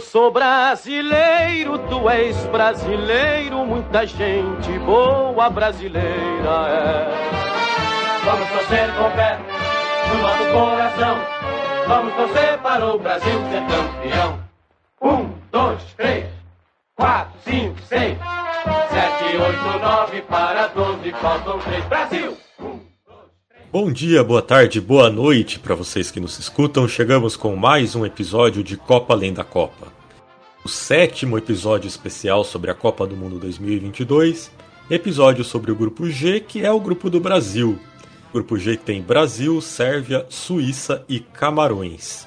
Eu 0.00 0.06
sou 0.06 0.30
brasileiro, 0.30 1.78
tu 1.90 2.08
és 2.08 2.34
brasileiro, 2.46 3.66
muita 3.66 4.06
gente 4.06 4.78
boa 4.78 5.50
brasileira 5.50 6.08
é. 6.70 8.20
Vamos 8.24 8.48
torcer 8.48 8.94
com 8.94 9.10
fé 9.10 9.38
no 10.08 10.22
nosso 10.22 10.44
coração, 10.54 11.18
vamos 11.86 12.14
torcer 12.14 12.58
para 12.60 12.86
o 12.86 12.98
Brasil 12.98 13.40
ser 13.50 13.62
campeão. 13.66 14.40
Um, 15.02 15.34
dois, 15.52 15.82
três, 15.98 16.30
quatro, 16.96 17.38
cinco, 17.44 17.78
seis, 17.82 18.16
sete, 18.88 19.36
oito, 19.36 19.78
nove, 19.84 20.22
para 20.22 20.68
doze, 20.68 21.12
faltam 21.20 21.58
três, 21.58 21.84
Brasil! 21.84 22.49
Bom 23.72 23.92
dia, 23.92 24.24
boa 24.24 24.42
tarde, 24.42 24.80
boa 24.80 25.08
noite 25.08 25.60
para 25.60 25.76
vocês 25.76 26.10
que 26.10 26.18
nos 26.18 26.40
escutam. 26.40 26.88
Chegamos 26.88 27.36
com 27.36 27.54
mais 27.54 27.94
um 27.94 28.04
episódio 28.04 28.64
de 28.64 28.76
Copa 28.76 29.14
Além 29.14 29.32
da 29.32 29.44
Copa. 29.44 29.92
O 30.64 30.68
sétimo 30.68 31.38
episódio 31.38 31.86
especial 31.86 32.42
sobre 32.42 32.72
a 32.72 32.74
Copa 32.74 33.06
do 33.06 33.16
Mundo 33.16 33.38
2022, 33.38 34.50
episódio 34.90 35.44
sobre 35.44 35.70
o 35.70 35.76
grupo 35.76 36.10
G, 36.10 36.40
que 36.40 36.64
é 36.64 36.72
o 36.72 36.80
grupo 36.80 37.08
do 37.08 37.20
Brasil. 37.20 37.78
O 38.30 38.32
grupo 38.32 38.58
G 38.58 38.76
tem 38.76 39.00
Brasil, 39.00 39.60
Sérvia, 39.60 40.26
Suíça 40.28 41.04
e 41.08 41.20
Camarões. 41.20 42.26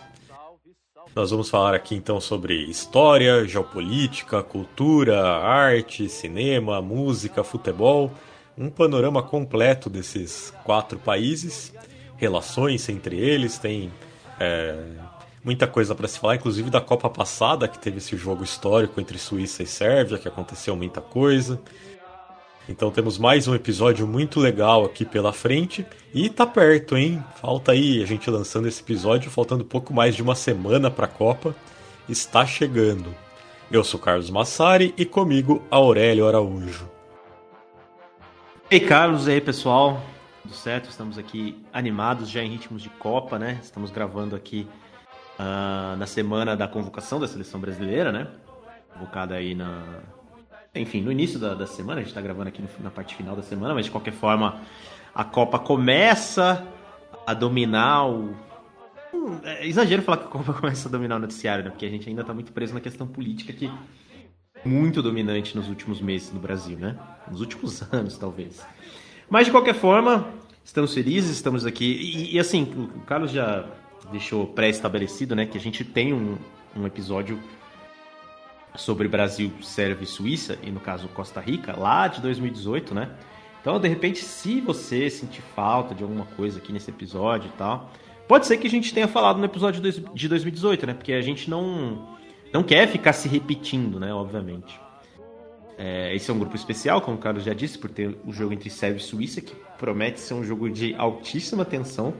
Nós 1.13 1.29
vamos 1.29 1.49
falar 1.49 1.75
aqui 1.75 1.93
então 1.93 2.21
sobre 2.21 2.55
história, 2.55 3.45
geopolítica, 3.45 4.41
cultura, 4.41 5.21
arte, 5.21 6.07
cinema, 6.07 6.81
música, 6.81 7.43
futebol 7.43 8.09
um 8.57 8.69
panorama 8.69 9.21
completo 9.23 9.89
desses 9.89 10.53
quatro 10.63 10.99
países, 10.99 11.73
relações 12.17 12.87
entre 12.89 13.17
eles, 13.17 13.57
tem 13.57 13.91
é, 14.39 14.75
muita 15.43 15.67
coisa 15.67 15.93
para 15.93 16.07
se 16.07 16.19
falar, 16.19 16.35
inclusive 16.35 16.69
da 16.69 16.81
Copa 16.81 17.09
passada, 17.09 17.67
que 17.67 17.79
teve 17.79 17.97
esse 17.97 18.15
jogo 18.15 18.43
histórico 18.43 18.99
entre 19.01 19.17
Suíça 19.17 19.63
e 19.63 19.67
Sérvia, 19.67 20.17
que 20.17 20.27
aconteceu 20.27 20.75
muita 20.75 21.01
coisa. 21.01 21.59
Então 22.67 22.89
temos 22.91 23.17
mais 23.17 23.45
um 23.47 23.55
episódio 23.55 24.07
muito 24.07 24.39
legal 24.39 24.85
aqui 24.85 25.03
pela 25.03 25.33
frente 25.33 25.85
e 26.13 26.29
tá 26.29 26.45
perto, 26.45 26.95
hein? 26.95 27.21
Falta 27.41 27.73
aí 27.73 28.01
a 28.01 28.05
gente 28.05 28.29
lançando 28.29 28.69
esse 28.69 28.81
episódio, 28.81 29.29
faltando 29.29 29.65
pouco 29.65 29.93
mais 29.93 30.15
de 30.15 30.21
uma 30.21 30.35
semana 30.35 30.89
para 30.89 31.05
a 31.05 31.09
Copa. 31.09 31.53
Está 32.07 32.45
chegando. 32.45 33.13
Eu 33.69 33.83
sou 33.83 33.99
Carlos 33.99 34.29
Massari 34.29 34.93
e 34.97 35.03
comigo 35.03 35.61
Aurélio 35.69 36.27
Araújo. 36.27 36.92
Ei, 38.71 38.79
Carlos, 38.79 39.27
e 39.27 39.31
aí, 39.31 39.41
pessoal? 39.41 40.01
Tudo 40.41 40.53
certo? 40.53 40.89
Estamos 40.89 41.17
aqui 41.17 41.63
animados 41.71 42.29
já 42.29 42.41
em 42.41 42.49
ritmos 42.49 42.81
de 42.81 42.89
Copa, 42.89 43.37
né? 43.37 43.59
Estamos 43.61 43.91
gravando 43.91 44.35
aqui 44.35 44.67
uh, 45.37 45.95
na 45.97 46.07
semana 46.07 46.55
da 46.55 46.67
convocação 46.67 47.19
da 47.19 47.27
seleção 47.27 47.59
brasileira, 47.59 48.11
né? 48.11 48.27
Convocada 48.93 49.35
aí 49.35 49.53
na. 49.53 49.83
Enfim, 50.73 51.01
no 51.01 51.11
início 51.11 51.37
da, 51.37 51.53
da 51.53 51.67
semana, 51.67 51.99
a 51.99 52.03
gente 52.03 52.09
está 52.09 52.21
gravando 52.21 52.47
aqui 52.49 52.61
no, 52.61 52.69
na 52.79 52.89
parte 52.89 53.15
final 53.15 53.35
da 53.35 53.43
semana, 53.43 53.75
mas 53.75 53.85
de 53.85 53.91
qualquer 53.91 54.13
forma, 54.13 54.61
a 55.13 55.23
Copa 55.23 55.59
começa 55.59 56.65
a 57.27 57.33
dominar 57.33 58.07
o. 58.07 58.33
Hum, 59.13 59.39
é 59.43 59.67
exagero 59.67 60.01
falar 60.01 60.17
que 60.17 60.25
a 60.25 60.29
Copa 60.29 60.53
começa 60.59 60.87
a 60.87 60.91
dominar 60.91 61.17
o 61.17 61.19
noticiário, 61.19 61.65
né? 61.65 61.69
Porque 61.69 61.85
a 61.85 61.89
gente 61.89 62.09
ainda 62.09 62.21
está 62.21 62.33
muito 62.33 62.51
preso 62.51 62.73
na 62.73 62.79
questão 62.79 63.05
política 63.05 63.53
que 63.53 63.69
muito 64.65 65.01
dominante 65.01 65.55
nos 65.55 65.67
últimos 65.67 66.01
meses 66.01 66.31
no 66.31 66.39
Brasil, 66.39 66.77
né? 66.77 66.97
Nos 67.29 67.41
últimos 67.41 67.81
anos, 67.93 68.17
talvez. 68.17 68.65
Mas 69.29 69.45
de 69.45 69.51
qualquer 69.51 69.75
forma, 69.75 70.27
estamos 70.63 70.93
felizes, 70.93 71.31
estamos 71.31 71.65
aqui. 71.65 71.85
E, 71.85 72.35
e 72.35 72.39
assim, 72.39 72.89
o 72.95 73.01
Carlos 73.01 73.31
já 73.31 73.65
deixou 74.11 74.47
pré-estabelecido, 74.47 75.35
né? 75.35 75.45
Que 75.45 75.57
a 75.57 75.61
gente 75.61 75.83
tem 75.83 76.13
um, 76.13 76.37
um 76.75 76.85
episódio 76.85 77.39
sobre 78.75 79.07
Brasil, 79.07 79.51
Sérvia 79.61 80.03
e 80.03 80.07
Suíça, 80.07 80.57
e 80.63 80.71
no 80.71 80.79
caso 80.79 81.07
Costa 81.09 81.39
Rica, 81.39 81.77
lá 81.77 82.07
de 82.07 82.21
2018, 82.21 82.93
né? 82.95 83.09
Então, 83.61 83.79
de 83.79 83.87
repente, 83.87 84.19
se 84.19 84.59
você 84.59 85.09
sentir 85.09 85.41
falta 85.55 85.95
de 85.95 86.03
alguma 86.03 86.25
coisa 86.25 86.57
aqui 86.57 86.73
nesse 86.73 86.89
episódio 86.89 87.49
e 87.53 87.57
tal, 87.57 87.89
pode 88.27 88.45
ser 88.45 88.57
que 88.57 88.67
a 88.67 88.69
gente 88.69 88.93
tenha 88.93 89.07
falado 89.07 89.37
no 89.37 89.45
episódio 89.45 89.81
de 90.13 90.27
2018, 90.27 90.87
né? 90.87 90.93
Porque 90.93 91.13
a 91.13 91.21
gente 91.21 91.49
não 91.49 92.13
não 92.53 92.63
quer 92.63 92.87
ficar 92.87 93.13
se 93.13 93.27
repetindo, 93.27 93.99
né? 93.99 94.13
Obviamente. 94.13 94.79
É, 95.77 96.15
esse 96.15 96.29
é 96.29 96.33
um 96.33 96.37
grupo 96.37 96.55
especial, 96.55 97.01
como 97.01 97.17
o 97.17 97.19
Carlos 97.19 97.43
já 97.43 97.53
disse, 97.53 97.79
por 97.79 97.89
ter 97.89 98.15
o 98.25 98.31
jogo 98.31 98.53
entre 98.53 98.69
Sérvia 98.69 98.99
e 98.99 99.03
Suíça, 99.03 99.41
que 99.41 99.55
promete 99.77 100.19
ser 100.19 100.35
um 100.35 100.43
jogo 100.43 100.69
de 100.69 100.93
altíssima 100.95 101.65
tensão. 101.65 102.13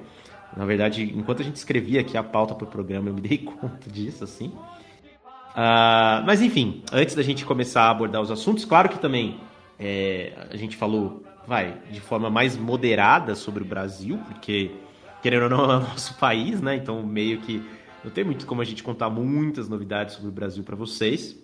Na 0.57 0.66
verdade, 0.66 1.03
enquanto 1.16 1.41
a 1.41 1.45
gente 1.45 1.55
escrevia 1.55 2.01
aqui 2.01 2.17
a 2.17 2.23
pauta 2.23 2.55
para 2.55 2.66
o 2.66 2.67
programa, 2.67 3.09
eu 3.09 3.13
me 3.13 3.21
dei 3.21 3.38
conta 3.61 3.89
disso, 3.89 4.23
assim. 4.23 4.47
Uh, 4.47 6.25
mas 6.25 6.41
enfim, 6.41 6.83
antes 6.91 7.13
da 7.13 7.21
gente 7.21 7.45
começar 7.45 7.83
a 7.83 7.91
abordar 7.91 8.21
os 8.21 8.31
assuntos, 8.31 8.65
claro 8.65 8.89
que 8.89 8.97
também 8.97 9.39
é, 9.79 10.33
a 10.50 10.57
gente 10.57 10.75
falou, 10.75 11.23
vai, 11.47 11.77
de 11.91 12.01
forma 12.01 12.29
mais 12.29 12.57
moderada 12.57 13.35
sobre 13.35 13.61
o 13.61 13.65
Brasil, 13.65 14.19
porque, 14.27 14.71
querendo 15.21 15.44
ou 15.44 15.50
não, 15.50 15.71
é 15.71 15.77
o 15.77 15.79
nosso 15.81 16.15
país, 16.15 16.59
né? 16.59 16.75
Então, 16.75 17.03
meio 17.03 17.39
que 17.41 17.61
não 18.03 18.11
tem 18.11 18.23
muito 18.23 18.45
como 18.45 18.61
a 18.61 18.65
gente 18.65 18.83
contar 18.83 19.09
muitas 19.09 19.69
novidades 19.69 20.15
sobre 20.15 20.29
o 20.29 20.31
Brasil 20.31 20.63
para 20.63 20.75
vocês. 20.75 21.37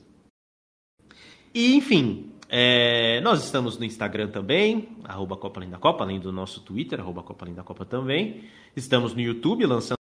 E, 1.53 1.75
enfim, 1.75 2.31
é, 2.49 3.21
nós 3.21 3.43
estamos 3.43 3.77
no 3.77 3.85
Instagram 3.85 4.29
também, 4.29 4.89
arroba 5.03 5.37
Copa 5.37 5.59
Além 5.59 5.69
da 5.69 5.77
Copa, 5.77 6.03
além 6.03 6.19
do 6.19 6.31
nosso 6.31 6.61
Twitter, 6.61 6.99
arroba 6.99 7.23
Copa 7.23 7.45
Além 7.45 7.55
da 7.55 7.63
Copa 7.63 7.85
também. 7.85 8.43
Estamos 8.75 9.13
no 9.13 9.21
YouTube, 9.21 9.65
lançando 9.65 9.97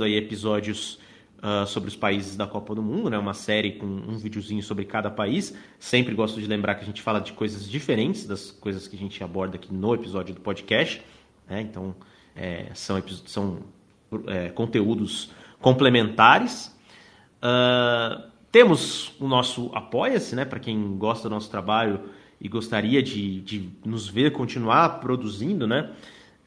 aí 0.00 0.14
episódios 0.14 0.98
uh, 1.38 1.66
sobre 1.66 1.88
os 1.88 1.96
países 1.96 2.36
da 2.36 2.46
Copa 2.46 2.74
do 2.74 2.82
Mundo, 2.82 3.10
né? 3.10 3.18
uma 3.18 3.34
série 3.34 3.72
com 3.72 3.86
um 3.86 4.16
videozinho 4.16 4.62
sobre 4.62 4.84
cada 4.84 5.10
país. 5.10 5.54
Sempre 5.78 6.14
gosto 6.14 6.40
de 6.40 6.46
lembrar 6.46 6.76
que 6.76 6.82
a 6.82 6.86
gente 6.86 7.02
fala 7.02 7.20
de 7.20 7.32
coisas 7.32 7.68
diferentes 7.68 8.26
das 8.26 8.50
coisas 8.50 8.86
que 8.86 8.96
a 8.96 8.98
gente 8.98 9.22
aborda 9.24 9.56
aqui 9.56 9.72
no 9.72 9.94
episódio 9.94 10.34
do 10.34 10.40
podcast. 10.40 11.02
Né? 11.48 11.62
Então, 11.62 11.94
é, 12.34 12.70
são, 12.74 13.02
são 13.26 13.58
é, 14.26 14.50
conteúdos 14.50 15.30
complementares. 15.60 16.74
Uh, 17.38 18.30
temos 18.50 19.12
o 19.20 19.28
nosso 19.28 19.70
Apoia-se, 19.74 20.34
né? 20.34 20.44
Para 20.44 20.58
quem 20.58 20.96
gosta 20.96 21.28
do 21.28 21.34
nosso 21.34 21.50
trabalho 21.50 22.10
e 22.40 22.48
gostaria 22.48 23.02
de, 23.02 23.40
de 23.40 23.70
nos 23.84 24.08
ver 24.08 24.32
continuar 24.32 25.00
produzindo, 25.00 25.66
né? 25.66 25.92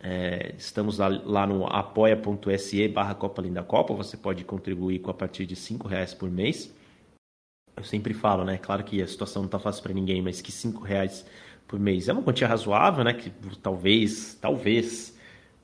É, 0.02 0.56
estamos 0.58 0.98
lá, 0.98 1.08
lá 1.08 1.46
no 1.46 1.68
apoia.se 1.68 2.88
barra 2.88 3.14
Copa 3.14 3.42
Linda 3.42 3.62
Copa. 3.64 3.94
Você 3.94 4.16
pode 4.16 4.44
contribuir 4.44 5.00
com 5.00 5.12
a 5.12 5.14
partir 5.14 5.46
de 5.46 5.56
cinco 5.56 5.88
reais 5.88 6.14
por 6.14 6.30
mês. 6.30 6.74
Eu 7.76 7.84
sempre 7.84 8.14
falo, 8.14 8.44
né? 8.44 8.58
Claro 8.58 8.84
que 8.84 9.02
a 9.02 9.08
situação 9.08 9.44
não 9.44 9.48
está 9.48 9.60
fácil 9.60 9.84
para 9.84 9.94
ninguém, 9.94 10.22
mas 10.22 10.42
que 10.42 10.52
cinco 10.52 10.84
reais 10.84 11.26
por 11.68 11.80
mês 11.80 12.10
é 12.10 12.14
uma 12.14 12.24
quantia 12.24 12.48
razoável, 12.48 13.04
né? 13.04 13.14
Que 13.14 13.32
talvez, 13.62 14.38
talvez 14.42 15.18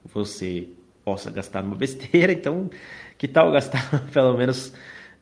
você 0.03 0.69
possa 1.03 1.31
gastar 1.31 1.63
numa 1.63 1.75
besteira. 1.75 2.33
Então, 2.33 2.69
que 3.17 3.27
tal 3.27 3.51
gastar 3.51 3.81
pelo 4.12 4.38
menos 4.38 4.73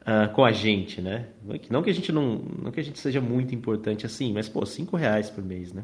uh, 0.02 0.32
com 0.34 0.44
a 0.46 0.52
gente, 0.52 1.02
né? 1.02 1.28
Não 1.70 1.82
que 1.82 1.90
a 1.90 1.94
gente 1.94 2.12
não, 2.12 2.38
não 2.38 2.72
que 2.72 2.80
a 2.80 2.84
gente 2.84 3.00
seja 3.00 3.22
muito 3.22 3.54
importante 3.54 4.06
assim, 4.06 4.34
mas 4.34 4.48
pô, 4.48 4.66
cinco 4.66 4.96
reais 4.96 5.30
por 5.30 5.44
mês, 5.44 5.74
né? 5.74 5.84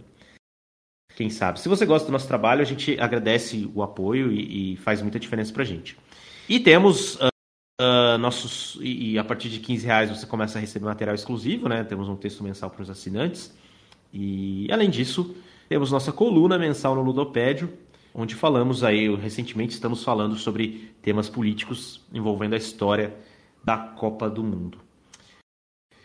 Quem 1.16 1.30
sabe? 1.30 1.60
Se 1.60 1.68
você 1.68 1.86
gosta 1.86 2.06
do 2.06 2.12
nosso 2.12 2.28
trabalho, 2.28 2.62
a 2.62 2.66
gente 2.66 3.00
agradece 3.00 3.70
o 3.74 3.84
apoio 3.84 4.32
e, 4.32 4.74
e 4.74 4.78
faz 4.78 5.02
muita 5.02 5.20
diferença 5.20 5.52
pra 5.52 5.64
gente. 5.64 5.98
E 6.48 6.60
temos 6.60 7.16
uh, 7.16 7.28
uh, 7.82 8.18
nossos 8.18 8.78
e, 8.82 9.14
e, 9.14 9.20
a 9.20 9.24
partir 9.24 9.50
de 9.50 9.60
15 9.60 9.86
reais 9.86 10.10
você 10.10 10.26
começa 10.26 10.58
a 10.58 10.62
receber 10.62 10.86
material 10.86 11.16
exclusivo, 11.16 11.68
né? 11.68 11.84
Temos 11.84 12.08
um 12.08 12.16
texto 12.16 12.44
mensal 12.44 12.70
para 12.70 12.82
os 12.82 12.90
assinantes 12.90 13.54
e 14.14 14.68
além 14.72 14.90
disso 14.90 15.36
temos 15.68 15.92
nossa 15.92 16.12
coluna 16.12 16.58
mensal 16.58 16.96
no 16.96 17.02
Ludopédio, 17.02 17.72
onde 18.20 18.36
falamos 18.36 18.84
aí, 18.84 19.14
recentemente 19.16 19.74
estamos 19.74 20.04
falando 20.04 20.36
sobre 20.36 20.94
temas 21.02 21.30
políticos 21.30 22.06
envolvendo 22.14 22.54
a 22.54 22.58
história 22.58 23.16
da 23.64 23.78
Copa 23.78 24.30
do 24.30 24.44
Mundo. 24.44 24.78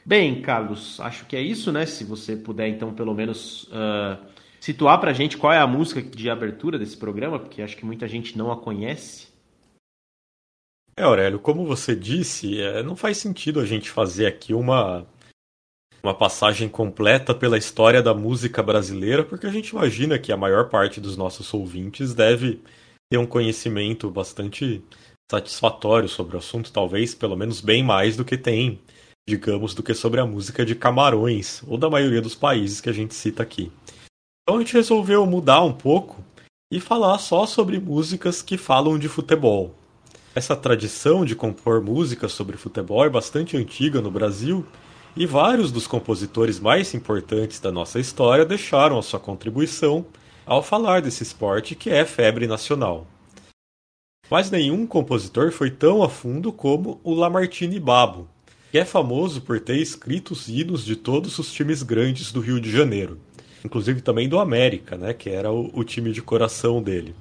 Bem, 0.06 0.40
Carlos, 0.40 1.00
acho 1.00 1.26
que 1.26 1.34
é 1.34 1.40
isso, 1.40 1.72
né? 1.72 1.87
Se 1.87 2.05
você 2.05 2.37
puder, 2.37 2.69
então, 2.69 2.94
pelo 2.94 3.14
menos 3.14 3.64
uh, 3.64 4.25
situar 4.61 5.00
pra 5.00 5.12
gente 5.12 5.37
qual 5.37 5.52
é 5.52 5.58
a 5.58 5.66
música 5.66 6.00
de 6.00 6.31
abertura 6.31 6.78
desse 6.78 6.96
programa, 6.96 7.38
porque 7.38 7.62
acho 7.62 7.76
que 7.76 7.84
muita 7.84 8.06
gente 8.06 8.38
não 8.38 8.52
a 8.52 8.56
conhece. 8.56 9.28
É, 10.96 11.02
Aurélio, 11.02 11.40
como 11.40 11.66
você 11.66 11.96
disse, 11.96 12.61
é, 12.61 12.82
não 12.82 12.94
faz 12.94 13.16
sentido 13.16 13.58
a 13.58 13.66
gente 13.66 13.90
fazer 13.90 14.26
aqui 14.26 14.55
uma, 14.55 15.05
uma 16.04 16.14
passagem 16.14 16.68
completa 16.68 17.34
pela 17.34 17.56
história 17.56 18.02
da 18.02 18.12
música 18.12 18.62
brasileira, 18.62 19.24
porque 19.24 19.46
a 19.46 19.50
gente 19.50 19.70
imagina 19.70 20.18
que 20.18 20.30
a 20.30 20.36
maior 20.36 20.68
parte 20.68 21.00
dos 21.00 21.16
nossos 21.16 21.52
ouvintes 21.54 22.12
deve 22.12 22.60
ter 23.10 23.16
um 23.16 23.24
conhecimento 23.24 24.10
bastante 24.10 24.84
satisfatório 25.30 26.06
sobre 26.06 26.36
o 26.36 26.38
assunto, 26.38 26.70
talvez 26.70 27.14
pelo 27.14 27.34
menos 27.34 27.62
bem 27.62 27.82
mais 27.82 28.18
do 28.18 28.24
que 28.24 28.36
tem, 28.36 28.78
digamos, 29.26 29.74
do 29.74 29.82
que 29.82 29.94
sobre 29.94 30.20
a 30.20 30.26
música 30.26 30.62
de 30.66 30.74
Camarões, 30.74 31.62
ou 31.66 31.78
da 31.78 31.88
maioria 31.88 32.20
dos 32.20 32.34
países 32.34 32.82
que 32.82 32.90
a 32.90 32.92
gente 32.92 33.14
cita 33.14 33.42
aqui. 33.42 33.72
Então 34.42 34.58
a 34.58 34.60
gente 34.60 34.74
resolveu 34.74 35.24
mudar 35.24 35.62
um 35.62 35.72
pouco 35.72 36.22
e 36.70 36.80
falar 36.80 37.16
só 37.16 37.46
sobre 37.46 37.80
músicas 37.80 38.42
que 38.42 38.58
falam 38.58 38.98
de 38.98 39.08
futebol. 39.08 39.74
Essa 40.34 40.54
tradição 40.54 41.24
de 41.24 41.34
compor 41.34 41.80
músicas 41.82 42.32
sobre 42.32 42.58
futebol 42.58 43.02
é 43.06 43.08
bastante 43.08 43.56
antiga 43.56 44.02
no 44.02 44.10
Brasil 44.10 44.66
e 45.16 45.26
vários 45.26 45.70
dos 45.70 45.87
compositores 45.87 46.58
mais 46.58 46.93
importantes 46.94 47.61
da 47.61 47.70
nossa 47.70 48.00
história 48.00 48.44
deixaram 48.44 48.99
a 48.99 49.02
sua 49.02 49.20
contribuição 49.20 50.05
ao 50.44 50.62
falar 50.62 51.00
desse 51.00 51.22
esporte 51.22 51.75
que 51.75 51.90
é 51.90 52.05
febre 52.05 52.46
nacional. 52.46 53.06
Mas 54.31 54.50
nenhum 54.50 54.87
compositor 54.87 55.52
foi 55.52 55.70
tão 55.70 56.02
a 56.02 56.08
fundo 56.08 56.52
como 56.52 57.00
o 57.05 57.14
Lamartine 57.14 57.78
Babo, 57.78 58.28
que 58.72 58.78
é 58.78 58.84
famoso 58.84 59.43
por 59.43 59.61
ter 59.61 59.76
escrito 59.76 60.32
os 60.32 60.49
hinos 60.49 60.84
de 60.84 60.96
todos 60.96 61.38
os 61.38 61.52
times 61.52 61.82
grandes 61.82 62.32
do 62.32 62.40
Rio 62.40 62.61
de 62.61 62.70
Janeiro, 62.70 63.20
inclusive 63.64 64.00
também 64.00 64.28
do 64.28 64.40
América, 64.40 64.96
né, 64.96 65.12
que 65.12 65.31
era 65.31 65.52
o, 65.52 65.70
o 65.72 65.84
time 65.84 66.11
de 66.11 66.20
coração 66.20 66.82
dele. 66.82 67.14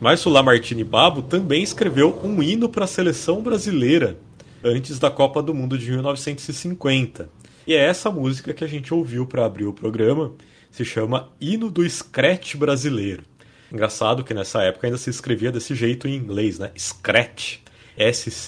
Mas 0.00 0.24
o 0.26 0.30
Lamartine 0.30 0.84
Babo 0.84 1.22
também 1.22 1.62
escreveu 1.62 2.20
um 2.22 2.42
hino 2.42 2.68
para 2.68 2.84
a 2.84 2.88
seleção 2.88 3.42
brasileira 3.42 4.18
antes 4.62 4.98
da 4.98 5.10
Copa 5.10 5.42
do 5.42 5.54
Mundo 5.54 5.78
de 5.78 5.90
1950. 5.90 7.28
E 7.66 7.74
é 7.74 7.84
essa 7.84 8.10
música 8.10 8.54
que 8.54 8.64
a 8.64 8.66
gente 8.68 8.92
ouviu 8.94 9.26
para 9.26 9.44
abrir 9.44 9.66
o 9.66 9.72
programa, 9.72 10.32
se 10.70 10.84
chama 10.84 11.30
Hino 11.40 11.70
do 11.70 11.88
Scratch 11.88 12.56
Brasileiro. 12.56 13.22
Engraçado 13.70 14.24
que 14.24 14.32
nessa 14.32 14.62
época 14.62 14.86
ainda 14.86 14.96
se 14.96 15.10
escrevia 15.10 15.52
desse 15.52 15.74
jeito 15.74 16.08
em 16.08 16.14
inglês, 16.14 16.58
né? 16.58 16.72
Scratch. 16.76 17.58
S-C-R-A-T-C-H. 17.98 18.38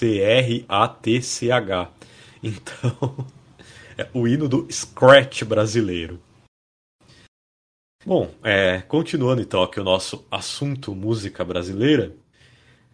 Então, 2.43 3.27
é 3.95 4.09
o 4.15 4.27
hino 4.27 4.49
do 4.49 4.67
Scratch 4.71 5.43
brasileiro. 5.43 6.19
Bom, 8.03 8.31
é, 8.43 8.81
continuando 8.81 9.43
então 9.43 9.61
aqui 9.61 9.79
o 9.79 9.83
nosso 9.83 10.25
assunto 10.31 10.95
música 10.95 11.45
brasileira. 11.45 12.15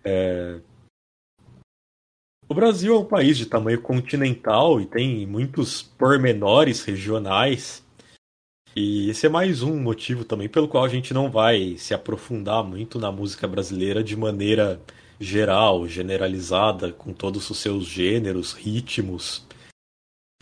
É... 0.03 0.59
O 2.49 2.53
Brasil 2.53 2.95
é 2.95 2.99
um 2.99 3.05
país 3.05 3.37
de 3.37 3.45
tamanho 3.45 3.81
continental 3.81 4.79
e 4.79 4.85
tem 4.85 5.25
muitos 5.25 5.81
pormenores 5.81 6.83
regionais. 6.83 7.83
E 8.75 9.09
esse 9.09 9.25
é 9.25 9.29
mais 9.29 9.63
um 9.63 9.77
motivo 9.79 10.23
também 10.23 10.47
pelo 10.47 10.67
qual 10.67 10.85
a 10.85 10.89
gente 10.89 11.13
não 11.13 11.29
vai 11.29 11.75
se 11.77 11.93
aprofundar 11.93 12.63
muito 12.63 12.99
na 12.99 13.11
música 13.11 13.47
brasileira 13.47 14.03
de 14.03 14.15
maneira 14.15 14.79
geral, 15.19 15.87
generalizada, 15.87 16.91
com 16.91 17.11
todos 17.11 17.49
os 17.49 17.57
seus 17.57 17.85
gêneros, 17.85 18.53
ritmos, 18.53 19.45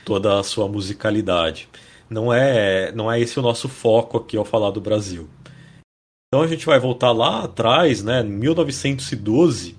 toda 0.04 0.40
a 0.40 0.44
sua 0.44 0.68
musicalidade 0.68 1.70
não 2.10 2.32
é, 2.32 2.92
não 2.92 3.12
é 3.12 3.20
esse 3.20 3.40
o 3.40 3.42
nosso 3.42 3.68
foco 3.68 4.18
aqui 4.18 4.38
ao 4.38 4.46
falar 4.46 4.72
do 4.72 4.82
Brasil. 4.82 5.28
Então 6.28 6.44
a 6.44 6.48
gente 6.48 6.66
vai 6.66 6.80
voltar 6.80 7.12
lá 7.12 7.44
atrás, 7.44 8.04
né, 8.04 8.22
1912, 8.24 9.78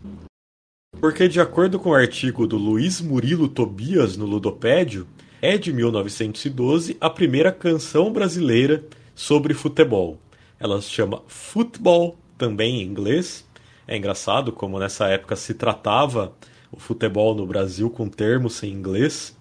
porque 1.00 1.28
de 1.28 1.40
acordo 1.40 1.78
com 1.78 1.90
o 1.90 1.94
artigo 1.94 2.46
do 2.46 2.56
Luiz 2.56 3.00
Murilo 3.00 3.48
Tobias 3.48 4.16
no 4.16 4.26
Ludopédio, 4.26 5.06
é 5.40 5.58
de 5.58 5.72
1912 5.72 6.96
a 7.00 7.10
primeira 7.10 7.52
canção 7.52 8.12
brasileira 8.12 8.84
sobre 9.14 9.54
futebol. 9.54 10.18
Ela 10.58 10.80
se 10.80 10.90
chama 10.90 11.22
Football, 11.26 12.16
também 12.38 12.80
em 12.80 12.86
inglês. 12.86 13.46
É 13.86 13.96
engraçado 13.96 14.50
como 14.52 14.78
nessa 14.78 15.06
época 15.08 15.36
se 15.36 15.54
tratava 15.54 16.34
o 16.72 16.78
futebol 16.78 17.34
no 17.34 17.46
Brasil 17.46 17.90
com 17.90 18.08
termos 18.08 18.62
em 18.62 18.72
inglês. 18.72 19.36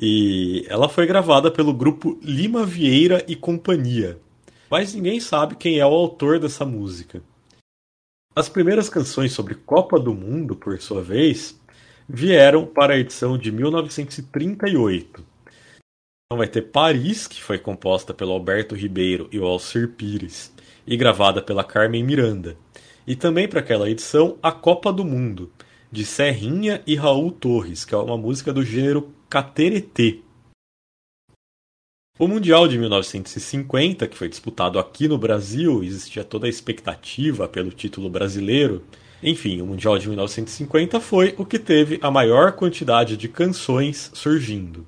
E 0.00 0.64
ela 0.68 0.88
foi 0.88 1.06
gravada 1.06 1.50
pelo 1.50 1.74
grupo 1.74 2.18
Lima 2.22 2.64
Vieira 2.64 3.24
e 3.28 3.36
Companhia. 3.36 4.18
Mas 4.70 4.94
ninguém 4.94 5.20
sabe 5.20 5.56
quem 5.56 5.78
é 5.78 5.86
o 5.86 5.94
autor 5.94 6.38
dessa 6.38 6.64
música. 6.64 7.22
As 8.32 8.48
primeiras 8.48 8.88
canções 8.88 9.32
sobre 9.32 9.56
Copa 9.56 9.98
do 9.98 10.14
Mundo, 10.14 10.54
por 10.54 10.80
sua 10.80 11.02
vez, 11.02 11.60
vieram 12.08 12.64
para 12.64 12.94
a 12.94 12.96
edição 12.96 13.36
de 13.36 13.50
1938. 13.50 15.26
Então 16.24 16.38
vai 16.38 16.46
ter 16.46 16.62
Paris, 16.62 17.26
que 17.26 17.42
foi 17.42 17.58
composta 17.58 18.14
pelo 18.14 18.30
Alberto 18.30 18.76
Ribeiro 18.76 19.28
e 19.32 19.38
o 19.40 19.44
Alcir 19.44 19.88
Pires, 19.96 20.54
e 20.86 20.96
gravada 20.96 21.42
pela 21.42 21.64
Carmen 21.64 22.04
Miranda. 22.04 22.56
E 23.04 23.16
também 23.16 23.48
para 23.48 23.58
aquela 23.58 23.90
edição, 23.90 24.38
A 24.40 24.52
Copa 24.52 24.92
do 24.92 25.04
Mundo, 25.04 25.50
de 25.90 26.04
Serrinha 26.04 26.84
e 26.86 26.94
Raul 26.94 27.32
Torres, 27.32 27.84
que 27.84 27.96
é 27.96 27.98
uma 27.98 28.16
música 28.16 28.52
do 28.52 28.64
gênero 28.64 29.12
Cateretê. 29.28 30.20
O 32.20 32.28
Mundial 32.28 32.68
de 32.68 32.76
1950, 32.76 34.06
que 34.06 34.14
foi 34.14 34.28
disputado 34.28 34.78
aqui 34.78 35.08
no 35.08 35.16
Brasil, 35.16 35.82
existia 35.82 36.22
toda 36.22 36.44
a 36.44 36.50
expectativa 36.50 37.48
pelo 37.48 37.70
título 37.70 38.10
brasileiro. 38.10 38.84
Enfim, 39.22 39.62
o 39.62 39.66
Mundial 39.66 39.96
de 39.96 40.06
1950 40.06 41.00
foi 41.00 41.34
o 41.38 41.46
que 41.46 41.58
teve 41.58 41.98
a 42.02 42.10
maior 42.10 42.52
quantidade 42.52 43.16
de 43.16 43.26
canções 43.26 44.10
surgindo. 44.12 44.86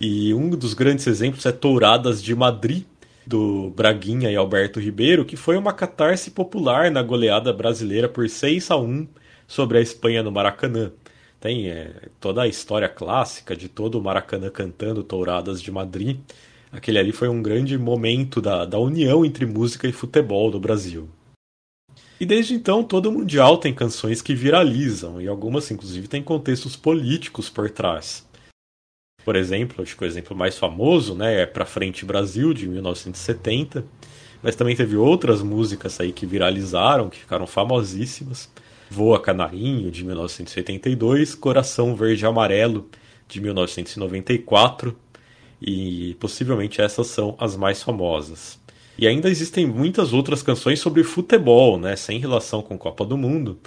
E 0.00 0.32
um 0.32 0.50
dos 0.50 0.72
grandes 0.72 1.08
exemplos 1.08 1.44
é 1.46 1.50
Touradas 1.50 2.22
de 2.22 2.32
Madrid, 2.32 2.84
do 3.26 3.70
Braguinha 3.70 4.30
e 4.30 4.36
Alberto 4.36 4.78
Ribeiro, 4.78 5.24
que 5.24 5.36
foi 5.36 5.56
uma 5.56 5.72
catarse 5.72 6.30
popular 6.30 6.92
na 6.92 7.02
goleada 7.02 7.52
brasileira 7.52 8.08
por 8.08 8.28
6 8.28 8.70
a 8.70 8.76
1 8.76 9.08
sobre 9.48 9.78
a 9.78 9.80
Espanha 9.80 10.22
no 10.22 10.30
Maracanã. 10.30 10.92
Tem 11.44 11.68
é, 11.68 12.08
toda 12.18 12.40
a 12.40 12.48
história 12.48 12.88
clássica 12.88 13.54
de 13.54 13.68
todo 13.68 13.98
o 13.98 14.02
Maracanã 14.02 14.48
cantando 14.48 15.04
Touradas 15.04 15.60
de 15.60 15.70
Madrid. 15.70 16.18
Aquele 16.72 16.98
ali 16.98 17.12
foi 17.12 17.28
um 17.28 17.42
grande 17.42 17.76
momento 17.76 18.40
da, 18.40 18.64
da 18.64 18.78
união 18.78 19.26
entre 19.26 19.44
música 19.44 19.86
e 19.86 19.92
futebol 19.92 20.50
no 20.50 20.58
Brasil. 20.58 21.06
E 22.18 22.24
desde 22.24 22.54
então 22.54 22.82
todo 22.82 23.10
o 23.10 23.12
Mundial 23.12 23.58
tem 23.58 23.74
canções 23.74 24.22
que 24.22 24.34
viralizam, 24.34 25.20
e 25.20 25.28
algumas 25.28 25.70
inclusive 25.70 26.08
têm 26.08 26.22
contextos 26.22 26.76
políticos 26.76 27.50
por 27.50 27.68
trás. 27.68 28.26
Por 29.22 29.36
exemplo, 29.36 29.82
acho 29.82 29.98
que 29.98 30.02
o 30.02 30.06
exemplo 30.06 30.34
mais 30.34 30.56
famoso 30.56 31.14
né, 31.14 31.42
é 31.42 31.46
Pra 31.46 31.66
Frente 31.66 32.06
Brasil, 32.06 32.54
de 32.54 32.66
1970, 32.66 33.84
mas 34.42 34.56
também 34.56 34.74
teve 34.74 34.96
outras 34.96 35.42
músicas 35.42 36.00
aí 36.00 36.10
que 36.10 36.24
viralizaram, 36.24 37.10
que 37.10 37.18
ficaram 37.18 37.46
famosíssimas. 37.46 38.48
Voa 38.90 39.20
Canarinho, 39.20 39.90
de 39.90 40.04
1982, 40.04 41.34
Coração 41.34 41.94
Verde 41.94 42.24
Amarelo, 42.26 42.88
de 43.28 43.40
1994, 43.40 44.96
e 45.60 46.16
possivelmente 46.20 46.80
essas 46.80 47.06
são 47.08 47.34
as 47.38 47.56
mais 47.56 47.82
famosas. 47.82 48.60
E 48.96 49.06
ainda 49.08 49.28
existem 49.28 49.66
muitas 49.66 50.12
outras 50.12 50.42
canções 50.42 50.78
sobre 50.78 51.02
futebol, 51.02 51.78
né, 51.78 51.96
sem 51.96 52.18
relação 52.18 52.62
com 52.62 52.78
Copa 52.78 53.04
do 53.04 53.16
Mundo, 53.16 53.58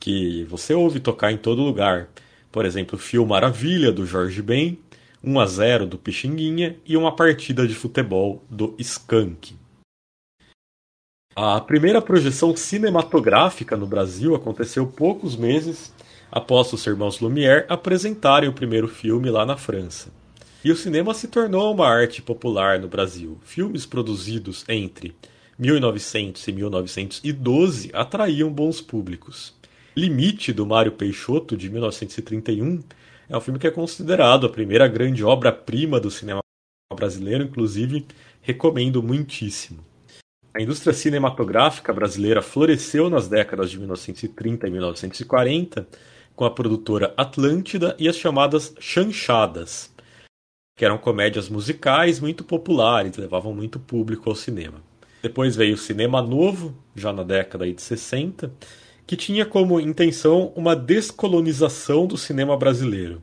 que 0.00 0.44
você 0.44 0.72
ouve 0.72 0.98
tocar 0.98 1.30
em 1.30 1.36
todo 1.36 1.62
lugar. 1.62 2.08
Por 2.50 2.64
exemplo, 2.64 2.98
Fio 2.98 3.26
Maravilha, 3.26 3.92
do 3.92 4.06
Jorge 4.06 4.40
Ben, 4.40 4.78
1 5.22 5.40
a 5.40 5.46
0 5.46 5.86
do 5.86 5.98
Pixinguinha 5.98 6.76
e 6.86 6.96
uma 6.96 7.14
partida 7.14 7.66
de 7.66 7.74
futebol 7.74 8.44
do 8.50 8.74
Skank. 8.78 9.54
A 11.34 11.58
primeira 11.62 12.02
projeção 12.02 12.54
cinematográfica 12.54 13.74
no 13.74 13.86
Brasil 13.86 14.34
aconteceu 14.34 14.86
poucos 14.86 15.34
meses 15.34 15.90
após 16.30 16.70
os 16.74 16.86
irmãos 16.86 17.20
Lumière 17.20 17.64
apresentarem 17.70 18.50
o 18.50 18.52
primeiro 18.52 18.86
filme 18.86 19.30
lá 19.30 19.46
na 19.46 19.56
França. 19.56 20.12
E 20.62 20.70
o 20.70 20.76
cinema 20.76 21.14
se 21.14 21.28
tornou 21.28 21.72
uma 21.72 21.88
arte 21.88 22.20
popular 22.20 22.78
no 22.78 22.86
Brasil. 22.86 23.38
Filmes 23.42 23.86
produzidos 23.86 24.62
entre 24.68 25.16
1900 25.58 26.46
e 26.46 26.52
1912 26.52 27.90
atraíam 27.94 28.52
bons 28.52 28.82
públicos. 28.82 29.54
Limite, 29.96 30.52
do 30.52 30.66
Mário 30.66 30.92
Peixoto, 30.92 31.56
de 31.56 31.70
1931, 31.70 32.80
é 33.30 33.36
um 33.36 33.40
filme 33.40 33.58
que 33.58 33.66
é 33.66 33.70
considerado 33.70 34.46
a 34.46 34.50
primeira 34.50 34.86
grande 34.86 35.24
obra-prima 35.24 35.98
do 35.98 36.10
cinema 36.10 36.40
brasileiro, 36.94 37.44
inclusive 37.44 38.06
recomendo 38.42 39.02
muitíssimo. 39.02 39.91
A 40.54 40.60
indústria 40.60 40.92
cinematográfica 40.92 41.94
brasileira 41.94 42.42
floresceu 42.42 43.08
nas 43.08 43.26
décadas 43.26 43.70
de 43.70 43.78
1930 43.78 44.68
e 44.68 44.70
1940 44.70 45.88
com 46.36 46.44
a 46.44 46.50
produtora 46.50 47.14
Atlântida 47.16 47.96
e 47.98 48.06
as 48.06 48.16
chamadas 48.16 48.74
chanchadas, 48.78 49.90
que 50.76 50.84
eram 50.84 50.98
comédias 50.98 51.48
musicais 51.48 52.20
muito 52.20 52.44
populares, 52.44 53.16
levavam 53.16 53.54
muito 53.54 53.80
público 53.80 54.28
ao 54.28 54.36
cinema. 54.36 54.82
Depois 55.22 55.56
veio 55.56 55.74
o 55.74 55.78
cinema 55.78 56.20
novo, 56.20 56.76
já 56.94 57.14
na 57.14 57.22
década 57.22 57.70
de 57.70 57.80
60, 57.80 58.52
que 59.06 59.16
tinha 59.16 59.46
como 59.46 59.80
intenção 59.80 60.52
uma 60.54 60.76
descolonização 60.76 62.06
do 62.06 62.18
cinema 62.18 62.58
brasileiro. 62.58 63.22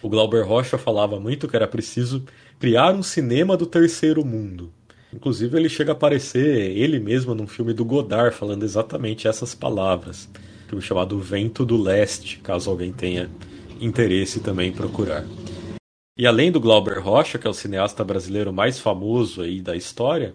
O 0.00 0.08
Glauber 0.08 0.46
Rocha 0.46 0.78
falava 0.78 1.18
muito 1.18 1.48
que 1.48 1.56
era 1.56 1.66
preciso 1.66 2.24
criar 2.58 2.94
um 2.94 3.02
cinema 3.02 3.56
do 3.56 3.66
terceiro 3.66 4.24
mundo. 4.24 4.72
Inclusive, 5.12 5.56
ele 5.56 5.68
chega 5.68 5.92
a 5.92 5.94
aparecer 5.94 6.70
ele 6.76 7.00
mesmo 7.00 7.34
num 7.34 7.46
filme 7.46 7.72
do 7.72 7.84
Godard 7.84 8.34
falando 8.34 8.62
exatamente 8.62 9.26
essas 9.26 9.54
palavras. 9.54 10.28
Filme 10.68 10.82
chamado 10.82 11.18
Vento 11.18 11.64
do 11.64 11.76
Leste, 11.76 12.38
caso 12.38 12.70
alguém 12.70 12.92
tenha 12.92 13.28
interesse 13.80 14.40
também 14.40 14.68
em 14.68 14.72
procurar. 14.72 15.24
E 16.16 16.26
além 16.26 16.52
do 16.52 16.60
Glauber 16.60 16.98
Rocha, 16.98 17.38
que 17.38 17.46
é 17.46 17.50
o 17.50 17.54
cineasta 17.54 18.04
brasileiro 18.04 18.52
mais 18.52 18.78
famoso 18.78 19.42
aí 19.42 19.60
da 19.60 19.74
história, 19.74 20.34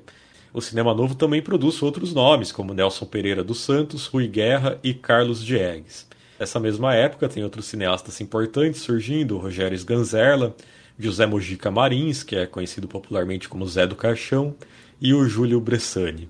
o 0.52 0.62
Cinema 0.62 0.94
Novo 0.94 1.16
também 1.16 1.42
produz 1.42 1.82
outros 1.84 2.14
nomes, 2.14 2.52
como 2.52 2.74
Nelson 2.74 3.06
Pereira 3.06 3.44
dos 3.44 3.60
Santos, 3.60 4.08
Rui 4.08 4.28
Guerra 4.28 4.80
e 4.84 4.94
Carlos 4.94 5.44
Diegues. 5.44 6.08
Nessa 6.40 6.60
mesma 6.60 6.94
época 6.94 7.30
tem 7.30 7.44
outros 7.44 7.66
cineastas 7.66 8.20
importantes 8.20 8.82
surgindo, 8.82 9.38
Rogério 9.38 9.76
Sganzerla, 9.78 10.56
José 10.98 11.26
Mojica 11.26 11.70
Marins, 11.70 12.24
que 12.24 12.36
é 12.36 12.46
conhecido 12.46 12.88
popularmente 12.88 13.50
como 13.50 13.68
Zé 13.68 13.86
do 13.86 13.96
Caixão, 13.96 14.56
e 15.02 15.14
o 15.14 15.28
Júlio 15.28 15.60
Bressani. 15.60 16.30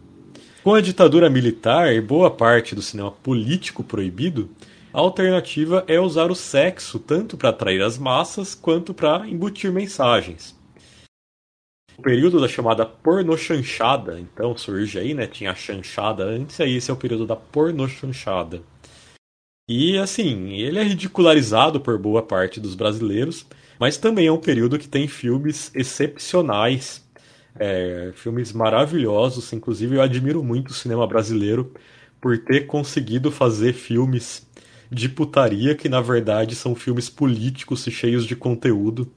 Com 0.63 0.74
a 0.74 0.81
ditadura 0.81 1.29
militar 1.29 1.93
e 1.93 2.01
boa 2.01 2.31
parte 2.31 2.74
do 2.74 2.81
cinema 2.81 3.12
político 3.12 3.84
proibido, 3.84 4.50
a 4.91 5.00
alternativa 5.00 5.84
é 5.88 6.00
usar 6.00 6.31
o 6.31 6.36
sexo 6.36 6.98
tanto 6.98 7.38
para 7.38 7.50
atrair 7.50 7.81
as 7.84 7.98
massas 7.98 8.55
quanto 8.55 8.93
para 8.93 9.27
embutir 9.27 9.72
mensagens. 9.72 10.55
O 11.98 12.01
período 12.01 12.41
da 12.41 12.48
chamada 12.48 12.86
pornochanchada, 12.86 14.19
então 14.19 14.57
surge 14.57 14.98
aí, 14.98 15.13
né? 15.13 15.27
Tinha 15.27 15.51
a 15.51 15.55
chanchada 15.55 16.24
antes, 16.24 16.60
aí 16.60 16.75
esse 16.75 16.89
é 16.89 16.93
o 16.93 16.98
período 16.98 17.25
da 17.25 17.36
pornochanchada. 17.36 18.63
E 19.69 19.98
assim, 19.98 20.53
ele 20.53 20.79
é 20.79 20.84
ridicularizado 20.84 21.79
por 21.79 21.98
boa 21.98 22.22
parte 22.22 22.60
dos 22.60 22.75
brasileiros, 22.75 23.45
mas 23.79 23.98
também 23.98 24.27
é 24.27 24.32
um 24.32 24.38
período 24.38 24.79
que 24.79 24.88
tem 24.88 25.08
filmes 25.08 25.72
excepcionais, 25.74 27.03
é, 27.58 28.12
filmes 28.15 28.51
maravilhosos. 28.53 29.51
Inclusive, 29.53 29.96
eu 29.96 30.01
admiro 30.01 30.44
muito 30.44 30.70
o 30.70 30.74
cinema 30.74 31.05
brasileiro 31.08 31.74
por 32.22 32.38
ter 32.38 32.67
conseguido 32.67 33.32
fazer 33.32 33.74
filmes 33.74 34.46
de 34.91 35.10
putaria 35.10 35.75
que, 35.75 35.89
na 35.89 36.01
verdade, 36.01 36.55
são 36.55 36.75
filmes 36.75 37.10
políticos 37.10 37.86
e 37.88 37.91
cheios 37.91 38.25
de 38.25 38.36
conteúdo. 38.36 39.12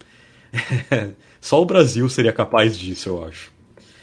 Só 1.40 1.62
o 1.62 1.66
Brasil 1.66 2.08
seria 2.08 2.32
capaz 2.32 2.76
disso, 2.76 3.10
eu 3.10 3.24
acho. 3.24 3.52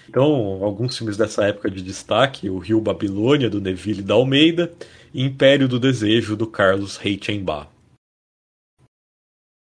Então, 0.08 0.64
alguns 0.64 0.98
filmes 0.98 1.18
dessa 1.18 1.46
época 1.46 1.70
de 1.70 1.82
destaque: 1.82 2.50
O 2.50 2.60
Rio 2.60 2.80
Babilônia, 2.80 3.50
do 3.50 3.60
Neville 3.60 4.02
da 4.02 4.14
Almeida, 4.14 4.72
e 5.14 5.24
Império 5.24 5.68
do 5.68 5.80
Desejo, 5.80 6.36
do 6.36 6.48
Carlos 6.48 6.98
Reichenbach. 6.98 7.75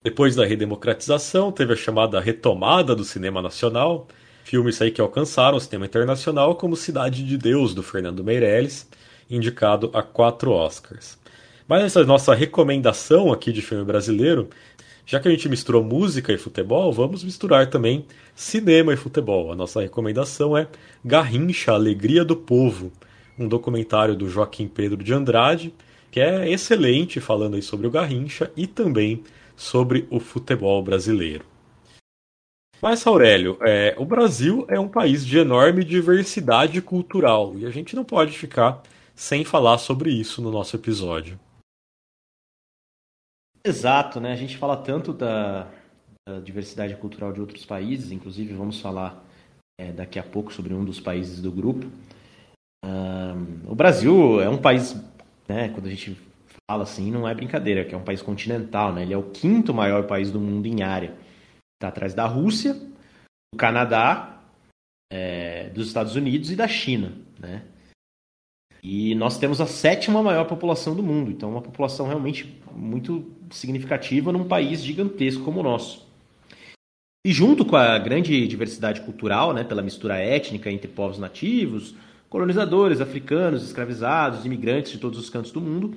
Depois 0.04 0.36
da 0.36 0.44
redemocratização, 0.44 1.50
teve 1.50 1.72
a 1.72 1.76
chamada 1.76 2.20
retomada 2.20 2.94
do 2.94 3.02
cinema 3.04 3.40
nacional, 3.40 4.06
filmes 4.44 4.82
aí 4.82 4.90
que 4.90 5.00
alcançaram 5.00 5.56
o 5.56 5.60
cinema 5.60 5.86
internacional, 5.86 6.56
como 6.56 6.76
Cidade 6.76 7.24
de 7.24 7.38
Deus, 7.38 7.72
do 7.72 7.82
Fernando 7.82 8.22
Meirelles, 8.22 8.86
indicado 9.30 9.90
a 9.94 10.02
quatro 10.02 10.50
Oscars. 10.50 11.16
Mas 11.66 11.84
essa 11.84 12.04
nossa 12.04 12.34
recomendação 12.34 13.32
aqui 13.32 13.50
de 13.50 13.62
filme 13.62 13.82
brasileiro, 13.82 14.50
já 15.06 15.18
que 15.18 15.26
a 15.26 15.30
gente 15.30 15.48
misturou 15.48 15.82
música 15.82 16.34
e 16.34 16.36
futebol, 16.36 16.92
vamos 16.92 17.24
misturar 17.24 17.70
também 17.70 18.04
cinema 18.34 18.92
e 18.92 18.98
futebol. 18.98 19.52
A 19.52 19.56
nossa 19.56 19.80
recomendação 19.80 20.54
é 20.54 20.68
Garrincha, 21.02 21.72
Alegria 21.72 22.26
do 22.26 22.36
Povo, 22.36 22.92
um 23.38 23.48
documentário 23.48 24.14
do 24.14 24.28
Joaquim 24.28 24.68
Pedro 24.68 25.02
de 25.02 25.14
Andrade, 25.14 25.72
que 26.10 26.20
é 26.20 26.46
excelente 26.52 27.20
falando 27.20 27.54
aí 27.54 27.62
sobre 27.62 27.86
o 27.86 27.90
Garrincha 27.90 28.52
e 28.54 28.66
também 28.66 29.24
sobre 29.56 30.06
o 30.10 30.20
futebol 30.20 30.82
brasileiro. 30.82 31.44
Mas, 32.82 33.06
Aurélio, 33.06 33.58
é, 33.62 33.94
o 33.98 34.04
Brasil 34.04 34.66
é 34.68 34.78
um 34.78 34.88
país 34.88 35.24
de 35.24 35.38
enorme 35.38 35.82
diversidade 35.84 36.82
cultural 36.82 37.58
e 37.58 37.64
a 37.64 37.70
gente 37.70 37.96
não 37.96 38.04
pode 38.04 38.36
ficar 38.36 38.82
sem 39.14 39.44
falar 39.44 39.78
sobre 39.78 40.10
isso 40.10 40.42
no 40.42 40.50
nosso 40.50 40.76
episódio. 40.76 41.38
Exato, 43.64 44.20
né? 44.20 44.32
A 44.32 44.36
gente 44.36 44.58
fala 44.58 44.76
tanto 44.76 45.12
da, 45.12 45.70
da 46.28 46.40
diversidade 46.40 46.94
cultural 46.96 47.32
de 47.32 47.40
outros 47.40 47.64
países, 47.64 48.12
inclusive 48.12 48.52
vamos 48.52 48.80
falar 48.80 49.24
é, 49.80 49.90
daqui 49.90 50.18
a 50.18 50.22
pouco 50.22 50.52
sobre 50.52 50.74
um 50.74 50.84
dos 50.84 51.00
países 51.00 51.40
do 51.40 51.50
grupo. 51.50 51.86
Um, 52.84 53.70
o 53.70 53.74
Brasil 53.74 54.40
é 54.42 54.48
um 54.48 54.58
país, 54.58 54.94
né, 55.48 55.70
quando 55.70 55.86
a 55.86 55.90
gente 55.90 56.18
fala 56.70 56.84
assim, 56.84 57.10
não 57.10 57.28
é 57.28 57.34
brincadeira, 57.34 57.84
que 57.84 57.94
é 57.94 57.98
um 57.98 58.04
país 58.04 58.22
continental, 58.22 58.92
né? 58.92 59.02
Ele 59.02 59.14
é 59.14 59.18
o 59.18 59.30
quinto 59.30 59.74
maior 59.74 60.06
país 60.06 60.30
do 60.30 60.40
mundo 60.40 60.66
em 60.66 60.82
área. 60.82 61.14
Está 61.76 61.88
atrás 61.88 62.14
da 62.14 62.26
Rússia, 62.26 62.74
do 62.74 63.58
Canadá, 63.58 64.40
é, 65.12 65.68
dos 65.70 65.86
Estados 65.86 66.16
Unidos 66.16 66.50
e 66.50 66.56
da 66.56 66.66
China, 66.66 67.12
né? 67.38 67.62
E 68.82 69.14
nós 69.14 69.38
temos 69.38 69.62
a 69.62 69.66
sétima 69.66 70.22
maior 70.22 70.44
população 70.44 70.94
do 70.94 71.02
mundo, 71.02 71.30
então 71.30 71.50
uma 71.50 71.62
população 71.62 72.06
realmente 72.06 72.60
muito 72.70 73.32
significativa 73.50 74.30
num 74.30 74.46
país 74.46 74.82
gigantesco 74.82 75.42
como 75.42 75.60
o 75.60 75.62
nosso. 75.62 76.06
E 77.26 77.32
junto 77.32 77.64
com 77.64 77.76
a 77.76 77.98
grande 77.98 78.46
diversidade 78.46 79.00
cultural, 79.00 79.54
né, 79.54 79.64
pela 79.64 79.80
mistura 79.80 80.18
étnica 80.18 80.70
entre 80.70 80.86
povos 80.86 81.18
nativos, 81.18 81.94
colonizadores, 82.28 83.00
africanos, 83.00 83.64
escravizados, 83.64 84.44
imigrantes 84.44 84.92
de 84.92 84.98
todos 84.98 85.18
os 85.18 85.30
cantos 85.30 85.50
do 85.50 85.62
mundo, 85.62 85.94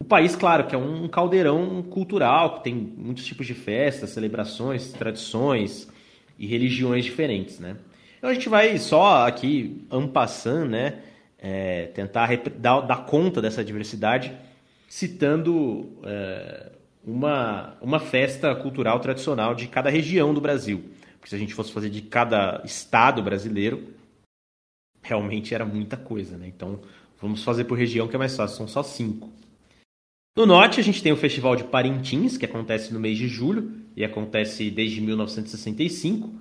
o 0.00 0.04
país, 0.04 0.36
claro, 0.36 0.66
que 0.66 0.74
é 0.74 0.78
um 0.78 1.08
caldeirão 1.08 1.82
cultural, 1.82 2.56
que 2.56 2.64
tem 2.64 2.74
muitos 2.74 3.24
tipos 3.24 3.46
de 3.46 3.54
festas, 3.54 4.10
celebrações, 4.10 4.92
tradições 4.92 5.88
e 6.38 6.46
religiões 6.46 7.04
diferentes, 7.04 7.58
né? 7.58 7.76
Então 8.16 8.30
a 8.30 8.34
gente 8.34 8.48
vai 8.48 8.78
só 8.78 9.26
aqui, 9.26 9.84
ampassando, 9.90 10.70
né, 10.70 11.00
é, 11.38 11.86
tentar 11.86 12.28
dar, 12.56 12.80
dar, 12.80 13.06
conta 13.06 13.40
dessa 13.40 13.64
diversidade, 13.64 14.32
citando 14.88 15.88
é, 16.04 16.72
uma, 17.04 17.76
uma 17.80 18.00
festa 18.00 18.54
cultural 18.54 18.98
tradicional 19.00 19.54
de 19.54 19.68
cada 19.68 19.88
região 19.88 20.34
do 20.34 20.40
Brasil. 20.40 20.82
Porque 21.18 21.28
se 21.30 21.34
a 21.36 21.38
gente 21.38 21.54
fosse 21.54 21.72
fazer 21.72 21.90
de 21.90 22.02
cada 22.02 22.60
estado 22.64 23.22
brasileiro, 23.22 23.84
realmente 25.02 25.54
era 25.54 25.64
muita 25.64 25.96
coisa, 25.96 26.36
né? 26.36 26.46
Então 26.48 26.80
vamos 27.20 27.42
fazer 27.42 27.64
por 27.64 27.78
região 27.78 28.08
que 28.08 28.16
é 28.16 28.18
mais 28.18 28.36
fácil, 28.36 28.56
são 28.56 28.68
só 28.68 28.82
cinco. 28.82 29.30
No 30.38 30.46
norte, 30.46 30.78
a 30.78 30.84
gente 30.84 31.02
tem 31.02 31.10
o 31.10 31.16
Festival 31.16 31.56
de 31.56 31.64
Parintins, 31.64 32.36
que 32.36 32.44
acontece 32.44 32.94
no 32.94 33.00
mês 33.00 33.18
de 33.18 33.26
julho 33.26 33.72
e 33.96 34.04
acontece 34.04 34.70
desde 34.70 35.00
1965. 35.00 36.32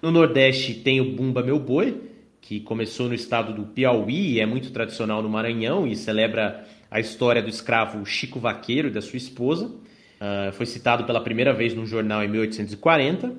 No 0.00 0.12
nordeste, 0.12 0.72
tem 0.72 1.00
o 1.00 1.16
Bumba 1.16 1.42
Meu 1.42 1.58
Boi, 1.58 2.00
que 2.40 2.60
começou 2.60 3.08
no 3.08 3.14
estado 3.14 3.52
do 3.52 3.64
Piauí 3.64 4.34
e 4.34 4.40
é 4.40 4.46
muito 4.46 4.70
tradicional 4.70 5.20
no 5.20 5.28
Maranhão 5.28 5.84
e 5.84 5.96
celebra 5.96 6.64
a 6.88 7.00
história 7.00 7.42
do 7.42 7.48
escravo 7.48 8.06
Chico 8.06 8.38
Vaqueiro 8.38 8.86
e 8.86 8.92
da 8.92 9.02
sua 9.02 9.16
esposa. 9.16 9.66
Uh, 9.66 10.52
foi 10.52 10.64
citado 10.64 11.02
pela 11.02 11.20
primeira 11.20 11.52
vez 11.52 11.74
num 11.74 11.84
jornal 11.84 12.22
em 12.22 12.28
1840. 12.28 13.34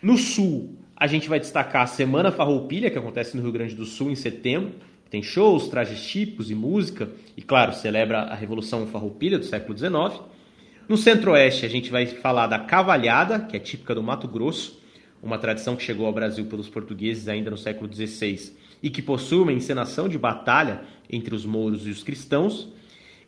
No 0.00 0.16
sul, 0.16 0.78
a 0.96 1.08
gente 1.08 1.28
vai 1.28 1.40
destacar 1.40 1.82
a 1.82 1.86
Semana 1.88 2.30
Farroupilha, 2.30 2.88
que 2.88 2.98
acontece 2.98 3.36
no 3.36 3.42
Rio 3.42 3.50
Grande 3.50 3.74
do 3.74 3.84
Sul 3.84 4.12
em 4.12 4.14
setembro 4.14 4.74
tem 5.12 5.22
shows, 5.22 5.68
trajes 5.68 6.02
típicos 6.06 6.50
e 6.50 6.54
música, 6.54 7.10
e 7.36 7.42
claro, 7.42 7.74
celebra 7.74 8.20
a 8.20 8.34
Revolução 8.34 8.86
Farroupilha 8.86 9.38
do 9.38 9.44
século 9.44 9.76
XIX. 9.76 10.22
No 10.88 10.96
Centro-Oeste, 10.96 11.66
a 11.66 11.68
gente 11.68 11.90
vai 11.90 12.06
falar 12.06 12.46
da 12.46 12.58
cavalhada, 12.58 13.40
que 13.40 13.54
é 13.54 13.60
típica 13.60 13.94
do 13.94 14.02
Mato 14.02 14.26
Grosso, 14.26 14.80
uma 15.22 15.36
tradição 15.36 15.76
que 15.76 15.82
chegou 15.82 16.06
ao 16.06 16.14
Brasil 16.14 16.46
pelos 16.46 16.66
portugueses 16.66 17.28
ainda 17.28 17.50
no 17.50 17.58
século 17.58 17.92
XVI 17.92 18.54
e 18.82 18.88
que 18.88 19.02
possui 19.02 19.40
uma 19.40 19.52
encenação 19.52 20.08
de 20.08 20.16
batalha 20.16 20.80
entre 21.10 21.34
os 21.34 21.44
mouros 21.44 21.86
e 21.86 21.90
os 21.90 22.02
cristãos. 22.02 22.70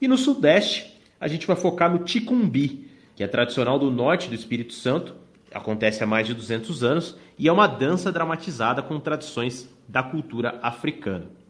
E 0.00 0.09
no 0.09 0.17
Sudeste, 0.17 0.99
a 1.21 1.29
gente 1.29 1.47
vai 1.47 1.55
focar 1.55 1.93
no 1.93 1.99
Ticumbi, 1.99 2.88
que 3.14 3.23
é 3.23 3.29
tradicional 3.29 3.79
do 3.79 3.91
norte 3.91 4.31
do 4.31 4.35
Espírito 4.35 4.73
Santo, 4.73 5.14
acontece 5.53 6.03
há 6.03 6.07
mais 6.07 6.26
de 6.26 6.33
200 6.33 6.83
anos 6.83 7.14
e 7.38 7.47
é 7.47 7.53
uma 7.53 7.67
dança 7.67 8.11
dramatizada 8.11 8.81
com 8.81 8.99
tradições 8.99 9.69
da 9.87 10.03
cultura 10.03 10.59
africana. 10.62 11.43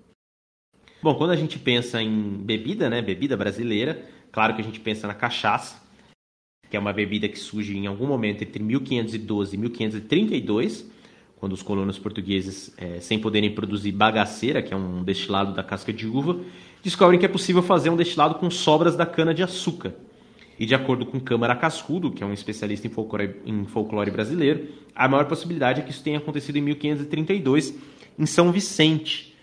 Bom, 1.05 1.15
quando 1.17 1.33
a 1.33 1.37
gente 1.37 1.59
pensa 1.59 2.01
em 2.01 2.31
bebida, 2.31 2.89
né, 2.89 3.03
bebida 3.03 3.37
brasileira, 3.37 4.03
claro 4.33 4.55
que 4.55 4.63
a 4.63 4.65
gente 4.65 4.81
pensa 4.81 5.07
na 5.07 5.13
cachaça, 5.13 5.77
que 6.71 6.79
é 6.79 6.81
uma 6.81 6.95
bebida 6.95 7.29
que 7.29 7.39
surge 7.39 7.77
em 7.77 7.87
algum 7.87 8.07
momento 8.07 8.41
entre 8.41 8.63
1512 8.63 9.55
e 9.55 9.59
1532, 9.59 10.91
quando 11.37 11.53
os 11.53 11.63
colonos 11.63 11.99
portugueses, 11.99 12.73
é, 12.79 13.01
sem 13.01 13.19
poderem 13.19 13.55
produzir 13.55 13.93
bagaceira, 13.93 14.63
que 14.63 14.73
é 14.73 14.77
um 14.79 15.05
destilado 15.05 15.53
da 15.53 15.63
casca 15.63 15.93
de 15.93 16.07
uva, 16.07 16.41
descobrem 16.83 17.21
que 17.21 17.27
é 17.27 17.29
possível 17.29 17.63
fazer 17.63 17.91
um 17.91 17.97
destilado 17.97 18.37
com 18.37 18.51
sobras 18.51 18.97
da 18.97 19.05
cana 19.05 19.35
de 19.35 19.43
açúcar. 19.43 19.93
E 20.59 20.65
de 20.65 20.75
acordo 20.75 21.05
com 21.05 21.21
Câmara 21.21 21.55
Cascudo, 21.55 22.13
que 22.13 22.23
é 22.23 22.27
um 22.27 22.33
especialista 22.33 22.87
em 22.87 22.91
folclore, 22.91 23.43
em 23.45 23.67
folclore 23.67 24.11
brasileiro, 24.11 24.69
a 24.95 25.07
maior 25.07 25.27
possibilidade 25.27 25.83
é 25.83 25.85
que 25.85 25.91
isso 25.91 26.03
tenha 26.03 26.17
acontecido 26.17 26.57
em 26.57 26.63
1532 26.63 27.75
em 28.19 28.25
São 28.25 28.51
Vicente. 28.51 29.34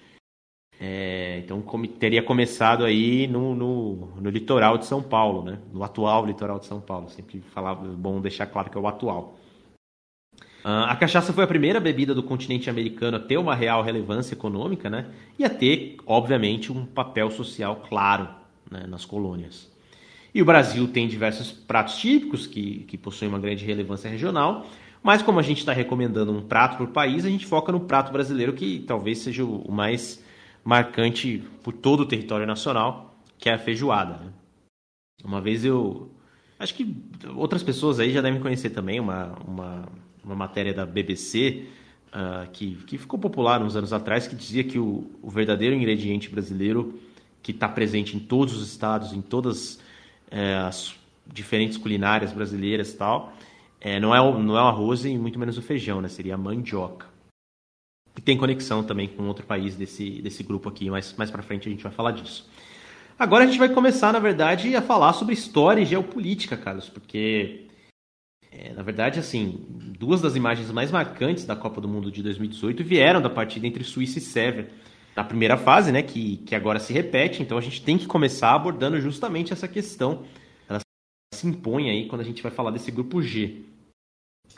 É, 0.84 1.44
então 1.46 1.62
teria 2.00 2.24
começado 2.24 2.84
aí 2.84 3.28
no, 3.28 3.54
no, 3.54 3.96
no, 4.20 4.30
litoral 4.32 4.80
de 4.80 4.88
São 4.88 5.00
Paulo, 5.00 5.44
né? 5.44 5.60
no 5.72 5.84
atual 5.84 6.26
litoral 6.26 6.58
de 6.58 6.66
São 6.66 6.82
Paulo. 6.82 7.08
Sempre 7.08 7.40
falava, 7.54 7.86
é 7.86 7.90
bom 7.90 8.20
deixar 8.20 8.48
claro 8.48 8.72
que 8.72 8.76
é 8.76 8.82
o 8.82 8.88
atual. 8.88 9.38
Uh, 10.66 10.90
a 10.90 10.96
cachaça 10.96 11.32
foi 11.32 11.44
a 11.44 11.48
primeira 11.48 11.80
bebida 11.80 12.16
do 12.16 12.24
continente 12.24 12.68
americano 12.68 13.18
a 13.18 13.20
ter 13.20 13.38
uma 13.38 13.54
real 13.54 13.84
relevância 13.84 14.34
econômica 14.34 14.90
né? 14.90 15.06
e 15.38 15.46
a 15.46 15.50
ter, 15.52 15.98
obviamente, 16.04 16.72
um 16.72 16.84
papel 16.84 17.30
social 17.30 17.84
claro 17.88 18.28
né? 18.70 18.86
nas 18.88 19.06
colônias. 19.06 19.72
E 20.34 20.42
o 20.42 20.46
Brasil 20.46 20.88
tem 20.88 21.08
diversos 21.08 21.52
pratos 21.52 21.98
típicos 21.98 22.48
que, 22.48 22.86
que 22.88 22.98
possuem 22.98 23.30
uma 23.30 23.40
grande 23.40 23.64
relevância 23.66 24.10
regional, 24.10 24.66
mas 25.04 25.22
como 25.22 25.40
a 25.40 25.44
gente 25.44 25.60
está 25.60 25.74
recomendando 25.74 26.32
um 26.32 26.42
prato 26.42 26.78
por 26.78 26.88
país, 26.88 27.24
a 27.24 27.30
gente 27.30 27.46
foca 27.46 27.72
no 27.72 27.82
prato 27.82 28.12
brasileiro 28.12 28.54
que 28.54 28.80
talvez 28.88 29.20
seja 29.20 29.44
o 29.44 29.72
mais 29.72 30.24
marcante 30.64 31.44
por 31.64 31.74
todo 31.74 32.02
o 32.02 32.06
território 32.06 32.46
nacional, 32.46 33.16
que 33.38 33.50
é 33.50 33.54
a 33.54 33.60
feijoada. 33.60 34.18
Né? 34.18 34.32
Uma 35.24 35.42
vez 35.42 35.66
eu. 35.66 36.12
Acho 36.60 36.76
que 36.76 36.96
outras 37.36 37.64
pessoas 37.64 38.00
aí 38.00 38.12
já 38.12 38.22
devem 38.22 38.40
conhecer 38.40 38.70
também 38.70 39.00
uma, 39.00 39.34
uma, 39.48 39.86
uma 40.24 40.36
matéria 40.36 40.74
da 40.74 40.86
BBC 40.86 41.66
uh, 42.10 42.50
que, 42.52 42.76
que 42.86 42.98
ficou 43.00 43.20
popular 43.20 43.62
uns 43.64 43.76
anos 43.76 43.92
atrás, 43.92 44.28
que 44.28 44.36
dizia 44.36 44.64
que 44.64 44.78
o, 44.78 45.10
o 45.24 45.30
verdadeiro 45.30 45.76
ingrediente 45.76 46.30
brasileiro 46.30 47.00
que 47.42 47.52
está 47.52 47.68
presente 47.68 48.16
em 48.16 48.20
todos 48.20 48.56
os 48.56 48.70
estados, 48.70 49.14
em 49.14 49.22
todas 49.22 49.80
é, 50.30 50.56
as 50.58 50.96
diferentes 51.26 51.78
culinárias 51.78 52.32
brasileiras 52.32 52.94
e 52.94 52.98
tal, 52.98 53.34
é, 53.80 54.00
não, 54.00 54.14
é 54.14 54.22
o, 54.22 54.38
não 54.38 54.56
é 54.58 54.62
o 54.62 54.68
arroz 54.68 55.06
e 55.06 55.18
muito 55.18 55.40
menos 55.40 55.58
o 55.58 55.62
feijão, 55.62 56.02
né? 56.02 56.08
Seria 56.08 56.36
a 56.36 56.38
mandioca. 56.38 57.08
E 58.18 58.22
tem 58.22 58.38
conexão 58.38 58.84
também 58.84 59.08
com 59.08 59.24
outro 59.28 59.46
país 59.46 59.76
desse, 59.76 60.22
desse 60.22 60.44
grupo 60.44 60.70
aqui, 60.70 60.90
mas 60.90 61.14
mais 61.18 61.32
para 61.32 61.42
frente 61.42 61.68
a 61.68 61.72
gente 61.72 61.84
vai 61.84 61.92
falar 61.92 62.12
disso. 62.12 62.50
Agora 63.18 63.44
a 63.44 63.48
gente 63.48 63.60
vai 63.60 63.70
começar, 63.70 64.12
na 64.12 64.20
verdade, 64.20 64.76
a 64.76 64.82
falar 64.82 65.14
sobre 65.14 65.34
história 65.34 65.82
e 65.82 65.86
geopolítica, 65.86 66.58
Carlos, 66.58 66.90
porque, 66.90 67.68
é, 68.52 68.74
na 68.74 68.82
verdade, 68.82 69.20
assim, 69.20 69.64
duas 70.00 70.22
das 70.22 70.36
imagens 70.36 70.72
mais 70.72 70.92
marcantes 70.92 71.46
da 71.46 71.56
Copa 71.56 71.80
do 71.80 71.88
Mundo 71.88 72.12
de 72.12 72.24
2018 72.24 72.84
vieram 72.84 73.22
da 73.22 73.30
partida 73.30 73.68
entre 73.68 73.84
Suíça 73.84 74.18
e 74.18 74.22
Sérvia 74.22 74.70
na 75.16 75.24
primeira 75.24 75.58
fase, 75.58 75.92
né, 75.92 76.02
que, 76.02 76.38
que 76.38 76.56
agora 76.56 76.80
se 76.80 76.94
repete, 76.94 77.44
então 77.44 77.58
a 77.58 77.62
gente 77.62 77.82
tem 77.84 77.98
que 77.98 78.08
começar 78.08 78.54
abordando 78.54 79.00
justamente 79.00 79.54
essa 79.54 79.68
questão. 79.68 80.24
Ela 80.68 80.80
se 81.34 81.48
impõe 81.48 81.90
aí 81.90 82.08
quando 82.08 82.22
a 82.22 82.26
gente 82.26 82.42
vai 82.42 82.52
falar 82.52 82.72
desse 82.72 82.92
grupo 82.92 83.22
G. 83.22 83.62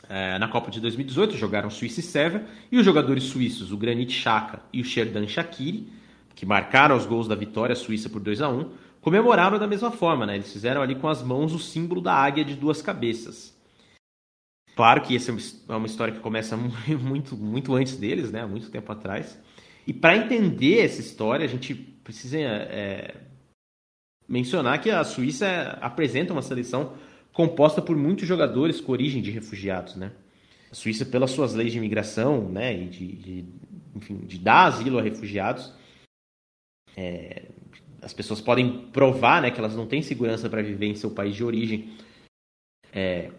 É, 0.08 0.38
na 0.38 0.48
Copa 0.48 0.70
de 0.70 0.80
2018 0.80 1.36
jogaram 1.36 1.70
Suíça 1.70 2.00
e 2.00 2.02
Sérvia 2.02 2.46
e 2.70 2.78
os 2.78 2.84
jogadores 2.84 3.24
suíços, 3.24 3.72
o 3.72 3.76
Granit 3.76 4.12
Xhaka 4.12 4.60
e 4.72 4.80
o 4.80 4.84
Sherdan 4.84 5.26
Shaqiri, 5.26 5.88
que 6.34 6.44
marcaram 6.44 6.96
os 6.96 7.06
gols 7.06 7.28
da 7.28 7.34
vitória 7.34 7.74
suíça 7.74 8.08
por 8.08 8.20
2 8.20 8.42
a 8.42 8.48
1 8.48 8.70
comemoraram 9.00 9.58
da 9.58 9.66
mesma 9.66 9.90
forma, 9.90 10.24
né? 10.24 10.36
Eles 10.36 10.50
fizeram 10.50 10.80
ali 10.80 10.94
com 10.94 11.08
as 11.08 11.22
mãos 11.22 11.52
o 11.52 11.58
símbolo 11.58 12.00
da 12.00 12.14
águia 12.14 12.44
de 12.44 12.54
duas 12.54 12.80
cabeças. 12.80 13.54
Claro 14.74 15.02
que 15.02 15.14
essa 15.14 15.30
é 15.30 15.74
uma 15.74 15.86
história 15.86 16.14
que 16.14 16.20
começa 16.20 16.56
muito, 17.00 17.36
muito 17.36 17.74
antes 17.74 17.96
deles, 17.96 18.32
né? 18.32 18.46
Muito 18.46 18.70
tempo 18.70 18.90
atrás. 18.90 19.38
E 19.86 19.92
para 19.92 20.16
entender 20.16 20.80
essa 20.80 21.00
história, 21.00 21.44
a 21.44 21.48
gente 21.48 21.74
precisa 21.74 22.38
é, 22.38 23.14
mencionar 24.26 24.80
que 24.80 24.90
a 24.90 25.04
Suíça 25.04 25.78
apresenta 25.80 26.32
uma 26.32 26.42
seleção 26.42 26.94
composta 27.34 27.82
por 27.82 27.96
muitos 27.96 28.26
jogadores 28.26 28.80
com 28.80 28.92
origem 28.92 29.20
de 29.20 29.30
refugiados, 29.30 29.96
né? 29.96 30.12
A 30.70 30.74
Suíça, 30.74 31.04
pelas 31.04 31.32
suas 31.32 31.52
leis 31.52 31.72
de 31.72 31.78
imigração, 31.78 32.48
né, 32.48 32.74
e 32.74 32.88
de, 32.88 33.06
de 33.16 33.44
enfim, 33.94 34.18
de 34.18 34.38
dar 34.38 34.66
asilo 34.66 34.98
a 34.98 35.02
refugiados, 35.02 35.72
é, 36.96 37.42
as 38.00 38.12
pessoas 38.12 38.40
podem 38.40 38.86
provar, 38.92 39.42
né, 39.42 39.50
que 39.50 39.58
elas 39.58 39.74
não 39.74 39.86
têm 39.86 40.00
segurança 40.00 40.48
para 40.48 40.62
viver 40.62 40.86
em 40.86 40.94
seu 40.94 41.10
país 41.10 41.34
de 41.34 41.44
origem. 41.44 41.92
É, 42.92 43.30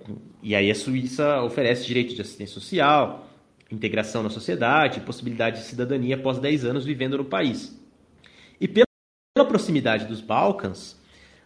e 0.43 0.53
aí 0.55 0.69
a 0.69 0.75
Suíça 0.75 1.41
oferece 1.41 1.85
direito 1.85 2.13
de 2.13 2.21
assistência 2.21 2.53
social, 2.53 3.29
integração 3.71 4.21
na 4.21 4.29
sociedade, 4.29 4.99
possibilidade 5.01 5.61
de 5.61 5.67
cidadania 5.67 6.15
após 6.15 6.37
10 6.37 6.65
anos 6.65 6.85
vivendo 6.85 7.17
no 7.17 7.25
país. 7.25 7.79
E 8.59 8.67
pela 8.67 8.85
proximidade 9.47 10.05
dos 10.05 10.19
Balcãs, 10.19 10.99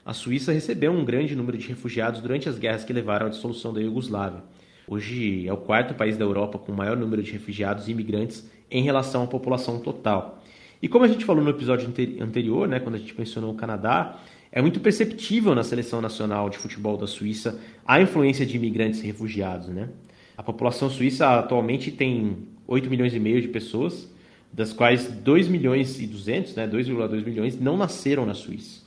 a 0.06 0.14
Suíça 0.14 0.52
recebeu 0.52 0.92
um 0.92 1.04
grande 1.04 1.36
número 1.36 1.58
de 1.58 1.68
refugiados 1.68 2.22
durante 2.22 2.48
as 2.48 2.58
guerras 2.58 2.84
que 2.84 2.94
levaram 2.94 3.28
à 3.28 3.30
dissolução 3.30 3.74
da 3.74 3.82
Iugoslávia. 3.82 4.44
Hoje 4.88 5.48
é 5.48 5.54
o 5.54 5.58
quarto 5.58 5.94
país 5.94 6.18
da 6.18 6.26
Europa 6.26 6.58
com 6.58 6.72
o 6.72 6.76
maior 6.76 6.98
número 6.98 7.22
de 7.22 7.32
refugiados 7.32 7.88
e 7.88 7.92
imigrantes 7.92 8.50
em 8.72 8.82
relação 8.82 9.24
à 9.24 9.28
população 9.28 9.80
total. 9.80 10.44
E 10.82 10.88
como 10.88 11.06
a 11.06 11.08
gente 11.08 11.26
falou 11.26 11.44
no 11.44 11.50
episódio 11.50 11.88
anterior, 12.22 12.68
né, 12.68 12.80
quando 12.80 12.96
a 12.96 12.98
gente 12.98 13.18
mencionou 13.18 13.52
o 13.52 13.56
Canadá, 13.56 14.18
é 14.52 14.62
muito 14.62 14.80
perceptível 14.80 15.54
na 15.54 15.64
seleção 15.64 16.02
nacional 16.02 16.50
de 16.50 16.58
futebol 16.58 16.98
da 16.98 17.06
Suíça 17.06 17.60
a 17.86 18.02
influência 18.02 18.46
de 18.46 18.56
imigrantes 18.56 19.04
e 19.04 19.06
refugiados, 19.06 19.68
né? 19.68 19.90
A 20.36 20.42
população 20.42 20.90
suíça 20.90 21.38
atualmente 21.38 21.92
tem 21.92 22.48
8 22.66 22.90
milhões 22.90 23.14
e 23.14 23.20
meio 23.20 23.42
de 23.42 23.50
pessoas, 23.50 24.10
das 24.54 24.72
quais 24.72 25.06
2 25.06 25.50
milhões 25.50 26.00
e 26.00 26.08
200, 26.08 26.56
né, 26.56 26.66
2,2 26.66 27.26
milhões, 27.26 27.60
não 27.60 27.76
nasceram 27.76 28.26
na 28.26 28.34
Suíça. 28.34 28.79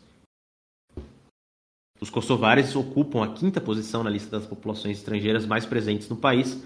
Os 2.02 2.10
kosovares 2.10 2.74
ocupam 2.74 3.22
a 3.22 3.28
quinta 3.28 3.60
posição 3.60 4.02
na 4.02 4.10
lista 4.10 4.36
das 4.36 4.44
populações 4.44 4.98
estrangeiras 4.98 5.46
mais 5.46 5.64
presentes 5.64 6.08
no 6.08 6.16
país, 6.16 6.60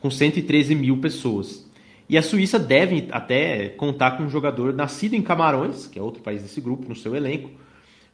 com 0.00 0.08
113 0.08 0.76
mil 0.76 1.00
pessoas. 1.00 1.68
E 2.08 2.16
a 2.16 2.22
Suíça 2.22 2.56
deve 2.56 3.08
até 3.10 3.70
contar 3.70 4.12
com 4.12 4.22
um 4.22 4.30
jogador 4.30 4.72
nascido 4.72 5.14
em 5.14 5.22
Camarões, 5.22 5.88
que 5.88 5.98
é 5.98 6.02
outro 6.02 6.22
país 6.22 6.40
desse 6.40 6.60
grupo, 6.60 6.88
no 6.88 6.94
seu 6.94 7.16
elenco, 7.16 7.50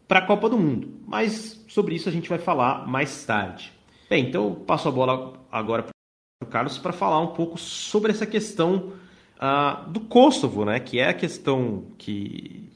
para 0.09 0.21
a 0.21 0.27
Copa 0.27 0.49
do 0.49 0.57
Mundo. 0.57 0.95
Mas 1.07 1.63
sobre 1.69 1.95
isso 1.95 2.09
a 2.09 2.13
gente 2.13 2.31
vai 2.31 2.39
falar 2.39 2.89
mais 2.89 3.23
tarde. 3.27 3.71
Bem, 4.09 4.25
então 4.27 4.45
eu 4.45 4.55
passo 4.55 4.89
a 4.89 4.91
bola 4.91 5.35
agora 5.53 5.85
Carlos, 6.49 6.79
para 6.79 6.95
falar 6.95 7.21
um 7.21 7.35
pouco 7.35 7.59
sobre 7.59 8.13
essa 8.13 8.25
questão 8.25 8.95
uh, 9.37 9.91
do 9.91 10.01
Kosovo, 10.01 10.65
né? 10.65 10.81
que 10.81 10.99
é 10.99 11.11
a 11.11 11.15
questão 11.15 11.85
que 11.99 12.72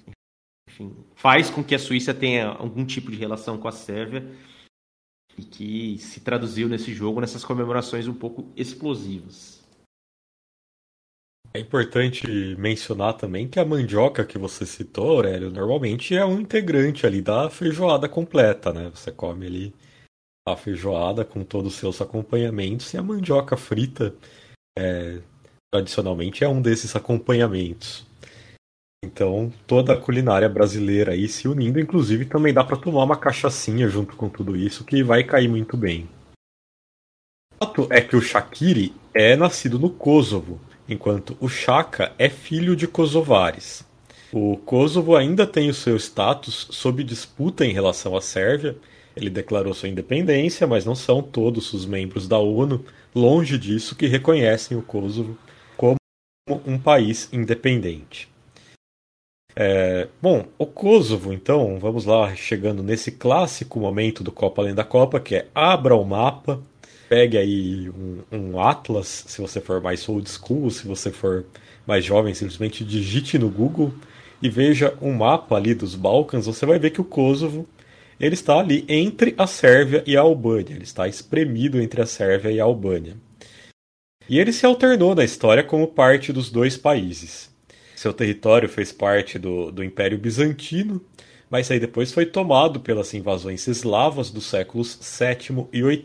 enfim, 0.77 0.95
faz 1.15 1.49
com 1.49 1.65
que 1.65 1.75
a 1.75 1.79
Suíça 1.79 2.12
tenha 2.12 2.49
algum 2.49 2.85
tipo 2.85 3.11
de 3.11 3.17
relação 3.17 3.57
com 3.57 3.67
a 3.67 3.73
Sérvia 3.73 4.31
e 5.37 5.43
que 5.43 5.99
se 5.99 6.21
traduziu 6.21 6.69
nesse 6.69 6.93
jogo, 6.93 7.21
nessas 7.21 7.45
comemorações 7.45 8.07
um 8.07 8.15
pouco 8.15 8.53
explosivas. 8.55 9.65
É 11.55 11.59
importante 11.59 12.27
mencionar 12.59 13.15
também 13.15 13.49
que 13.49 13.59
a 13.59 13.65
mandioca 13.65 14.27
que 14.27 14.37
você 14.37 14.67
citou, 14.67 15.12
Aurélio, 15.12 15.51
normalmente 15.51 16.15
é 16.15 16.25
um 16.25 16.41
integrante 16.41 17.07
ali 17.07 17.23
da 17.23 17.49
feijoada 17.49 18.09
completa, 18.09 18.73
né? 18.73 18.91
Você 18.95 19.11
come 19.11 19.47
ali 19.47 19.75
a 20.47 20.55
feijoada 20.55 21.25
com 21.25 21.43
todos 21.43 21.73
os 21.73 21.79
seus 21.79 22.03
acompanhamentos 22.03 22.93
e 22.93 22.99
a 22.99 23.03
mandioca 23.03 23.57
frita 23.57 24.15
é, 24.79 25.23
tradicionalmente 25.73 26.45
é 26.45 26.49
um 26.49 26.61
desses 26.61 26.95
acompanhamentos. 26.95 28.07
Então, 29.07 29.53
toda 29.69 29.92
a 29.92 29.97
culinária 29.97 30.49
brasileira 30.49 31.12
aí 31.12 31.29
se 31.29 31.47
unindo, 31.47 31.79
inclusive 31.79 32.25
também 32.25 32.53
dá 32.53 32.64
para 32.64 32.77
tomar 32.77 33.05
uma 33.05 33.16
cachaçinha 33.16 33.88
junto 33.88 34.16
com 34.16 34.29
tudo 34.29 34.57
isso 34.57 34.85
que 34.85 35.03
vai 35.03 35.23
cair 35.23 35.49
muito 35.49 35.77
bem. 35.77 36.09
O 37.61 37.64
fato 37.64 37.87
é 37.88 38.01
que 38.01 38.16
o 38.16 38.21
Shaqiri 38.21 38.92
é 39.14 39.37
nascido 39.37 39.79
no 39.79 39.90
Kosovo, 39.90 40.61
enquanto 40.88 41.37
o 41.40 41.49
Chaka 41.49 42.12
é 42.19 42.29
filho 42.29 42.75
de 42.75 42.88
kosovares. 42.88 43.87
O 44.33 44.57
Kosovo 44.57 45.14
ainda 45.14 45.47
tem 45.47 45.71
o 45.71 45.75
seu 45.75 45.97
status 45.97 46.66
sob 46.73 47.05
disputa 47.05 47.64
em 47.64 47.73
relação 47.73 48.16
à 48.16 48.21
Sérvia, 48.21 48.77
ele 49.14 49.31
declarou 49.31 49.73
sua 49.73 49.88
independência, 49.88 50.66
mas 50.66 50.85
não 50.85 50.97
são 50.97 51.23
todos 51.23 51.73
os 51.73 51.87
membros 51.87 52.27
da 52.27 52.38
ONU, 52.38 52.85
longe 53.14 53.57
disso, 53.57 53.95
que 53.95 54.09
reconhecem 54.09 54.77
o 54.77 54.83
Kosovo 54.83 55.38
como 55.77 55.97
um 56.66 56.77
país 56.77 57.29
independente. 57.33 58.29
É, 59.59 60.07
bom, 60.21 60.45
o 60.59 60.66
Kosovo, 60.66 61.33
então, 61.33 61.79
vamos 61.79 62.05
lá, 62.05 62.35
chegando 62.37 62.83
nesse 62.83 63.11
clássico 63.11 63.81
momento 63.81 64.23
do 64.23 64.31
Copa 64.31 64.61
Além 64.61 64.75
da 64.75 64.85
Copa, 64.85 65.19
que 65.19 65.35
é 65.35 65.49
abra 65.55 65.97
o 65.97 66.05
mapa, 66.05 66.62
pegue 67.09 67.38
aí 67.38 67.88
um, 67.88 68.23
um 68.31 68.61
atlas, 68.61 69.25
se 69.27 69.40
você 69.40 69.59
for 69.59 69.81
mais 69.81 70.07
old 70.09 70.29
school, 70.29 70.71
se 70.71 70.87
você 70.87 71.11
for 71.11 71.47
mais 71.87 72.05
jovem, 72.05 72.35
simplesmente 72.35 72.85
digite 72.85 73.38
no 73.38 73.49
Google 73.49 73.95
e 74.42 74.51
veja 74.51 74.95
um 75.01 75.14
mapa 75.14 75.57
ali 75.57 75.75
dos 75.75 75.95
Balcãs, 75.95 76.45
você 76.45 76.66
vai 76.66 76.79
ver 76.79 76.90
que 76.90 77.01
o 77.01 77.05
Kosovo 77.05 77.66
ele 78.21 78.35
está 78.35 78.59
ali 78.59 78.85
entre 78.88 79.35
a 79.38 79.47
Sérvia 79.47 80.03
e 80.07 80.16
a 80.16 80.21
Albânia. 80.21 80.75
Ele 80.75 80.85
está 80.85 81.07
espremido 81.07 81.81
entre 81.81 82.01
a 82.01 82.07
Sérvia 82.07 82.51
e 82.51 82.61
a 82.61 82.64
Albânia. 82.64 83.16
E 84.29 84.38
ele 84.38 84.53
se 84.53 84.66
alternou 84.66 85.14
na 85.14 85.25
história 85.25 85.62
como 85.62 85.87
parte 85.87 86.33
dos 86.33 86.51
dois 86.51 86.77
países. 86.77 87.55
Seu 87.96 88.12
território 88.12 88.68
fez 88.68 88.92
parte 88.92 89.38
do, 89.38 89.72
do 89.72 89.82
Império 89.82 90.18
Bizantino, 90.18 91.02
mas 91.48 91.70
aí 91.70 91.80
depois 91.80 92.12
foi 92.12 92.26
tomado 92.26 92.78
pelas 92.78 93.14
invasões 93.14 93.66
eslavas 93.66 94.30
dos 94.30 94.44
séculos 94.44 95.00
VII 95.18 95.66
e 95.72 95.82
VIII. 95.82 96.04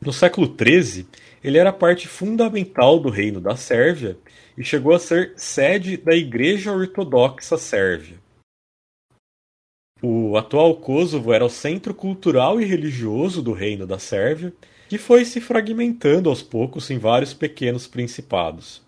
No 0.00 0.12
século 0.12 0.46
XIII, 0.46 1.08
ele 1.42 1.58
era 1.58 1.72
parte 1.72 2.06
fundamental 2.06 3.00
do 3.00 3.10
reino 3.10 3.40
da 3.40 3.56
Sérvia 3.56 4.16
e 4.56 4.62
chegou 4.62 4.94
a 4.94 4.98
ser 5.00 5.32
sede 5.36 5.96
da 5.96 6.14
Igreja 6.14 6.70
Ortodoxa 6.72 7.58
Sérvia. 7.58 8.16
O 10.00 10.36
atual 10.36 10.76
Kosovo 10.76 11.32
era 11.32 11.44
o 11.44 11.50
centro 11.50 11.92
cultural 11.92 12.60
e 12.60 12.64
religioso 12.64 13.42
do 13.42 13.52
reino 13.52 13.88
da 13.88 13.98
Sérvia, 13.98 14.52
que 14.88 14.98
foi 14.98 15.24
se 15.24 15.40
fragmentando 15.40 16.28
aos 16.28 16.42
poucos 16.42 16.90
em 16.90 16.98
vários 16.98 17.34
pequenos 17.34 17.88
principados. 17.88 18.82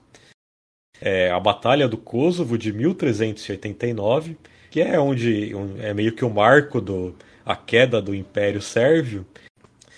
É, 1.01 1.31
a 1.31 1.41
Batalha 1.41 1.89
do 1.89 1.99
Kosovo 1.99 2.57
de 2.57 2.73
1389, 2.73 4.37
que 4.71 4.81
é 4.81 4.99
onde 4.99 5.55
um, 5.55 5.81
é 5.81 5.93
meio 5.93 6.15
que 6.15 6.25
o 6.25 6.31
marco 6.31 6.81
do 6.81 7.15
a 7.45 7.55
queda 7.55 8.01
do 8.01 8.15
Império 8.15 8.63
Sérvio, 8.63 9.27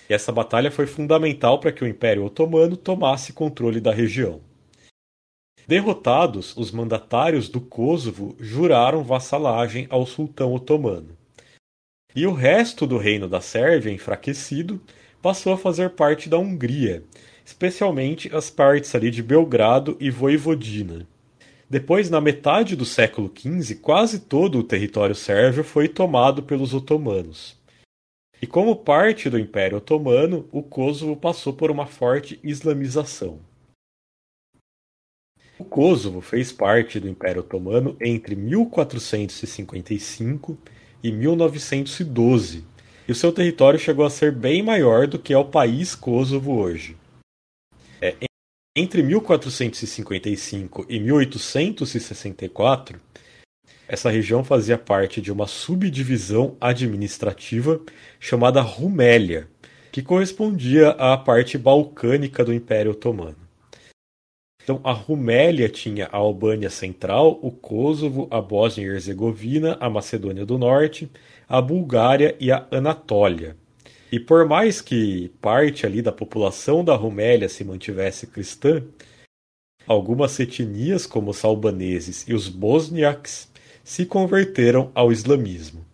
e 0.09 0.13
essa 0.13 0.31
batalha 0.31 0.71
foi 0.71 0.87
fundamental 0.87 1.59
para 1.59 1.71
que 1.71 1.83
o 1.83 1.87
Império 1.87 2.23
Otomano 2.23 2.77
tomasse 2.77 3.33
controle 3.33 3.79
da 3.81 3.91
região. 3.91 4.41
Derrotados, 5.67 6.55
os 6.55 6.71
mandatários 6.71 7.49
do 7.49 7.59
Kosovo 7.59 8.35
juraram 8.39 9.03
vassalagem 9.03 9.85
ao 9.89 10.05
sultão 10.05 10.53
otomano. 10.53 11.17
E 12.15 12.25
o 12.25 12.31
resto 12.31 12.87
do 12.87 12.97
reino 12.97 13.27
da 13.27 13.41
Sérvia, 13.41 13.91
enfraquecido, 13.91 14.81
passou 15.21 15.51
a 15.51 15.57
fazer 15.57 15.89
parte 15.89 16.29
da 16.29 16.37
Hungria, 16.37 17.03
especialmente 17.47 18.29
as 18.35 18.49
partes 18.49 18.93
ali 18.93 19.09
de 19.09 19.23
Belgrado 19.23 19.95
e 20.01 20.11
Voivodina. 20.11 21.07
Depois, 21.69 22.09
na 22.09 22.19
metade 22.19 22.75
do 22.75 22.83
século 22.83 23.31
XV, 23.33 23.75
quase 23.75 24.19
todo 24.19 24.59
o 24.59 24.63
território 24.63 25.15
sérvio 25.15 25.63
foi 25.63 25.87
tomado 25.87 26.43
pelos 26.43 26.73
otomanos. 26.73 27.55
E 28.41 28.47
como 28.47 28.75
parte 28.75 29.29
do 29.29 29.39
Império 29.39 29.77
Otomano, 29.77 30.45
o 30.51 30.61
Kosovo 30.61 31.15
passou 31.15 31.53
por 31.53 31.71
uma 31.71 31.85
forte 31.85 32.37
islamização. 32.43 33.39
O 35.57 35.63
Kosovo 35.63 36.19
fez 36.19 36.51
parte 36.51 36.99
do 36.99 37.07
Império 37.07 37.39
Otomano 37.39 37.95
entre 38.01 38.35
1455 38.35 40.57
e 41.01 41.13
1912, 41.13 42.65
e 43.07 43.11
o 43.11 43.15
seu 43.15 43.31
território 43.31 43.79
chegou 43.79 44.05
a 44.05 44.09
ser 44.09 44.33
bem 44.33 44.61
maior 44.61 45.07
do 45.07 45.17
que 45.17 45.31
é 45.31 45.37
o 45.37 45.45
país 45.45 45.95
Kosovo 45.95 46.57
hoje. 46.57 46.97
É, 48.01 48.15
entre 48.75 49.01
1455 49.01 50.85
e 50.87 50.99
1864, 50.99 52.99
essa 53.87 54.09
região 54.09 54.43
fazia 54.43 54.77
parte 54.77 55.19
de 55.19 55.31
uma 55.31 55.47
subdivisão 55.47 56.55
administrativa 56.61 57.81
chamada 58.19 58.61
Rumélia, 58.61 59.47
que 59.91 60.03
correspondia 60.03 60.89
à 60.91 61.17
parte 61.17 61.57
balcânica 61.57 62.45
do 62.45 62.53
Império 62.53 62.91
Otomano. 62.91 63.35
Então, 64.61 64.81
a 64.83 64.91
Rumélia 64.91 65.69
tinha 65.69 66.07
a 66.11 66.17
Albânia 66.17 66.69
Central, 66.69 67.39
o 67.41 67.49
Kosovo, 67.49 68.27
a 68.29 68.41
Bósnia 68.41 68.85
e 68.85 68.89
Herzegovina, 68.89 69.77
a 69.79 69.89
Macedônia 69.89 70.45
do 70.45 70.57
Norte, 70.57 71.09
a 71.47 71.61
Bulgária 71.61 72.35
e 72.39 72.51
a 72.51 72.67
Anatólia. 72.69 73.55
E 74.11 74.19
por 74.19 74.45
mais 74.47 74.81
que 74.81 75.29
parte 75.41 75.85
ali 75.85 76.01
da 76.01 76.11
população 76.11 76.83
da 76.83 76.95
Rumélia 76.95 77.49
se 77.49 77.63
mantivesse 77.63 78.27
cristã, 78.27 78.83
algumas 79.85 80.39
etnias, 80.39 81.05
como 81.05 81.31
os 81.31 81.43
albaneses 81.43 82.25
e 82.27 82.33
os 82.33 82.47
bosniaques, 82.47 83.51
se 83.83 84.05
converteram 84.05 84.91
ao 84.93 85.11
islamismo. 85.11 85.85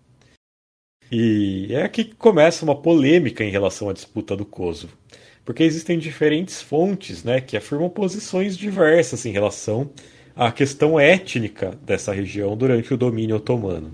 E 1.12 1.68
é 1.70 1.84
aqui 1.84 2.04
que 2.04 2.16
começa 2.16 2.66
uma 2.66 2.76
polêmica 2.76 3.44
em 3.44 3.52
relação 3.52 3.90
à 3.90 3.94
disputa 3.94 4.36
do 4.36 4.46
Kosovo 4.46 4.98
porque 5.46 5.64
existem 5.64 6.00
diferentes 6.00 6.62
fontes 6.62 7.24
né, 7.24 7.42
que 7.42 7.58
afirmam 7.58 7.90
posições 7.90 8.58
diversas 8.58 9.26
em 9.26 9.32
relação 9.32 9.90
à 10.36 10.52
questão 10.52 11.00
étnica 11.00 11.78
dessa 11.82 12.14
região 12.14 12.56
durante 12.56 12.94
o 12.94 12.98
domínio 12.98 13.36
otomano. 13.36 13.92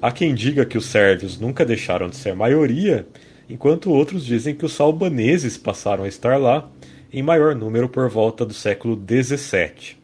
Há 0.00 0.12
quem 0.12 0.32
diga 0.32 0.64
que 0.64 0.78
os 0.78 0.86
sérvios 0.86 1.40
nunca 1.40 1.66
deixaram 1.66 2.08
de 2.08 2.16
ser 2.16 2.32
maioria, 2.32 3.04
enquanto 3.48 3.90
outros 3.90 4.24
dizem 4.24 4.54
que 4.54 4.64
os 4.64 4.78
albaneses 4.80 5.58
passaram 5.58 6.04
a 6.04 6.08
estar 6.08 6.36
lá 6.36 6.70
em 7.12 7.20
maior 7.20 7.54
número 7.54 7.88
por 7.88 8.08
volta 8.08 8.46
do 8.46 8.54
século 8.54 8.96
XVII. 8.96 9.96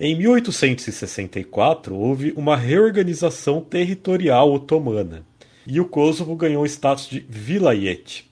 Em 0.00 0.16
1864 0.16 1.94
houve 1.94 2.32
uma 2.34 2.56
reorganização 2.56 3.60
territorial 3.60 4.52
otomana 4.52 5.26
e 5.66 5.78
o 5.80 5.84
Kosovo 5.84 6.34
ganhou 6.34 6.62
o 6.62 6.66
status 6.66 7.08
de 7.08 7.20
vilayet, 7.20 8.30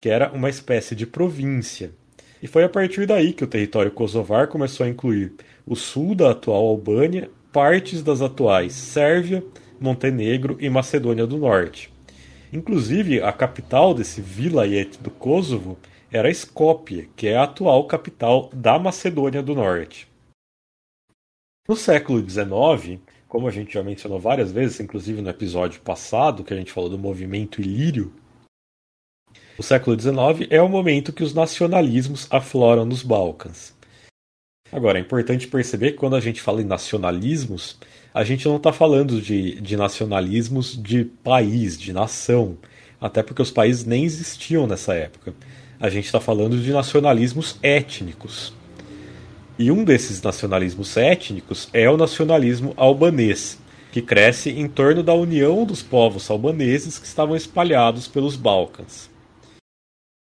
que 0.00 0.08
era 0.08 0.32
uma 0.32 0.48
espécie 0.48 0.94
de 0.94 1.06
província. 1.06 1.90
E 2.42 2.46
foi 2.46 2.64
a 2.64 2.68
partir 2.68 3.06
daí 3.06 3.34
que 3.34 3.44
o 3.44 3.48
território 3.48 3.90
kosovar 3.90 4.48
começou 4.48 4.86
a 4.86 4.88
incluir 4.88 5.34
o 5.66 5.76
sul 5.76 6.14
da 6.14 6.30
atual 6.30 6.66
Albânia, 6.66 7.28
partes 7.52 8.02
das 8.02 8.22
atuais 8.22 8.72
Sérvia, 8.72 9.44
Montenegro 9.80 10.56
e 10.60 10.68
Macedônia 10.68 11.26
do 11.26 11.38
Norte. 11.38 11.92
Inclusive, 12.52 13.20
a 13.20 13.32
capital 13.32 13.92
desse 13.92 14.20
vilayet 14.20 14.98
do 14.98 15.10
Kosovo 15.10 15.78
era 16.10 16.30
Skopje, 16.30 17.10
que 17.16 17.28
é 17.28 17.36
a 17.36 17.42
atual 17.42 17.84
capital 17.86 18.50
da 18.52 18.78
Macedônia 18.78 19.42
do 19.42 19.54
Norte. 19.54 20.08
No 21.68 21.76
século 21.76 22.20
XIX, 22.20 23.00
como 23.28 23.48
a 23.48 23.50
gente 23.50 23.74
já 23.74 23.82
mencionou 23.82 24.20
várias 24.20 24.52
vezes, 24.52 24.80
inclusive 24.80 25.20
no 25.20 25.28
episódio 25.28 25.80
passado, 25.80 26.44
que 26.44 26.54
a 26.54 26.56
gente 26.56 26.72
falou 26.72 26.88
do 26.88 26.98
movimento 26.98 27.60
ilírio, 27.60 28.12
o 29.58 29.62
século 29.62 29.98
XIX 29.98 30.48
é 30.50 30.60
o 30.60 30.68
momento 30.68 31.12
que 31.12 31.24
os 31.24 31.34
nacionalismos 31.34 32.26
afloram 32.30 32.84
nos 32.84 33.02
Balcãs. 33.02 33.74
Agora, 34.70 34.98
é 34.98 35.00
importante 35.00 35.48
perceber 35.48 35.92
que 35.92 35.98
quando 35.98 36.16
a 36.16 36.20
gente 36.20 36.42
fala 36.42 36.60
em 36.60 36.66
nacionalismos, 36.66 37.78
a 38.16 38.24
gente 38.24 38.48
não 38.48 38.56
está 38.56 38.72
falando 38.72 39.20
de, 39.20 39.60
de 39.60 39.76
nacionalismos 39.76 40.74
de 40.82 41.04
país, 41.04 41.78
de 41.78 41.92
nação, 41.92 42.56
até 42.98 43.22
porque 43.22 43.42
os 43.42 43.50
países 43.50 43.84
nem 43.84 44.04
existiam 44.04 44.66
nessa 44.66 44.94
época. 44.94 45.34
A 45.78 45.90
gente 45.90 46.06
está 46.06 46.18
falando 46.18 46.58
de 46.58 46.72
nacionalismos 46.72 47.58
étnicos. 47.62 48.54
E 49.58 49.70
um 49.70 49.84
desses 49.84 50.22
nacionalismos 50.22 50.96
étnicos 50.96 51.68
é 51.74 51.90
o 51.90 51.98
nacionalismo 51.98 52.72
albanês, 52.74 53.58
que 53.92 54.00
cresce 54.00 54.48
em 54.48 54.66
torno 54.66 55.02
da 55.02 55.12
união 55.12 55.66
dos 55.66 55.82
povos 55.82 56.30
albaneses 56.30 56.98
que 56.98 57.06
estavam 57.06 57.36
espalhados 57.36 58.08
pelos 58.08 58.34
Balcãs. 58.34 59.10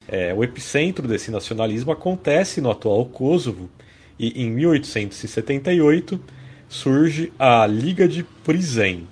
É, 0.07 0.35
o 0.35 0.44
epicentro 0.44 1.09
desse 1.09 1.31
nacionalismo 1.31 1.90
acontece 1.90 2.61
no 2.61 2.70
atual 2.70 3.07
Kosovo 3.07 3.70
e 4.18 4.42
em 4.42 4.51
1878 4.51 6.20
surge 6.68 7.33
a 7.38 7.66
Liga 7.66 8.07
de 8.07 8.22
Prizren, 8.22 9.07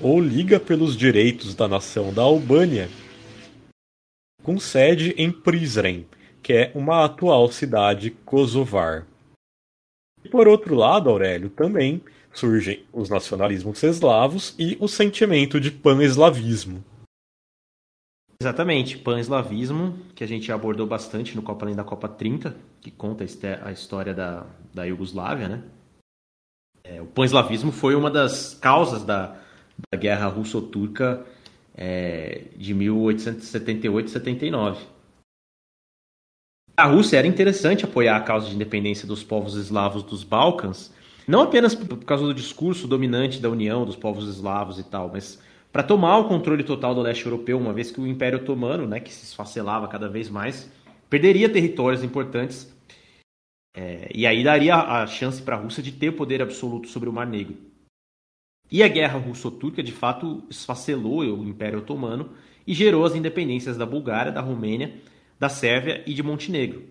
ou 0.00 0.20
Liga 0.20 0.60
pelos 0.60 0.96
Direitos 0.96 1.54
da 1.54 1.66
Nação 1.66 2.12
da 2.12 2.22
Albânia, 2.22 2.88
com 4.42 4.58
sede 4.58 5.14
em 5.18 5.30
Prizren, 5.30 6.06
que 6.42 6.52
é 6.52 6.72
uma 6.74 7.04
atual 7.04 7.50
cidade 7.50 8.10
kosovar. 8.24 9.06
E 10.24 10.28
por 10.28 10.46
outro 10.46 10.74
lado, 10.74 11.10
Aurélio, 11.10 11.50
também 11.50 12.02
surgem 12.32 12.84
os 12.92 13.10
nacionalismos 13.10 13.82
eslavos 13.82 14.54
e 14.58 14.76
o 14.80 14.86
sentimento 14.86 15.60
de 15.60 15.70
pan-eslavismo. 15.70 16.84
Exatamente, 18.40 18.96
pan-eslavismo, 18.96 19.98
que 20.14 20.24
a 20.24 20.26
gente 20.26 20.50
abordou 20.50 20.86
bastante 20.86 21.36
no 21.36 21.42
Copa 21.42 21.66
Além 21.66 21.76
da 21.76 21.84
Copa 21.84 22.08
30, 22.08 22.56
que 22.80 22.90
conta 22.90 23.24
a 23.62 23.72
história 23.72 24.14
da, 24.14 24.46
da 24.72 24.84
Iugoslávia, 24.84 25.48
né? 25.48 25.62
É, 26.90 27.00
o 27.00 27.06
pan-eslavismo 27.06 27.70
foi 27.70 27.94
uma 27.94 28.10
das 28.10 28.54
causas 28.54 29.04
da, 29.04 29.36
da 29.92 29.96
Guerra 29.96 30.26
Russo-Turca 30.26 31.24
é, 31.76 32.46
de 32.56 32.74
1878-79. 32.74 34.78
A 36.76 36.86
Rússia 36.86 37.18
era 37.18 37.28
interessante 37.28 37.84
apoiar 37.84 38.16
a 38.16 38.20
causa 38.20 38.48
de 38.48 38.56
independência 38.56 39.06
dos 39.06 39.22
povos 39.22 39.54
eslavos 39.54 40.02
dos 40.02 40.24
Balcãs, 40.24 40.92
não 41.28 41.42
apenas 41.42 41.76
por 41.76 42.04
causa 42.04 42.24
do 42.24 42.34
discurso 42.34 42.88
dominante 42.88 43.40
da 43.40 43.48
união 43.48 43.84
dos 43.84 43.94
povos 43.94 44.26
eslavos 44.26 44.80
e 44.80 44.82
tal, 44.82 45.10
mas 45.12 45.40
para 45.70 45.84
tomar 45.84 46.18
o 46.18 46.24
controle 46.24 46.64
total 46.64 46.92
do 46.92 47.02
leste 47.02 47.24
europeu, 47.24 47.56
uma 47.56 47.72
vez 47.72 47.92
que 47.92 48.00
o 48.00 48.06
Império 48.06 48.40
Otomano, 48.40 48.88
né, 48.88 48.98
que 48.98 49.12
se 49.12 49.24
esfacelava 49.24 49.86
cada 49.86 50.08
vez 50.08 50.28
mais, 50.28 50.68
perderia 51.08 51.48
territórios 51.48 52.02
importantes 52.02 52.68
é, 53.74 54.10
e 54.14 54.26
aí 54.26 54.42
daria 54.42 54.76
a 54.76 55.06
chance 55.06 55.40
para 55.40 55.56
a 55.56 55.58
Rússia 55.58 55.82
de 55.82 55.92
ter 55.92 56.12
poder 56.12 56.42
absoluto 56.42 56.88
sobre 56.88 57.08
o 57.08 57.12
Mar 57.12 57.26
Negro. 57.26 57.56
E 58.70 58.82
a 58.82 58.88
guerra 58.88 59.18
russo-turca, 59.18 59.82
de 59.82 59.92
fato, 59.92 60.44
esfacelou 60.48 61.20
o 61.20 61.44
Império 61.44 61.80
Otomano 61.80 62.30
e 62.66 62.72
gerou 62.72 63.04
as 63.04 63.14
independências 63.14 63.76
da 63.76 63.84
Bulgária, 63.84 64.30
da 64.30 64.40
Romênia, 64.40 64.94
da 65.38 65.48
Sérvia 65.48 66.04
e 66.06 66.14
de 66.14 66.22
Montenegro. 66.22 66.84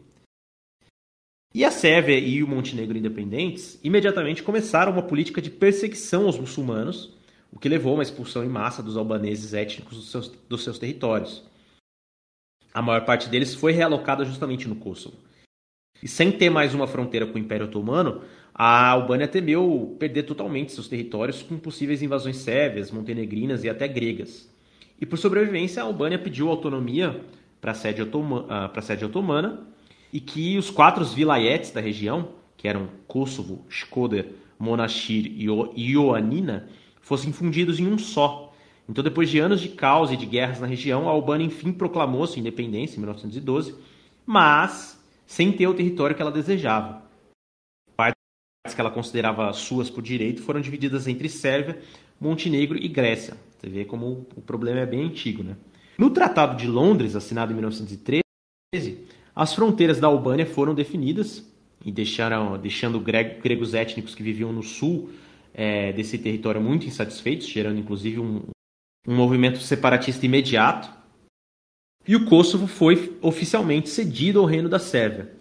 E 1.54 1.64
a 1.66 1.72
Sérvia 1.72 2.20
e 2.20 2.44
o 2.44 2.48
Montenegro 2.48 2.98
independentes 2.98 3.80
imediatamente 3.84 4.44
começaram 4.44 4.92
uma 4.92 5.02
política 5.02 5.42
de 5.42 5.50
perseguição 5.50 6.26
aos 6.26 6.38
muçulmanos, 6.38 7.18
o 7.52 7.58
que 7.58 7.70
levou 7.70 7.94
a 7.94 7.96
uma 7.96 8.04
expulsão 8.04 8.44
em 8.44 8.50
massa 8.50 8.84
dos 8.84 8.96
albaneses 8.96 9.54
étnicos 9.54 9.98
dos 9.98 10.12
seus, 10.12 10.28
dos 10.28 10.64
seus 10.64 10.78
territórios. 10.78 11.44
A 12.72 12.82
maior 12.82 13.04
parte 13.04 13.30
deles 13.30 13.56
foi 13.56 13.72
realocada 13.72 14.24
justamente 14.24 14.68
no 14.68 14.76
Kosovo. 14.76 15.18
E 16.02 16.08
sem 16.08 16.32
ter 16.32 16.50
mais 16.50 16.74
uma 16.74 16.88
fronteira 16.88 17.26
com 17.26 17.36
o 17.38 17.42
Império 17.42 17.66
Otomano, 17.66 18.22
a 18.54 18.90
Albânia 18.90 19.28
temeu 19.28 19.96
perder 20.00 20.24
totalmente 20.24 20.72
seus 20.72 20.88
territórios 20.88 21.42
com 21.42 21.58
possíveis 21.58 22.02
invasões 22.02 22.38
sérvias, 22.38 22.92
montenegrinas 22.92 23.64
e 23.64 23.70
até 23.70 23.88
gregas. 23.88 24.50
E 25.00 25.06
por 25.06 25.18
sobrevivência, 25.18 25.82
a 25.82 25.86
Albânia 25.86 26.20
pediu 26.20 26.50
autonomia 26.50 27.22
para 27.62 27.72
a 27.72 27.74
sede, 27.74 28.02
otoma, 28.02 28.46
uh, 28.46 28.82
sede 28.82 29.06
otomana 29.06 29.62
e 30.12 30.20
que 30.20 30.58
os 30.58 30.70
quatro 30.70 31.06
vilayetes 31.06 31.72
da 31.72 31.80
região, 31.80 32.30
que 32.58 32.68
eram 32.68 32.90
Kosovo, 33.08 33.66
Shkoder, 33.70 34.28
Monashir 34.58 35.26
e 35.26 35.92
Ioannina, 35.92 36.68
fossem 37.02 37.32
fundidos 37.32 37.80
em 37.80 37.88
um 37.88 37.98
só. 37.98 38.54
Então, 38.90 39.04
depois 39.04 39.30
de 39.30 39.40
anos 39.40 39.62
de 39.62 39.70
caos 39.70 40.12
e 40.12 40.18
de 40.18 40.26
guerras 40.26 40.60
na 40.60 40.68
região, 40.68 41.08
a 41.08 41.12
Albânia 41.12 41.46
enfim 41.46 41.72
proclamou 41.72 42.26
sua 42.28 42.40
independência 42.40 42.98
em 42.98 43.00
1912, 43.00 43.76
mas 44.26 44.99
sem 45.30 45.52
ter 45.52 45.68
o 45.68 45.76
território 45.76 46.16
que 46.16 46.22
ela 46.24 46.32
desejava. 46.32 47.04
Partes 47.96 48.74
que 48.74 48.82
ela 48.82 48.90
considerava 48.90 49.54
suas 49.54 49.88
por 49.88 50.02
direito 50.02 50.42
foram 50.42 50.60
divididas 50.60 51.08
entre 51.08 51.30
Sérvia, 51.30 51.80
Montenegro 52.20 52.80
e 52.80 52.88
Grécia. 52.88 53.38
Você 53.56 53.70
vê 53.70 53.86
como 53.86 54.26
o 54.36 54.42
problema 54.42 54.80
é 54.80 54.88
bem 54.88 55.04
antigo, 55.04 55.44
né? 55.44 55.56
No 56.00 56.10
Tratado 56.10 56.58
de 56.58 56.68
Londres, 56.68 57.16
assinado 57.16 57.52
em 57.52 57.56
1913, 57.56 59.06
as 59.36 59.54
fronteiras 59.54 60.00
da 60.00 60.08
Albânia 60.08 60.48
foram 60.48 60.74
definidas 60.74 61.48
e 61.86 61.92
deixaram, 61.92 62.58
deixando 62.58 63.00
gregos 63.00 63.76
étnicos 63.76 64.16
que 64.16 64.24
viviam 64.24 64.52
no 64.52 64.64
sul 64.64 65.12
é, 65.54 65.94
desse 65.94 66.18
território 66.18 66.60
muito 66.60 66.88
insatisfeitos, 66.88 67.48
gerando 67.48 67.80
inclusive 67.80 68.20
um, 68.20 68.42
um 69.08 69.16
movimento 69.16 69.60
separatista 69.60 70.26
imediato. 70.26 70.99
E 72.10 72.16
o 72.16 72.26
Kosovo 72.26 72.66
foi 72.66 73.16
oficialmente 73.22 73.88
cedido 73.88 74.40
ao 74.40 74.46
reino 74.48 74.68
da 74.68 74.80
Sérvia. 74.80 75.32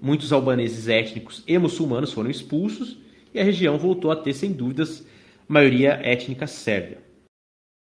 Muitos 0.00 0.32
albaneses 0.32 0.86
étnicos 0.86 1.42
e 1.48 1.58
muçulmanos 1.58 2.12
foram 2.12 2.30
expulsos 2.30 2.96
e 3.34 3.40
a 3.40 3.42
região 3.42 3.76
voltou 3.76 4.08
a 4.08 4.14
ter, 4.14 4.32
sem 4.32 4.52
dúvidas, 4.52 5.04
maioria 5.48 5.94
étnica 6.00 6.46
sérvia. 6.46 6.98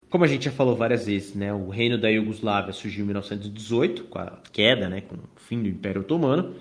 Como 0.10 0.23
a 0.23 0.27
gente 0.27 0.45
já 0.45 0.51
falou 0.51 0.75
várias 0.75 1.06
vezes, 1.06 1.36
né, 1.36 1.54
o 1.54 1.69
reino 1.69 1.99
da 1.99 2.10
Iugoslávia 2.10 2.73
surgiu 2.73 3.04
em 3.04 3.10
1918, 3.10 4.06
com 4.06 4.17
a 4.17 4.41
queda, 4.51 4.89
né, 4.89 5.01
com 5.01 5.17
o 5.17 5.19
fim 5.36 5.62
do 5.62 5.69
Império 5.69 6.01
Otomano. 6.01 6.56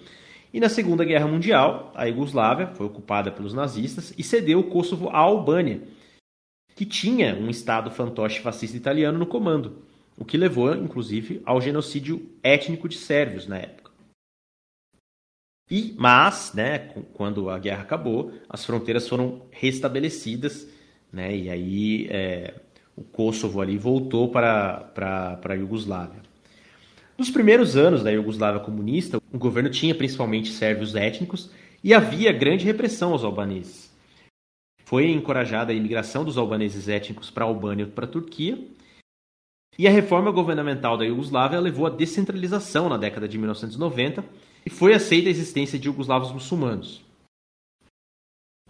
E 0.52 0.60
na 0.60 0.68
Segunda 0.68 1.02
Guerra 1.02 1.28
Mundial, 1.28 1.92
a 1.94 2.04
Iugoslávia 2.04 2.66
foi 2.74 2.84
ocupada 2.84 3.32
pelos 3.32 3.54
nazistas 3.54 4.12
e 4.18 4.22
cedeu 4.22 4.60
o 4.60 4.64
Kosovo 4.64 5.08
à 5.08 5.16
Albânia, 5.16 5.80
que 6.76 6.84
tinha 6.84 7.34
um 7.36 7.48
Estado 7.48 7.90
fantoche 7.90 8.40
fascista 8.40 8.76
italiano 8.76 9.18
no 9.18 9.24
comando, 9.24 9.88
o 10.20 10.24
que 10.24 10.36
levou, 10.36 10.74
inclusive, 10.76 11.40
ao 11.46 11.62
genocídio 11.62 12.30
étnico 12.42 12.86
de 12.86 12.98
sérvios 12.98 13.46
na 13.46 13.56
época. 13.56 13.90
E, 15.70 15.94
mas, 15.96 16.52
né, 16.52 16.78
quando 17.14 17.48
a 17.48 17.58
guerra 17.58 17.82
acabou, 17.82 18.32
as 18.46 18.62
fronteiras 18.64 19.08
foram 19.08 19.46
restabelecidas, 19.50 20.68
né, 21.10 21.34
e 21.34 21.48
aí 21.48 22.06
é, 22.10 22.54
o 22.94 23.02
Kosovo 23.02 23.62
ali 23.62 23.78
voltou 23.78 24.28
para, 24.28 24.92
a 25.42 25.54
Iugoslávia. 25.54 26.20
Nos 27.16 27.30
primeiros 27.30 27.74
anos 27.76 28.02
da 28.02 28.10
Iugoslávia 28.10 28.60
comunista, 28.60 29.18
o 29.32 29.38
governo 29.38 29.70
tinha 29.70 29.94
principalmente 29.94 30.50
sérvios 30.50 30.94
étnicos 30.94 31.50
e 31.82 31.94
havia 31.94 32.30
grande 32.30 32.66
repressão 32.66 33.12
aos 33.12 33.24
albaneses. 33.24 33.90
Foi 34.84 35.10
encorajada 35.10 35.72
a 35.72 35.74
imigração 35.74 36.24
dos 36.24 36.36
albaneses 36.36 36.88
étnicos 36.88 37.30
para 37.30 37.44
a 37.44 37.48
Albânia 37.48 37.84
e 37.84 37.86
para 37.86 38.04
a 38.04 38.08
Turquia, 38.08 38.58
e 39.80 39.88
a 39.88 39.90
reforma 39.90 40.30
governamental 40.30 40.98
da 40.98 41.06
Iugoslávia 41.06 41.58
levou 41.58 41.86
à 41.86 41.88
descentralização 41.88 42.86
na 42.90 42.98
década 42.98 43.26
de 43.26 43.38
1990 43.38 44.22
e 44.66 44.68
foi 44.68 44.92
aceita 44.92 45.28
a 45.28 45.30
existência 45.30 45.78
de 45.78 45.88
iugoslavos 45.88 46.30
muçulmanos. 46.30 47.02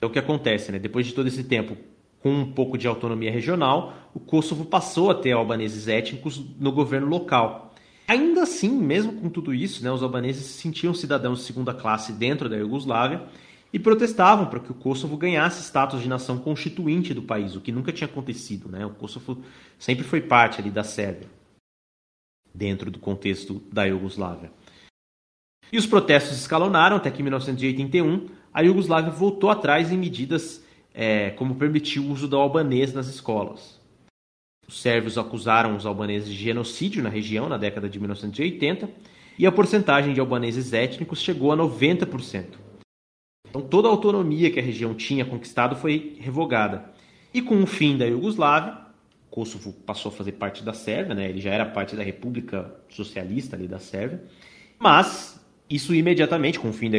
É 0.01 0.07
o 0.07 0.11
que 0.11 0.21
acontece, 0.21 0.71
né? 0.71 0.79
Depois 0.79 1.05
de 1.05 1.13
todo 1.13 1.27
esse 1.27 1.43
tempo 1.43 1.77
com 2.21 2.31
um 2.31 2.53
pouco 2.53 2.79
de 2.79 2.87
autonomia 2.87 3.33
regional, 3.33 3.93
o 4.15 4.21
Kosovo 4.21 4.65
passou 4.65 5.11
a 5.11 5.15
ter 5.17 5.33
albaneses 5.33 5.89
étnicos 5.89 6.41
no 6.61 6.71
governo 6.71 7.09
local. 7.09 7.75
Ainda 8.07 8.45
assim, 8.45 8.71
mesmo 8.71 9.15
com 9.15 9.29
tudo 9.29 9.53
isso, 9.53 9.83
né, 9.83 9.91
os 9.91 10.05
albaneses 10.05 10.47
se 10.47 10.63
sentiam 10.63 10.95
cidadãos 10.95 11.41
de 11.41 11.45
segunda 11.45 11.75
classe 11.75 12.13
dentro 12.13 12.49
da 12.49 12.57
Iugoslávia 12.57 13.23
e 13.73 13.79
protestavam 13.79 14.47
para 14.47 14.61
que 14.61 14.73
o 14.73 14.75
Kosovo 14.75 15.17
ganhasse 15.17 15.63
status 15.63 16.01
de 16.03 16.09
nação 16.09 16.39
constituinte 16.39 17.15
do 17.15 17.23
país, 17.23 17.55
o 17.55 17.61
que 17.61 17.71
nunca 17.71 17.93
tinha 17.93 18.09
acontecido. 18.09 18.69
Né? 18.69 18.85
O 18.85 18.91
Kosovo 18.91 19.43
sempre 19.79 20.05
foi 20.05 20.21
parte 20.21 20.61
ali 20.61 20.71
da 20.71 20.83
Sérvia, 20.83 21.29
dentro 22.55 22.91
do 22.91 22.99
contexto 22.99 23.63
da 23.73 23.85
Iugoslávia. 23.85 24.51
E 25.73 25.79
os 25.79 25.87
protestos 25.87 26.37
escalonaram 26.37 26.97
até 26.97 27.11
que 27.11 27.21
em 27.21 27.25
1981 27.25 28.29
a 28.53 28.61
Iugoslávia 28.63 29.13
voltou 29.13 29.51
atrás 29.51 29.93
em 29.93 29.97
medidas 29.97 30.65
é, 30.93 31.31
como 31.31 31.55
permitir 31.55 32.01
o 32.01 32.11
uso 32.11 32.27
do 32.27 32.37
albanês 32.37 32.93
nas 32.93 33.07
escolas. 33.07 33.79
Os 34.67 34.81
sérvios 34.81 35.17
acusaram 35.17 35.77
os 35.77 35.87
albaneses 35.87 36.29
de 36.29 36.37
genocídio 36.37 37.03
na 37.03 37.09
região 37.09 37.49
na 37.49 37.57
década 37.57 37.89
de 37.89 37.99
1980 37.99 38.89
e 39.39 39.47
a 39.47 39.53
porcentagem 39.53 40.13
de 40.13 40.21
albaneses 40.21 40.73
étnicos 40.73 41.21
chegou 41.21 41.53
a 41.53 41.57
90%. 41.57 42.70
Então 43.51 43.61
toda 43.61 43.89
a 43.89 43.91
autonomia 43.91 44.51
que 44.51 44.61
a 44.61 44.63
região 44.63 44.95
tinha 44.95 45.25
conquistado 45.25 45.77
foi 45.77 46.17
revogada. 46.21 46.91
E 47.35 47.43
com 47.43 47.63
o 47.63 47.67
fim 47.67 47.99
da 47.99 48.07
Iugoslávia, 48.07 48.79
Kosovo 49.31 49.73
passou 49.73 50.11
a 50.11 50.15
fazer 50.15 50.33
parte 50.33 50.63
da 50.63 50.73
Sérvia, 50.73 51.15
né? 51.15 51.29
ele 51.29 51.41
já 51.41 51.51
era 51.51 51.67
parte 51.67 51.95
da 51.95 52.03
República 52.03 52.75
Socialista 52.89 53.55
ali 53.55 53.69
da 53.69 53.79
Sérvia, 53.79 54.25
mas 54.79 55.41
isso 55.69 55.95
imediatamente, 55.95 56.59
com 56.59 56.71
o 56.71 56.73
fim 56.73 56.91
da 56.91 56.99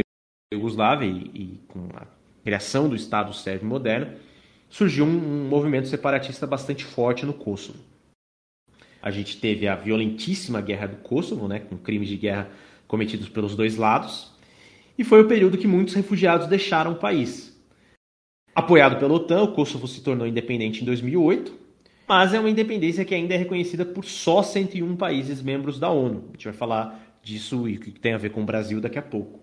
Iugoslávia 0.53 1.07
e, 1.07 1.31
e 1.33 1.59
com 1.67 1.87
a 1.93 2.05
criação 2.43 2.87
do 2.87 2.95
Estado 2.95 3.33
sérvio 3.33 3.67
moderno, 3.67 4.13
surgiu 4.69 5.05
um, 5.05 5.09
um 5.09 5.47
movimento 5.49 5.87
separatista 5.87 6.47
bastante 6.47 6.85
forte 6.85 7.25
no 7.25 7.33
Kosovo. 7.33 7.79
A 9.01 9.11
gente 9.11 9.37
teve 9.37 9.67
a 9.67 9.75
violentíssima 9.75 10.61
Guerra 10.61 10.87
do 10.87 10.97
Kosovo, 10.97 11.47
né, 11.47 11.59
com 11.59 11.77
crimes 11.77 12.07
de 12.07 12.15
guerra 12.15 12.49
cometidos 12.87 13.27
pelos 13.27 13.55
dois 13.55 13.75
lados, 13.75 14.30
e 14.97 15.03
foi 15.03 15.21
o 15.21 15.27
período 15.27 15.57
que 15.57 15.67
muitos 15.67 15.93
refugiados 15.93 16.47
deixaram 16.47 16.93
o 16.93 16.99
país. 16.99 17.51
Apoiado 18.53 18.99
pela 18.99 19.13
OTAN, 19.13 19.43
o 19.43 19.53
Kosovo 19.53 19.87
se 19.87 20.01
tornou 20.01 20.27
independente 20.27 20.81
em 20.81 20.85
2008, 20.85 21.57
mas 22.07 22.33
é 22.33 22.39
uma 22.39 22.49
independência 22.49 23.05
que 23.05 23.15
ainda 23.15 23.33
é 23.33 23.37
reconhecida 23.37 23.85
por 23.85 24.03
só 24.03 24.43
101 24.43 24.97
países 24.97 25.41
membros 25.41 25.79
da 25.79 25.89
ONU. 25.89 26.25
A 26.29 26.31
gente 26.33 26.45
vai 26.45 26.53
falar 26.53 27.19
disso 27.23 27.67
e 27.69 27.77
o 27.77 27.79
que 27.79 27.91
tem 27.91 28.13
a 28.13 28.17
ver 28.17 28.31
com 28.31 28.41
o 28.41 28.45
Brasil 28.45 28.81
daqui 28.81 28.99
a 28.99 29.01
pouco. 29.01 29.39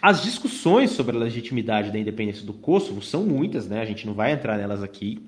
As 0.00 0.22
discussões 0.22 0.92
sobre 0.92 1.14
a 1.14 1.20
legitimidade 1.20 1.90
da 1.90 1.98
independência 1.98 2.46
do 2.46 2.54
Kosovo 2.54 3.02
são 3.02 3.22
muitas, 3.24 3.68
né? 3.68 3.82
A 3.82 3.84
gente 3.84 4.06
não 4.06 4.14
vai 4.14 4.32
entrar 4.32 4.56
nelas 4.56 4.82
aqui. 4.82 5.22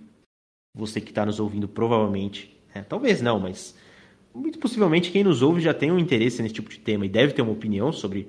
Você 0.74 0.98
que 0.98 1.10
está 1.10 1.26
nos 1.26 1.38
ouvindo 1.38 1.68
provavelmente, 1.68 2.58
né? 2.74 2.82
talvez 2.88 3.20
não, 3.20 3.38
mas 3.38 3.76
muito 4.34 4.58
possivelmente 4.58 5.10
quem 5.10 5.22
nos 5.22 5.42
ouve 5.42 5.60
já 5.60 5.74
tem 5.74 5.92
um 5.92 5.98
interesse 5.98 6.40
nesse 6.40 6.54
tipo 6.54 6.70
de 6.70 6.78
tema 6.78 7.04
e 7.04 7.08
deve 7.10 7.34
ter 7.34 7.42
uma 7.42 7.52
opinião 7.52 7.92
sobre 7.92 8.28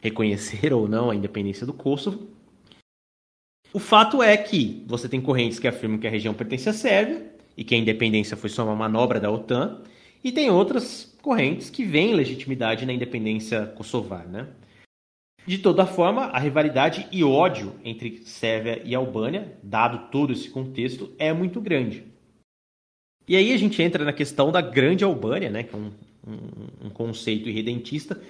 reconhecer 0.00 0.72
ou 0.74 0.88
não 0.88 1.10
a 1.10 1.14
independência 1.14 1.66
do 1.66 1.72
Kosovo. 1.72 2.28
O 3.72 3.78
fato 3.78 4.22
é 4.22 4.36
que 4.36 4.82
você 4.86 5.08
tem 5.08 5.20
correntes 5.20 5.58
que 5.58 5.68
afirmam 5.68 5.98
que 5.98 6.06
a 6.06 6.10
região 6.10 6.32
pertence 6.32 6.68
à 6.68 6.72
Sérvia 6.72 7.32
e 7.56 7.64
que 7.64 7.74
a 7.74 7.78
independência 7.78 8.36
foi 8.36 8.48
só 8.48 8.64
uma 8.64 8.76
manobra 8.76 9.18
da 9.18 9.30
OTAN, 9.30 9.82
e 10.22 10.30
tem 10.30 10.48
outras 10.50 11.16
correntes 11.20 11.70
que 11.70 11.84
veem 11.84 12.14
legitimidade 12.14 12.86
na 12.86 12.92
independência 12.92 13.66
kosovar, 13.66 14.28
né? 14.28 14.48
De 15.44 15.58
toda 15.58 15.86
forma, 15.86 16.26
a 16.26 16.38
rivalidade 16.38 17.08
e 17.10 17.24
ódio 17.24 17.74
entre 17.84 18.18
Sérvia 18.24 18.82
e 18.84 18.94
Albânia, 18.94 19.56
dado 19.62 20.10
todo 20.10 20.32
esse 20.32 20.50
contexto, 20.50 21.12
é 21.18 21.32
muito 21.32 21.60
grande. 21.60 22.04
E 23.26 23.34
aí 23.34 23.52
a 23.52 23.56
gente 23.56 23.82
entra 23.82 24.04
na 24.04 24.12
questão 24.12 24.52
da 24.52 24.60
Grande 24.60 25.04
Albânia, 25.04 25.50
né, 25.50 25.62
que 25.62 25.74
é 25.74 25.78
um, 25.78 25.90
um, 26.26 26.86
um 26.86 26.90
conceito 26.90 27.48
irredentista 27.48 28.20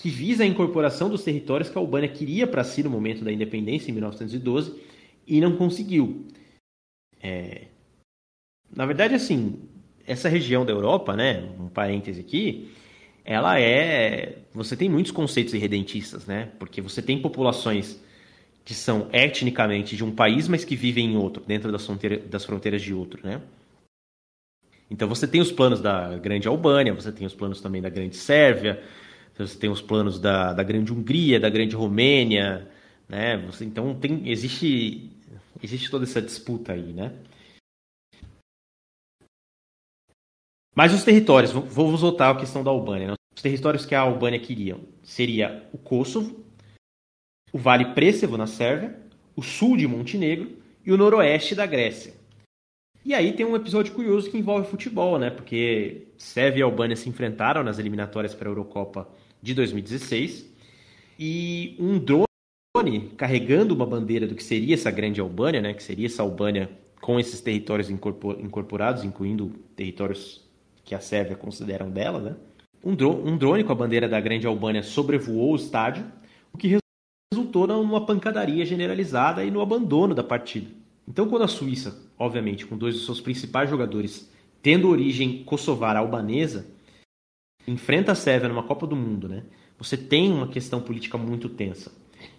que 0.00 0.08
visa 0.08 0.44
a 0.44 0.46
incorporação 0.46 1.10
dos 1.10 1.24
territórios 1.24 1.68
que 1.68 1.76
a 1.76 1.80
Albânia 1.80 2.08
queria 2.08 2.46
para 2.46 2.62
si 2.62 2.82
no 2.82 2.90
momento 2.90 3.24
da 3.24 3.32
independência, 3.32 3.90
em 3.90 3.94
1912, 3.94 4.80
e 5.26 5.40
não 5.40 5.56
conseguiu. 5.56 6.26
É... 7.20 7.66
Na 8.74 8.86
verdade, 8.86 9.14
assim, 9.14 9.58
essa 10.06 10.28
região 10.28 10.64
da 10.64 10.72
Europa, 10.72 11.16
né, 11.16 11.50
um 11.58 11.68
parêntese 11.68 12.20
aqui, 12.20 12.70
ela 13.24 13.60
é. 13.60 14.38
Você 14.54 14.76
tem 14.76 14.88
muitos 14.88 15.10
conceitos 15.10 15.52
irredentistas, 15.52 16.26
né? 16.26 16.50
Porque 16.58 16.80
você 16.80 17.02
tem 17.02 17.20
populações 17.20 18.00
que 18.64 18.74
são 18.74 19.08
etnicamente 19.12 19.96
de 19.96 20.04
um 20.04 20.14
país, 20.14 20.46
mas 20.46 20.64
que 20.64 20.76
vivem 20.76 21.12
em 21.12 21.16
outro, 21.16 21.42
dentro 21.44 21.72
das, 21.72 21.86
das 22.28 22.44
fronteiras 22.44 22.82
de 22.82 22.94
outro, 22.94 23.26
né? 23.26 23.42
Então 24.90 25.08
você 25.08 25.26
tem 25.26 25.40
os 25.40 25.50
planos 25.50 25.80
da 25.80 26.16
Grande 26.18 26.46
Albânia, 26.48 26.94
você 26.94 27.10
tem 27.10 27.26
os 27.26 27.34
planos 27.34 27.60
também 27.60 27.82
da 27.82 27.90
Grande 27.90 28.16
Sérvia, 28.16 28.82
Você 29.38 29.58
tem 29.58 29.70
os 29.70 29.80
planos 29.80 30.18
da, 30.18 30.52
da 30.52 30.62
Grande 30.62 30.92
Hungria, 30.92 31.38
da 31.38 31.48
Grande 31.48 31.76
Romênia, 31.76 32.68
né? 33.08 33.36
Você, 33.46 33.64
então 33.64 33.94
tem, 33.94 34.28
existe, 34.28 35.10
existe 35.62 35.90
toda 35.90 36.04
essa 36.04 36.20
disputa 36.20 36.72
aí, 36.72 36.92
né? 36.92 37.12
Mas 40.74 40.92
os 40.94 41.02
territórios, 41.02 41.50
vamos 41.50 42.00
voltar 42.00 42.30
à 42.30 42.38
questão 42.38 42.62
da 42.62 42.70
Albânia. 42.70 43.08
Né? 43.08 43.14
Os 43.34 43.42
territórios 43.42 43.84
que 43.84 43.94
a 43.94 44.00
Albânia 44.00 44.38
queria 44.38 44.78
seria 45.02 45.68
o 45.72 45.78
Kosovo, 45.78 46.44
o 47.52 47.58
Vale 47.58 47.94
Présevo 47.94 48.36
na 48.36 48.46
Sérvia, 48.46 48.96
o 49.34 49.42
sul 49.42 49.76
de 49.76 49.86
Montenegro 49.86 50.56
e 50.84 50.92
o 50.92 50.96
noroeste 50.96 51.54
da 51.54 51.66
Grécia. 51.66 52.14
E 53.04 53.14
aí 53.14 53.32
tem 53.32 53.46
um 53.46 53.56
episódio 53.56 53.92
curioso 53.92 54.30
que 54.30 54.36
envolve 54.36 54.68
futebol, 54.68 55.18
né? 55.18 55.30
Porque 55.30 56.08
Sérvia 56.16 56.60
e 56.60 56.62
Albânia 56.62 56.94
se 56.94 57.08
enfrentaram 57.08 57.64
nas 57.64 57.78
eliminatórias 57.78 58.34
para 58.34 58.48
a 58.48 58.50
Eurocopa 58.50 59.08
de 59.42 59.54
2016 59.54 60.46
e 61.18 61.76
um 61.78 61.98
drone 61.98 63.10
carregando 63.16 63.74
uma 63.74 63.86
bandeira 63.86 64.26
do 64.26 64.34
que 64.34 64.42
seria 64.42 64.74
essa 64.74 64.90
grande 64.90 65.20
Albânia, 65.20 65.60
né? 65.60 65.74
Que 65.74 65.82
seria 65.82 66.06
essa 66.06 66.22
Albânia 66.22 66.70
com 67.00 67.18
esses 67.18 67.40
territórios 67.40 67.90
incorporados, 67.90 69.04
incluindo 69.04 69.52
territórios 69.74 70.44
que 70.84 70.94
a 70.94 71.00
Sérvia 71.00 71.36
consideram 71.36 71.90
dela, 71.90 72.20
né? 72.20 72.36
Um, 72.84 72.94
drone, 72.94 73.30
um 73.30 73.36
drone 73.36 73.64
com 73.64 73.72
a 73.72 73.74
bandeira 73.74 74.08
da 74.08 74.20
Grande 74.20 74.46
Albânia 74.46 74.82
sobrevoou 74.82 75.52
o 75.52 75.56
estádio, 75.56 76.04
o 76.52 76.58
que 76.58 76.78
resultou 77.32 77.66
numa 77.66 78.06
pancadaria 78.06 78.64
generalizada 78.64 79.44
e 79.44 79.50
no 79.50 79.60
abandono 79.60 80.14
da 80.14 80.22
partida. 80.22 80.70
Então, 81.06 81.28
quando 81.28 81.42
a 81.42 81.48
Suíça, 81.48 81.98
obviamente, 82.18 82.66
com 82.66 82.76
dois 82.76 82.94
dos 82.94 83.04
seus 83.04 83.20
principais 83.20 83.68
jogadores 83.68 84.30
tendo 84.62 84.88
origem 84.88 85.42
kosovara 85.44 85.98
albanesa, 85.98 86.66
enfrenta 87.70 88.12
a 88.12 88.14
Sérvia 88.14 88.48
numa 88.48 88.62
Copa 88.62 88.86
do 88.86 88.96
Mundo, 88.96 89.28
né? 89.28 89.44
Você 89.78 89.96
tem 89.96 90.32
uma 90.32 90.48
questão 90.48 90.80
política 90.80 91.16
muito 91.16 91.48
tensa. 91.48 91.92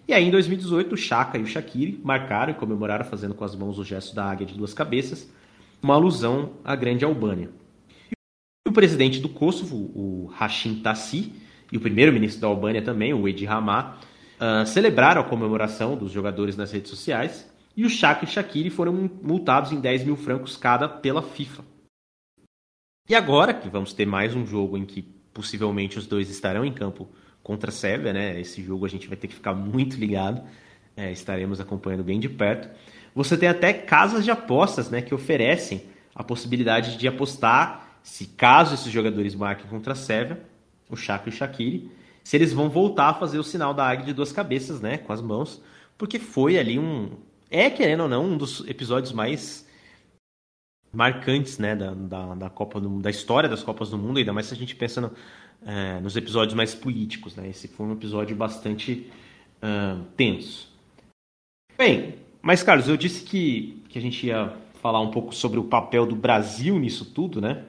E 0.06 0.12
aí, 0.12 0.26
em 0.26 0.30
2018, 0.30 0.94
o 0.94 0.96
Chaka 0.96 1.38
e 1.38 1.42
o 1.42 1.46
Shaqiri 1.46 2.00
marcaram 2.04 2.52
e 2.52 2.54
comemoraram, 2.54 3.04
fazendo 3.04 3.34
com 3.34 3.44
as 3.44 3.54
mãos 3.54 3.78
o 3.78 3.84
gesto 3.84 4.14
da 4.14 4.24
águia 4.24 4.46
de 4.46 4.54
duas 4.54 4.74
cabeças, 4.74 5.32
uma 5.82 5.94
alusão 5.94 6.52
à 6.64 6.76
Grande 6.76 7.04
Albânia. 7.04 7.50
O 8.68 8.72
presidente 8.72 9.20
do 9.20 9.28
Kosovo, 9.28 9.90
o 9.94 10.30
Hashim 10.38 10.80
Tassi, 10.80 11.32
e 11.72 11.76
o 11.76 11.80
primeiro-ministro 11.80 12.40
da 12.40 12.48
Albânia 12.48 12.82
também, 12.82 13.14
o 13.14 13.26
Edi 13.28 13.44
Rama, 13.44 13.96
uh, 14.36 14.66
celebraram 14.66 15.20
a 15.20 15.24
comemoração 15.24 15.96
dos 15.96 16.10
jogadores 16.10 16.56
nas 16.56 16.72
redes 16.72 16.90
sociais 16.90 17.50
e 17.76 17.84
o 17.84 17.88
Shaq 17.88 18.24
e 18.24 18.28
Shaqiri 18.28 18.70
foram 18.70 18.92
multados 19.22 19.72
em 19.72 19.80
10 19.80 20.04
mil 20.04 20.16
francos 20.16 20.56
cada 20.56 20.88
pela 20.88 21.22
FIFA. 21.22 21.64
E 23.08 23.14
agora 23.14 23.54
que 23.54 23.68
vamos 23.68 23.92
ter 23.92 24.06
mais 24.06 24.34
um 24.34 24.44
jogo 24.44 24.76
em 24.76 24.84
que 24.84 25.19
possivelmente 25.32 25.98
os 25.98 26.06
dois 26.06 26.28
estarão 26.30 26.64
em 26.64 26.72
campo 26.72 27.08
contra 27.42 27.70
a 27.70 27.72
Sérvia, 27.72 28.12
né? 28.12 28.40
Esse 28.40 28.62
jogo 28.62 28.84
a 28.84 28.88
gente 28.88 29.08
vai 29.08 29.16
ter 29.16 29.28
que 29.28 29.34
ficar 29.34 29.54
muito 29.54 29.96
ligado, 29.96 30.42
é, 30.96 31.10
estaremos 31.10 31.60
acompanhando 31.60 32.04
bem 32.04 32.20
de 32.20 32.28
perto. 32.28 32.68
Você 33.14 33.36
tem 33.36 33.48
até 33.48 33.72
casas 33.72 34.24
de 34.24 34.30
apostas, 34.30 34.90
né, 34.90 35.02
que 35.02 35.14
oferecem 35.14 35.82
a 36.14 36.22
possibilidade 36.22 36.96
de 36.96 37.08
apostar 37.08 37.98
se 38.02 38.26
caso 38.26 38.74
esses 38.74 38.90
jogadores 38.92 39.34
marquem 39.34 39.66
contra 39.66 39.92
a 39.92 39.96
Sérvia, 39.96 40.40
o 40.88 40.96
Chaka 40.96 41.28
e 41.28 41.32
o 41.32 41.34
Shaqiri, 41.34 41.90
se 42.22 42.36
eles 42.36 42.52
vão 42.52 42.68
voltar 42.68 43.08
a 43.08 43.14
fazer 43.14 43.38
o 43.38 43.44
sinal 43.44 43.74
da 43.74 43.86
águia 43.86 44.06
de 44.06 44.12
duas 44.12 44.32
cabeças, 44.32 44.80
né, 44.80 44.98
com 44.98 45.12
as 45.12 45.20
mãos, 45.20 45.62
porque 45.98 46.18
foi 46.18 46.58
ali 46.58 46.78
um 46.78 47.10
é 47.50 47.68
querendo 47.68 48.04
ou 48.04 48.08
não 48.08 48.26
um 48.26 48.36
dos 48.36 48.66
episódios 48.68 49.12
mais 49.12 49.66
marcantes, 50.92 51.58
né, 51.58 51.76
da, 51.76 51.94
da, 51.94 52.34
da 52.34 52.50
Copa 52.50 52.80
do, 52.80 53.00
da 53.00 53.10
história 53.10 53.48
das 53.48 53.62
Copas 53.62 53.90
do 53.90 53.98
Mundo, 53.98 54.18
ainda 54.18 54.32
mais 54.32 54.46
se 54.46 54.54
a 54.54 54.56
gente 54.56 54.74
pensa 54.74 55.00
no, 55.00 55.12
é, 55.64 56.00
nos 56.00 56.16
episódios 56.16 56.54
mais 56.54 56.74
políticos, 56.74 57.36
né? 57.36 57.48
Esse 57.48 57.68
foi 57.68 57.86
um 57.86 57.92
episódio 57.92 58.34
bastante 58.34 59.10
uh, 59.62 60.02
tenso. 60.16 60.68
Bem, 61.76 62.16
mas 62.42 62.62
Carlos, 62.62 62.88
eu 62.88 62.96
disse 62.96 63.24
que, 63.24 63.82
que 63.88 63.98
a 63.98 64.02
gente 64.02 64.26
ia 64.26 64.56
falar 64.80 65.00
um 65.00 65.10
pouco 65.10 65.34
sobre 65.34 65.58
o 65.58 65.64
papel 65.64 66.06
do 66.06 66.16
Brasil 66.16 66.78
nisso 66.78 67.04
tudo, 67.04 67.40
né? 67.40 67.64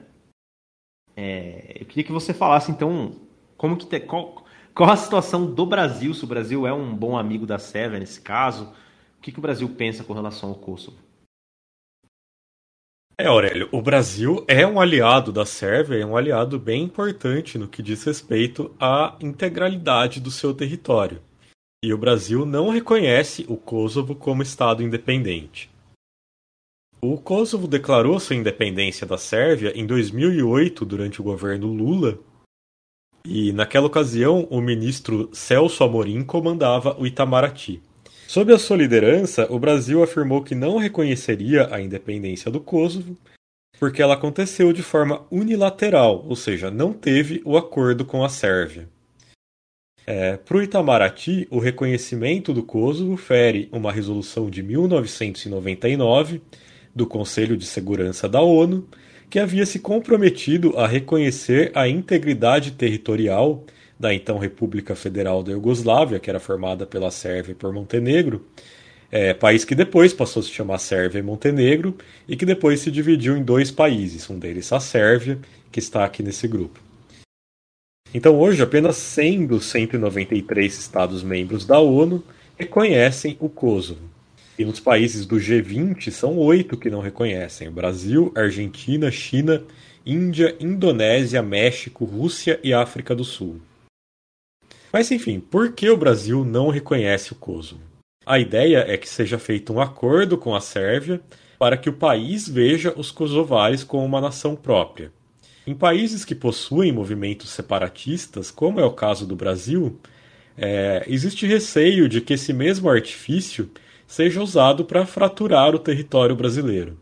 É, 1.16 1.76
eu 1.80 1.86
queria 1.86 2.04
que 2.04 2.12
você 2.12 2.32
falasse 2.32 2.70
então 2.70 3.14
como 3.56 3.76
que 3.76 3.86
te, 3.86 4.00
qual, 4.00 4.44
qual 4.74 4.90
a 4.90 4.96
situação 4.96 5.46
do 5.46 5.66
Brasil, 5.66 6.12
se 6.14 6.24
o 6.24 6.26
Brasil 6.26 6.66
é 6.66 6.72
um 6.72 6.94
bom 6.94 7.16
amigo 7.16 7.46
da 7.46 7.58
Sérvia 7.58 8.00
nesse 8.00 8.20
caso, 8.20 8.72
o 9.18 9.20
que, 9.20 9.30
que 9.30 9.38
o 9.38 9.42
Brasil 9.42 9.68
pensa 9.68 10.02
com 10.02 10.14
relação 10.14 10.48
ao 10.48 10.54
Kosovo? 10.54 10.96
É, 13.18 13.26
Aurélio, 13.26 13.68
o 13.70 13.82
Brasil 13.82 14.44
é 14.48 14.66
um 14.66 14.80
aliado 14.80 15.32
da 15.32 15.44
Sérvia, 15.44 15.98
é 15.98 16.06
um 16.06 16.16
aliado 16.16 16.58
bem 16.58 16.82
importante 16.82 17.58
no 17.58 17.68
que 17.68 17.82
diz 17.82 18.02
respeito 18.04 18.74
à 18.80 19.16
integralidade 19.20 20.18
do 20.18 20.30
seu 20.30 20.54
território. 20.54 21.20
E 21.84 21.92
o 21.92 21.98
Brasil 21.98 22.46
não 22.46 22.70
reconhece 22.70 23.44
o 23.48 23.56
Kosovo 23.56 24.14
como 24.14 24.42
Estado 24.42 24.82
independente. 24.82 25.70
O 27.02 27.18
Kosovo 27.18 27.66
declarou 27.66 28.18
sua 28.18 28.36
independência 28.36 29.06
da 29.06 29.18
Sérvia 29.18 29.72
em 29.74 29.84
2008, 29.84 30.84
durante 30.84 31.20
o 31.20 31.24
governo 31.24 31.66
Lula, 31.66 32.18
e 33.24 33.52
naquela 33.52 33.86
ocasião 33.86 34.46
o 34.50 34.60
ministro 34.60 35.28
Celso 35.32 35.84
Amorim 35.84 36.24
comandava 36.24 36.96
o 36.98 37.06
Itamaraty. 37.06 37.82
Sob 38.32 38.50
a 38.50 38.58
sua 38.58 38.78
liderança, 38.78 39.46
o 39.52 39.58
Brasil 39.58 40.02
afirmou 40.02 40.42
que 40.42 40.54
não 40.54 40.78
reconheceria 40.78 41.68
a 41.70 41.82
independência 41.82 42.50
do 42.50 42.60
Kosovo, 42.60 43.14
porque 43.78 44.00
ela 44.00 44.14
aconteceu 44.14 44.72
de 44.72 44.82
forma 44.82 45.26
unilateral, 45.30 46.24
ou 46.26 46.34
seja, 46.34 46.70
não 46.70 46.94
teve 46.94 47.42
o 47.44 47.58
acordo 47.58 48.06
com 48.06 48.24
a 48.24 48.30
Sérvia. 48.30 48.88
É, 50.06 50.38
Para 50.38 50.56
o 50.56 50.62
Itamaraty, 50.62 51.46
o 51.50 51.58
reconhecimento 51.58 52.54
do 52.54 52.62
Kosovo 52.62 53.18
fere 53.18 53.68
uma 53.70 53.92
resolução 53.92 54.48
de 54.48 54.62
1999 54.62 56.40
do 56.94 57.06
Conselho 57.06 57.54
de 57.54 57.66
Segurança 57.66 58.26
da 58.30 58.40
ONU, 58.40 58.88
que 59.28 59.38
havia 59.38 59.66
se 59.66 59.78
comprometido 59.78 60.78
a 60.78 60.86
reconhecer 60.86 61.70
a 61.74 61.86
integridade 61.86 62.70
territorial 62.70 63.66
da 64.02 64.12
então 64.12 64.36
República 64.36 64.96
Federal 64.96 65.44
da 65.44 65.52
Iugoslávia, 65.52 66.18
que 66.18 66.28
era 66.28 66.40
formada 66.40 66.84
pela 66.84 67.08
Sérvia 67.08 67.52
e 67.52 67.54
por 67.54 67.72
Montenegro, 67.72 68.44
é, 69.12 69.32
país 69.32 69.64
que 69.64 69.76
depois 69.76 70.12
passou 70.12 70.40
a 70.40 70.42
se 70.42 70.50
chamar 70.50 70.78
Sérvia 70.78 71.20
e 71.20 71.22
Montenegro, 71.22 71.96
e 72.26 72.36
que 72.36 72.44
depois 72.44 72.80
se 72.80 72.90
dividiu 72.90 73.36
em 73.36 73.44
dois 73.44 73.70
países, 73.70 74.28
um 74.28 74.36
deles 74.36 74.72
a 74.72 74.80
Sérvia, 74.80 75.38
que 75.70 75.78
está 75.78 76.04
aqui 76.04 76.20
nesse 76.20 76.48
grupo. 76.48 76.80
Então 78.12 78.36
hoje 78.40 78.60
apenas 78.60 78.96
100 78.96 79.46
dos 79.46 79.66
193 79.66 80.76
Estados-membros 80.76 81.64
da 81.64 81.78
ONU 81.78 82.24
reconhecem 82.58 83.36
o 83.38 83.48
Kosovo. 83.48 84.10
E 84.58 84.64
nos 84.64 84.80
países 84.80 85.24
do 85.26 85.36
G20 85.36 86.10
são 86.10 86.36
oito 86.38 86.76
que 86.76 86.90
não 86.90 87.00
reconhecem: 87.00 87.70
Brasil, 87.70 88.32
Argentina, 88.34 89.12
China, 89.12 89.62
Índia, 90.04 90.56
Indonésia, 90.58 91.40
México, 91.40 92.04
Rússia 92.04 92.58
e 92.64 92.74
África 92.74 93.14
do 93.14 93.24
Sul. 93.24 93.60
Mas 94.92 95.10
enfim, 95.10 95.40
por 95.40 95.72
que 95.72 95.88
o 95.88 95.96
Brasil 95.96 96.44
não 96.44 96.68
reconhece 96.68 97.32
o 97.32 97.36
Kosovo? 97.36 97.80
A 98.26 98.38
ideia 98.38 98.84
é 98.86 98.96
que 98.98 99.08
seja 99.08 99.38
feito 99.38 99.72
um 99.72 99.80
acordo 99.80 100.36
com 100.36 100.54
a 100.54 100.60
Sérvia 100.60 101.20
para 101.58 101.76
que 101.76 101.88
o 101.88 101.94
país 101.94 102.48
veja 102.48 102.92
os 102.96 103.10
kosovares 103.10 103.82
como 103.82 104.04
uma 104.04 104.20
nação 104.20 104.54
própria. 104.54 105.10
Em 105.66 105.74
países 105.74 106.24
que 106.24 106.34
possuem 106.34 106.92
movimentos 106.92 107.50
separatistas, 107.50 108.50
como 108.50 108.80
é 108.80 108.84
o 108.84 108.92
caso 108.92 109.26
do 109.26 109.34
Brasil, 109.34 109.98
é, 110.58 111.04
existe 111.06 111.46
receio 111.46 112.08
de 112.08 112.20
que 112.20 112.34
esse 112.34 112.52
mesmo 112.52 112.90
artifício 112.90 113.70
seja 114.06 114.42
usado 114.42 114.84
para 114.84 115.06
fraturar 115.06 115.74
o 115.74 115.78
território 115.78 116.36
brasileiro. 116.36 116.98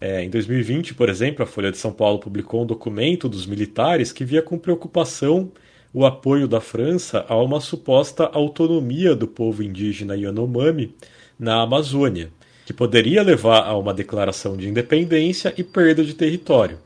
É, 0.00 0.24
em 0.24 0.30
2020, 0.30 0.94
por 0.94 1.08
exemplo, 1.08 1.42
a 1.42 1.46
Folha 1.46 1.70
de 1.70 1.76
São 1.76 1.92
Paulo 1.92 2.18
publicou 2.18 2.62
um 2.62 2.66
documento 2.66 3.28
dos 3.28 3.46
militares 3.46 4.12
que 4.12 4.24
via 4.24 4.42
com 4.42 4.58
preocupação 4.58 5.52
o 5.92 6.06
apoio 6.06 6.46
da 6.46 6.60
França 6.60 7.24
a 7.28 7.36
uma 7.36 7.60
suposta 7.60 8.24
autonomia 8.32 9.14
do 9.14 9.26
povo 9.26 9.62
indígena 9.62 10.16
Yanomami 10.16 10.94
na 11.38 11.62
Amazônia, 11.62 12.30
que 12.64 12.72
poderia 12.72 13.22
levar 13.22 13.66
a 13.66 13.76
uma 13.76 13.92
declaração 13.92 14.56
de 14.56 14.68
independência 14.68 15.52
e 15.56 15.64
perda 15.64 16.04
de 16.04 16.14
território. 16.14 16.78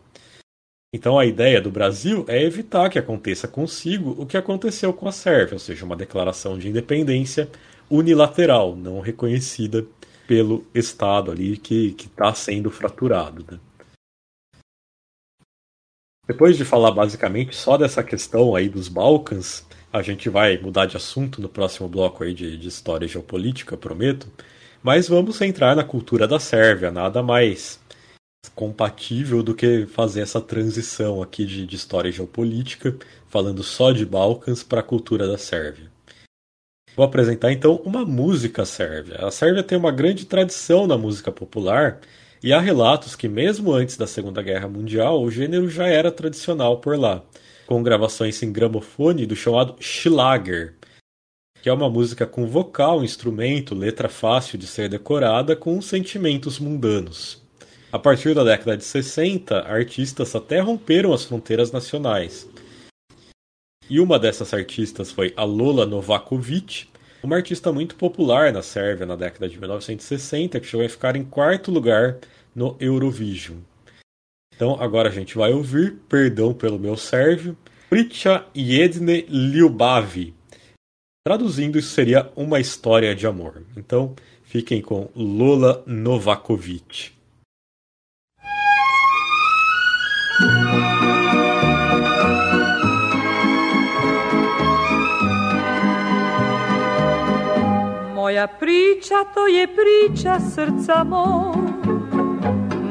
Então 0.94 1.18
a 1.18 1.26
ideia 1.26 1.60
do 1.60 1.70
Brasil 1.70 2.24
é 2.28 2.42
evitar 2.42 2.88
que 2.88 2.98
aconteça 2.98 3.48
consigo 3.48 4.14
o 4.16 4.24
que 4.24 4.36
aconteceu 4.36 4.92
com 4.92 5.08
a 5.08 5.12
Sérvia, 5.12 5.54
ou 5.54 5.58
seja, 5.58 5.84
uma 5.84 5.96
declaração 5.96 6.56
de 6.56 6.68
independência 6.68 7.48
unilateral, 7.90 8.76
não 8.76 9.00
reconhecida 9.00 9.84
pelo 10.26 10.64
Estado 10.74 11.30
ali 11.30 11.56
que 11.56 11.94
está 11.98 12.32
sendo 12.32 12.70
fraturado. 12.70 13.44
Né? 13.50 13.58
Depois 16.26 16.56
de 16.56 16.64
falar 16.64 16.90
basicamente 16.90 17.54
só 17.54 17.76
dessa 17.76 18.02
questão 18.02 18.56
aí 18.56 18.68
dos 18.68 18.88
Balcãs, 18.88 19.66
a 19.92 20.00
gente 20.00 20.28
vai 20.30 20.56
mudar 20.58 20.86
de 20.86 20.96
assunto 20.96 21.40
no 21.40 21.48
próximo 21.48 21.88
bloco 21.88 22.24
aí 22.24 22.32
de, 22.32 22.56
de 22.56 22.68
história 22.68 23.06
geopolítica, 23.06 23.76
prometo. 23.76 24.26
Mas 24.82 25.08
vamos 25.08 25.40
entrar 25.40 25.76
na 25.76 25.84
cultura 25.84 26.26
da 26.26 26.40
Sérvia, 26.40 26.90
nada 26.90 27.22
mais 27.22 27.78
compatível 28.54 29.42
do 29.42 29.54
que 29.54 29.86
fazer 29.86 30.20
essa 30.20 30.40
transição 30.40 31.22
aqui 31.22 31.44
de, 31.44 31.66
de 31.66 31.76
história 31.76 32.12
geopolítica, 32.12 32.96
falando 33.28 33.62
só 33.62 33.92
de 33.92 34.04
Balcãs 34.04 34.62
para 34.62 34.80
a 34.80 34.82
cultura 34.82 35.26
da 35.26 35.38
Sérvia. 35.38 35.90
Vou 36.96 37.04
apresentar 37.04 37.52
então 37.52 37.76
uma 37.84 38.04
música 38.04 38.64
sérvia. 38.64 39.16
A 39.26 39.30
Sérvia 39.30 39.62
tem 39.64 39.76
uma 39.76 39.90
grande 39.90 40.26
tradição 40.26 40.86
na 40.86 40.96
música 40.96 41.32
popular 41.32 42.00
e 42.44 42.52
há 42.52 42.60
relatos 42.60 43.16
que, 43.16 43.26
mesmo 43.26 43.72
antes 43.72 43.96
da 43.96 44.06
Segunda 44.06 44.42
Guerra 44.42 44.68
Mundial, 44.68 45.22
o 45.22 45.30
gênero 45.30 45.66
já 45.70 45.86
era 45.86 46.12
tradicional 46.12 46.76
por 46.76 46.94
lá, 46.98 47.22
com 47.66 47.82
gravações 47.82 48.42
em 48.42 48.52
gramofone 48.52 49.24
do 49.24 49.34
chamado 49.34 49.76
Schlager, 49.80 50.74
que 51.62 51.70
é 51.70 51.72
uma 51.72 51.88
música 51.88 52.26
com 52.26 52.46
vocal, 52.46 53.02
instrumento, 53.02 53.74
letra 53.74 54.10
fácil 54.10 54.58
de 54.58 54.66
ser 54.66 54.90
decorada 54.90 55.56
com 55.56 55.80
sentimentos 55.80 56.58
mundanos. 56.58 57.42
A 57.90 57.98
partir 57.98 58.34
da 58.34 58.44
década 58.44 58.76
de 58.76 58.84
60, 58.84 59.60
artistas 59.60 60.36
até 60.36 60.60
romperam 60.60 61.14
as 61.14 61.24
fronteiras 61.24 61.72
nacionais. 61.72 62.46
E 63.88 63.98
uma 63.98 64.18
dessas 64.18 64.52
artistas 64.52 65.10
foi 65.10 65.32
a 65.34 65.44
Lola 65.44 65.86
Novakovic, 65.86 66.88
uma 67.24 67.36
artista 67.36 67.72
muito 67.72 67.96
popular 67.96 68.52
na 68.52 68.62
Sérvia 68.62 69.06
na 69.06 69.16
década 69.16 69.48
de 69.48 69.58
1960, 69.58 70.60
que 70.60 70.66
chegou 70.66 70.84
a 70.84 70.88
ficar 70.88 71.16
em 71.16 71.24
quarto 71.24 71.70
lugar 71.70 72.18
no 72.54 72.76
Eurovision. 72.78 73.58
Então 74.54 74.80
agora 74.80 75.08
a 75.08 75.12
gente 75.12 75.36
vai 75.36 75.52
ouvir, 75.52 75.96
perdão 76.08 76.54
pelo 76.54 76.78
meu 76.78 76.96
sérvio, 76.96 77.56
Pricha 77.88 78.44
Jedne 78.54 79.26
Ljubavi, 79.28 80.34
Traduzindo, 81.26 81.78
isso 81.78 81.88
seria 81.88 82.30
uma 82.36 82.60
história 82.60 83.14
de 83.14 83.26
amor. 83.26 83.62
Então, 83.78 84.14
fiquem 84.42 84.82
com 84.82 85.08
Lola 85.16 85.82
Novakovic. 85.86 87.12
Priča 98.46 99.14
to 99.34 99.46
je 99.46 99.66
priča 99.66 100.40
srca 100.54 101.04
moj 101.04 101.56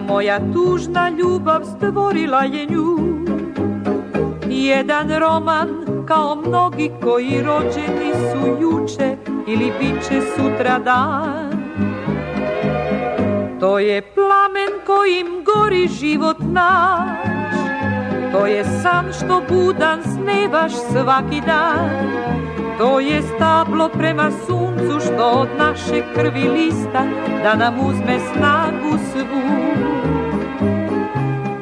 Moja 0.07 0.39
tužna 0.53 1.09
ljubav 1.09 1.61
stvorila 1.77 2.43
je 2.43 2.65
nju 2.65 2.97
Jedan 4.49 5.19
roman 5.19 5.69
kao 6.07 6.35
mnogi 6.35 6.91
koji 7.03 7.43
rođeni 7.43 8.13
su 8.13 8.61
juče 8.61 9.17
ili 9.47 9.71
bit 9.79 10.07
će 10.07 10.21
sutra 10.35 10.79
dan. 10.79 11.53
To 13.59 13.79
je 13.79 14.01
plamen 14.01 14.71
kojim 14.85 15.27
gori 15.45 15.87
život 15.87 16.37
naš, 16.39 17.27
to 18.31 18.45
je 18.45 18.63
san 18.63 19.05
što 19.13 19.41
budan 19.49 20.03
snevaš 20.03 20.71
svaki 20.71 21.41
dan. 21.45 22.52
To 22.77 22.99
je 22.99 23.21
stablo 23.21 23.89
prema 23.89 24.31
suncu 24.31 24.99
što 24.99 25.31
od 25.31 25.47
naše 25.57 26.03
krvi 26.15 26.49
lista 26.49 27.05
da 27.43 27.55
nam 27.55 27.79
uzme 27.79 28.19
snagu 28.33 28.97
svu. 29.11 29.43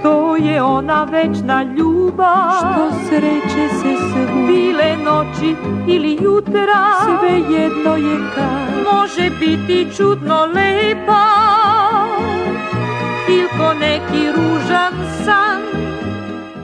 To 0.01 0.35
je 0.35 0.61
ona 0.61 1.03
večna 1.03 1.63
ljubav. 1.63 2.51
Što 2.57 2.91
sreće 3.09 3.69
se 3.69 3.95
svu. 3.97 4.47
Bile 4.47 4.97
noći 5.05 5.55
ili 5.87 6.17
jutra. 6.21 6.83
Sve 7.03 7.31
jedno 7.31 7.95
je 7.95 8.17
kad. 8.35 8.83
Može 8.93 9.29
biti 9.39 9.87
čudno 9.97 10.45
lepa. 10.45 11.25
Ili 13.29 13.47
ko 13.57 13.73
neki 13.73 14.31
ružan 14.31 14.93
san. 15.25 15.61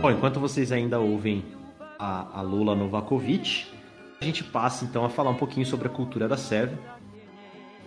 Bom, 0.01 0.11
enquanto 0.11 0.39
vocês 0.39 0.71
ainda 0.71 0.99
ouvem 0.99 1.41
a, 1.99 2.27
a 2.33 2.41
Lula 2.41 2.75
Novakovic, 2.75 3.76
a 4.20 4.26
gente 4.26 4.43
passa 4.43 4.84
então 4.84 5.05
a 5.05 5.09
falar 5.09 5.30
um 5.30 5.36
pouquinho 5.36 5.65
sobre 5.65 5.88
a 5.88 5.91
cultura 5.91 6.28
da 6.28 6.38
Sérvia. 6.38 6.78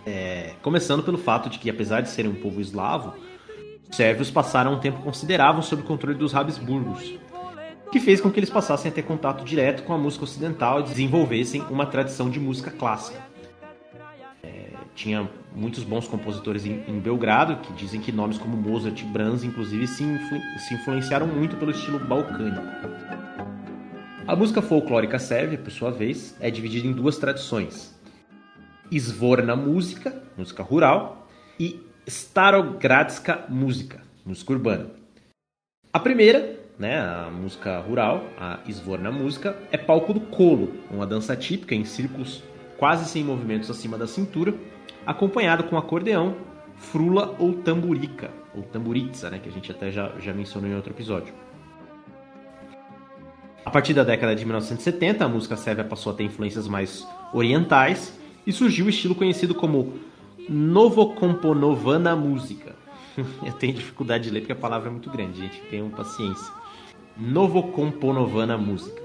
É, 0.07 0.55
começando 0.63 1.03
pelo 1.03 1.19
fato 1.19 1.51
de 1.51 1.59
que, 1.59 1.69
apesar 1.69 2.01
de 2.01 2.09
serem 2.09 2.31
um 2.31 2.35
povo 2.35 2.61
eslavo, 2.61 3.15
os 3.91 3.97
sérvios 3.97 4.31
passaram 4.31 4.75
um 4.75 4.79
tempo 4.79 5.03
considerável 5.03 5.61
sob 5.63 5.83
o 5.83 5.85
controle 5.85 6.17
dos 6.17 6.35
Habsburgos, 6.35 7.19
que 7.91 7.99
fez 7.99 8.21
com 8.21 8.31
que 8.31 8.39
eles 8.39 8.49
passassem 8.49 8.91
a 8.91 8.95
ter 8.95 9.03
contato 9.03 9.45
direto 9.45 9.83
com 9.83 9.93
a 9.93 9.99
música 9.99 10.25
ocidental 10.25 10.81
e 10.81 10.85
desenvolvessem 10.85 11.63
uma 11.69 11.85
tradição 11.85 12.31
de 12.31 12.39
música 12.39 12.71
clássica. 12.71 13.21
É, 14.43 14.71
tinha 14.95 15.29
muitos 15.55 15.83
bons 15.83 16.07
compositores 16.07 16.65
em, 16.65 16.83
em, 16.87 17.01
Belgrado, 17.01 17.57
que 17.57 17.73
dizem 17.73 18.01
que 18.01 18.13
nomes 18.13 18.39
como 18.39 18.57
Mozart 18.57 18.99
e 19.01 19.05
Brahms, 19.05 19.43
inclusive, 19.43 19.87
se, 19.89 20.05
influ, 20.05 20.39
se 20.67 20.75
influenciaram 20.75 21.27
muito 21.27 21.57
pelo 21.57 21.73
estilo 21.73 21.99
balcânico. 21.99 22.63
A 24.31 24.37
música 24.37 24.63
folclórica 24.63 25.19
sérvia, 25.19 25.59
por 25.59 25.73
sua 25.73 25.91
vez, 25.91 26.37
é 26.39 26.53
dividida 26.53 26.87
em 26.87 26.93
duas 26.93 27.19
tradições: 27.19 27.93
Svorna 28.89 29.57
música, 29.57 30.23
música 30.39 30.63
rural, 30.63 31.27
e 31.59 31.85
Starogradska 32.07 33.47
música, 33.49 34.01
música 34.25 34.53
urbana. 34.53 34.91
A 35.93 35.99
primeira, 35.99 36.61
né, 36.79 37.01
a 37.01 37.29
música 37.29 37.81
rural, 37.81 38.23
a 38.39 38.61
Svorna 38.69 39.11
música, 39.11 39.57
é 39.73 39.77
palco 39.77 40.15
do 40.15 40.21
colo, 40.21 40.75
uma 40.93 41.09
dança 41.09 41.35
típica 41.35 41.75
em 41.75 41.85
círculos 41.85 42.45
quase 42.79 43.07
sem 43.07 43.25
movimentos 43.25 43.69
acima 43.69 43.99
da 43.99 44.07
cintura, 44.07 44.55
acompanhado 45.05 45.65
com 45.65 45.77
acordeão, 45.77 46.37
frula 46.77 47.35
ou 47.37 47.55
tamburica, 47.55 48.31
ou 48.55 48.63
tamburitsa, 48.63 49.29
né, 49.29 49.41
que 49.41 49.49
a 49.49 49.53
gente 49.53 49.73
até 49.73 49.91
já, 49.91 50.13
já 50.21 50.33
mencionou 50.33 50.71
em 50.71 50.77
outro 50.77 50.93
episódio. 50.93 51.35
A 53.65 53.71
partir 53.71 53.93
da 53.93 54.03
década 54.03 54.35
de 54.35 54.45
1970, 54.45 55.25
a 55.25 55.29
música 55.29 55.57
sérvia 55.57 55.85
passou 55.85 56.13
a 56.13 56.17
ter 56.17 56.25
influências 56.25 56.67
mais 56.67 57.07
orientais 57.33 58.19
e 58.47 58.53
surgiu 58.53 58.87
o 58.87 58.89
estilo 58.91 59.15
conhecido 59.15 59.55
como 59.55 59.99
Novokomponovana 60.49 62.17
música. 62.17 62.75
Eu 63.45 63.53
tenho 63.53 63.75
dificuldade 63.75 64.25
de 64.25 64.31
ler 64.31 64.41
porque 64.41 64.53
a 64.53 64.57
palavra 64.57 64.89
é 64.89 64.91
muito 64.91 65.11
grande, 65.11 65.41
gente. 65.41 65.61
Tenham 65.69 65.91
paciência. 65.91 66.53
Novokomponovana 67.17 68.57
música. 68.57 69.03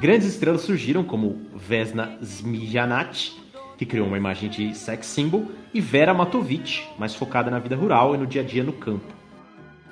Grandes 0.00 0.26
estrelas 0.26 0.62
surgiram 0.62 1.04
como 1.04 1.40
Vesna 1.54 2.18
Zmijanac, 2.22 3.32
que 3.78 3.86
criou 3.86 4.08
uma 4.08 4.16
imagem 4.16 4.50
de 4.50 4.74
sex 4.74 5.06
symbol, 5.06 5.46
e 5.72 5.80
Vera 5.80 6.12
Matovic, 6.12 6.82
mais 6.98 7.14
focada 7.14 7.50
na 7.50 7.60
vida 7.60 7.76
rural 7.76 8.14
e 8.14 8.18
no 8.18 8.26
dia 8.26 8.42
a 8.42 8.44
dia 8.44 8.64
no 8.64 8.72
campo. 8.72 9.14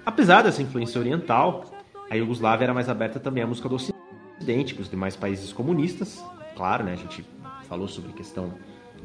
Apesar 0.05 0.43
dessa 0.43 0.61
influência 0.61 1.01
oriental, 1.01 1.73
a 2.13 2.15
Iugoslávia 2.15 2.67
era 2.67 2.75
mais 2.75 2.91
aberta 2.91 3.19
também 3.19 3.43
à 3.43 3.47
música 3.47 3.71
do 3.71 3.77
Ocidente, 3.77 4.75
que 4.75 4.83
os 4.83 4.91
demais 4.91 5.17
países 5.17 5.51
comunistas. 5.51 6.23
Claro, 6.55 6.85
né, 6.85 6.93
a 6.93 6.97
gente 6.97 7.25
falou 7.67 7.89
sobre 7.89 8.11
a 8.11 8.13
questão 8.13 8.53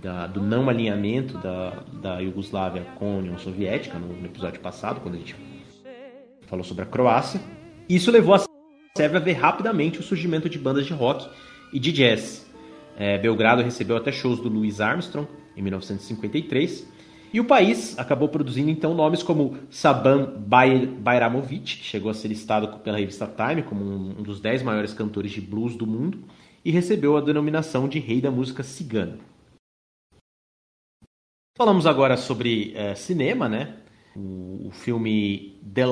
da, 0.01 0.27
do 0.27 0.41
não 0.41 0.67
alinhamento 0.67 1.37
da, 1.37 1.83
da 1.93 2.19
Iugoslávia 2.19 2.85
com 2.95 3.15
a 3.15 3.17
União 3.19 3.37
Soviética 3.37 3.97
no, 3.97 4.09
no, 4.09 4.25
episódio 4.25 4.59
passado, 4.59 4.99
quando 4.99 5.15
a 5.15 5.19
gente 5.19 5.37
falou 6.47 6.65
sobre 6.65 6.83
a 6.83 6.85
Croácia. 6.85 7.39
Isso 7.87 8.11
levou 8.11 8.35
a 8.35 8.43
Sérvia 8.97 9.21
a 9.21 9.23
ver 9.23 9.33
rapidamente 9.33 10.01
o 10.01 10.03
surgimento 10.03 10.49
de 10.49 10.59
bandas 10.59 10.85
de 10.85 10.91
rock 10.91 11.29
e 11.71 11.79
de 11.79 11.93
jazz. 11.93 12.45
É, 12.97 13.17
Belgrado 13.17 13.61
recebeu 13.61 13.95
até 13.95 14.11
shows 14.11 14.41
do 14.41 14.49
Louis 14.49 14.81
Armstrong 14.81 15.29
em 15.55 15.61
1953 15.61 16.85
e 17.33 17.39
o 17.39 17.45
país 17.45 17.97
acabou 17.99 18.29
produzindo 18.29 18.69
então 18.69 18.93
nomes 18.93 19.21
como 19.21 19.57
Saban 19.69 20.33
Bayramovic, 20.39 21.77
que 21.77 21.83
chegou 21.83 22.09
a 22.09 22.13
ser 22.13 22.29
listado 22.29 22.79
pela 22.79 22.97
revista 22.97 23.27
Time 23.27 23.63
como 23.63 23.83
um 23.83 24.23
dos 24.23 24.39
dez 24.39 24.63
maiores 24.63 24.93
cantores 24.93 25.31
de 25.31 25.41
blues 25.41 25.75
do 25.75 25.85
mundo 25.85 26.23
e 26.63 26.71
recebeu 26.71 27.17
a 27.17 27.21
denominação 27.21 27.87
de 27.87 27.99
Rei 27.99 28.21
da 28.21 28.31
Música 28.31 28.63
Cigana. 28.63 29.17
Falamos 31.57 31.85
agora 31.85 32.17
sobre 32.17 32.73
é, 32.75 32.93
cinema, 32.93 33.49
né? 33.49 33.77
O, 34.15 34.67
o, 34.67 34.71
filme 34.71 35.59
The 35.73 35.85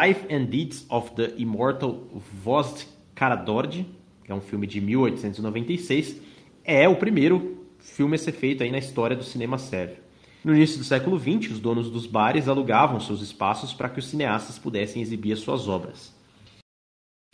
Life 0.00 0.34
and 0.34 0.44
Deeds 0.46 0.86
of 0.88 1.12
the 1.14 1.34
Immortal 1.36 2.08
Vost 2.42 2.88
Karađorđe, 3.14 3.86
que 4.24 4.32
é 4.32 4.34
um 4.34 4.40
filme 4.40 4.66
de 4.66 4.80
1896, 4.80 6.20
é 6.64 6.88
o 6.88 6.96
primeiro 6.96 7.66
filme 7.78 8.14
a 8.14 8.18
ser 8.18 8.32
feito 8.32 8.62
aí 8.62 8.70
na 8.70 8.78
história 8.78 9.16
do 9.16 9.24
cinema 9.24 9.58
sérvio. 9.58 10.03
No 10.44 10.54
início 10.54 10.76
do 10.76 10.84
século 10.84 11.18
XX, 11.18 11.52
os 11.52 11.58
donos 11.58 11.90
dos 11.90 12.06
bares 12.06 12.48
alugavam 12.48 13.00
seus 13.00 13.22
espaços 13.22 13.72
para 13.72 13.88
que 13.88 13.98
os 13.98 14.06
cineastas 14.06 14.58
pudessem 14.58 15.00
exibir 15.00 15.32
as 15.32 15.38
suas 15.38 15.66
obras. 15.66 16.14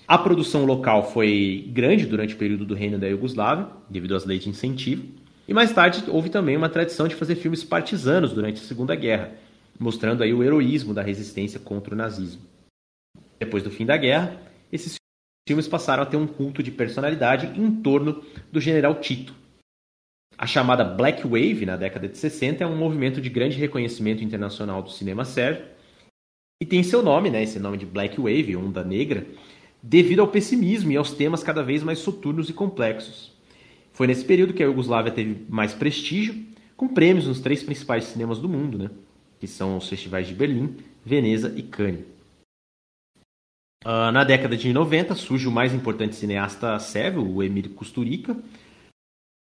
A 0.07 0.17
produção 0.17 0.65
local 0.65 1.11
foi 1.11 1.69
grande 1.73 2.07
durante 2.07 2.35
o 2.35 2.39
período 2.39 2.65
do 2.65 2.75
reino 2.75 3.01
da 3.01 3.09
Iugoslávia, 3.09 3.67
devido 3.89 4.15
às 4.15 4.25
leis 4.25 4.45
de 4.45 4.49
incentivo, 4.49 5.09
e 5.49 5.53
mais 5.53 5.73
tarde 5.73 6.05
houve 6.09 6.31
também 6.31 6.57
uma 6.57 6.69
tradição 6.69 7.09
de 7.09 7.17
fazer 7.17 7.35
filmes 7.35 7.65
partisanos 7.65 8.33
durante 8.33 8.63
a 8.63 8.65
Segunda 8.65 8.95
Guerra, 8.95 9.33
mostrando 9.77 10.23
aí 10.23 10.33
o 10.33 10.45
heroísmo 10.45 10.95
da 10.95 11.03
resistência 11.03 11.59
contra 11.59 11.93
o 11.93 11.97
nazismo. 11.97 12.43
Depois 13.41 13.65
do 13.65 13.71
fim 13.73 13.85
da 13.85 13.97
guerra, 13.97 14.41
esses 14.73 14.95
filmes 15.49 15.67
passaram 15.67 16.05
a 16.05 16.07
ter 16.07 16.17
um 16.17 16.29
culto 16.29 16.63
de 16.63 16.71
personalidade 16.71 17.59
em 17.61 17.71
torno 17.83 18.23
do 18.53 18.61
general 18.61 19.01
Tito, 19.01 19.35
a 20.41 20.47
chamada 20.47 20.83
Black 20.83 21.23
Wave, 21.23 21.67
na 21.67 21.77
década 21.77 22.09
de 22.09 22.17
60, 22.17 22.65
é 22.65 22.67
um 22.67 22.75
movimento 22.75 23.21
de 23.21 23.29
grande 23.29 23.59
reconhecimento 23.59 24.25
internacional 24.25 24.83
do 24.83 24.91
cinema 24.91 25.23
sérvio 25.23 25.67
E 26.59 26.65
tem 26.65 26.83
seu 26.83 27.03
nome, 27.03 27.29
né, 27.29 27.43
esse 27.43 27.59
nome 27.59 27.77
de 27.77 27.85
Black 27.85 28.19
Wave, 28.19 28.57
onda 28.57 28.83
negra, 28.83 29.27
devido 29.83 30.21
ao 30.21 30.29
pessimismo 30.29 30.91
e 30.93 30.97
aos 30.97 31.13
temas 31.13 31.43
cada 31.43 31.63
vez 31.63 31.83
mais 31.83 31.99
soturnos 31.99 32.49
e 32.49 32.55
complexos. 32.55 33.35
Foi 33.93 34.07
nesse 34.07 34.25
período 34.25 34.55
que 34.55 34.63
a 34.63 34.67
Iugoslávia 34.67 35.13
teve 35.13 35.45
mais 35.47 35.75
prestígio, 35.75 36.35
com 36.75 36.89
prêmios 36.89 37.27
nos 37.27 37.41
três 37.41 37.63
principais 37.63 38.05
cinemas 38.05 38.39
do 38.39 38.49
mundo, 38.49 38.79
né, 38.79 38.91
que 39.39 39.47
são 39.47 39.77
os 39.77 39.91
festivais 39.91 40.27
de 40.27 40.33
Berlim, 40.33 40.75
Veneza 41.05 41.53
e 41.55 41.63
Cannes. 41.63 42.01
Uh, 43.85 44.11
na 44.11 44.25
década 44.25 44.57
de 44.57 44.73
90 44.73 45.15
surge 45.17 45.47
o 45.47 45.53
mais 45.53 45.75
importante 45.75 46.17
cineasta 46.17 46.79
sérvio, 46.79 47.31
o 47.31 47.43
Emir 47.43 47.69
Kusturica, 47.69 48.35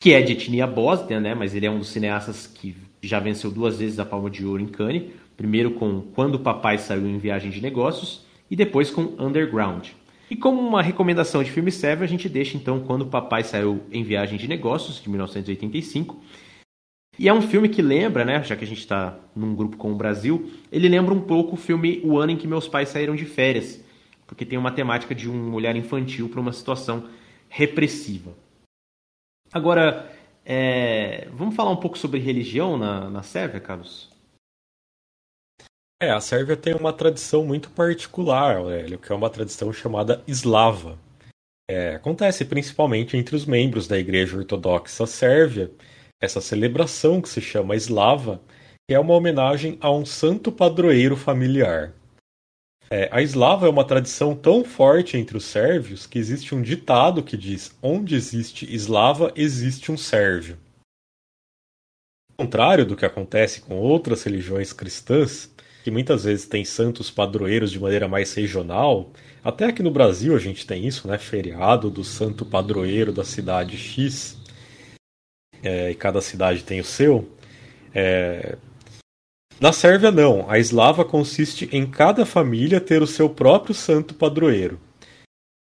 que 0.01 0.15
é 0.15 0.23
de 0.23 0.33
etnia 0.33 0.67
bósnia, 0.67 1.21
né, 1.21 1.35
mas 1.35 1.55
ele 1.55 1.67
é 1.67 1.71
um 1.71 1.79
dos 1.79 1.91
cineastas 1.91 2.47
que 2.47 2.75
já 3.03 3.21
venceu 3.21 3.51
duas 3.51 3.79
vezes 3.79 3.99
a 3.99 4.05
Palma 4.05 4.31
de 4.31 4.47
Ouro 4.47 4.63
em 4.63 4.67
Cannes, 4.67 5.11
primeiro 5.37 5.73
com 5.73 6.01
Quando 6.15 6.37
o 6.37 6.39
Papai 6.39 6.79
Saiu 6.79 7.07
em 7.07 7.19
Viagem 7.19 7.51
de 7.51 7.61
Negócios 7.61 8.25
e 8.51 8.57
depois 8.57 8.91
com 8.91 9.15
Underground. 9.19 9.89
E 10.31 10.37
como 10.37 10.59
uma 10.59 10.81
recomendação 10.81 11.45
de 11.45 11.51
filme 11.51 11.71
sérvio, 11.71 12.05
a 12.05 12.09
gente 12.09 12.31
deixa 12.31 12.57
então 12.57 12.81
Quando 12.81 13.03
o 13.03 13.07
Papai 13.07 13.45
Saiu 13.45 13.83
em 13.93 14.03
Viagem 14.03 14.39
de 14.39 14.49
Negócios, 14.49 15.03
de 15.03 15.11
1985. 15.11 16.19
E 17.19 17.29
é 17.29 17.35
um 17.35 17.43
filme 17.43 17.69
que 17.69 17.83
lembra, 17.83 18.25
né, 18.25 18.43
já 18.43 18.57
que 18.57 18.65
a 18.65 18.67
gente 18.67 18.81
está 18.81 19.19
num 19.37 19.55
grupo 19.55 19.77
com 19.77 19.93
o 19.93 19.97
Brasil, 19.97 20.51
ele 20.73 20.89
lembra 20.89 21.13
um 21.13 21.21
pouco 21.21 21.55
o 21.55 21.59
filme 21.59 22.01
O 22.03 22.19
Ano 22.19 22.33
em 22.33 22.37
que 22.37 22.47
Meus 22.47 22.67
Pais 22.67 22.89
Saíram 22.89 23.15
de 23.15 23.27
Férias, 23.27 23.85
porque 24.27 24.47
tem 24.47 24.59
uma 24.59 24.71
temática 24.71 25.15
de 25.15 25.29
um 25.29 25.53
olhar 25.53 25.77
infantil 25.77 26.31
para 26.31 26.41
uma 26.41 26.55
situação 26.55 27.05
repressiva. 27.51 28.33
Agora, 29.53 30.11
é, 30.45 31.29
vamos 31.33 31.57
falar 31.57 31.71
um 31.71 31.77
pouco 31.77 31.99
sobre 31.99 32.21
religião 32.21 32.77
na, 32.77 33.11
na 33.11 33.23
Sérvia, 33.23 33.61
Carlos? 33.61 34.11
É, 36.03 36.11
a 36.11 36.21
Sérvia 36.21 36.57
tem 36.57 36.75
uma 36.75 36.93
tradição 36.93 37.45
muito 37.45 37.69
particular, 37.71 38.57
Aurélio, 38.57 38.99
que 38.99 39.13
é 39.13 39.15
uma 39.15 39.29
tradição 39.29 39.73
chamada 39.73 40.23
eslava. 40.27 40.99
É, 41.69 41.97
acontece 41.97 42.45
principalmente 42.45 43.17
entre 43.17 43.37
os 43.37 43.45
membros 43.45 43.87
da 43.87 43.99
Igreja 43.99 44.37
Ortodoxa 44.37 45.07
Sérvia, 45.07 45.71
essa 46.21 46.41
celebração 46.41 47.21
que 47.21 47.29
se 47.29 47.41
chama 47.41 47.77
eslava, 47.77 48.41
que 48.89 48.95
é 48.95 48.99
uma 48.99 49.15
homenagem 49.15 49.79
a 49.81 49.91
um 49.91 50.07
santo 50.07 50.51
padroeiro 50.51 51.17
familiar. 51.17 51.93
É, 52.93 53.09
a 53.13 53.23
eslava 53.23 53.67
é 53.67 53.71
uma 53.71 53.87
tradição 53.87 54.35
tão 54.35 54.65
forte 54.65 55.17
entre 55.17 55.37
os 55.37 55.45
sérvios 55.45 56.07
que 56.07 56.19
existe 56.19 56.55
um 56.55 56.61
ditado 56.61 57.23
que 57.23 57.37
diz: 57.37 57.77
onde 57.81 58.17
existe 58.17 58.73
eslava, 58.75 59.33
existe 59.37 59.93
um 59.93 59.97
sérvio. 59.97 60.59
Ao 62.37 62.47
contrário 62.47 62.85
do 62.85 62.97
que 62.97 63.07
acontece 63.07 63.61
com 63.61 63.77
outras 63.77 64.25
religiões 64.25 64.73
cristãs, 64.73 65.55
que 65.85 65.91
muitas 65.91 66.25
vezes 66.25 66.47
têm 66.47 66.65
santos 66.65 67.11
padroeiros 67.11 67.71
de 67.71 67.79
maneira 67.79 68.09
mais 68.09 68.35
regional, 68.35 69.13
até 69.45 69.67
aqui 69.67 69.83
no 69.83 69.91
Brasil 69.91 70.35
a 70.35 70.39
gente 70.39 70.67
tem 70.67 70.85
isso, 70.85 71.07
né? 71.07 71.17
Feriado 71.17 71.91
do 71.91 72.03
santo 72.03 72.45
padroeiro 72.45 73.13
da 73.13 73.25
cidade 73.25 73.77
X, 73.77 74.37
é, 75.63 75.91
e 75.91 75.95
cada 75.95 76.21
cidade 76.21 76.65
tem 76.65 76.81
o 76.81 76.85
seu. 76.85 77.29
É, 77.95 78.57
na 79.61 79.73
Sérvia, 79.73 80.11
não. 80.11 80.51
A 80.51 80.59
eslava 80.59 81.05
consiste 81.05 81.69
em 81.71 81.87
cada 81.87 82.25
família 82.25 82.81
ter 82.81 83.03
o 83.03 83.07
seu 83.07 83.29
próprio 83.29 83.75
santo 83.75 84.15
padroeiro. 84.15 84.81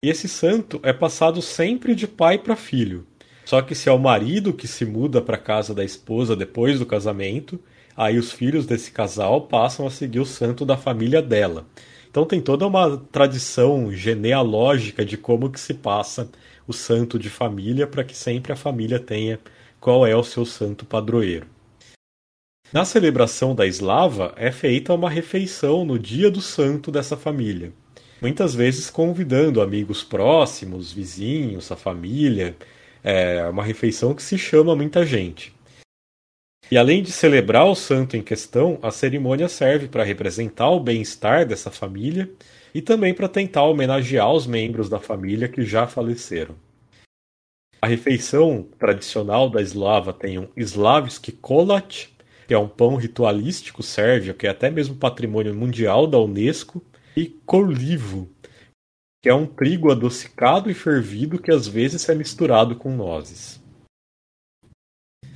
E 0.04 0.10
esse 0.10 0.28
santo 0.28 0.78
é 0.82 0.92
passado 0.92 1.40
sempre 1.40 1.94
de 1.94 2.06
pai 2.06 2.38
para 2.38 2.54
filho. 2.54 3.06
Só 3.44 3.62
que 3.62 3.74
se 3.74 3.88
é 3.88 3.92
o 3.92 3.98
marido 3.98 4.52
que 4.52 4.68
se 4.68 4.84
muda 4.84 5.22
para 5.22 5.36
a 5.36 5.40
casa 5.40 5.74
da 5.74 5.82
esposa 5.82 6.36
depois 6.36 6.78
do 6.78 6.84
casamento, 6.84 7.58
aí 7.96 8.18
os 8.18 8.30
filhos 8.30 8.66
desse 8.66 8.92
casal 8.92 9.48
passam 9.48 9.86
a 9.86 9.90
seguir 9.90 10.20
o 10.20 10.26
santo 10.26 10.66
da 10.66 10.76
família 10.76 11.22
dela. 11.22 11.66
Então 12.10 12.26
tem 12.26 12.42
toda 12.42 12.66
uma 12.66 12.98
tradição 13.10 13.90
genealógica 13.90 15.04
de 15.04 15.16
como 15.16 15.50
que 15.50 15.58
se 15.58 15.72
passa 15.72 16.30
o 16.66 16.74
santo 16.74 17.18
de 17.18 17.30
família 17.30 17.86
para 17.86 18.04
que 18.04 18.14
sempre 18.14 18.52
a 18.52 18.56
família 18.56 19.00
tenha 19.00 19.40
qual 19.80 20.06
é 20.06 20.14
o 20.14 20.22
seu 20.22 20.44
santo 20.44 20.84
padroeiro. 20.84 21.57
Na 22.70 22.84
celebração 22.84 23.54
da 23.54 23.66
eslava 23.66 24.34
é 24.36 24.52
feita 24.52 24.92
uma 24.92 25.08
refeição 25.08 25.86
no 25.86 25.98
dia 25.98 26.30
do 26.30 26.42
santo 26.42 26.90
dessa 26.90 27.16
família, 27.16 27.72
muitas 28.20 28.54
vezes 28.54 28.90
convidando 28.90 29.62
amigos 29.62 30.04
próximos, 30.04 30.92
vizinhos, 30.92 31.72
a 31.72 31.76
família. 31.76 32.54
É 33.02 33.48
uma 33.48 33.64
refeição 33.64 34.14
que 34.14 34.22
se 34.22 34.36
chama 34.36 34.76
muita 34.76 35.06
gente. 35.06 35.54
E 36.70 36.76
além 36.76 37.02
de 37.02 37.10
celebrar 37.10 37.64
o 37.64 37.74
santo 37.74 38.18
em 38.18 38.22
questão, 38.22 38.78
a 38.82 38.90
cerimônia 38.90 39.48
serve 39.48 39.88
para 39.88 40.04
representar 40.04 40.68
o 40.68 40.78
bem-estar 40.78 41.46
dessa 41.46 41.70
família 41.70 42.30
e 42.74 42.82
também 42.82 43.14
para 43.14 43.30
tentar 43.30 43.62
homenagear 43.62 44.30
os 44.30 44.46
membros 44.46 44.90
da 44.90 45.00
família 45.00 45.48
que 45.48 45.64
já 45.64 45.86
faleceram. 45.86 46.54
A 47.80 47.86
refeição 47.86 48.66
tradicional 48.78 49.48
da 49.48 49.62
eslava 49.62 50.12
tem 50.12 50.38
um 50.38 50.48
Slavski 50.54 51.32
kolat, 51.32 52.08
que 52.48 52.54
é 52.54 52.58
um 52.58 52.66
pão 52.66 52.96
ritualístico 52.96 53.82
sérvio, 53.82 54.32
que 54.32 54.46
é 54.46 54.50
até 54.50 54.70
mesmo 54.70 54.96
patrimônio 54.96 55.54
mundial 55.54 56.06
da 56.06 56.18
Unesco, 56.18 56.82
e 57.14 57.26
colivo, 57.44 58.26
que 59.22 59.28
é 59.28 59.34
um 59.34 59.44
trigo 59.44 59.92
adocicado 59.92 60.70
e 60.70 60.74
fervido 60.74 61.38
que 61.38 61.52
às 61.52 61.68
vezes 61.68 62.08
é 62.08 62.14
misturado 62.14 62.74
com 62.74 62.96
nozes. 62.96 63.62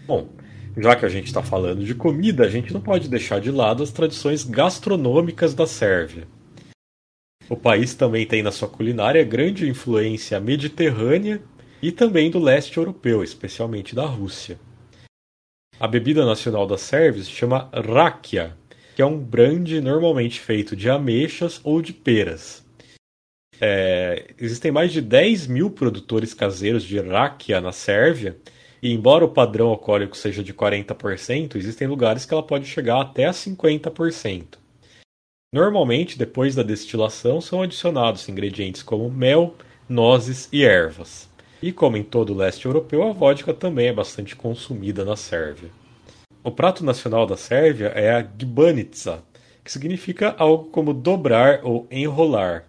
Bom, 0.07 0.31
já 0.75 0.97
que 0.97 1.05
a 1.05 1.09
gente 1.11 1.27
está 1.27 1.43
falando 1.43 1.85
de 1.85 1.95
comida, 1.95 2.47
a 2.47 2.49
gente 2.49 2.73
não 2.73 2.81
pode 2.81 3.11
deixar 3.11 3.43
de 3.43 3.51
lado 3.51 3.83
as 3.83 3.93
tradições 3.93 4.43
gastronômicas 4.43 5.53
da 5.53 5.67
Sérvia. 5.67 6.27
O 7.47 7.57
país 7.57 7.95
também 7.95 8.27
tem 8.27 8.43
na 8.43 8.51
sua 8.51 8.69
culinária 8.69 9.23
grande 9.23 9.69
influência 9.69 10.41
mediterrânea 10.41 11.43
e 11.83 11.93
também 11.93 12.31
do 12.31 12.39
leste 12.39 12.79
europeu, 12.79 13.23
especialmente 13.23 13.95
da 13.95 14.07
Rússia. 14.07 14.59
A 15.83 15.89
bebida 15.89 16.25
nacional 16.25 16.65
da 16.65 16.79
Sérvia 16.79 17.25
se 17.25 17.31
chama 17.33 17.69
rakia, 17.75 18.57
que 18.95 19.03
é 19.03 19.05
um 19.05 19.19
brande 19.19 19.81
normalmente 19.81 20.39
feito 20.39 20.77
de 20.77 20.89
ameixas 20.89 21.61
ou 21.65 21.83
de 21.83 21.93
peras. 21.93 22.65
É, 23.61 24.33
existem 24.39 24.71
mais 24.71 24.93
de 24.93 25.01
10 25.01 25.49
mil 25.49 25.69
produtores 25.71 26.35
caseiros 26.35 26.85
de 26.85 27.01
rakia 27.01 27.61
na 27.61 27.73
Sérvia, 27.73 28.37
e 28.81 28.93
embora 28.93 29.25
o 29.25 29.33
padrão 29.33 29.71
alcoólico 29.71 30.17
seja 30.17 30.41
de 30.41 30.55
40%, 30.55 31.57
existem 31.57 31.89
lugares 31.89 32.25
que 32.25 32.33
ela 32.33 32.47
pode 32.47 32.65
chegar 32.65 33.01
até 33.01 33.25
a 33.25 33.33
50%. 33.33 34.59
Normalmente, 35.53 36.17
depois 36.17 36.55
da 36.55 36.63
destilação, 36.63 37.41
são 37.41 37.61
adicionados 37.61 38.29
ingredientes 38.29 38.85
como 38.85 39.11
mel, 39.11 39.57
nozes 39.89 40.49
e 40.53 40.63
ervas. 40.63 41.29
E 41.63 41.71
como 41.71 41.97
em 41.97 42.03
todo 42.03 42.33
o 42.33 42.37
leste 42.37 42.67
europeu, 42.67 43.05
a 43.05 43.13
vodka 43.13 43.55
também 43.55 43.87
é 43.87 43.93
bastante 43.93 44.35
consumida 44.35 45.05
na 45.05 45.15
Sérvia. 45.15 45.71
O 46.43 46.51
prato 46.51 46.85
nacional 46.85 47.25
da 47.25 47.37
Sérvia 47.37 47.87
é 47.95 48.13
a 48.13 48.21
gbanica, 48.21 49.23
que 49.63 49.71
significa 49.71 50.35
algo 50.37 50.71
como 50.71 50.93
dobrar 50.93 51.61
ou 51.63 51.87
enrolar. 51.89 52.65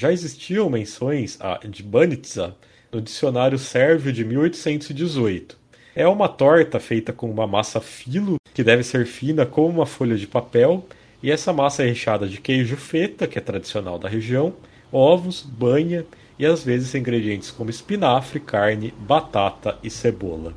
Já 0.00 0.12
existiam 0.12 0.70
menções 0.70 1.40
a 1.40 1.58
gbanica 1.64 2.54
no 2.92 3.00
dicionário 3.00 3.58
sérvio 3.58 4.12
de 4.12 4.24
1818. 4.24 5.58
É 5.96 6.06
uma 6.06 6.28
torta 6.28 6.78
feita 6.78 7.12
com 7.12 7.28
uma 7.28 7.48
massa 7.48 7.80
filo, 7.80 8.36
que 8.54 8.62
deve 8.62 8.84
ser 8.84 9.06
fina 9.06 9.44
como 9.44 9.70
uma 9.70 9.86
folha 9.86 10.16
de 10.16 10.28
papel, 10.28 10.86
e 11.20 11.32
essa 11.32 11.52
massa 11.52 11.82
é 11.82 11.86
recheada 11.86 12.28
de 12.28 12.40
queijo 12.40 12.76
feta, 12.76 13.26
que 13.26 13.38
é 13.38 13.42
tradicional 13.42 13.98
da 13.98 14.08
região, 14.08 14.54
ovos, 14.92 15.42
banha 15.42 16.06
e 16.38 16.46
às 16.46 16.62
vezes 16.62 16.94
ingredientes 16.94 17.50
como 17.50 17.70
espinafre, 17.70 18.38
carne, 18.40 18.92
batata 18.98 19.78
e 19.82 19.90
cebola. 19.90 20.54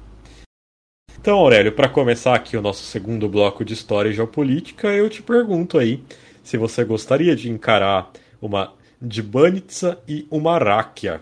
Então, 1.19 1.37
Aurélio, 1.37 1.71
para 1.71 1.89
começar 1.89 2.35
aqui 2.35 2.57
o 2.57 2.61
nosso 2.61 2.83
segundo 2.83 3.27
bloco 3.27 3.63
de 3.63 3.73
história 3.73 4.09
e 4.09 4.13
geopolítica, 4.13 4.87
eu 4.87 5.09
te 5.09 5.21
pergunto 5.21 5.77
aí 5.77 6.03
se 6.43 6.57
você 6.57 6.83
gostaria 6.83 7.35
de 7.35 7.49
encarar 7.49 8.11
uma 8.41 8.73
Dbanitsa 8.99 9.99
e 10.07 10.27
uma 10.29 10.57
Ráquia. 10.57 11.21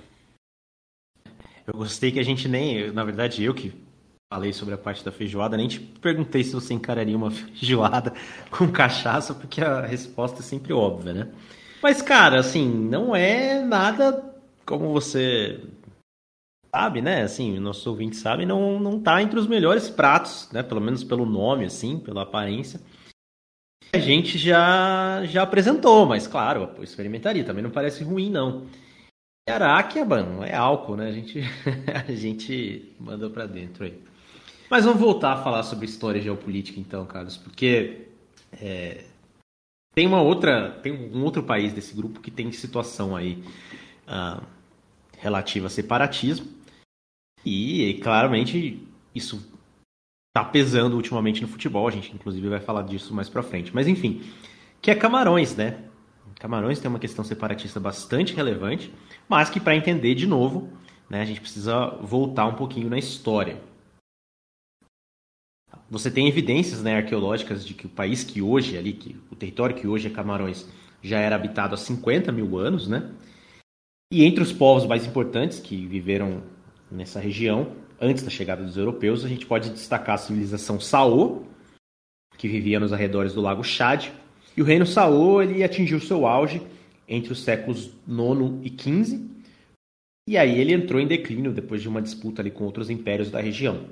Eu 1.65 1.73
gostei 1.73 2.11
que 2.11 2.19
a 2.19 2.23
gente 2.23 2.47
nem, 2.47 2.91
na 2.91 3.03
verdade 3.03 3.43
eu 3.43 3.53
que 3.53 3.73
falei 4.31 4.53
sobre 4.53 4.73
a 4.73 4.77
parte 4.77 5.03
da 5.03 5.11
feijoada, 5.11 5.57
nem 5.57 5.67
te 5.67 5.79
perguntei 5.79 6.43
se 6.43 6.53
você 6.53 6.73
encararia 6.73 7.17
uma 7.17 7.31
feijoada 7.31 8.13
com 8.51 8.67
cachaça, 8.71 9.33
porque 9.33 9.59
a 9.61 9.81
resposta 9.85 10.39
é 10.39 10.43
sempre 10.43 10.71
óbvia, 10.71 11.13
né? 11.13 11.27
Mas, 11.81 12.01
cara, 12.01 12.39
assim, 12.39 12.67
não 12.67 13.15
é 13.15 13.61
nada 13.61 14.28
como 14.69 14.93
você 14.93 15.59
sabe, 16.73 17.01
né? 17.01 17.23
Assim, 17.23 17.57
nossos 17.57 17.87
ouvintes 17.87 18.19
sabem, 18.19 18.45
não, 18.45 18.79
não 18.79 19.01
tá 19.01 19.19
entre 19.19 19.39
os 19.39 19.47
melhores 19.47 19.89
pratos, 19.89 20.47
né? 20.51 20.61
Pelo 20.61 20.79
menos 20.79 21.03
pelo 21.03 21.25
nome, 21.25 21.65
assim, 21.65 21.97
pela 21.99 22.21
aparência. 22.21 22.79
A 23.91 23.97
gente 23.97 24.37
já, 24.37 25.25
já 25.25 25.41
apresentou, 25.41 26.05
mas 26.05 26.27
claro, 26.27 26.71
experimentaria. 26.83 27.43
Também 27.43 27.63
não 27.63 27.71
parece 27.71 28.03
ruim, 28.03 28.29
não. 28.29 28.67
E 29.47 29.51
Aráquia, 29.51 30.05
mano, 30.05 30.43
é 30.43 30.53
álcool, 30.53 30.95
né? 30.95 31.07
A 31.07 31.11
gente, 31.11 31.41
a 32.07 32.11
gente 32.13 32.95
mandou 32.99 33.31
pra 33.31 33.47
dentro 33.47 33.85
aí. 33.85 33.99
Mas 34.69 34.85
vamos 34.85 34.99
voltar 34.99 35.33
a 35.33 35.43
falar 35.43 35.63
sobre 35.63 35.87
história 35.87 36.21
geopolítica, 36.21 36.79
então, 36.79 37.03
Carlos, 37.07 37.35
porque 37.37 38.05
é, 38.61 39.03
Tem 39.95 40.05
uma 40.05 40.21
outra, 40.21 40.69
tem 40.83 40.93
um 40.93 41.23
outro 41.23 41.41
país 41.41 41.73
desse 41.73 41.95
grupo 41.95 42.19
que 42.19 42.29
tem 42.29 42.51
situação 42.51 43.15
aí 43.15 43.43
uh, 44.07 44.58
relativa 45.19 45.67
a 45.67 45.69
separatismo 45.69 46.47
e 47.45 47.99
claramente 48.01 48.85
isso 49.13 49.37
está 50.29 50.43
pesando 50.43 50.95
ultimamente 50.95 51.41
no 51.41 51.47
futebol. 51.47 51.87
A 51.87 51.91
gente 51.91 52.13
inclusive 52.13 52.47
vai 52.49 52.59
falar 52.59 52.83
disso 52.83 53.13
mais 53.13 53.29
para 53.29 53.43
frente. 53.43 53.73
Mas 53.73 53.87
enfim, 53.87 54.21
que 54.81 54.89
é 54.89 54.95
Camarões, 54.95 55.55
né? 55.55 55.83
Camarões 56.39 56.79
tem 56.79 56.89
uma 56.89 56.99
questão 56.99 57.23
separatista 57.23 57.79
bastante 57.79 58.33
relevante, 58.33 58.93
mas 59.27 59.49
que 59.49 59.59
para 59.59 59.75
entender 59.75 60.15
de 60.15 60.25
novo, 60.25 60.69
né, 61.09 61.21
a 61.21 61.25
gente 61.25 61.41
precisa 61.41 61.89
voltar 62.01 62.45
um 62.45 62.55
pouquinho 62.55 62.89
na 62.89 62.97
história. 62.97 63.61
Você 65.89 66.09
tem 66.09 66.27
evidências 66.27 66.81
né, 66.81 66.97
arqueológicas 66.97 67.65
de 67.65 67.73
que 67.73 67.87
o 67.87 67.89
país 67.89 68.23
que 68.23 68.41
hoje 68.41 68.77
ali, 68.77 68.93
que 68.93 69.19
o 69.29 69.35
território 69.35 69.75
que 69.75 69.87
hoje 69.87 70.07
é 70.07 70.11
Camarões, 70.11 70.69
já 71.01 71.19
era 71.19 71.35
habitado 71.35 71.73
há 71.73 71.77
50 71.77 72.31
mil 72.31 72.57
anos, 72.57 72.87
né? 72.87 73.09
E 74.11 74.25
entre 74.25 74.41
os 74.41 74.51
povos 74.51 74.87
mais 74.87 75.05
importantes 75.05 75.59
que 75.59 75.85
viveram 75.85 76.41
nessa 76.89 77.19
região, 77.19 77.75
antes 78.01 78.23
da 78.23 78.31
chegada 78.31 78.63
dos 78.63 78.75
europeus, 78.75 79.23
a 79.23 79.27
gente 79.27 79.45
pode 79.45 79.69
destacar 79.69 80.15
a 80.15 80.17
civilização 80.17 80.79
Saô, 80.79 81.43
que 82.35 82.47
vivia 82.47 82.79
nos 82.79 82.91
arredores 82.91 83.35
do 83.35 83.41
lago 83.41 83.63
Chad, 83.63 84.07
e 84.57 84.61
o 84.63 84.65
reino 84.65 84.83
Saô 84.83 85.43
ele 85.43 85.63
atingiu 85.63 85.99
seu 85.99 86.25
auge 86.25 86.59
entre 87.07 87.31
os 87.31 87.43
séculos 87.43 87.91
IX 88.07 88.59
e 88.63 88.69
XV, 88.81 89.29
e 90.27 90.39
aí 90.39 90.59
ele 90.59 90.73
entrou 90.73 90.99
em 90.99 91.05
declínio 91.05 91.53
depois 91.53 91.79
de 91.79 91.87
uma 91.87 92.01
disputa 92.01 92.41
ali 92.41 92.49
com 92.49 92.63
outros 92.63 92.89
impérios 92.89 93.29
da 93.29 93.39
região. 93.39 93.85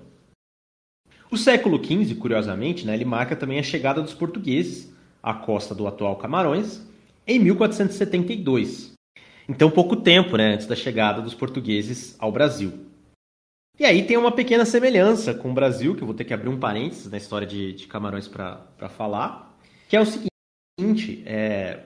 O 1.29 1.37
século 1.37 1.77
XV, 1.77 2.15
curiosamente, 2.15 2.87
né, 2.87 2.95
ele 2.95 3.05
marca 3.05 3.35
também 3.35 3.59
a 3.59 3.63
chegada 3.63 4.01
dos 4.01 4.15
portugueses 4.15 4.91
à 5.21 5.35
costa 5.35 5.75
do 5.75 5.85
atual 5.85 6.15
Camarões 6.15 6.81
em 7.27 7.37
1472. 7.37 8.96
Então, 9.47 9.71
pouco 9.71 9.95
tempo 9.95 10.35
né, 10.35 10.53
antes 10.53 10.67
da 10.67 10.75
chegada 10.75 11.21
dos 11.21 11.33
portugueses 11.33 12.15
ao 12.19 12.31
Brasil. 12.31 12.87
E 13.79 13.85
aí 13.85 14.03
tem 14.03 14.17
uma 14.17 14.31
pequena 14.31 14.65
semelhança 14.65 15.33
com 15.33 15.51
o 15.51 15.53
Brasil, 15.53 15.95
que 15.95 16.01
eu 16.01 16.07
vou 16.07 16.15
ter 16.15 16.25
que 16.25 16.33
abrir 16.33 16.49
um 16.49 16.59
parênteses 16.59 17.09
na 17.09 17.17
história 17.17 17.45
de, 17.45 17.73
de 17.73 17.87
Camarões 17.87 18.27
para 18.27 18.89
falar, 18.89 19.55
que 19.87 19.95
é 19.95 20.01
o 20.01 20.05
seguinte: 20.05 21.23
é, 21.25 21.79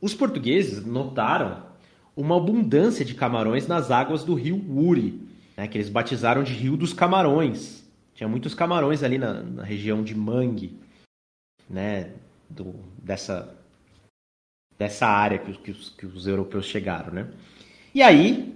os 0.00 0.14
portugueses 0.14 0.86
notaram 0.86 1.64
uma 2.16 2.36
abundância 2.36 3.04
de 3.04 3.14
camarões 3.14 3.66
nas 3.66 3.90
águas 3.90 4.22
do 4.22 4.34
rio 4.34 4.62
Uri, 4.70 5.20
né, 5.56 5.66
que 5.66 5.76
eles 5.76 5.88
batizaram 5.88 6.42
de 6.42 6.52
Rio 6.52 6.76
dos 6.76 6.92
Camarões. 6.92 7.82
Tinha 8.14 8.28
muitos 8.28 8.54
camarões 8.54 9.02
ali 9.02 9.18
na, 9.18 9.42
na 9.42 9.64
região 9.64 10.02
de 10.02 10.14
Mangue, 10.14 10.78
né, 11.68 12.10
do, 12.48 12.74
dessa, 13.02 13.56
dessa 14.78 15.06
área 15.06 15.38
que, 15.38 15.52
que, 15.54 15.70
os, 15.70 15.90
que 15.90 16.06
os 16.06 16.26
europeus 16.26 16.66
chegaram, 16.66 17.12
né. 17.12 17.28
E 17.94 18.02
aí, 18.02 18.54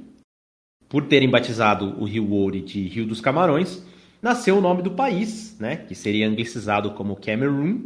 por 0.88 1.06
terem 1.06 1.30
batizado 1.30 2.00
o 2.00 2.04
rio 2.04 2.30
Oure 2.32 2.60
de 2.60 2.86
Rio 2.88 3.06
dos 3.06 3.20
Camarões, 3.20 3.82
nasceu 4.22 4.58
o 4.58 4.60
nome 4.60 4.82
do 4.82 4.90
país, 4.90 5.58
né, 5.58 5.76
que 5.76 5.94
seria 5.94 6.28
anglicizado 6.28 6.92
como 6.92 7.16
Cameroon 7.16 7.82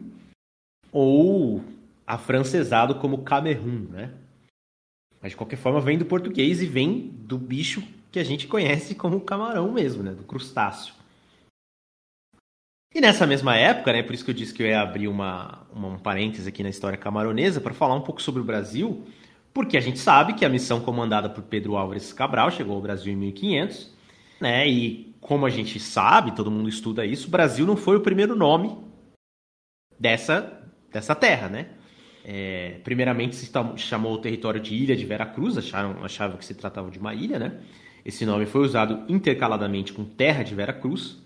ou 0.92 1.62
afrancesado 2.06 2.96
como 2.96 3.22
Camerun, 3.22 3.86
né? 3.90 4.12
Mas 5.22 5.32
de 5.32 5.36
qualquer 5.36 5.56
forma 5.56 5.80
vem 5.80 5.98
do 5.98 6.04
português 6.04 6.62
e 6.62 6.66
vem 6.66 7.10
do 7.14 7.38
bicho 7.38 7.82
que 8.10 8.18
a 8.18 8.24
gente 8.24 8.46
conhece 8.46 8.94
como 8.94 9.20
camarão 9.20 9.70
mesmo, 9.70 10.02
né, 10.02 10.12
do 10.12 10.24
crustáceo. 10.24 10.94
E 12.92 13.00
nessa 13.00 13.24
mesma 13.24 13.56
época, 13.56 13.92
né, 13.92 14.02
por 14.02 14.14
isso 14.14 14.24
que 14.24 14.32
eu 14.32 14.34
disse 14.34 14.52
que 14.52 14.62
eu 14.62 14.66
ia 14.66 14.80
abrir 14.80 15.06
uma, 15.06 15.64
uma 15.72 15.88
um 15.88 15.98
parêntese 15.98 16.48
aqui 16.48 16.62
na 16.62 16.68
história 16.68 16.98
camaronesa 16.98 17.60
para 17.60 17.72
falar 17.72 17.94
um 17.94 18.00
pouco 18.00 18.20
sobre 18.20 18.40
o 18.40 18.44
Brasil, 18.44 19.06
porque 19.54 19.76
a 19.76 19.80
gente 19.80 19.98
sabe 19.98 20.34
que 20.34 20.44
a 20.44 20.48
missão 20.48 20.80
comandada 20.80 21.30
por 21.30 21.44
Pedro 21.44 21.76
Álvares 21.76 22.12
Cabral 22.12 22.50
chegou 22.50 22.74
ao 22.74 22.82
Brasil 22.82 23.12
em 23.12 23.16
1500, 23.16 23.94
né, 24.40 24.68
e 24.68 25.14
como 25.20 25.46
a 25.46 25.50
gente 25.50 25.78
sabe, 25.78 26.34
todo 26.34 26.50
mundo 26.50 26.68
estuda 26.68 27.06
isso, 27.06 27.28
o 27.28 27.30
Brasil 27.30 27.64
não 27.64 27.76
foi 27.76 27.96
o 27.96 28.00
primeiro 28.00 28.34
nome 28.34 28.76
dessa, 29.98 30.60
dessa 30.90 31.14
terra, 31.14 31.48
né? 31.48 31.66
É, 32.24 32.80
primeiramente 32.84 33.36
se 33.36 33.50
chamou 33.76 34.14
o 34.14 34.18
território 34.18 34.60
de 34.60 34.74
Ilha 34.74 34.96
de 34.96 35.04
Veracruz, 35.04 35.56
acharam, 35.56 36.04
achavam 36.04 36.36
que 36.36 36.44
se 36.44 36.54
tratava 36.54 36.90
de 36.90 36.98
uma 36.98 37.14
ilha, 37.14 37.38
né? 37.38 37.60
Esse 38.04 38.26
nome 38.26 38.46
foi 38.46 38.62
usado 38.62 39.04
intercaladamente 39.08 39.92
com 39.92 40.04
Terra 40.04 40.42
de 40.42 40.54
Veracruz, 40.54 41.18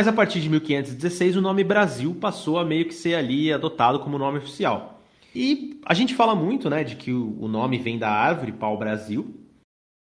mas 0.00 0.08
a 0.08 0.14
partir 0.14 0.40
de 0.40 0.48
1516 0.48 1.36
o 1.36 1.42
nome 1.42 1.62
Brasil 1.62 2.14
passou 2.14 2.58
a 2.58 2.64
meio 2.64 2.86
que 2.86 2.94
ser 2.94 3.16
ali 3.16 3.52
adotado 3.52 4.00
como 4.00 4.16
nome 4.16 4.38
oficial. 4.38 5.02
E 5.34 5.78
a 5.84 5.92
gente 5.92 6.14
fala 6.14 6.34
muito, 6.34 6.70
né, 6.70 6.82
de 6.82 6.96
que 6.96 7.12
o 7.12 7.46
nome 7.46 7.76
vem 7.76 7.98
da 7.98 8.08
árvore 8.08 8.50
pau-brasil, 8.50 9.38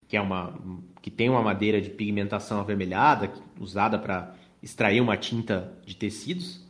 que 0.08 0.16
é 0.16 0.22
uma 0.22 0.58
que 1.02 1.12
tem 1.12 1.30
uma 1.30 1.42
madeira 1.42 1.82
de 1.82 1.90
pigmentação 1.90 2.62
avermelhada 2.62 3.30
usada 3.60 4.00
para 4.00 4.34
extrair 4.62 5.02
uma 5.02 5.18
tinta 5.18 5.78
de 5.86 5.98
tecidos. 5.98 6.66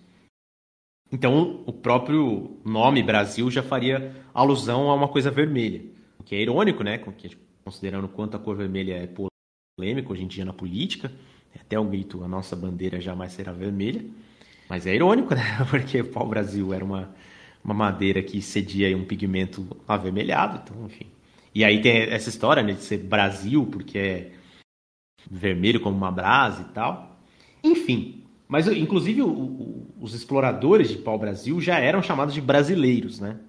Então, 1.11 1.61
o 1.67 1.71
próprio 1.71 2.59
nome 2.65 3.03
Brasil 3.03 3.51
já 3.51 3.61
faria 3.61 4.25
alusão 4.33 4.89
a 4.89 4.95
uma 4.95 5.07
coisa 5.07 5.29
vermelha, 5.29 5.85
o 6.17 6.23
que 6.23 6.33
é 6.33 6.41
irônico, 6.41 6.83
né, 6.83 6.99
considerando 7.63 8.07
quanto 8.07 8.37
a 8.37 8.39
cor 8.39 8.57
vermelha 8.57 8.95
é 8.95 9.07
polêmica 9.77 10.11
hoje 10.11 10.23
em 10.23 10.27
dia 10.27 10.43
na 10.43 10.51
política. 10.51 11.11
Até 11.59 11.79
o 11.79 11.83
grito, 11.83 12.23
a 12.23 12.27
nossa 12.27 12.55
bandeira 12.55 12.99
jamais 12.99 13.31
será 13.31 13.51
vermelha. 13.51 14.03
Mas 14.69 14.87
é 14.87 14.95
irônico, 14.95 15.35
né? 15.35 15.41
Porque 15.69 16.01
o 16.01 16.07
pau-brasil 16.07 16.73
era 16.73 16.83
uma, 16.83 17.13
uma 17.63 17.73
madeira 17.73 18.21
que 18.21 18.41
cedia 18.41 18.95
um 18.97 19.05
pigmento 19.05 19.65
avermelhado, 19.87 20.61
então, 20.63 20.85
enfim. 20.85 21.07
E 21.53 21.63
aí 21.63 21.81
tem 21.81 21.91
essa 22.09 22.29
história 22.29 22.63
né, 22.63 22.73
de 22.73 22.81
ser 22.81 22.97
Brasil, 22.97 23.65
porque 23.67 23.97
é 23.97 24.31
vermelho 25.29 25.79
como 25.79 25.95
uma 25.95 26.11
brasa 26.11 26.61
e 26.61 26.73
tal. 26.73 27.19
Enfim, 27.63 28.23
mas 28.47 28.67
inclusive 28.67 29.21
o, 29.21 29.29
o, 29.29 29.87
os 30.01 30.13
exploradores 30.13 30.89
de 30.89 30.97
pau-brasil 30.97 31.61
já 31.61 31.77
eram 31.79 32.01
chamados 32.01 32.33
de 32.33 32.41
brasileiros, 32.41 33.19
né? 33.19 33.39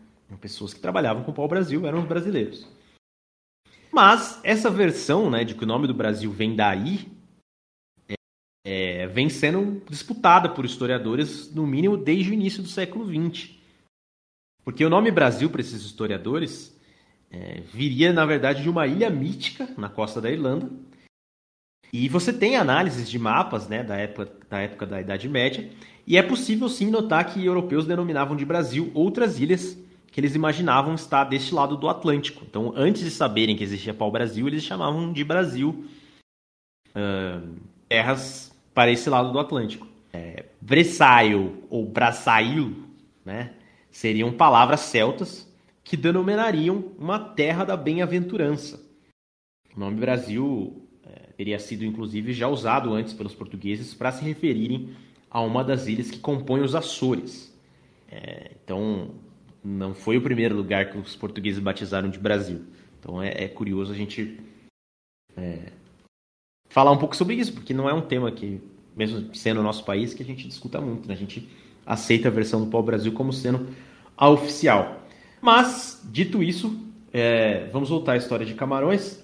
Pessoas 0.40 0.74
que 0.74 0.80
trabalhavam 0.80 1.22
com 1.22 1.32
pau-brasil 1.32 1.86
eram 1.86 2.00
os 2.00 2.04
brasileiros. 2.04 2.68
Mas 3.92 4.40
essa 4.42 4.68
versão, 4.68 5.30
né, 5.30 5.44
de 5.44 5.54
que 5.54 5.62
o 5.62 5.66
nome 5.66 5.86
do 5.86 5.94
Brasil 5.94 6.30
vem 6.32 6.56
daí, 6.56 7.08
é, 8.64 9.06
vem 9.08 9.28
sendo 9.28 9.82
disputada 9.90 10.48
por 10.48 10.64
historiadores, 10.64 11.52
no 11.54 11.66
mínimo 11.66 11.96
desde 11.96 12.30
o 12.30 12.34
início 12.34 12.62
do 12.62 12.68
século 12.68 13.06
XX. 13.06 13.50
Porque 14.64 14.84
o 14.84 14.88
nome 14.88 15.10
Brasil, 15.10 15.50
para 15.50 15.60
esses 15.60 15.82
historiadores, 15.82 16.74
é, 17.30 17.60
viria, 17.72 18.12
na 18.12 18.24
verdade, 18.24 18.62
de 18.62 18.70
uma 18.70 18.86
ilha 18.86 19.10
mítica 19.10 19.68
na 19.76 19.90
costa 19.90 20.20
da 20.20 20.30
Irlanda. 20.30 20.70
E 21.92 22.08
você 22.08 22.32
tem 22.32 22.56
análises 22.56 23.08
de 23.08 23.18
mapas 23.18 23.68
né, 23.68 23.84
da, 23.84 23.96
época, 23.96 24.32
da 24.48 24.58
época 24.60 24.86
da 24.86 25.00
Idade 25.00 25.28
Média, 25.28 25.70
e 26.06 26.16
é 26.16 26.22
possível 26.22 26.68
sim 26.68 26.90
notar 26.90 27.32
que 27.32 27.44
europeus 27.44 27.86
denominavam 27.86 28.34
de 28.34 28.44
Brasil 28.44 28.90
outras 28.94 29.38
ilhas 29.38 29.78
que 30.10 30.20
eles 30.20 30.34
imaginavam 30.34 30.94
estar 30.94 31.24
deste 31.24 31.52
lado 31.52 31.76
do 31.76 31.88
Atlântico. 31.88 32.44
Então, 32.48 32.72
antes 32.76 33.02
de 33.02 33.10
saberem 33.10 33.56
que 33.56 33.64
existia 33.64 33.92
pau-brasil, 33.92 34.46
eles 34.46 34.62
chamavam 34.62 35.12
de 35.12 35.24
Brasil 35.24 35.84
uh, 36.90 37.56
terras 37.88 38.53
para 38.74 38.90
esse 38.90 39.08
lado 39.08 39.32
do 39.32 39.38
Atlântico. 39.38 39.86
É, 40.12 40.44
ou 41.70 41.86
Brasail, 41.86 42.84
né, 43.24 43.52
seriam 43.90 44.32
palavras 44.32 44.80
celtas 44.80 45.50
que 45.82 45.96
denominariam 45.96 46.92
uma 46.98 47.18
terra 47.18 47.64
da 47.64 47.76
bem-aventurança. 47.76 48.82
O 49.76 49.80
nome 49.80 50.00
Brasil 50.00 50.86
é, 51.04 51.32
teria 51.36 51.58
sido, 51.58 51.84
inclusive, 51.84 52.32
já 52.32 52.48
usado 52.48 52.92
antes 52.92 53.12
pelos 53.12 53.34
portugueses 53.34 53.94
para 53.94 54.12
se 54.12 54.24
referirem 54.24 54.94
a 55.30 55.40
uma 55.40 55.62
das 55.62 55.86
ilhas 55.86 56.10
que 56.10 56.18
compõem 56.18 56.62
os 56.62 56.74
Açores. 56.74 57.52
É, 58.10 58.52
então, 58.64 59.10
não 59.62 59.94
foi 59.94 60.16
o 60.16 60.22
primeiro 60.22 60.56
lugar 60.56 60.90
que 60.90 60.98
os 60.98 61.16
portugueses 61.16 61.60
batizaram 61.60 62.08
de 62.08 62.18
Brasil. 62.18 62.64
Então, 62.98 63.20
é, 63.20 63.44
é 63.44 63.48
curioso 63.48 63.92
a 63.92 63.96
gente 63.96 64.40
é, 65.36 65.72
falar 66.74 66.90
um 66.90 66.98
pouco 66.98 67.14
sobre 67.14 67.36
isso, 67.36 67.52
porque 67.52 67.72
não 67.72 67.88
é 67.88 67.94
um 67.94 68.00
tema 68.00 68.32
que, 68.32 68.60
mesmo 68.96 69.32
sendo 69.32 69.62
nosso 69.62 69.84
país, 69.84 70.12
que 70.12 70.24
a 70.24 70.26
gente 70.26 70.48
discuta 70.48 70.80
muito. 70.80 71.06
Né? 71.06 71.14
A 71.14 71.16
gente 71.16 71.48
aceita 71.86 72.26
a 72.26 72.32
versão 72.32 72.64
do 72.64 72.66
Pau 72.66 72.82
Brasil 72.82 73.12
como 73.12 73.32
sendo 73.32 73.68
a 74.16 74.28
oficial. 74.28 75.06
Mas, 75.40 76.02
dito 76.10 76.42
isso, 76.42 76.76
é, 77.12 77.68
vamos 77.72 77.90
voltar 77.90 78.14
à 78.14 78.16
história 78.16 78.44
de 78.44 78.54
Camarões, 78.54 79.22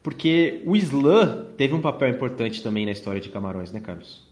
porque 0.00 0.62
o 0.64 0.76
Islã 0.76 1.44
teve 1.56 1.74
um 1.74 1.80
papel 1.80 2.08
importante 2.08 2.62
também 2.62 2.86
na 2.86 2.92
história 2.92 3.20
de 3.20 3.30
Camarões, 3.30 3.72
né, 3.72 3.80
Carlos? 3.80 4.22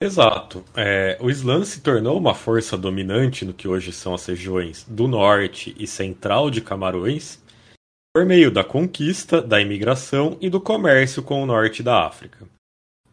Exato. 0.00 0.64
É, 0.76 1.18
o 1.20 1.28
Islã 1.28 1.64
se 1.64 1.80
tornou 1.80 2.16
uma 2.16 2.36
força 2.36 2.78
dominante 2.78 3.44
no 3.44 3.52
que 3.52 3.66
hoje 3.66 3.92
são 3.92 4.14
as 4.14 4.24
regiões 4.24 4.86
do 4.88 5.08
norte 5.08 5.74
e 5.76 5.88
central 5.88 6.52
de 6.52 6.60
Camarões, 6.60 7.42
por 8.14 8.24
meio 8.24 8.50
da 8.50 8.64
conquista, 8.64 9.40
da 9.40 9.60
imigração 9.60 10.36
e 10.40 10.48
do 10.48 10.60
comércio 10.60 11.22
com 11.22 11.42
o 11.42 11.46
norte 11.46 11.82
da 11.82 12.06
África. 12.06 12.48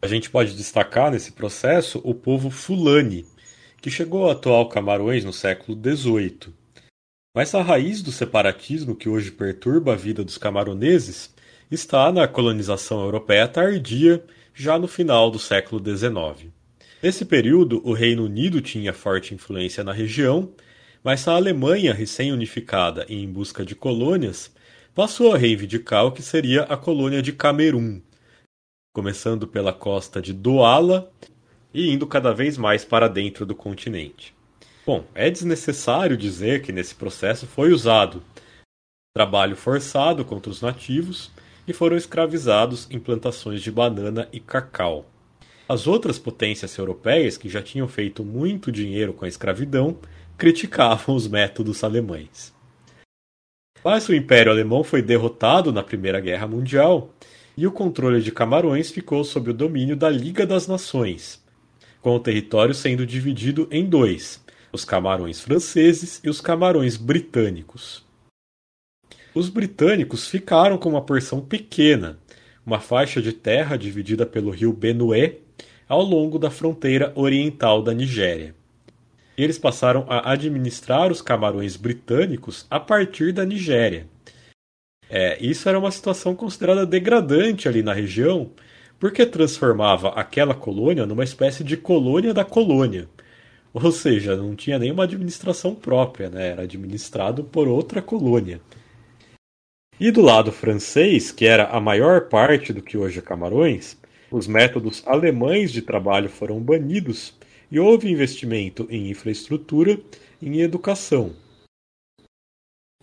A 0.02 0.06
gente 0.06 0.30
pode 0.30 0.54
destacar 0.54 1.10
nesse 1.10 1.32
processo 1.32 2.00
o 2.04 2.14
povo 2.14 2.50
Fulani, 2.50 3.24
que 3.80 3.90
chegou 3.90 4.28
a 4.28 4.32
atual 4.32 4.68
Camarões 4.68 5.24
no 5.24 5.32
século 5.32 5.78
XVIII. 5.78 6.54
Mas 7.34 7.54
a 7.54 7.62
raiz 7.62 8.02
do 8.02 8.10
separatismo 8.10 8.96
que 8.96 9.08
hoje 9.08 9.30
perturba 9.30 9.92
a 9.92 9.96
vida 9.96 10.24
dos 10.24 10.38
camaroneses 10.38 11.34
está 11.70 12.10
na 12.10 12.26
colonização 12.26 13.02
europeia 13.02 13.46
tardia, 13.46 14.24
já 14.54 14.78
no 14.78 14.88
final 14.88 15.30
do 15.30 15.38
século 15.38 15.82
XIX. 15.84 16.50
Nesse 17.02 17.24
período, 17.24 17.82
o 17.84 17.92
Reino 17.92 18.24
Unido 18.24 18.60
tinha 18.62 18.92
forte 18.92 19.34
influência 19.34 19.84
na 19.84 19.92
região, 19.92 20.50
mas 21.04 21.28
a 21.28 21.34
Alemanha, 21.34 21.92
recém-unificada 21.92 23.04
e 23.08 23.22
em 23.22 23.30
busca 23.30 23.64
de 23.64 23.74
colônias, 23.74 24.50
passou 24.96 25.34
a 25.34 25.36
reivindicar 25.36 26.06
o 26.06 26.10
que 26.10 26.22
seria 26.22 26.62
a 26.62 26.74
colônia 26.74 27.20
de 27.20 27.30
Camerun, 27.30 28.00
começando 28.94 29.46
pela 29.46 29.70
costa 29.70 30.22
de 30.22 30.32
Douala 30.32 31.12
e 31.74 31.92
indo 31.92 32.06
cada 32.06 32.32
vez 32.32 32.56
mais 32.56 32.82
para 32.82 33.06
dentro 33.06 33.44
do 33.44 33.54
continente. 33.54 34.34
Bom, 34.86 35.04
é 35.14 35.28
desnecessário 35.28 36.16
dizer 36.16 36.62
que 36.62 36.72
nesse 36.72 36.94
processo 36.94 37.46
foi 37.46 37.72
usado 37.72 38.22
trabalho 39.14 39.54
forçado 39.54 40.24
contra 40.24 40.50
os 40.50 40.62
nativos 40.62 41.30
e 41.68 41.74
foram 41.74 41.98
escravizados 41.98 42.88
em 42.90 42.98
plantações 42.98 43.60
de 43.60 43.70
banana 43.70 44.26
e 44.32 44.40
cacau. 44.40 45.04
As 45.68 45.86
outras 45.86 46.18
potências 46.18 46.74
europeias, 46.78 47.36
que 47.36 47.50
já 47.50 47.62
tinham 47.62 47.86
feito 47.86 48.24
muito 48.24 48.72
dinheiro 48.72 49.12
com 49.12 49.26
a 49.26 49.28
escravidão, 49.28 49.98
criticavam 50.38 51.14
os 51.14 51.28
métodos 51.28 51.84
alemães. 51.84 52.55
Mas 53.86 54.08
o 54.08 54.14
Império 54.16 54.50
Alemão 54.50 54.82
foi 54.82 55.00
derrotado 55.00 55.72
na 55.72 55.80
Primeira 55.80 56.18
Guerra 56.18 56.48
Mundial 56.48 57.14
e 57.56 57.68
o 57.68 57.70
controle 57.70 58.20
de 58.20 58.32
Camarões 58.32 58.90
ficou 58.90 59.22
sob 59.22 59.50
o 59.50 59.54
domínio 59.54 59.96
da 59.96 60.10
Liga 60.10 60.44
das 60.44 60.66
Nações, 60.66 61.40
com 62.02 62.16
o 62.16 62.18
território 62.18 62.74
sendo 62.74 63.06
dividido 63.06 63.68
em 63.70 63.84
dois: 63.84 64.44
os 64.72 64.84
Camarões 64.84 65.40
franceses 65.40 66.20
e 66.24 66.28
os 66.28 66.40
Camarões 66.40 66.96
britânicos. 66.96 68.04
Os 69.32 69.48
britânicos 69.48 70.26
ficaram 70.26 70.78
com 70.78 70.88
uma 70.88 71.02
porção 71.02 71.40
pequena, 71.40 72.18
uma 72.66 72.80
faixa 72.80 73.22
de 73.22 73.32
terra 73.32 73.76
dividida 73.76 74.26
pelo 74.26 74.50
rio 74.50 74.72
Benue 74.72 75.38
ao 75.88 76.02
longo 76.02 76.40
da 76.40 76.50
fronteira 76.50 77.12
oriental 77.14 77.84
da 77.84 77.94
Nigéria. 77.94 78.52
Eles 79.36 79.58
passaram 79.58 80.06
a 80.08 80.32
administrar 80.32 81.12
os 81.12 81.20
camarões 81.20 81.76
britânicos 81.76 82.66
a 82.70 82.80
partir 82.80 83.32
da 83.32 83.44
Nigéria. 83.44 84.06
É, 85.08 85.36
isso 85.40 85.68
era 85.68 85.78
uma 85.78 85.90
situação 85.90 86.34
considerada 86.34 86.86
degradante 86.86 87.68
ali 87.68 87.82
na 87.82 87.92
região, 87.92 88.50
porque 88.98 89.26
transformava 89.26 90.08
aquela 90.10 90.54
colônia 90.54 91.06
numa 91.06 91.22
espécie 91.22 91.62
de 91.62 91.76
colônia 91.76 92.32
da 92.32 92.44
colônia. 92.44 93.08
Ou 93.72 93.92
seja, 93.92 94.36
não 94.36 94.56
tinha 94.56 94.78
nenhuma 94.78 95.04
administração 95.04 95.74
própria, 95.74 96.30
né? 96.30 96.48
era 96.48 96.62
administrado 96.62 97.44
por 97.44 97.68
outra 97.68 98.00
colônia. 98.00 98.60
E 100.00 100.10
do 100.10 100.22
lado 100.22 100.50
francês, 100.50 101.30
que 101.30 101.46
era 101.46 101.66
a 101.66 101.80
maior 101.80 102.28
parte 102.28 102.72
do 102.72 102.82
que 102.82 102.96
hoje 102.96 103.18
é 103.18 103.22
Camarões, 103.22 103.96
os 104.30 104.46
métodos 104.46 105.02
alemães 105.06 105.70
de 105.70 105.82
trabalho 105.82 106.28
foram 106.28 106.58
banidos 106.58 107.35
e 107.70 107.78
houve 107.78 108.10
investimento 108.10 108.86
em 108.90 109.10
infraestrutura 109.10 109.98
e 110.40 110.48
em 110.48 110.60
educação. 110.60 111.34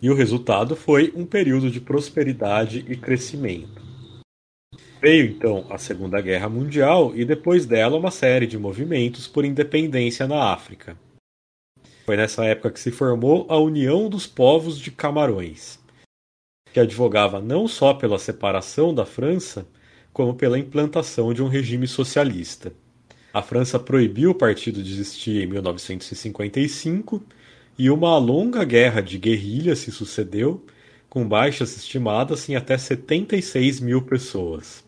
E 0.00 0.10
o 0.10 0.14
resultado 0.14 0.74
foi 0.74 1.12
um 1.14 1.24
período 1.24 1.70
de 1.70 1.80
prosperidade 1.80 2.84
e 2.88 2.96
crescimento. 2.96 3.82
Veio 5.00 5.26
então 5.26 5.66
a 5.70 5.78
Segunda 5.78 6.20
Guerra 6.20 6.48
Mundial 6.48 7.12
e 7.14 7.24
depois 7.24 7.66
dela 7.66 7.96
uma 7.96 8.10
série 8.10 8.46
de 8.46 8.58
movimentos 8.58 9.28
por 9.28 9.44
independência 9.44 10.26
na 10.26 10.52
África. 10.52 10.98
Foi 12.06 12.16
nessa 12.16 12.44
época 12.44 12.70
que 12.70 12.80
se 12.80 12.90
formou 12.90 13.46
a 13.48 13.58
União 13.58 14.08
dos 14.08 14.26
Povos 14.26 14.78
de 14.78 14.90
Camarões 14.90 15.82
que 16.74 16.80
advogava 16.80 17.40
não 17.40 17.68
só 17.68 17.94
pela 17.94 18.18
separação 18.18 18.92
da 18.92 19.06
França, 19.06 19.64
como 20.12 20.34
pela 20.34 20.58
implantação 20.58 21.32
de 21.32 21.40
um 21.40 21.46
regime 21.46 21.86
socialista. 21.86 22.72
A 23.34 23.42
França 23.42 23.80
proibiu 23.80 24.30
o 24.30 24.34
partido 24.34 24.80
de 24.80 24.92
existir 24.92 25.42
em 25.42 25.46
1955 25.48 27.20
e 27.76 27.90
uma 27.90 28.16
longa 28.16 28.62
guerra 28.62 29.00
de 29.00 29.18
guerrilha 29.18 29.74
se 29.74 29.90
sucedeu, 29.90 30.64
com 31.08 31.26
baixas 31.26 31.76
estimadas 31.76 32.48
em 32.48 32.54
até 32.54 32.78
76 32.78 33.80
mil 33.80 34.02
pessoas. 34.02 34.84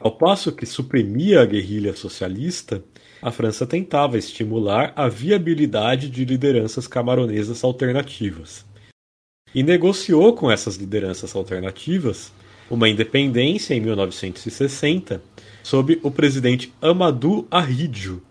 Ao 0.00 0.10
passo 0.10 0.50
que 0.50 0.64
suprimia 0.64 1.42
a 1.42 1.44
guerrilha 1.44 1.94
socialista, 1.94 2.82
a 3.20 3.30
França 3.30 3.66
tentava 3.66 4.16
estimular 4.16 4.94
a 4.96 5.06
viabilidade 5.06 6.08
de 6.08 6.24
lideranças 6.24 6.86
camaronesas 6.86 7.62
alternativas 7.62 8.64
e 9.54 9.62
negociou 9.62 10.34
com 10.34 10.50
essas 10.50 10.76
lideranças 10.76 11.36
alternativas 11.36 12.32
uma 12.70 12.88
independência 12.88 13.74
em 13.74 13.80
1960 13.80 15.20
sob 15.64 15.98
o 16.02 16.10
presidente 16.10 16.72
Amadou 16.80 17.48
Ahidjo, 17.50 18.22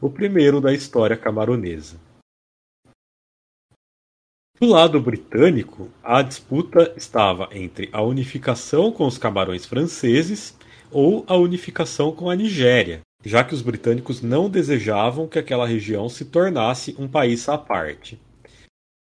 o 0.00 0.10
primeiro 0.10 0.60
da 0.60 0.74
história 0.74 1.16
camaronesa. 1.16 2.00
Do 4.60 4.66
lado 4.66 5.00
britânico, 5.00 5.88
a 6.02 6.20
disputa 6.20 6.92
estava 6.96 7.48
entre 7.52 7.88
a 7.92 8.02
unificação 8.02 8.90
com 8.90 9.06
os 9.06 9.16
camarões 9.16 9.64
franceses 9.64 10.58
ou 10.90 11.24
a 11.28 11.36
unificação 11.36 12.12
com 12.12 12.28
a 12.28 12.34
Nigéria, 12.34 13.02
já 13.24 13.44
que 13.44 13.54
os 13.54 13.62
britânicos 13.62 14.20
não 14.20 14.50
desejavam 14.50 15.28
que 15.28 15.38
aquela 15.38 15.66
região 15.66 16.08
se 16.08 16.24
tornasse 16.24 16.96
um 16.98 17.06
país 17.06 17.48
à 17.48 17.56
parte. 17.56 18.20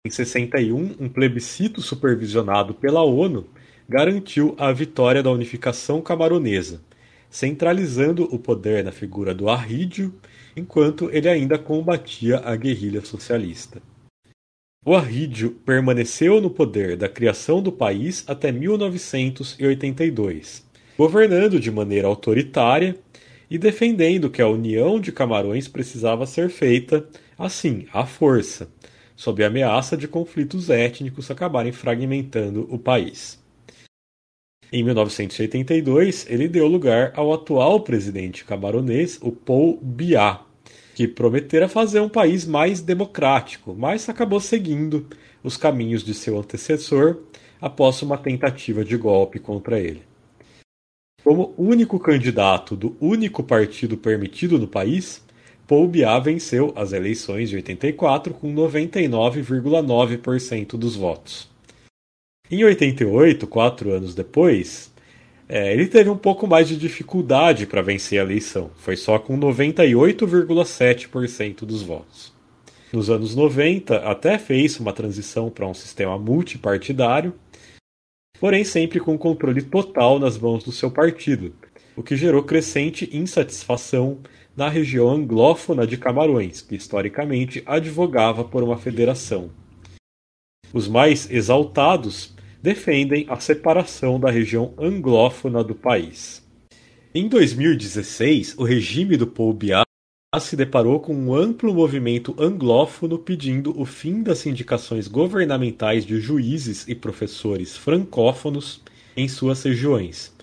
Em 0.05 0.09
61, 0.09 0.95
um 0.99 1.07
plebiscito 1.07 1.79
supervisionado 1.79 2.73
pela 2.73 3.03
ONU 3.03 3.47
garantiu 3.87 4.55
a 4.57 4.71
vitória 4.71 5.21
da 5.21 5.31
unificação 5.31 6.01
camaronesa, 6.01 6.81
centralizando 7.29 8.23
o 8.23 8.39
poder 8.39 8.83
na 8.83 8.91
figura 8.91 9.33
do 9.33 9.49
Arrídio, 9.49 10.13
enquanto 10.55 11.09
ele 11.11 11.29
ainda 11.29 11.57
combatia 11.57 12.39
a 12.39 12.55
guerrilha 12.55 13.01
socialista. 13.01 13.81
O 14.85 14.95
Arrídio 14.95 15.51
permaneceu 15.65 16.39
no 16.39 16.49
poder 16.49 16.95
da 16.95 17.09
criação 17.09 17.61
do 17.61 17.71
país 17.71 18.23
até 18.25 18.51
1982, 18.51 20.65
governando 20.97 21.59
de 21.59 21.69
maneira 21.69 22.07
autoritária 22.07 22.95
e 23.49 23.57
defendendo 23.57 24.29
que 24.29 24.41
a 24.41 24.47
união 24.47 24.99
de 24.99 25.11
Camarões 25.11 25.67
precisava 25.67 26.25
ser 26.25 26.49
feita, 26.49 27.07
assim, 27.37 27.85
à 27.93 28.05
força, 28.05 28.69
sob 29.15 29.43
a 29.43 29.47
ameaça 29.47 29.97
de 29.97 30.07
conflitos 30.07 30.69
étnicos 30.69 31.29
acabarem 31.29 31.71
fragmentando 31.71 32.67
o 32.69 32.79
país. 32.79 33.39
Em 34.71 34.83
1982, 34.83 36.29
ele 36.29 36.47
deu 36.49 36.67
lugar 36.67 37.13
ao 37.15 37.33
atual 37.33 37.79
presidente 37.79 38.43
camaronês, 38.43 39.17
o 39.21 39.31
Paul 39.31 39.79
Biá, 39.81 40.41
que 40.93 41.07
prometera 41.07 41.69
fazer 41.69 42.01
um 42.01 42.09
país 42.09 42.45
mais 42.45 42.81
democrático, 42.81 43.73
mas 43.77 44.09
acabou 44.09 44.41
seguindo 44.41 45.07
os 45.41 45.55
caminhos 45.55 46.03
de 46.03 46.13
seu 46.13 46.37
antecessor 46.37 47.19
após 47.61 48.01
uma 48.01 48.17
tentativa 48.17 48.83
de 48.83 48.97
golpe 48.97 49.39
contra 49.39 49.79
ele. 49.79 50.01
Como 51.23 51.53
único 51.57 51.97
candidato 51.97 52.75
do 52.75 52.97
único 52.99 53.41
partido 53.43 53.95
permitido 53.95 54.59
no 54.59 54.67
país, 54.67 55.25
Paul 55.65 55.87
Biá 55.87 56.19
venceu 56.19 56.73
as 56.75 56.91
eleições 56.91 57.49
de 57.49 57.55
84 57.55 58.33
com 58.33 58.53
99,9% 58.53 60.77
dos 60.77 60.97
votos. 60.97 61.55
Em 62.49 62.63
88, 62.63 63.45
quatro 63.45 63.91
anos 63.91 64.15
depois, 64.15 64.89
é, 65.49 65.73
ele 65.73 65.85
teve 65.85 66.09
um 66.09 66.15
pouco 66.15 66.47
mais 66.47 66.69
de 66.69 66.77
dificuldade 66.77 67.65
para 67.65 67.81
vencer 67.81 68.21
a 68.21 68.23
eleição, 68.23 68.71
foi 68.77 68.95
só 68.95 69.19
com 69.19 69.37
98,7% 69.37 71.65
dos 71.65 71.81
votos. 71.81 72.31
Nos 72.93 73.09
anos 73.09 73.35
90, 73.35 73.97
até 73.97 74.37
fez 74.37 74.79
uma 74.79 74.93
transição 74.93 75.49
para 75.49 75.67
um 75.67 75.73
sistema 75.73 76.17
multipartidário, 76.17 77.33
porém 78.39 78.63
sempre 78.63 79.01
com 79.01 79.17
controle 79.17 79.61
total 79.61 80.17
nas 80.17 80.37
mãos 80.37 80.63
do 80.63 80.71
seu 80.71 80.89
partido, 80.89 81.53
o 81.97 82.03
que 82.03 82.15
gerou 82.15 82.43
crescente 82.43 83.09
insatisfação 83.11 84.19
na 84.55 84.69
região 84.69 85.09
anglófona 85.09 85.85
de 85.85 85.97
Camarões, 85.97 86.61
que 86.61 86.75
historicamente 86.75 87.61
advogava 87.65 88.45
por 88.45 88.63
uma 88.63 88.77
federação. 88.77 89.49
Os 90.73 90.87
mais 90.87 91.29
exaltados 91.29 92.36
defendem 92.61 93.25
a 93.29 93.39
separação 93.39 94.19
da 94.19 94.29
região 94.29 94.73
anglófona 94.77 95.63
do 95.63 95.75
país. 95.75 96.45
Em 97.13 97.27
2016, 97.27 98.55
o 98.57 98.63
regime 98.63 99.17
do 99.17 99.25
Paul 99.25 99.57
se 100.39 100.55
deparou 100.55 100.99
com 100.99 101.15
um 101.15 101.33
amplo 101.33 101.73
movimento 101.73 102.35
anglófono 102.37 103.17
pedindo 103.17 103.73
o 103.79 103.85
fim 103.85 104.21
das 104.21 104.45
indicações 104.45 105.07
governamentais 105.07 106.05
de 106.05 106.19
juízes 106.19 106.87
e 106.87 106.93
professores 106.93 107.75
francófonos 107.75 108.81
em 109.15 109.27
suas 109.27 109.63
regiões, 109.63 110.35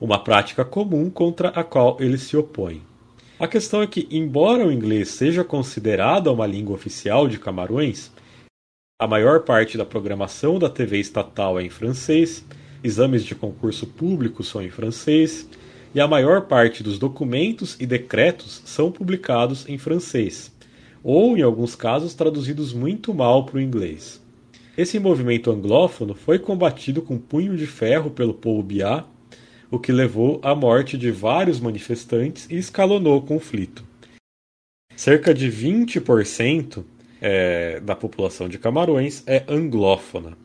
uma 0.00 0.22
prática 0.22 0.64
comum 0.64 1.10
contra 1.10 1.48
a 1.48 1.64
qual 1.64 1.96
ele 1.98 2.18
se 2.18 2.36
opõe. 2.36 2.82
A 3.38 3.48
questão 3.48 3.82
é 3.82 3.86
que, 3.86 4.06
embora 4.10 4.66
o 4.66 4.70
inglês 4.70 5.08
seja 5.08 5.42
considerado 5.42 6.28
uma 6.28 6.46
língua 6.46 6.74
oficial 6.74 7.26
de 7.26 7.38
Camarões, 7.38 8.12
a 9.00 9.06
maior 9.06 9.40
parte 9.40 9.78
da 9.78 9.84
programação 9.86 10.58
da 10.58 10.68
TV 10.68 10.98
estatal 10.98 11.58
é 11.58 11.64
em 11.64 11.70
francês, 11.70 12.44
exames 12.84 13.24
de 13.24 13.34
concurso 13.34 13.86
público 13.86 14.44
são 14.44 14.62
em 14.62 14.68
francês, 14.68 15.48
e 15.94 16.00
a 16.00 16.06
maior 16.06 16.42
parte 16.42 16.82
dos 16.82 16.98
documentos 16.98 17.78
e 17.80 17.86
decretos 17.86 18.60
são 18.66 18.92
publicados 18.92 19.66
em 19.66 19.78
francês, 19.78 20.52
ou, 21.02 21.34
em 21.34 21.40
alguns 21.40 21.74
casos, 21.74 22.12
traduzidos 22.12 22.74
muito 22.74 23.14
mal 23.14 23.46
para 23.46 23.56
o 23.56 23.60
inglês. 23.60 24.20
Esse 24.76 24.98
movimento 24.98 25.50
anglófono 25.50 26.14
foi 26.14 26.38
combatido 26.38 27.00
com 27.00 27.16
punho 27.16 27.56
de 27.56 27.66
ferro 27.66 28.10
pelo 28.10 28.34
povo 28.34 28.62
Biá 28.62 29.06
o 29.70 29.78
que 29.78 29.92
levou 29.92 30.40
à 30.42 30.54
morte 30.54 30.98
de 30.98 31.10
vários 31.10 31.58
manifestantes 31.58 32.46
e 32.50 32.56
escalonou 32.56 33.16
o 33.16 33.22
conflito. 33.22 33.82
Cerca 34.94 35.32
de 35.32 35.50
20% 35.50 36.84
é, 37.20 37.80
da 37.80 37.94
população 37.94 38.48
de 38.48 38.58
Camarões 38.58 39.22
é 39.26 39.44
anglófona. 39.48 40.36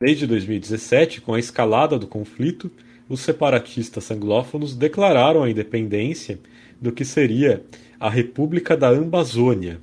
Desde 0.00 0.26
2017, 0.26 1.20
com 1.20 1.34
a 1.34 1.38
escalada 1.38 1.98
do 1.98 2.06
conflito, 2.06 2.70
os 3.08 3.20
separatistas 3.20 4.10
anglófonos 4.10 4.74
declararam 4.74 5.42
a 5.42 5.50
independência 5.50 6.38
do 6.80 6.92
que 6.92 7.04
seria 7.04 7.64
a 7.98 8.10
República 8.10 8.76
da 8.76 8.88
Ambazônia, 8.88 9.78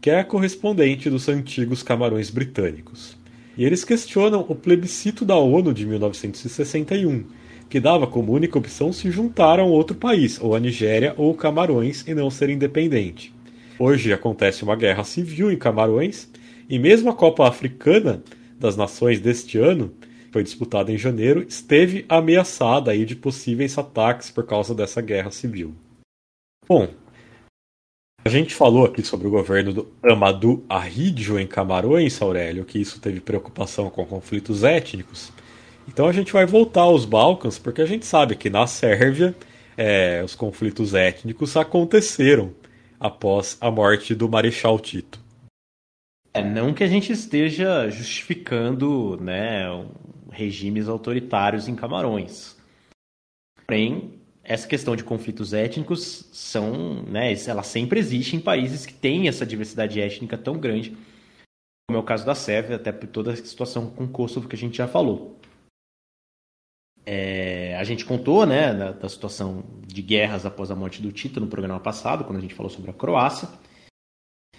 que 0.00 0.10
é 0.10 0.20
a 0.20 0.24
correspondente 0.24 1.10
dos 1.10 1.28
antigos 1.28 1.82
Camarões 1.82 2.30
britânicos. 2.30 3.16
E 3.56 3.64
eles 3.64 3.84
questionam 3.84 4.46
o 4.48 4.54
plebiscito 4.54 5.24
da 5.24 5.36
ONU 5.36 5.74
de 5.74 5.84
1961, 5.84 7.24
que 7.68 7.80
dava 7.80 8.06
como 8.06 8.32
única 8.32 8.56
opção 8.56 8.92
se 8.92 9.10
juntar 9.10 9.58
a 9.58 9.64
um 9.64 9.70
outro 9.70 9.96
país, 9.96 10.40
ou 10.40 10.54
a 10.54 10.60
Nigéria 10.60 11.12
ou 11.16 11.34
Camarões, 11.34 12.04
e 12.06 12.14
não 12.14 12.30
ser 12.30 12.48
independente. 12.48 13.34
Hoje 13.80 14.12
acontece 14.12 14.64
uma 14.64 14.74
guerra 14.74 15.04
civil 15.04 15.52
em 15.52 15.56
Camarões, 15.56 16.28
e 16.68 16.80
mesmo 16.80 17.10
a 17.10 17.14
Copa 17.14 17.46
Africana 17.46 18.24
das 18.58 18.76
Nações 18.76 19.20
deste 19.20 19.56
ano, 19.56 19.90
que 20.00 20.32
foi 20.32 20.42
disputada 20.42 20.90
em 20.90 20.98
janeiro, 20.98 21.44
esteve 21.48 22.04
ameaçada 22.08 22.90
aí 22.90 23.04
de 23.04 23.14
possíveis 23.14 23.78
ataques 23.78 24.32
por 24.32 24.44
causa 24.44 24.74
dessa 24.74 25.00
guerra 25.00 25.30
civil. 25.30 25.76
Bom, 26.68 26.88
a 28.24 28.28
gente 28.28 28.52
falou 28.52 28.84
aqui 28.84 29.00
sobre 29.00 29.28
o 29.28 29.30
governo 29.30 29.72
do 29.72 29.92
Amadou 30.02 30.64
Ahidjo 30.68 31.38
em 31.38 31.46
Camarões, 31.46 32.20
Aurélio, 32.20 32.64
que 32.64 32.80
isso 32.80 33.00
teve 33.00 33.20
preocupação 33.20 33.88
com 33.88 34.04
conflitos 34.04 34.64
étnicos. 34.64 35.32
Então 35.86 36.08
a 36.08 36.12
gente 36.12 36.32
vai 36.32 36.44
voltar 36.44 36.82
aos 36.82 37.04
Balcãs, 37.04 37.60
porque 37.60 37.80
a 37.80 37.86
gente 37.86 38.04
sabe 38.04 38.34
que 38.34 38.50
na 38.50 38.66
Sérvia 38.66 39.36
é, 39.76 40.20
os 40.24 40.34
conflitos 40.34 40.94
étnicos 40.94 41.56
aconteceram 41.56 42.52
após 43.00 43.56
a 43.60 43.70
morte 43.70 44.14
do 44.14 44.28
Marechal 44.28 44.78
Tito. 44.78 45.20
É, 46.34 46.42
não 46.42 46.74
que 46.74 46.84
a 46.84 46.86
gente 46.86 47.12
esteja 47.12 47.88
justificando 47.88 49.16
né, 49.20 49.64
regimes 50.30 50.88
autoritários 50.88 51.68
em 51.68 51.74
Camarões. 51.74 52.56
Porém, 53.66 54.18
essa 54.44 54.66
questão 54.66 54.94
de 54.96 55.04
conflitos 55.04 55.52
étnicos 55.52 56.28
são, 56.32 57.02
né, 57.02 57.32
ela 57.46 57.62
sempre 57.62 57.98
existe 57.98 58.36
em 58.36 58.40
países 58.40 58.86
que 58.86 58.94
têm 58.94 59.28
essa 59.28 59.44
diversidade 59.44 60.00
étnica 60.00 60.38
tão 60.38 60.58
grande, 60.58 60.96
como 61.88 61.98
é 61.98 62.00
o 62.00 62.04
caso 62.04 62.24
da 62.24 62.34
Sérvia, 62.34 62.76
até 62.76 62.92
por 62.92 63.08
toda 63.08 63.32
a 63.32 63.36
situação 63.36 63.90
com 63.90 64.06
Kosovo 64.06 64.48
que 64.48 64.56
a 64.56 64.58
gente 64.58 64.76
já 64.76 64.86
falou. 64.86 65.37
É, 67.10 67.74
a 67.76 67.84
gente 67.84 68.04
contou 68.04 68.44
né, 68.44 68.74
da, 68.74 68.92
da, 68.92 69.08
situação 69.08 69.64
de 69.86 70.02
guerras 70.02 70.44
após 70.44 70.70
a 70.70 70.76
morte 70.76 71.00
do 71.00 71.10
Tito 71.10 71.40
no 71.40 71.46
programa 71.46 71.80
passado, 71.80 72.22
quando 72.22 72.36
a 72.36 72.40
gente 72.42 72.54
falou 72.54 72.68
sobre 72.68 72.90
a 72.90 72.92
Croácia. 72.92 73.48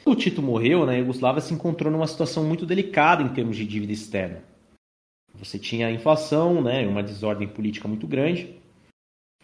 O 0.03 0.15
Tito 0.15 0.41
morreu, 0.41 0.83
né, 0.83 0.95
a 0.95 0.97
Iugoslávia 0.97 1.41
se 1.41 1.53
encontrou 1.53 1.91
numa 1.91 2.07
situação 2.07 2.43
muito 2.43 2.65
delicada 2.65 3.21
em 3.21 3.29
termos 3.29 3.55
de 3.55 3.67
dívida 3.67 3.93
externa. 3.93 4.41
Você 5.35 5.59
tinha 5.59 5.85
a 5.85 5.91
inflação, 5.91 6.59
né, 6.59 6.87
uma 6.87 7.03
desordem 7.03 7.47
política 7.47 7.87
muito 7.87 8.07
grande, 8.07 8.55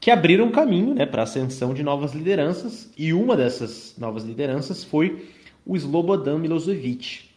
que 0.01 0.09
abriram 0.09 0.49
caminho 0.49 0.95
né, 0.95 1.05
para 1.05 1.21
a 1.21 1.25
ascensão 1.25 1.75
de 1.75 1.83
novas 1.83 2.11
lideranças, 2.11 2.91
e 2.97 3.13
uma 3.13 3.37
dessas 3.37 3.95
novas 3.99 4.23
lideranças 4.23 4.83
foi 4.83 5.29
o 5.63 5.75
Slobodan 5.75 6.39
Milosevic, 6.39 7.29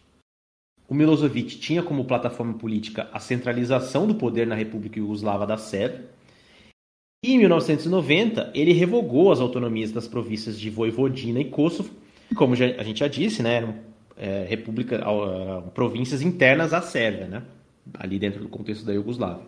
o 0.89 0.95
Milosevic 0.95 1.59
tinha 1.59 1.83
como 1.83 2.07
plataforma 2.07 2.55
política 2.55 3.09
a 3.13 3.21
centralização 3.21 4.07
do 4.07 4.15
poder 4.15 4.47
na 4.47 4.55
República 4.55 4.99
Iugoslava 4.99 5.47
da 5.47 5.59
Sérvia. 5.59 6.07
E 7.23 7.35
em 7.35 7.39
1990, 7.39 8.53
ele 8.55 8.73
revogou 8.73 9.31
as 9.31 9.41
autonomias 9.41 9.93
das 9.93 10.09
províncias 10.09 10.59
de 10.59 10.71
Voivodina 10.71 11.41
e 11.41 11.45
Kosovo, 11.45 11.91
como 12.35 12.57
já, 12.57 12.67
a 12.79 12.83
gente 12.83 13.01
já 13.01 13.09
disse, 13.09 13.43
né, 13.43 13.57
eram 13.57 13.75
é, 14.17 14.47
república, 14.49 15.05
províncias 15.75 16.23
internas 16.23 16.73
à 16.73 16.81
Sérvia, 16.81 17.27
né, 17.27 17.43
ali 17.95 18.19
dentro 18.19 18.41
do 18.41 18.49
contexto 18.49 18.87
da 18.87 18.93
Iugoslávia. 18.93 19.45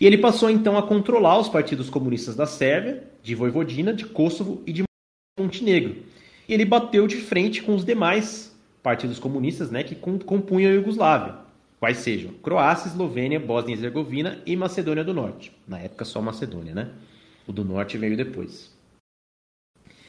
E 0.00 0.06
ele 0.06 0.18
passou 0.18 0.48
então 0.48 0.78
a 0.78 0.82
controlar 0.82 1.38
os 1.38 1.48
partidos 1.48 1.90
comunistas 1.90 2.36
da 2.36 2.46
Sérvia, 2.46 3.04
de 3.22 3.34
Voivodina, 3.34 3.92
de 3.92 4.06
Kosovo 4.06 4.62
e 4.66 4.72
de 4.72 4.84
Montenegro. 5.38 5.96
E 6.48 6.54
ele 6.54 6.64
bateu 6.64 7.06
de 7.06 7.16
frente 7.16 7.62
com 7.62 7.74
os 7.74 7.84
demais 7.84 8.49
partidos 8.82 9.18
comunistas 9.18 9.70
né, 9.70 9.82
que 9.82 9.94
compunham 9.94 10.70
a 10.70 10.74
Iugoslávia, 10.74 11.36
quais 11.78 11.98
sejam 11.98 12.32
Croácia, 12.34 12.88
Eslovênia, 12.88 13.40
Bósnia 13.40 13.74
e 13.74 13.76
Herzegovina 13.76 14.42
e 14.46 14.56
Macedônia 14.56 15.04
do 15.04 15.14
Norte. 15.14 15.52
Na 15.66 15.78
época 15.78 16.04
só 16.04 16.20
Macedônia, 16.20 16.74
né? 16.74 16.90
O 17.46 17.52
do 17.52 17.64
Norte 17.64 17.98
veio 17.98 18.16
depois. 18.16 18.70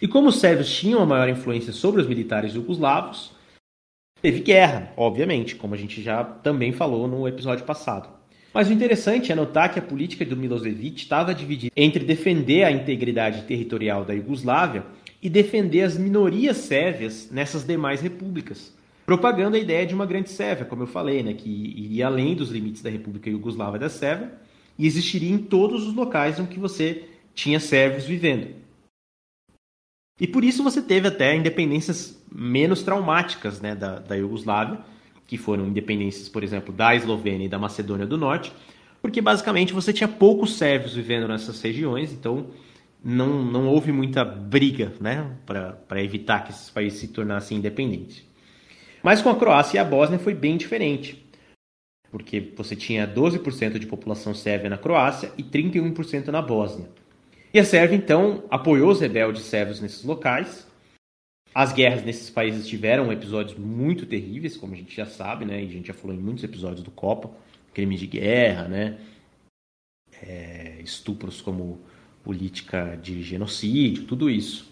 E 0.02 0.08
como 0.08 0.30
os 0.30 0.40
sérvios 0.40 0.74
tinham 0.74 1.02
a 1.02 1.06
maior 1.06 1.30
influência 1.30 1.72
sobre 1.72 2.02
os 2.02 2.08
militares 2.08 2.54
jugoslavos, 2.54 3.34
teve 4.22 4.40
guerra, 4.40 4.92
obviamente, 4.98 5.56
como 5.56 5.76
a 5.76 5.78
gente 5.78 6.02
já 6.02 6.24
também 6.24 6.72
falou 6.72 7.08
no 7.08 7.28
episódio 7.28 7.66
passado. 7.66 8.10
Mas 8.54 8.68
o 8.68 8.74
interessante 8.74 9.32
é 9.32 9.36
notar 9.36 9.72
que 9.72 9.80
a 9.80 9.82
política 9.82 10.26
do 10.26 10.36
Milosevic 10.36 11.02
estava 11.02 11.34
dividida 11.34 11.72
entre 11.76 12.04
defender 12.04 12.64
a 12.64 12.72
integridade 12.72 13.44
territorial 13.44 14.04
da 14.04 14.14
Iugoslávia 14.14 14.84
e 15.22 15.30
defender 15.30 15.84
as 15.84 15.98
minorias 15.98 16.58
sérvias 16.58 17.30
nessas 17.32 17.64
demais 17.64 18.02
repúblicas, 18.02 18.74
propagando 19.06 19.56
a 19.56 19.60
ideia 19.60 19.86
de 19.86 19.94
uma 19.94 20.06
grande 20.06 20.30
Sérvia, 20.30 20.66
como 20.66 20.84
eu 20.84 20.88
falei, 20.88 21.22
né, 21.22 21.34
que 21.34 21.50
iria 21.50 22.08
além 22.08 22.36
dos 22.36 22.50
limites 22.50 22.82
da 22.82 22.90
República 22.90 23.30
Iugoslava 23.30 23.78
da 23.78 23.90
Sérvia 23.90 24.32
e 24.78 24.88
existiria 24.88 25.32
em 25.32 25.38
todos 25.38 25.88
os 25.88 25.94
locais 25.94 26.40
em 26.40 26.46
que 26.46 26.60
você 26.60 27.04
tinha 27.36 27.60
sérvios 27.60 28.06
vivendo. 28.06 28.48
E 30.20 30.28
por 30.28 30.44
isso 30.44 30.64
você 30.64 30.82
teve 30.82 31.08
até 31.08 31.36
independências 31.36 32.20
menos 32.32 32.84
traumáticas 32.84 33.60
né, 33.60 33.76
da, 33.76 34.00
da 34.00 34.16
Iugoslávia, 34.16 34.80
que 35.28 35.38
foram 35.38 35.68
independências, 35.68 36.30
por 36.30 36.44
exemplo, 36.44 36.74
da 36.74 36.96
Eslovênia 36.96 37.46
e 37.46 37.50
da 37.50 37.58
Macedônia 37.58 38.06
do 38.06 38.18
Norte, 38.18 38.52
porque 39.02 39.22
basicamente 39.22 39.74
você 39.74 39.92
tinha 39.92 40.08
poucos 40.08 40.58
sérvios 40.58 40.94
vivendo 40.94 41.28
nessas 41.28 41.62
regiões, 41.62 42.12
então 42.12 42.48
não, 43.04 43.44
não 43.44 43.68
houve 43.68 43.92
muita 43.92 44.24
briga 44.24 44.94
né, 45.00 45.36
para 45.46 46.04
evitar 46.04 46.44
que 46.44 46.52
esses 46.52 46.70
países 46.70 47.00
se 47.00 47.08
tornassem 47.08 47.58
independentes. 47.58 48.24
Mas 49.02 49.22
com 49.22 49.30
a 49.30 49.36
Croácia 49.36 49.78
e 49.78 49.80
a 49.80 49.84
Bósnia 49.84 50.20
foi 50.20 50.36
bem 50.36 50.58
diferente, 50.58 51.26
porque 52.12 52.54
você 52.56 52.76
tinha 52.76 53.08
12% 53.08 53.80
de 53.80 53.88
população 53.88 54.36
sérvia 54.36 54.70
na 54.70 54.78
Croácia 54.78 55.32
e 55.38 55.44
31% 55.44 56.28
na 56.28 56.42
Bósnia. 56.42 56.90
E 57.54 57.60
a 57.60 57.66
Sérvia, 57.66 57.98
então, 57.98 58.46
apoiou 58.50 58.92
os 58.92 59.02
rebeldes 59.02 59.44
sérvios 59.44 59.82
nesses 59.82 60.06
locais. 60.06 60.66
As 61.54 61.74
guerras 61.74 62.02
nesses 62.06 62.30
países 62.30 62.66
tiveram 62.66 63.12
episódios 63.12 63.58
muito 63.58 64.06
terríveis, 64.06 64.56
como 64.56 64.74
a 64.74 64.78
gente 64.78 64.96
já 64.96 65.06
sabe, 65.06 65.44
né? 65.44 65.62
E 65.62 65.66
a 65.68 65.70
gente 65.70 65.88
já 65.88 65.94
falou 65.94 66.16
em 66.16 66.20
muitos 66.20 66.46
episódios 66.46 66.82
do 66.82 66.92
Copa. 66.92 67.30
Crimes 67.74 68.00
de 68.00 68.08
guerra, 68.08 68.70
né? 68.70 68.98
É, 70.22 70.80
estupros 70.82 71.42
como 71.42 71.82
política 72.24 72.98
de 73.02 73.22
genocídio, 73.22 74.06
tudo 74.06 74.30
isso. 74.30 74.70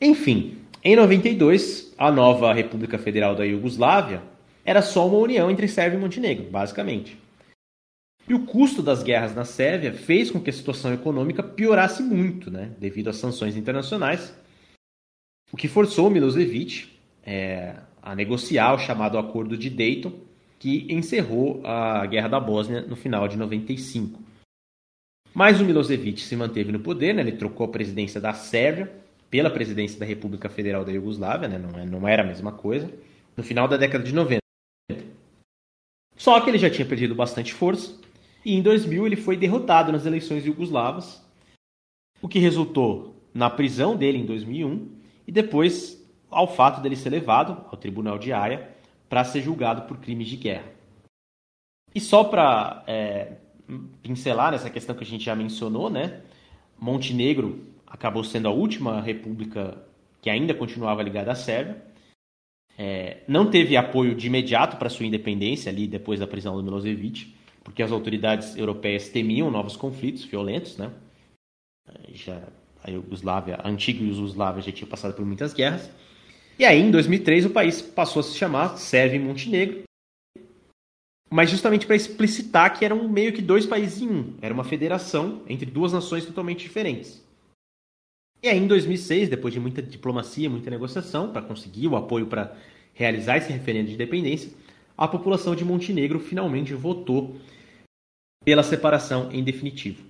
Enfim, 0.00 0.58
em 0.82 0.96
92, 0.96 1.94
a 1.98 2.10
nova 2.10 2.52
República 2.52 2.98
Federal 2.98 3.34
da 3.34 3.44
Iugoslávia 3.44 4.22
era 4.64 4.82
só 4.82 5.06
uma 5.06 5.18
união 5.18 5.50
entre 5.50 5.68
Sérvia 5.68 5.98
e 5.98 6.00
Montenegro, 6.00 6.50
basicamente. 6.50 7.18
E 8.28 8.34
o 8.34 8.46
custo 8.46 8.82
das 8.82 9.02
guerras 9.02 9.34
na 9.34 9.44
Sérvia 9.44 9.92
fez 9.92 10.30
com 10.30 10.40
que 10.40 10.50
a 10.50 10.52
situação 10.52 10.94
econômica 10.94 11.42
piorasse 11.42 12.02
muito, 12.02 12.50
né, 12.50 12.70
devido 12.78 13.08
às 13.08 13.16
sanções 13.16 13.56
internacionais, 13.56 14.34
o 15.52 15.56
que 15.56 15.66
forçou 15.66 16.08
Milosevic 16.08 16.88
é, 17.24 17.74
a 18.00 18.14
negociar 18.14 18.74
o 18.74 18.78
chamado 18.78 19.18
Acordo 19.18 19.56
de 19.56 19.68
Dayton, 19.68 20.12
que 20.58 20.86
encerrou 20.90 21.60
a 21.64 22.06
Guerra 22.06 22.28
da 22.28 22.40
Bósnia 22.40 22.82
no 22.82 22.94
final 22.94 23.26
de 23.26 23.36
95. 23.36 24.29
Mas 25.34 25.60
o 25.60 25.64
Milosevic 25.64 26.20
se 26.20 26.34
manteve 26.36 26.72
no 26.72 26.80
poder, 26.80 27.14
né? 27.14 27.22
ele 27.22 27.32
trocou 27.32 27.66
a 27.66 27.70
presidência 27.70 28.20
da 28.20 28.32
Sérvia 28.32 28.92
pela 29.30 29.50
presidência 29.50 29.98
da 29.98 30.04
República 30.04 30.48
Federal 30.48 30.84
da 30.84 30.90
Iugoslávia, 30.90 31.48
né? 31.48 31.58
não, 31.58 31.78
é, 31.78 31.86
não 31.86 32.08
era 32.08 32.22
a 32.22 32.26
mesma 32.26 32.52
coisa, 32.52 32.92
no 33.36 33.44
final 33.44 33.68
da 33.68 33.76
década 33.76 34.02
de 34.02 34.12
90. 34.12 34.40
Só 36.16 36.40
que 36.40 36.50
ele 36.50 36.58
já 36.58 36.68
tinha 36.68 36.86
perdido 36.86 37.14
bastante 37.14 37.54
força, 37.54 37.98
e 38.44 38.54
em 38.54 38.62
2000 38.62 39.06
ele 39.06 39.16
foi 39.16 39.36
derrotado 39.36 39.92
nas 39.92 40.04
eleições 40.04 40.44
iugoslavas, 40.44 41.22
o 42.20 42.28
que 42.28 42.38
resultou 42.38 43.14
na 43.32 43.48
prisão 43.48 43.96
dele 43.96 44.18
em 44.18 44.26
2001 44.26 44.88
e 45.26 45.32
depois 45.32 46.04
ao 46.30 46.46
fato 46.46 46.80
dele 46.80 46.96
ser 46.96 47.10
levado 47.10 47.64
ao 47.70 47.76
tribunal 47.76 48.18
de 48.18 48.32
Haia 48.32 48.68
para 49.08 49.24
ser 49.24 49.42
julgado 49.42 49.82
por 49.82 49.98
crimes 49.98 50.28
de 50.28 50.36
guerra. 50.36 50.72
E 51.94 52.00
só 52.00 52.24
para 52.24 52.84
é, 52.86 53.32
pincelar 54.02 54.52
nessa 54.52 54.70
questão 54.70 54.94
que 54.94 55.04
a 55.04 55.06
gente 55.06 55.24
já 55.24 55.34
mencionou, 55.34 55.90
né? 55.90 56.20
Montenegro 56.78 57.60
acabou 57.86 58.24
sendo 58.24 58.48
a 58.48 58.50
última 58.50 59.00
república 59.00 59.76
que 60.22 60.30
ainda 60.30 60.54
continuava 60.54 61.02
ligada 61.02 61.32
à 61.32 61.34
Sérvia. 61.34 61.82
É, 62.78 63.18
não 63.28 63.50
teve 63.50 63.76
apoio 63.76 64.14
de 64.14 64.26
imediato 64.26 64.76
para 64.76 64.88
sua 64.88 65.06
independência 65.06 65.70
ali 65.70 65.86
depois 65.86 66.20
da 66.20 66.26
prisão 66.26 66.56
do 66.56 66.62
Milosevic, 66.62 67.34
porque 67.62 67.82
as 67.82 67.92
autoridades 67.92 68.56
europeias 68.56 69.08
temiam 69.08 69.50
novos 69.50 69.76
conflitos 69.76 70.24
violentos, 70.24 70.76
né? 70.78 70.90
Já 72.12 72.40
a 72.82 72.90
Iugoslávia, 72.90 73.56
a 73.56 73.68
antiga 73.68 74.02
Iugoslávia 74.02 74.62
já 74.62 74.72
tinha 74.72 74.88
passado 74.88 75.14
por 75.14 75.24
muitas 75.24 75.52
guerras. 75.52 75.90
E 76.58 76.64
aí, 76.64 76.80
em 76.80 76.90
2003, 76.90 77.46
o 77.46 77.50
país 77.50 77.82
passou 77.82 78.20
a 78.20 78.22
se 78.22 78.36
chamar 78.36 78.76
Sérvia 78.76 79.16
e 79.16 79.22
Montenegro, 79.22 79.82
mas 81.30 81.48
justamente 81.48 81.86
para 81.86 81.94
explicitar 81.94 82.76
que 82.76 82.84
eram 82.84 83.08
meio 83.08 83.32
que 83.32 83.40
dois 83.40 83.64
países 83.64 84.02
em 84.02 84.08
um. 84.08 84.34
Era 84.42 84.52
uma 84.52 84.64
federação 84.64 85.42
entre 85.48 85.70
duas 85.70 85.92
nações 85.92 86.26
totalmente 86.26 86.62
diferentes. 86.62 87.24
E 88.42 88.48
aí, 88.48 88.58
em 88.58 88.66
2006, 88.66 89.28
depois 89.28 89.54
de 89.54 89.60
muita 89.60 89.80
diplomacia, 89.80 90.50
muita 90.50 90.70
negociação, 90.70 91.30
para 91.30 91.42
conseguir 91.42 91.86
o 91.86 91.96
apoio 91.96 92.26
para 92.26 92.56
realizar 92.92 93.36
esse 93.36 93.52
referendo 93.52 93.88
de 93.88 93.94
independência, 93.94 94.50
a 94.96 95.06
população 95.06 95.54
de 95.54 95.64
Montenegro 95.64 96.18
finalmente 96.18 96.74
votou 96.74 97.36
pela 98.44 98.62
separação 98.62 99.30
em 99.30 99.44
definitivo. 99.44 100.02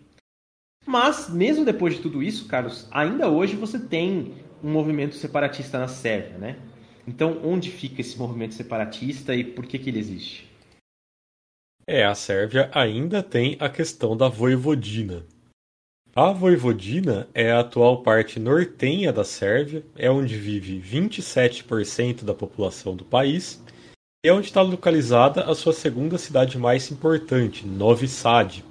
Mas, 0.87 1.29
mesmo 1.29 1.65
depois 1.65 1.95
de 1.95 2.01
tudo 2.01 2.23
isso, 2.23 2.47
Carlos, 2.47 2.89
ainda 2.91 3.29
hoje 3.29 3.57
você 3.57 3.79
tem 3.79 4.35
um 4.63 4.71
movimento 4.71 5.17
separatista 5.17 5.79
na 5.79 5.89
Sérvia, 5.89 6.39
né? 6.39 6.57
Então, 7.07 7.41
onde 7.45 7.71
fica 7.71 8.01
esse 8.01 8.19
movimento 8.19 8.55
separatista 8.55 9.35
e 9.35 9.45
por 9.45 9.67
que, 9.67 9.79
que 9.79 9.91
ele 9.91 9.99
existe? 9.99 10.50
É, 11.87 12.05
a 12.05 12.15
Sérvia 12.15 12.71
ainda 12.73 13.23
tem 13.23 13.57
a 13.59 13.69
questão 13.69 14.17
da 14.17 14.29
Voivodina. 14.29 15.25
A 16.15 16.33
Voivodina 16.33 17.29
é 17.33 17.53
a 17.53 17.61
atual 17.61 18.03
parte 18.03 18.41
nortenha 18.41 19.13
da 19.13 19.25
Sérvia, 19.25 19.85
é 19.97 20.11
onde 20.11 20.37
vive 20.37 20.81
27% 20.81 22.25
da 22.25 22.35
população 22.35 22.97
do 22.97 23.05
país 23.05 23.63
e 24.25 24.29
é 24.29 24.33
onde 24.33 24.49
está 24.49 24.61
localizada 24.61 25.45
a 25.45 25.55
sua 25.55 25.73
segunda 25.73 26.19
cidade 26.19 26.59
mais 26.59 26.91
importante, 26.91 27.67
Novi 27.67 28.07
Sad. 28.07 28.65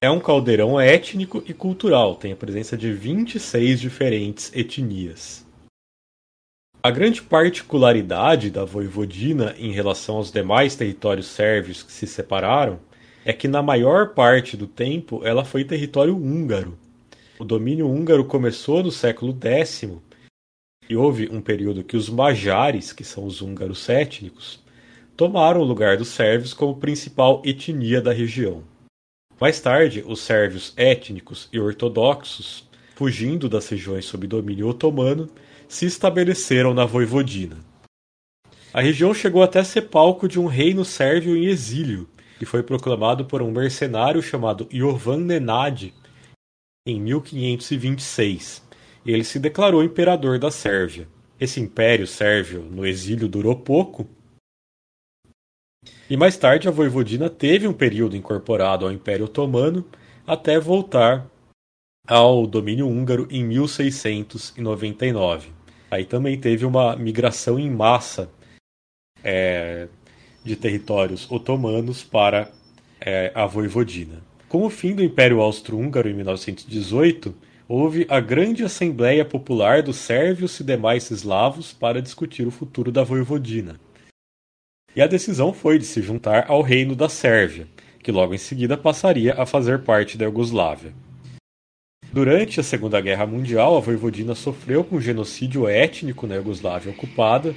É 0.00 0.10
um 0.10 0.20
caldeirão 0.20 0.80
étnico 0.80 1.42
e 1.46 1.52
cultural, 1.52 2.16
tem 2.16 2.32
a 2.32 2.36
presença 2.36 2.76
de 2.76 2.92
26 2.92 3.80
diferentes 3.80 4.52
etnias. 4.54 5.46
A 6.88 6.90
grande 6.90 7.20
particularidade 7.20 8.48
da 8.48 8.64
Voivodina 8.64 9.54
em 9.58 9.70
relação 9.70 10.16
aos 10.16 10.32
demais 10.32 10.74
territórios 10.74 11.26
sérvios 11.26 11.82
que 11.82 11.92
se 11.92 12.06
separaram 12.06 12.80
é 13.26 13.32
que, 13.34 13.46
na 13.46 13.62
maior 13.62 14.14
parte 14.14 14.56
do 14.56 14.66
tempo, 14.66 15.20
ela 15.22 15.44
foi 15.44 15.64
território 15.64 16.16
húngaro. 16.16 16.78
O 17.38 17.44
domínio 17.44 17.86
húngaro 17.86 18.24
começou 18.24 18.82
no 18.82 18.90
século 18.90 19.36
X 19.38 19.86
e 20.88 20.96
houve 20.96 21.28
um 21.30 21.42
período 21.42 21.84
que 21.84 21.94
os 21.94 22.08
majares, 22.08 22.90
que 22.90 23.04
são 23.04 23.26
os 23.26 23.42
húngaros 23.42 23.86
étnicos, 23.90 24.58
tomaram 25.14 25.60
o 25.60 25.64
lugar 25.64 25.98
dos 25.98 26.08
sérvios 26.08 26.54
como 26.54 26.76
principal 26.76 27.42
etnia 27.44 28.00
da 28.00 28.14
região. 28.14 28.64
Mais 29.38 29.60
tarde, 29.60 30.02
os 30.06 30.20
sérvios 30.20 30.72
étnicos 30.74 31.50
e 31.52 31.60
ortodoxos, 31.60 32.66
fugindo 32.94 33.46
das 33.46 33.68
regiões 33.68 34.06
sob 34.06 34.26
domínio 34.26 34.66
otomano, 34.68 35.28
se 35.68 35.86
estabeleceram 35.86 36.72
na 36.72 36.84
Voivodina. 36.84 37.56
A 38.72 38.80
região 38.80 39.12
chegou 39.12 39.42
até 39.42 39.62
ser 39.62 39.82
palco 39.82 40.28
de 40.28 40.40
um 40.40 40.46
reino 40.46 40.84
sérvio 40.84 41.36
em 41.36 41.46
exílio, 41.46 42.08
que 42.38 42.46
foi 42.46 42.62
proclamado 42.62 43.24
por 43.24 43.42
um 43.42 43.50
mercenário 43.50 44.22
chamado 44.22 44.68
Jovan 44.70 45.18
Nenad 45.18 45.92
em 46.86 47.00
1526. 47.00 48.62
Ele 49.04 49.24
se 49.24 49.38
declarou 49.38 49.82
imperador 49.82 50.38
da 50.38 50.50
Sérvia. 50.50 51.08
Esse 51.40 51.60
império 51.60 52.06
sérvio 52.06 52.62
no 52.62 52.86
exílio 52.86 53.28
durou 53.28 53.54
pouco. 53.54 54.08
E 56.10 56.16
mais 56.16 56.36
tarde 56.36 56.68
a 56.68 56.70
Voivodina 56.70 57.30
teve 57.30 57.68
um 57.68 57.72
período 57.72 58.16
incorporado 58.16 58.84
ao 58.84 58.92
Império 58.92 59.26
Otomano 59.26 59.84
até 60.26 60.58
voltar 60.58 61.30
ao 62.06 62.46
domínio 62.46 62.88
húngaro 62.88 63.28
em 63.30 63.44
1699. 63.44 65.57
Aí 65.90 66.04
também 66.04 66.38
teve 66.38 66.66
uma 66.66 66.94
migração 66.96 67.58
em 67.58 67.70
massa 67.70 68.30
é, 69.24 69.88
de 70.44 70.56
territórios 70.56 71.30
otomanos 71.30 72.02
para 72.02 72.50
é, 73.00 73.32
a 73.34 73.46
Voivodina. 73.46 74.22
Com 74.48 74.64
o 74.64 74.70
fim 74.70 74.94
do 74.94 75.02
Império 75.02 75.40
Austro-Húngaro 75.40 76.08
em 76.08 76.14
1918, 76.14 77.34
houve 77.68 78.06
a 78.08 78.18
Grande 78.18 78.64
Assembleia 78.64 79.24
Popular 79.24 79.82
dos 79.82 79.96
Sérvios 79.96 80.58
e 80.58 80.64
demais 80.64 81.10
eslavos 81.10 81.72
para 81.72 82.00
discutir 82.00 82.46
o 82.46 82.50
futuro 82.50 82.90
da 82.90 83.04
Voivodina. 83.04 83.78
E 84.96 85.02
a 85.02 85.06
decisão 85.06 85.52
foi 85.52 85.78
de 85.78 85.84
se 85.84 86.00
juntar 86.00 86.46
ao 86.48 86.62
Reino 86.62 86.96
da 86.96 87.08
Sérvia, 87.08 87.68
que 88.02 88.10
logo 88.10 88.34
em 88.34 88.38
seguida 88.38 88.76
passaria 88.76 89.34
a 89.34 89.44
fazer 89.44 89.82
parte 89.82 90.16
da 90.16 90.24
Iugoslávia. 90.24 90.94
Durante 92.10 92.58
a 92.58 92.62
Segunda 92.62 92.98
Guerra 93.02 93.26
Mundial, 93.26 93.76
a 93.76 93.80
Voivodina 93.80 94.34
sofreu 94.34 94.82
com 94.82 94.98
genocídio 94.98 95.68
étnico 95.68 96.26
na 96.26 96.36
Iugoslávia 96.36 96.90
ocupada. 96.90 97.54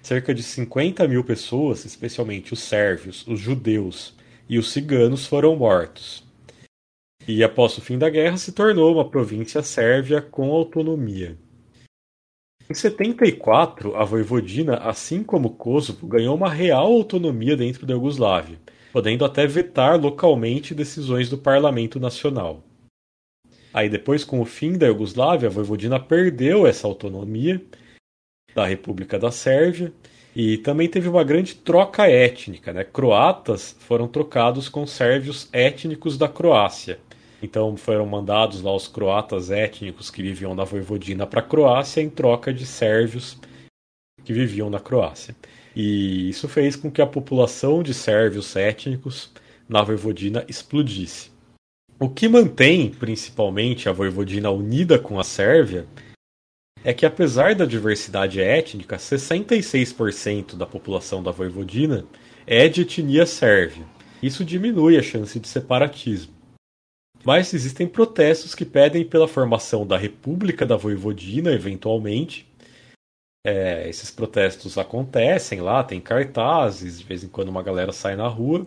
Cerca 0.00 0.32
de 0.32 0.40
50 0.40 1.06
mil 1.08 1.24
pessoas, 1.24 1.84
especialmente 1.84 2.52
os 2.52 2.60
sérvios, 2.60 3.26
os 3.26 3.40
judeus 3.40 4.14
e 4.48 4.56
os 4.56 4.70
ciganos, 4.70 5.26
foram 5.26 5.56
mortos. 5.56 6.24
E 7.26 7.42
após 7.42 7.76
o 7.76 7.80
fim 7.80 7.98
da 7.98 8.08
guerra, 8.08 8.36
se 8.36 8.52
tornou 8.52 8.94
uma 8.94 9.10
província 9.10 9.62
sérvia 9.62 10.22
com 10.22 10.52
autonomia. 10.52 11.36
Em 12.70 12.74
74, 12.74 13.96
a 13.96 14.04
Voivodina, 14.04 14.76
assim 14.76 15.24
como 15.24 15.50
Kosovo, 15.50 16.06
ganhou 16.06 16.36
uma 16.36 16.48
real 16.48 16.86
autonomia 16.86 17.56
dentro 17.56 17.84
da 17.84 17.94
Iugoslávia, 17.94 18.60
podendo 18.92 19.24
até 19.24 19.44
vetar 19.44 20.00
localmente 20.00 20.72
decisões 20.72 21.28
do 21.28 21.36
Parlamento 21.36 21.98
Nacional. 21.98 22.67
Aí 23.72 23.88
depois, 23.88 24.24
com 24.24 24.40
o 24.40 24.44
fim 24.44 24.72
da 24.72 24.86
Iugoslávia, 24.86 25.48
a 25.48 25.52
Vojvodina 25.52 26.00
perdeu 26.00 26.66
essa 26.66 26.86
autonomia 26.86 27.62
da 28.54 28.66
República 28.66 29.18
da 29.18 29.30
Sérvia 29.30 29.92
e 30.34 30.58
também 30.58 30.88
teve 30.88 31.08
uma 31.08 31.24
grande 31.24 31.54
troca 31.54 32.08
étnica. 32.08 32.72
Né? 32.72 32.84
Croatas 32.84 33.76
foram 33.80 34.08
trocados 34.08 34.68
com 34.68 34.86
sérvios 34.86 35.48
étnicos 35.52 36.16
da 36.16 36.28
Croácia. 36.28 36.98
Então 37.42 37.76
foram 37.76 38.06
mandados 38.06 38.62
lá 38.62 38.74
os 38.74 38.88
croatas 38.88 39.50
étnicos 39.50 40.10
que 40.10 40.22
viviam 40.22 40.54
na 40.54 40.64
Vojvodina 40.64 41.26
para 41.26 41.40
a 41.40 41.42
Croácia 41.42 42.00
em 42.00 42.10
troca 42.10 42.52
de 42.52 42.66
sérvios 42.66 43.38
que 44.24 44.32
viviam 44.32 44.68
na 44.68 44.80
Croácia. 44.80 45.36
E 45.74 46.28
isso 46.28 46.48
fez 46.48 46.74
com 46.74 46.90
que 46.90 47.00
a 47.00 47.06
população 47.06 47.82
de 47.82 47.94
sérvios 47.94 48.56
étnicos 48.56 49.30
na 49.68 49.82
Vojvodina 49.82 50.44
explodisse. 50.48 51.30
O 52.00 52.08
que 52.08 52.28
mantém, 52.28 52.90
principalmente, 52.90 53.88
a 53.88 53.92
Voivodina 53.92 54.52
unida 54.52 55.00
com 55.00 55.18
a 55.18 55.24
Sérvia 55.24 55.84
é 56.84 56.94
que, 56.94 57.04
apesar 57.04 57.56
da 57.56 57.64
diversidade 57.64 58.40
étnica, 58.40 58.96
66% 58.96 60.54
da 60.54 60.64
população 60.64 61.20
da 61.20 61.32
Voivodina 61.32 62.06
é 62.46 62.68
de 62.68 62.82
etnia 62.82 63.26
sérvia. 63.26 63.84
Isso 64.22 64.44
diminui 64.44 64.96
a 64.96 65.02
chance 65.02 65.40
de 65.40 65.48
separatismo. 65.48 66.32
Mas 67.24 67.52
existem 67.52 67.88
protestos 67.88 68.54
que 68.54 68.64
pedem 68.64 69.04
pela 69.04 69.26
formação 69.26 69.84
da 69.84 69.98
República 69.98 70.64
da 70.64 70.76
Voivodina, 70.76 71.50
eventualmente. 71.50 72.46
É, 73.44 73.88
esses 73.88 74.08
protestos 74.08 74.78
acontecem 74.78 75.60
lá, 75.60 75.82
tem 75.82 76.00
cartazes, 76.00 77.00
de 77.00 77.04
vez 77.04 77.24
em 77.24 77.28
quando 77.28 77.48
uma 77.48 77.62
galera 77.62 77.90
sai 77.90 78.14
na 78.14 78.28
rua 78.28 78.64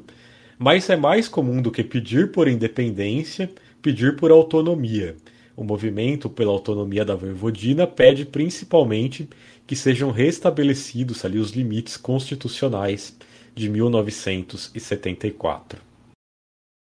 mas 0.62 0.90
é 0.92 0.96
mais 0.96 1.28
comum 1.28 1.60
do 1.60 1.72
que 1.72 1.84
pedir 1.84 2.32
por 2.32 2.48
independência, 2.48 3.50
pedir 3.82 4.16
por 4.16 4.30
autonomia. 4.30 5.18
O 5.58 5.64
movimento 5.64 6.30
pela 6.30 6.52
autonomia 6.52 7.04
da 7.04 7.16
Voivodina 7.16 7.88
pede 7.88 8.26
principalmente 8.26 9.28
que 9.66 9.76
sejam 9.76 10.12
restabelecidos 10.12 11.26
ali 11.26 11.40
os 11.40 11.50
limites 11.50 11.98
constitucionais 11.98 13.18
de 13.56 13.70
1974. 13.70 15.82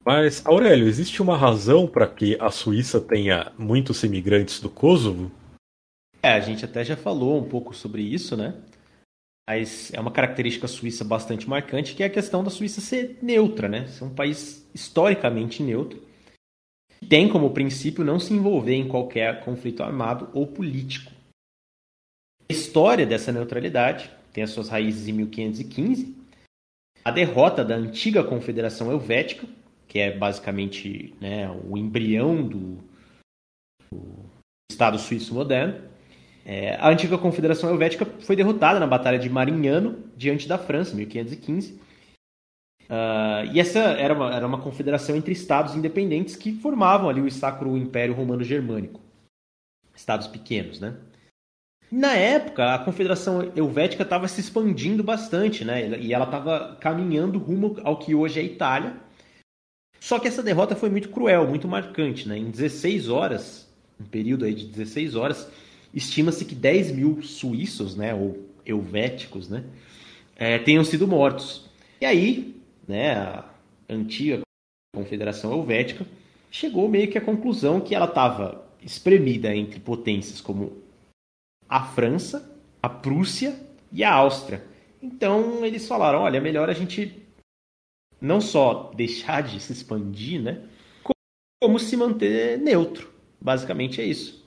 Mas, 0.04 0.44
Aurélio, 0.44 0.88
existe 0.88 1.22
uma 1.22 1.38
razão 1.38 1.86
para 1.86 2.08
que 2.08 2.36
a 2.40 2.50
Suíça 2.50 3.00
tenha 3.00 3.52
muitos 3.60 4.04
imigrantes 4.04 4.60
do 4.60 4.72
Kosovo? 4.72 5.32
É, 6.24 6.32
a 6.32 6.40
gente 6.40 6.66
até 6.66 6.84
já 6.84 6.98
falou 6.98 7.40
um 7.40 7.48
pouco 7.48 7.76
sobre 7.76 8.02
isso, 8.02 8.36
né? 8.36 8.56
Mas 9.48 9.94
é 9.94 10.00
uma 10.00 10.12
característica 10.12 10.68
suíça 10.68 11.06
bastante 11.06 11.48
marcante, 11.48 11.96
que 11.96 12.04
é 12.04 12.08
a 12.08 12.10
questão 12.10 12.44
da 12.44 12.50
Suíça 12.50 12.82
ser 12.82 13.18
neutra, 13.22 13.70
né? 13.70 13.88
Ser 13.88 14.04
um 14.04 14.14
país 14.14 14.68
historicamente 14.74 15.64
neutro. 15.64 16.06
tem 17.08 17.30
como 17.30 17.54
princípio 17.54 18.04
não 18.04 18.20
se 18.20 18.34
envolver 18.34 18.76
em 18.76 18.88
qualquer 18.88 19.46
conflito 19.46 19.84
armado 19.84 20.30
ou 20.34 20.48
político. 20.48 21.12
A 22.50 22.54
história 22.54 23.06
dessa 23.06 23.32
neutralidade 23.32 24.12
tem 24.34 24.44
as 24.44 24.50
suas 24.50 24.68
raízes 24.68 25.08
em 25.08 25.14
1515, 25.14 26.16
a 27.04 27.12
derrota 27.12 27.64
da 27.64 27.76
antiga 27.76 28.24
Confederação 28.24 28.92
Helvética, 28.92 29.48
que 29.88 29.98
é 29.98 30.16
basicamente 30.16 31.16
né, 31.22 31.50
o 31.50 31.78
embrião 31.78 32.46
do, 32.46 32.84
do 33.90 34.26
Estado 34.70 35.00
Suíço 35.00 35.34
moderno. 35.34 35.87
É, 36.50 36.76
a 36.76 36.90
antiga 36.90 37.18
Confederação 37.18 37.70
Helvética 37.70 38.06
foi 38.22 38.34
derrotada 38.34 38.80
na 38.80 38.88
Batalha 38.88 39.20
de 39.20 39.30
Marignano, 39.30 40.02
diante 40.16 40.48
da 40.48 40.58
França, 40.58 40.94
em 40.94 40.96
1515. 41.00 41.74
Uh, 41.74 43.52
e 43.52 43.60
essa 43.60 43.80
era 43.80 44.14
uma, 44.14 44.34
era 44.34 44.48
uma 44.48 44.62
confederação 44.62 45.18
entre 45.18 45.34
estados 45.34 45.76
independentes 45.76 46.38
que 46.38 46.54
formavam 46.54 47.10
ali 47.10 47.20
o 47.20 47.30
Sacro 47.30 47.76
Império 47.76 48.16
Romano 48.16 48.46
Germânico. 48.46 49.02
Estados 49.94 50.26
pequenos, 50.26 50.80
né? 50.80 50.96
Na 51.92 52.16
época, 52.16 52.76
a 52.76 52.80
Confederação 52.80 53.52
Helvética 53.54 54.04
estava 54.04 54.26
se 54.30 54.40
expandindo 54.40 55.04
bastante, 55.04 55.66
né? 55.66 56.00
E 56.00 56.14
ela 56.14 56.24
estava 56.24 56.78
caminhando 56.80 57.40
rumo 57.40 57.76
ao 57.84 58.00
que 58.00 58.16
hoje 58.16 58.40
é 58.40 58.42
a 58.42 58.46
Itália. 58.46 58.96
Só 60.00 60.18
que 60.18 60.30
essa 60.30 60.42
derrota 60.42 60.78
foi 60.78 60.90
muito 60.90 61.10
cruel, 61.10 61.46
muito 61.46 61.68
marcante, 61.68 62.26
né? 62.26 62.38
Em 62.38 62.50
16 62.50 63.10
horas, 63.10 63.70
um 64.00 64.06
período 64.06 64.46
aí 64.46 64.54
de 64.54 64.66
16 64.66 65.16
horas, 65.16 65.52
estima-se 65.98 66.46
que 66.46 66.54
10 66.54 66.92
mil 66.92 67.22
suíços, 67.24 67.96
né? 67.96 68.14
Ou 68.14 68.48
helvéticos, 68.66 69.50
né? 69.50 69.64
É, 70.36 70.60
tenham 70.60 70.84
sido 70.84 71.08
mortos. 71.08 71.66
E 72.00 72.06
aí, 72.06 72.56
né, 72.88 73.16
a 73.16 73.46
antiga 73.90 74.42
Confederação 74.96 75.52
Helvética, 75.52 76.06
chegou 76.52 76.88
meio 76.88 77.10
que 77.10 77.18
à 77.18 77.22
conclusão 77.22 77.82
que 77.82 77.96
ela 77.96 78.06
estava 78.06 78.66
espremida 78.82 79.56
entre 79.56 79.80
potências 79.80 80.40
como 80.40 80.78
a 81.68 81.84
França, 81.84 82.56
a 82.82 82.88
Prússia 82.88 83.60
e 83.92 84.04
a 84.04 84.14
Áustria. 84.14 84.64
Então 85.02 85.66
eles 85.66 85.88
falaram: 85.88 86.20
olha, 86.20 86.40
melhor 86.40 86.70
a 86.70 86.74
gente 86.74 87.16
não 88.22 88.40
só 88.40 88.92
deixar 88.96 89.42
de 89.42 89.60
se 89.60 89.74
expandir, 89.74 90.42
né, 90.42 90.62
como 91.62 91.80
se 91.80 91.98
manter 91.98 92.60
neutro. 92.60 93.12
Basicamente 93.42 94.02
é 94.02 94.06
isso. 94.06 94.47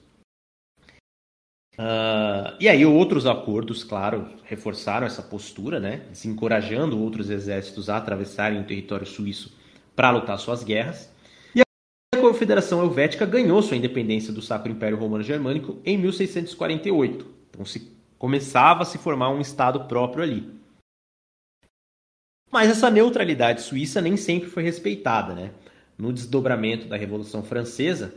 Uh, 1.80 2.54
e 2.60 2.68
aí 2.68 2.84
outros 2.84 3.26
acordos, 3.26 3.82
claro, 3.82 4.28
reforçaram 4.44 5.06
essa 5.06 5.22
postura, 5.22 5.80
né, 5.80 6.02
encorajando 6.26 7.00
outros 7.00 7.30
exércitos 7.30 7.88
a 7.88 7.96
atravessarem 7.96 8.60
o 8.60 8.64
território 8.64 9.06
suíço 9.06 9.56
para 9.96 10.10
lutar 10.10 10.38
suas 10.38 10.62
guerras. 10.62 11.10
E 11.54 11.62
a 11.62 12.20
Confederação 12.20 12.82
Helvética 12.82 13.24
ganhou 13.24 13.62
sua 13.62 13.78
independência 13.78 14.30
do 14.30 14.42
Sacro 14.42 14.70
Império 14.70 14.98
Romano 14.98 15.24
Germânico 15.24 15.78
em 15.82 15.96
1648. 15.96 17.26
Então 17.48 17.64
se 17.64 17.90
começava 18.18 18.82
a 18.82 18.86
se 18.86 18.98
formar 18.98 19.30
um 19.30 19.40
estado 19.40 19.84
próprio 19.84 20.22
ali. 20.22 20.52
Mas 22.52 22.68
essa 22.68 22.90
neutralidade 22.90 23.62
suíça 23.62 24.02
nem 24.02 24.18
sempre 24.18 24.50
foi 24.50 24.62
respeitada, 24.62 25.32
né? 25.32 25.52
No 25.96 26.12
desdobramento 26.12 26.88
da 26.88 26.96
Revolução 26.96 27.42
Francesa, 27.42 28.12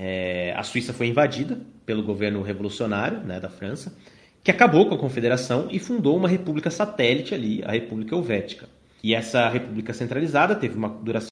é, 0.00 0.54
a 0.56 0.62
Suíça 0.62 0.92
foi 0.94 1.08
invadida 1.08 1.60
pelo 1.84 2.04
governo 2.04 2.40
revolucionário 2.40 3.18
né, 3.18 3.40
da 3.40 3.48
França, 3.48 3.98
que 4.44 4.50
acabou 4.50 4.86
com 4.86 4.94
a 4.94 4.98
Confederação 4.98 5.66
e 5.72 5.80
fundou 5.80 6.16
uma 6.16 6.28
república 6.28 6.70
satélite 6.70 7.34
ali, 7.34 7.64
a 7.64 7.72
República 7.72 8.14
Helvética. 8.14 8.68
E 9.02 9.12
essa 9.12 9.48
república 9.48 9.92
centralizada 9.92 10.54
teve 10.54 10.78
uma 10.78 10.88
duração 10.88 11.28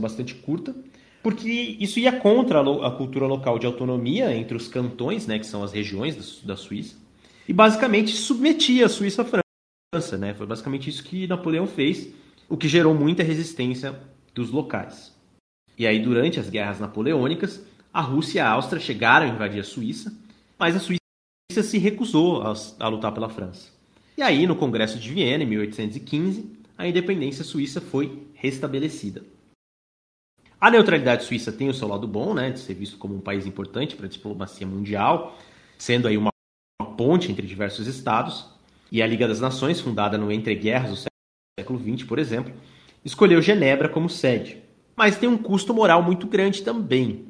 bastante 0.00 0.34
curta, 0.34 0.74
porque 1.22 1.76
isso 1.78 2.00
ia 2.00 2.10
contra 2.10 2.60
a, 2.60 2.90
cultura 2.90 3.26
local 3.26 3.58
de 3.60 3.66
autonomia 3.66 4.34
entre 4.34 4.56
os 4.56 4.66
cantões, 4.66 5.28
né, 5.28 5.38
que 5.38 5.46
são 5.46 5.62
as 5.62 5.72
regiões 5.72 6.42
da, 6.42 6.56
Suíça, 6.56 6.96
e 7.46 7.52
basicamente 7.52 8.10
submetia 8.10 8.86
a 8.86 8.88
Suíça 8.88 9.22
à 9.22 9.24
França. 9.24 10.18
Né? 10.18 10.34
Foi 10.34 10.46
basicamente 10.46 10.90
isso 10.90 11.04
que 11.04 11.28
Napoleão 11.28 11.66
fez, 11.66 12.12
o 12.48 12.56
que 12.56 12.66
gerou 12.66 12.94
muita 12.94 13.22
resistência 13.22 14.00
dos 14.34 14.50
locais. 14.50 15.14
E 15.78 15.86
aí, 15.86 15.98
durante 16.00 16.40
as 16.40 16.50
guerras 16.50 16.80
napoleônicas, 16.80 17.64
a 17.92 18.00
Rússia 18.00 18.38
e 18.38 18.40
a 18.40 18.50
Áustria 18.50 18.80
chegaram 18.80 19.26
a 19.26 19.28
invadir 19.28 19.60
a 19.60 19.64
Suíça, 19.64 20.12
mas 20.58 20.76
a 20.76 20.80
Suíça 20.80 21.00
se 21.62 21.78
recusou 21.78 22.42
a, 22.42 22.54
a 22.78 22.88
lutar 22.88 23.12
pela 23.12 23.28
França. 23.28 23.70
E 24.16 24.22
aí, 24.22 24.46
no 24.46 24.54
Congresso 24.54 24.98
de 24.98 25.12
Viena, 25.12 25.42
em 25.42 25.46
1815, 25.46 26.60
a 26.76 26.86
independência 26.86 27.44
suíça 27.44 27.80
foi 27.80 28.26
restabelecida. 28.34 29.24
A 30.60 30.70
neutralidade 30.70 31.24
suíça 31.24 31.50
tem 31.50 31.68
o 31.68 31.74
seu 31.74 31.88
lado 31.88 32.06
bom, 32.06 32.34
né, 32.34 32.50
de 32.50 32.60
ser 32.60 32.74
visto 32.74 32.98
como 32.98 33.14
um 33.14 33.20
país 33.20 33.46
importante 33.46 33.96
para 33.96 34.06
a 34.06 34.08
diplomacia 34.08 34.66
mundial, 34.66 35.38
sendo 35.78 36.06
aí 36.06 36.18
uma, 36.18 36.30
ponte 36.96 37.32
entre 37.32 37.46
diversos 37.46 37.86
estados, 37.86 38.46
e 38.92 39.02
a 39.02 39.06
Liga 39.06 39.26
das 39.26 39.40
Nações, 39.40 39.80
fundada 39.80 40.18
no 40.18 40.30
entreguerras 40.30 40.90
do 40.90 41.10
século 41.58 41.78
XX, 41.78 42.06
por 42.06 42.18
exemplo, 42.18 42.52
escolheu 43.02 43.40
Genebra 43.40 43.88
como 43.88 44.10
sede. 44.10 44.62
Mas 44.94 45.16
tem 45.16 45.28
um 45.28 45.38
custo 45.38 45.72
moral 45.72 46.02
muito 46.02 46.26
grande 46.26 46.62
também, 46.62 47.29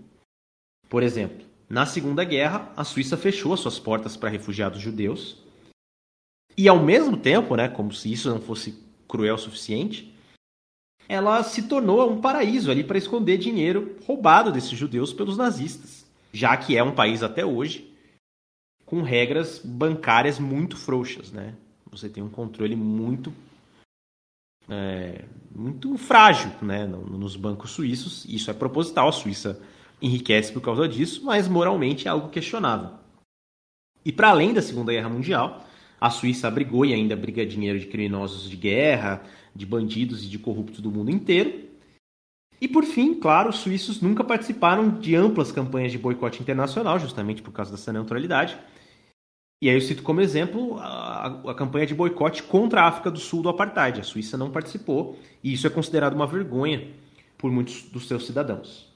por 0.90 1.04
exemplo, 1.04 1.46
na 1.68 1.86
Segunda 1.86 2.24
Guerra, 2.24 2.72
a 2.76 2.82
Suíça 2.82 3.16
fechou 3.16 3.56
suas 3.56 3.78
portas 3.78 4.16
para 4.16 4.28
refugiados 4.28 4.80
judeus. 4.80 5.38
E 6.56 6.68
ao 6.68 6.82
mesmo 6.82 7.16
tempo, 7.16 7.54
né, 7.54 7.68
como 7.68 7.92
se 7.92 8.12
isso 8.12 8.28
não 8.28 8.40
fosse 8.40 8.76
cruel 9.06 9.36
o 9.36 9.38
suficiente, 9.38 10.12
ela 11.08 11.42
se 11.44 11.62
tornou 11.68 12.10
um 12.10 12.20
paraíso 12.20 12.72
ali 12.72 12.82
para 12.82 12.98
esconder 12.98 13.38
dinheiro 13.38 13.96
roubado 14.04 14.50
desses 14.50 14.76
judeus 14.76 15.12
pelos 15.12 15.36
nazistas, 15.36 16.04
já 16.32 16.56
que 16.56 16.76
é 16.76 16.82
um 16.82 16.94
país 16.94 17.22
até 17.22 17.46
hoje 17.46 17.94
com 18.84 19.02
regras 19.02 19.60
bancárias 19.64 20.40
muito 20.40 20.76
frouxas, 20.76 21.30
né? 21.30 21.54
Você 21.92 22.08
tem 22.08 22.22
um 22.22 22.28
controle 22.28 22.74
muito 22.74 23.32
é, 24.68 25.24
muito 25.54 25.96
frágil, 25.96 26.50
né, 26.60 26.86
nos 26.86 27.36
bancos 27.36 27.70
suíços. 27.70 28.24
Isso 28.24 28.50
é 28.50 28.54
proposital. 28.54 29.08
A 29.08 29.12
Suíça 29.12 29.60
enriquece 30.00 30.52
por 30.52 30.60
causa 30.60 30.88
disso, 30.88 31.24
mas 31.24 31.48
moralmente 31.48 32.06
é 32.08 32.10
algo 32.10 32.28
questionável. 32.28 32.90
E 34.04 34.10
para 34.12 34.30
além 34.30 34.52
da 34.52 34.62
Segunda 34.62 34.92
Guerra 34.92 35.08
Mundial, 35.08 35.66
a 36.00 36.08
Suíça 36.08 36.48
abrigou 36.48 36.86
e 36.86 36.94
ainda 36.94 37.14
abriga 37.14 37.44
dinheiro 37.44 37.78
de 37.78 37.86
criminosos 37.86 38.48
de 38.48 38.56
guerra, 38.56 39.22
de 39.54 39.66
bandidos 39.66 40.24
e 40.24 40.28
de 40.28 40.38
corruptos 40.38 40.80
do 40.80 40.90
mundo 40.90 41.10
inteiro. 41.10 41.68
E 42.60 42.68
por 42.68 42.84
fim, 42.84 43.14
claro, 43.14 43.50
os 43.50 43.56
suíços 43.56 44.00
nunca 44.00 44.22
participaram 44.22 44.90
de 44.90 45.14
amplas 45.14 45.50
campanhas 45.50 45.92
de 45.92 45.98
boicote 45.98 46.42
internacional, 46.42 46.98
justamente 46.98 47.42
por 47.42 47.52
causa 47.52 47.70
dessa 47.70 47.92
neutralidade. 47.92 48.56
E 49.62 49.68
aí 49.68 49.74
eu 49.74 49.80
cito 49.80 50.02
como 50.02 50.22
exemplo 50.22 50.78
a, 50.78 51.50
a, 51.50 51.54
campanha 51.54 51.86
de 51.86 51.94
boicote 51.94 52.42
contra 52.42 52.82
a 52.82 52.88
África 52.88 53.10
do 53.10 53.18
Sul 53.18 53.42
do 53.42 53.48
apartheid. 53.50 54.00
A 54.00 54.04
Suíça 54.04 54.36
não 54.36 54.50
participou 54.50 55.18
e 55.44 55.52
isso 55.52 55.66
é 55.66 55.70
considerado 55.70 56.14
uma 56.14 56.26
vergonha 56.26 56.88
por 57.36 57.50
muitos 57.50 57.82
dos 57.82 58.08
seus 58.08 58.26
cidadãos. 58.26 58.89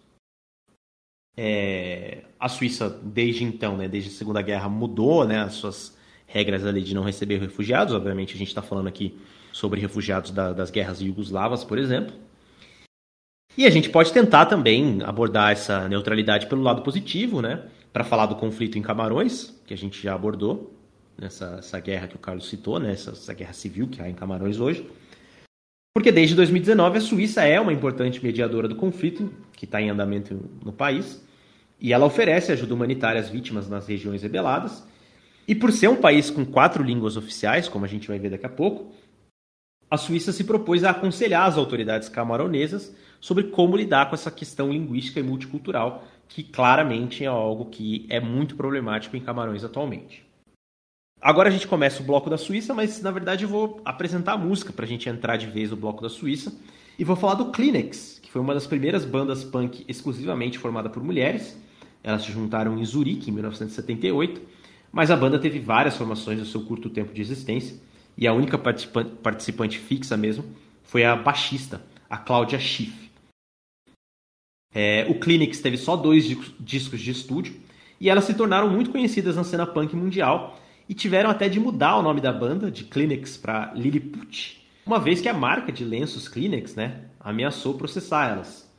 É, 1.37 2.23
a 2.39 2.49
Suíça, 2.49 2.89
desde 3.03 3.45
então, 3.45 3.77
né, 3.77 3.89
desde 3.89 4.11
a 4.11 4.13
Segunda 4.13 4.41
Guerra, 4.41 4.69
mudou 4.69 5.27
né, 5.27 5.41
as 5.41 5.55
suas 5.55 5.97
regras 6.27 6.65
ali 6.65 6.83
de 6.83 6.95
não 6.95 7.03
receber 7.03 7.39
refugiados. 7.39 7.95
Obviamente, 7.95 8.35
a 8.35 8.39
gente 8.39 8.49
está 8.49 8.63
falando 8.63 8.89
aqui 8.89 9.19
sobre 9.53 9.81
refugiados 9.81 10.31
da, 10.31 10.53
das 10.53 10.71
guerras 10.71 11.01
iugoslavas, 11.01 11.65
por 11.65 11.79
exemplo. 11.79 12.15
E 13.57 13.67
a 13.67 13.71
gente 13.71 13.89
pode 13.89 14.13
tentar 14.13 14.47
também 14.47 14.99
abordar 15.05 15.53
essa 15.53 15.89
neutralidade 15.89 16.47
pelo 16.47 16.63
lado 16.63 16.83
positivo, 16.83 17.41
né? 17.41 17.63
Para 17.93 18.03
falar 18.03 18.27
do 18.27 18.35
conflito 18.35 18.77
em 18.77 18.83
Camarões, 18.83 19.55
que 19.65 19.73
a 19.73 19.77
gente 19.77 20.03
já 20.03 20.13
abordou, 20.15 20.75
nessa 21.17 21.79
guerra 21.79 22.09
que 22.09 22.17
o 22.17 22.19
Carlos 22.19 22.49
citou, 22.49 22.81
né? 22.81 22.93
Essa, 22.93 23.13
essa 23.13 23.33
guerra 23.33 23.53
civil 23.53 23.87
que 23.87 24.03
há 24.03 24.09
em 24.09 24.15
Camarões 24.15 24.59
hoje. 24.59 24.85
Porque 25.97 26.11
desde 26.11 26.35
2019 26.35 26.99
a 26.99 27.01
Suíça 27.01 27.45
é 27.45 27.61
uma 27.61 27.73
importante 27.73 28.23
mediadora 28.23 28.67
do 28.67 28.75
conflito 28.75 29.33
que 29.65 29.67
está 29.67 29.81
em 29.81 29.89
andamento 29.89 30.39
no 30.63 30.73
país 30.73 31.25
e 31.81 31.93
ela 31.93 32.05
oferece 32.05 32.53
ajuda 32.53 32.75
humanitária 32.75 33.21
às 33.21 33.31
vítimas 33.31 33.69
nas 33.69 33.89
regiões 33.89 34.23
rebeladas. 34.23 34.87
E 35.49 35.55
por 35.55 35.73
ser 35.73 35.89
um 35.89 35.97
país 35.97 36.31
com 36.31 36.45
quatro 36.45 36.83
línguas 36.83 37.17
oficiais, 37.17 37.69
como 37.69 37.85
a 37.85 37.89
gente 37.89 38.09
vai 38.09 38.19
ver 38.19 38.31
daqui 38.31 38.47
a 38.47 38.51
pouco, 38.51 38.93
a 39.91 39.97
Suíça 39.97 40.33
se 40.33 40.45
propôs 40.45 40.85
a 40.85 40.91
aconselhar 40.91 41.47
as 41.47 41.57
autoridades 41.57 42.09
camaronesas 42.09 42.95
sobre 43.21 43.45
como 43.45 43.77
lidar 43.77 44.09
com 44.09 44.15
essa 44.15 44.31
questão 44.31 44.71
linguística 44.71 45.21
e 45.21 45.23
multicultural, 45.23 46.05
que 46.29 46.43
claramente 46.43 47.25
é 47.25 47.27
algo 47.27 47.67
que 47.67 48.07
é 48.11 48.21
muito 48.21 48.57
problemático 48.57 49.17
em 49.17 49.21
Camarões 49.21 49.65
atualmente. 49.65 50.27
Agora 51.21 51.49
a 51.49 51.53
gente 51.53 51.67
começa 51.67 52.03
o 52.03 52.07
bloco 52.07 52.29
da 52.29 52.37
Suíça, 52.37 52.75
mas 52.75 53.01
na 53.01 53.11
verdade 53.11 53.45
eu 53.45 53.49
vou 53.49 53.81
apresentar 53.83 54.35
a 54.35 54.39
música 54.39 54.73
para 54.73 54.85
a 54.85 54.89
gente 54.89 55.09
entrar 55.09 55.37
de 55.37 55.47
vez 55.47 55.71
no 55.71 55.77
bloco 55.77 56.03
da 56.03 56.11
Suíça. 56.11 56.55
E 56.99 57.05
vou 57.05 57.17
falar 57.17 57.35
do 57.35 57.51
Kleenex, 57.51 58.14
foi 58.35 58.41
uma 58.41 58.53
das 58.53 58.67
primeiras 58.67 59.05
bandas 59.05 59.45
punk 59.45 59.85
exclusivamente 59.87 60.59
formada 60.59 60.91
por 60.91 61.01
mulheres. 61.01 61.57
Elas 62.03 62.25
se 62.25 62.33
juntaram 62.33 62.77
em 62.77 62.85
Zurique 62.85 63.31
em 63.31 63.33
1978, 63.33 64.41
mas 64.91 65.09
a 65.09 65.17
banda 65.17 65.39
teve 65.39 65.61
várias 65.61 65.97
formações 65.97 66.41
no 66.41 66.45
seu 66.45 66.63
curto 66.63 66.91
tempo 66.91 67.15
de 67.15 67.21
existência. 67.21 67.77
E 68.19 68.27
a 68.27 68.33
única 68.33 68.59
participante 68.59 69.79
fixa 69.79 70.17
mesmo 70.17 70.45
foi 70.83 71.05
a 71.05 71.15
baixista, 71.15 71.81
a 72.11 72.17
Cláudia 72.17 72.59
Schiff. 72.59 73.09
É, 74.75 75.07
o 75.09 75.15
Kleenex 75.15 75.61
teve 75.61 75.77
só 75.77 75.95
dois 75.95 76.25
discos 76.59 77.01
de 77.01 77.13
estúdio 77.13 77.55
e 78.01 78.11
elas 78.11 78.25
se 78.25 78.35
tornaram 78.35 78.69
muito 78.69 78.91
conhecidas 78.91 79.37
na 79.37 79.45
cena 79.45 79.65
punk 79.65 79.95
mundial 79.95 80.59
e 80.89 80.93
tiveram 80.93 81.31
até 81.31 81.49
de 81.49 81.61
mudar 81.61 81.99
o 81.99 82.03
nome 82.03 82.21
da 82.21 82.33
banda 82.33 82.69
de 82.69 82.83
Kleenex 82.83 83.37
para 83.37 83.73
Lilliput, 83.77 84.61
uma 84.85 84.99
vez 84.99 85.21
que 85.21 85.29
a 85.29 85.35
marca 85.35 85.71
de 85.71 85.85
lenços 85.85 86.27
Kleenex 86.27 86.75
né, 86.75 87.05
ameaçou 87.25 87.75
processar 87.75 88.29
elas. 88.29 88.71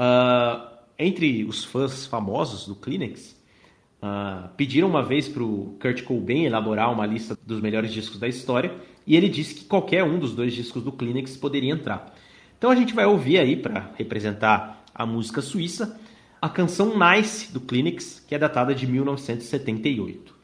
Uh, 0.00 0.78
entre 0.98 1.44
os 1.44 1.64
fãs 1.64 2.06
famosos 2.06 2.66
do 2.66 2.74
Kleenex, 2.74 3.36
uh, 4.02 4.48
pediram 4.56 4.88
uma 4.88 5.02
vez 5.02 5.28
para 5.28 5.42
o 5.42 5.76
Kurt 5.80 6.02
Cobain 6.02 6.44
elaborar 6.44 6.90
uma 6.90 7.04
lista 7.04 7.38
dos 7.44 7.60
melhores 7.60 7.92
discos 7.92 8.18
da 8.18 8.26
história 8.26 8.74
e 9.06 9.14
ele 9.14 9.28
disse 9.28 9.54
que 9.54 9.64
qualquer 9.66 10.02
um 10.02 10.18
dos 10.18 10.34
dois 10.34 10.54
discos 10.54 10.82
do 10.82 10.90
Kleenex 10.90 11.36
poderia 11.36 11.72
entrar. 11.72 12.14
Então 12.56 12.70
a 12.70 12.74
gente 12.74 12.94
vai 12.94 13.06
ouvir 13.06 13.38
aí, 13.38 13.56
para 13.56 13.92
representar 13.96 14.82
a 14.94 15.06
música 15.06 15.40
suíça, 15.40 16.00
a 16.40 16.48
canção 16.48 16.94
Nice 16.98 17.52
do 17.52 17.60
Kleenex, 17.60 18.24
que 18.26 18.34
é 18.34 18.38
datada 18.38 18.74
de 18.74 18.86
1978. 18.86 20.37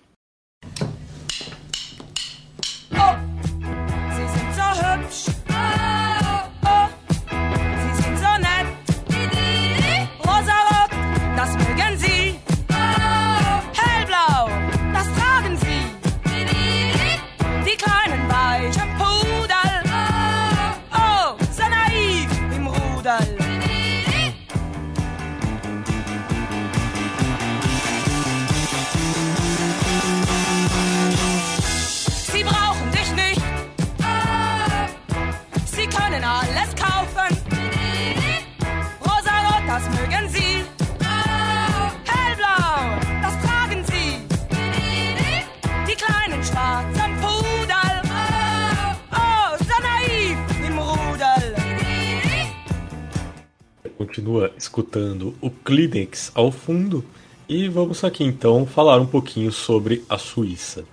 Kleenex 55.74 56.30
ao 56.36 56.52
fundo 56.52 57.04
e 57.48 57.68
vamos 57.68 58.04
aqui 58.04 58.22
então 58.22 58.64
falar 58.64 59.00
um 59.00 59.06
pouquinho 59.06 59.50
sobre 59.50 60.04
a 60.08 60.16
Suíça. 60.16 60.84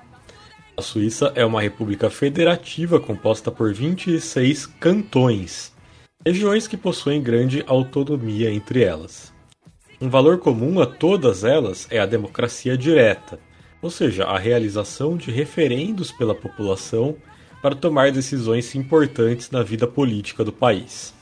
A 0.75 0.81
Suíça 0.81 1.31
é 1.35 1.45
uma 1.45 1.61
república 1.61 2.09
federativa 2.09 2.99
composta 2.99 3.51
por 3.51 3.71
26 3.71 4.65
cantões, 4.65 5.71
regiões 6.25 6.67
que 6.67 6.75
possuem 6.75 7.21
grande 7.21 7.63
autonomia 7.67 8.51
entre 8.51 8.83
elas. 8.83 9.31
Um 10.01 10.09
valor 10.09 10.39
comum 10.39 10.81
a 10.81 10.87
todas 10.87 11.43
elas 11.43 11.87
é 11.91 11.99
a 11.99 12.07
democracia 12.07 12.75
direta, 12.75 13.39
ou 13.83 13.91
seja, 13.91 14.23
a 14.23 14.39
realização 14.39 15.15
de 15.15 15.29
referendos 15.29 16.11
pela 16.11 16.33
população 16.33 17.15
para 17.61 17.75
tomar 17.75 18.11
decisões 18.11 18.73
importantes 18.73 19.51
na 19.51 19.61
vida 19.61 19.85
política 19.85 20.43
do 20.43 20.51
país. 20.51 21.13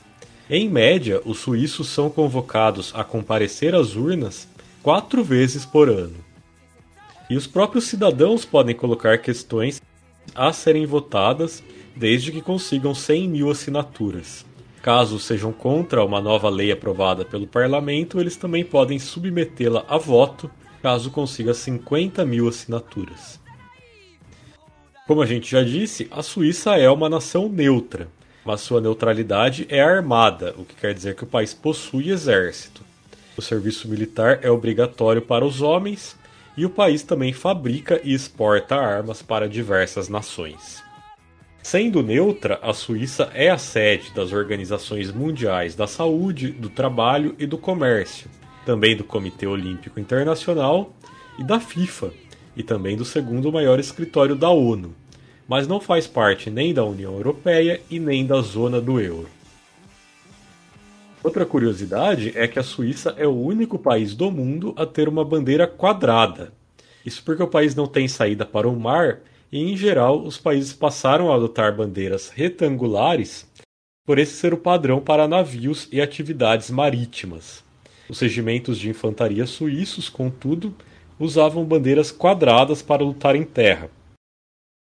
Em 0.52 0.68
média, 0.68 1.22
os 1.24 1.38
suíços 1.38 1.86
são 1.86 2.10
convocados 2.10 2.90
a 2.92 3.04
comparecer 3.04 3.72
às 3.72 3.94
urnas 3.94 4.48
quatro 4.82 5.22
vezes 5.22 5.64
por 5.64 5.88
ano. 5.88 6.16
E 7.30 7.36
os 7.36 7.46
próprios 7.46 7.84
cidadãos 7.84 8.44
podem 8.44 8.74
colocar 8.74 9.18
questões 9.18 9.80
a 10.34 10.52
serem 10.52 10.84
votadas 10.86 11.62
desde 11.94 12.32
que 12.32 12.42
consigam 12.42 12.92
100 12.92 13.28
mil 13.28 13.48
assinaturas. 13.48 14.44
Caso 14.82 15.20
sejam 15.20 15.52
contra 15.52 16.04
uma 16.04 16.20
nova 16.20 16.48
lei 16.48 16.72
aprovada 16.72 17.24
pelo 17.24 17.46
parlamento, 17.46 18.18
eles 18.18 18.36
também 18.36 18.64
podem 18.64 18.98
submetê-la 18.98 19.84
a 19.86 19.98
voto 19.98 20.50
caso 20.82 21.12
consiga 21.12 21.54
50 21.54 22.24
mil 22.24 22.48
assinaturas. 22.48 23.38
Como 25.06 25.22
a 25.22 25.26
gente 25.26 25.48
já 25.48 25.62
disse, 25.62 26.08
a 26.10 26.24
Suíça 26.24 26.76
é 26.76 26.90
uma 26.90 27.08
nação 27.08 27.48
neutra, 27.48 28.08
mas 28.50 28.62
sua 28.62 28.80
neutralidade 28.80 29.64
é 29.68 29.80
armada, 29.80 30.52
o 30.58 30.64
que 30.64 30.74
quer 30.74 30.92
dizer 30.92 31.14
que 31.14 31.22
o 31.22 31.26
país 31.26 31.54
possui 31.54 32.10
exército. 32.10 32.82
O 33.36 33.40
serviço 33.40 33.88
militar 33.88 34.40
é 34.42 34.50
obrigatório 34.50 35.22
para 35.22 35.44
os 35.44 35.62
homens 35.62 36.16
e 36.56 36.66
o 36.66 36.70
país 36.70 37.04
também 37.04 37.32
fabrica 37.32 38.00
e 38.02 38.12
exporta 38.12 38.74
armas 38.74 39.22
para 39.22 39.48
diversas 39.48 40.08
nações. 40.08 40.82
Sendo 41.62 42.02
neutra, 42.02 42.58
a 42.60 42.74
Suíça 42.74 43.30
é 43.34 43.50
a 43.50 43.56
sede 43.56 44.12
das 44.12 44.32
organizações 44.32 45.12
mundiais 45.12 45.76
da 45.76 45.86
saúde, 45.86 46.48
do 46.50 46.68
trabalho 46.68 47.36
e 47.38 47.46
do 47.46 47.56
comércio, 47.56 48.28
também 48.66 48.96
do 48.96 49.04
Comitê 49.04 49.46
Olímpico 49.46 50.00
Internacional 50.00 50.92
e 51.38 51.44
da 51.44 51.60
FIFA, 51.60 52.10
e 52.56 52.64
também 52.64 52.96
do 52.96 53.04
segundo 53.04 53.52
maior 53.52 53.78
escritório 53.78 54.34
da 54.34 54.50
ONU, 54.50 54.92
mas 55.50 55.66
não 55.66 55.80
faz 55.80 56.06
parte 56.06 56.48
nem 56.48 56.72
da 56.72 56.84
União 56.84 57.12
Europeia 57.12 57.80
e 57.90 57.98
nem 57.98 58.24
da 58.24 58.40
zona 58.40 58.80
do 58.80 59.00
euro. 59.00 59.28
Outra 61.24 61.44
curiosidade 61.44 62.32
é 62.36 62.46
que 62.46 62.60
a 62.60 62.62
Suíça 62.62 63.16
é 63.18 63.26
o 63.26 63.34
único 63.34 63.76
país 63.76 64.14
do 64.14 64.30
mundo 64.30 64.72
a 64.76 64.86
ter 64.86 65.08
uma 65.08 65.24
bandeira 65.24 65.66
quadrada. 65.66 66.52
Isso 67.04 67.24
porque 67.24 67.42
o 67.42 67.48
país 67.48 67.74
não 67.74 67.88
tem 67.88 68.06
saída 68.06 68.46
para 68.46 68.68
o 68.68 68.78
mar 68.78 69.22
e, 69.50 69.58
em 69.58 69.76
geral, 69.76 70.22
os 70.22 70.38
países 70.38 70.72
passaram 70.72 71.32
a 71.32 71.34
adotar 71.34 71.74
bandeiras 71.74 72.28
retangulares 72.28 73.44
por 74.06 74.20
esse 74.20 74.34
ser 74.34 74.54
o 74.54 74.56
padrão 74.56 75.00
para 75.00 75.26
navios 75.26 75.88
e 75.90 76.00
atividades 76.00 76.70
marítimas. 76.70 77.64
Os 78.08 78.20
regimentos 78.20 78.78
de 78.78 78.88
infantaria 78.88 79.46
suíços, 79.46 80.08
contudo, 80.08 80.72
usavam 81.18 81.64
bandeiras 81.64 82.12
quadradas 82.12 82.82
para 82.82 83.02
lutar 83.02 83.34
em 83.34 83.42
terra, 83.42 83.90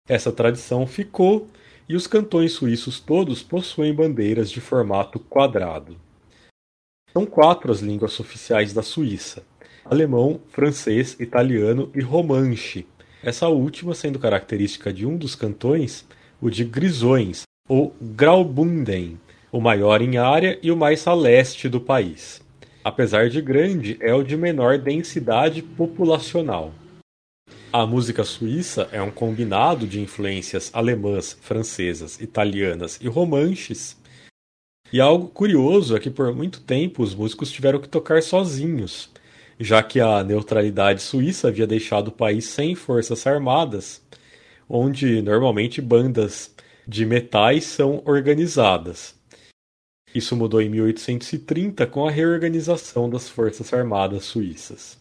essa 0.08 0.32
tradição 0.32 0.86
ficou 0.86 1.48
e 1.88 1.94
os 1.94 2.06
cantões 2.06 2.52
suíços 2.52 2.98
todos 2.98 3.42
possuem 3.42 3.94
bandeiras 3.94 4.50
de 4.50 4.60
formato 4.60 5.18
quadrado. 5.18 5.96
São 7.12 7.26
quatro 7.26 7.70
as 7.70 7.80
línguas 7.80 8.18
oficiais 8.18 8.72
da 8.72 8.82
Suíça: 8.82 9.42
alemão, 9.84 10.40
francês, 10.48 11.16
italiano 11.20 11.90
e 11.94 12.00
romanche. 12.00 12.86
Essa 13.22 13.48
última 13.48 13.94
sendo 13.94 14.18
característica 14.18 14.92
de 14.92 15.04
um 15.04 15.16
dos 15.16 15.34
cantões, 15.34 16.06
o 16.40 16.48
de 16.48 16.64
Grisões, 16.64 17.42
ou 17.68 17.94
Graubünden, 18.00 19.18
o 19.50 19.60
maior 19.60 20.00
em 20.00 20.16
área 20.16 20.58
e 20.62 20.70
o 20.70 20.76
mais 20.76 21.06
a 21.06 21.14
leste 21.14 21.68
do 21.68 21.80
país. 21.80 22.40
Apesar 22.84 23.28
de 23.28 23.42
grande, 23.42 23.98
é 24.00 24.14
o 24.14 24.22
de 24.22 24.36
menor 24.36 24.78
densidade 24.78 25.62
populacional. 25.62 26.72
A 27.70 27.84
música 27.84 28.24
suíça 28.24 28.88
é 28.92 29.02
um 29.02 29.10
combinado 29.10 29.86
de 29.86 30.00
influências 30.00 30.70
alemãs, 30.72 31.36
francesas, 31.38 32.18
italianas 32.18 32.98
e 33.02 33.08
romanches. 33.08 33.94
E 34.90 34.98
algo 35.02 35.28
curioso 35.28 35.94
é 35.94 36.00
que 36.00 36.08
por 36.08 36.34
muito 36.34 36.62
tempo 36.62 37.02
os 37.02 37.14
músicos 37.14 37.52
tiveram 37.52 37.78
que 37.78 37.88
tocar 37.88 38.22
sozinhos, 38.22 39.10
já 39.60 39.82
que 39.82 40.00
a 40.00 40.24
neutralidade 40.24 41.02
suíça 41.02 41.48
havia 41.48 41.66
deixado 41.66 42.08
o 42.08 42.12
país 42.12 42.46
sem 42.46 42.74
forças 42.74 43.26
armadas, 43.26 44.00
onde 44.66 45.20
normalmente 45.20 45.82
bandas 45.82 46.54
de 46.86 47.04
metais 47.04 47.64
são 47.64 48.02
organizadas. 48.06 49.14
Isso 50.14 50.34
mudou 50.34 50.62
em 50.62 50.70
1830 50.70 51.86
com 51.86 52.08
a 52.08 52.10
reorganização 52.10 53.10
das 53.10 53.28
forças 53.28 53.74
armadas 53.74 54.24
suíças. 54.24 54.98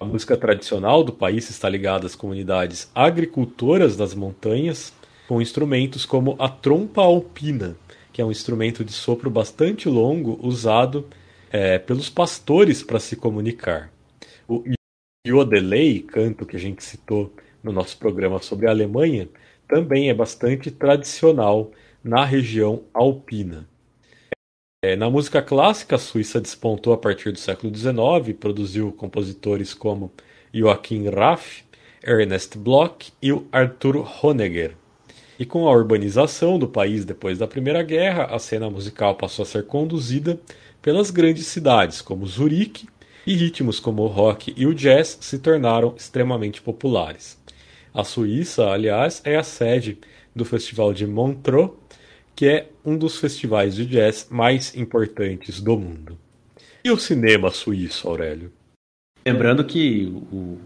A 0.00 0.04
música 0.04 0.36
tradicional 0.36 1.02
do 1.02 1.12
país 1.12 1.50
está 1.50 1.68
ligada 1.68 2.06
às 2.06 2.14
comunidades 2.14 2.88
agricultoras 2.94 3.96
das 3.96 4.14
montanhas, 4.14 4.92
com 5.26 5.42
instrumentos 5.42 6.06
como 6.06 6.36
a 6.38 6.48
trompa 6.48 7.02
alpina, 7.02 7.76
que 8.12 8.22
é 8.22 8.24
um 8.24 8.30
instrumento 8.30 8.84
de 8.84 8.92
sopro 8.92 9.28
bastante 9.28 9.88
longo 9.88 10.38
usado 10.40 11.08
é, 11.50 11.80
pelos 11.80 12.08
pastores 12.08 12.80
para 12.80 13.00
se 13.00 13.16
comunicar. 13.16 13.90
O 14.46 14.62
Yodelei, 15.26 16.00
canto 16.00 16.46
que 16.46 16.56
a 16.56 16.60
gente 16.60 16.84
citou 16.84 17.32
no 17.60 17.72
nosso 17.72 17.98
programa 17.98 18.40
sobre 18.40 18.68
a 18.68 18.70
Alemanha, 18.70 19.28
também 19.66 20.10
é 20.10 20.14
bastante 20.14 20.70
tradicional 20.70 21.72
na 22.04 22.24
região 22.24 22.84
alpina. 22.94 23.68
É, 24.80 24.94
na 24.94 25.10
música 25.10 25.42
clássica, 25.42 25.96
a 25.96 25.98
Suíça 25.98 26.40
despontou 26.40 26.92
a 26.92 26.96
partir 26.96 27.32
do 27.32 27.38
século 27.40 27.76
XIX, 27.76 28.38
produziu 28.38 28.92
compositores 28.92 29.74
como 29.74 30.12
Joachim 30.54 31.08
Raff, 31.08 31.64
Ernest 32.00 32.56
Bloch 32.56 33.12
e 33.20 33.32
Arthur 33.50 34.06
Honegger. 34.22 34.76
E 35.36 35.44
com 35.44 35.66
a 35.66 35.72
urbanização 35.72 36.60
do 36.60 36.68
país 36.68 37.04
depois 37.04 37.38
da 37.38 37.48
Primeira 37.48 37.82
Guerra, 37.82 38.26
a 38.26 38.38
cena 38.38 38.70
musical 38.70 39.16
passou 39.16 39.42
a 39.42 39.46
ser 39.46 39.66
conduzida 39.66 40.38
pelas 40.80 41.10
grandes 41.10 41.48
cidades 41.48 42.00
como 42.00 42.24
Zurique, 42.24 42.86
e 43.26 43.34
ritmos 43.34 43.80
como 43.80 44.02
o 44.02 44.06
rock 44.06 44.54
e 44.56 44.64
o 44.64 44.72
jazz 44.72 45.18
se 45.20 45.40
tornaram 45.40 45.92
extremamente 45.96 46.62
populares. 46.62 47.36
A 47.92 48.04
Suíça, 48.04 48.68
aliás, 48.68 49.20
é 49.24 49.36
a 49.36 49.42
sede 49.42 49.98
do 50.36 50.44
Festival 50.44 50.94
de 50.94 51.04
Montreux, 51.04 51.72
que 52.38 52.46
é 52.46 52.70
um 52.84 52.96
dos 52.96 53.18
festivais 53.18 53.74
de 53.74 53.84
jazz 53.84 54.28
mais 54.30 54.72
importantes 54.76 55.60
do 55.60 55.76
mundo. 55.76 56.16
E 56.84 56.90
o 56.92 56.96
cinema 56.96 57.50
suíço, 57.50 58.06
Aurélio? 58.06 58.52
Lembrando 59.26 59.64
que 59.64 60.06
o, 60.30 60.56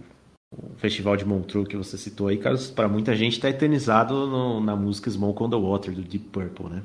o 0.55 0.75
Festival 0.77 1.17
de 1.17 1.25
Montreux 1.25 1.67
que 1.67 1.75
você 1.75 1.97
citou 1.97 2.29
aí, 2.29 2.37
Carlos, 2.37 2.71
para 2.71 2.87
muita 2.87 3.17
gente 3.17 3.33
está 3.33 3.49
eternizado 3.49 4.27
no, 4.27 4.61
na 4.61 4.77
música 4.77 5.09
Smoke 5.09 5.43
on 5.43 5.49
the 5.49 5.57
Water 5.57 5.95
do 5.95 6.03
Deep 6.03 6.27
Purple, 6.27 6.67
né? 6.67 6.83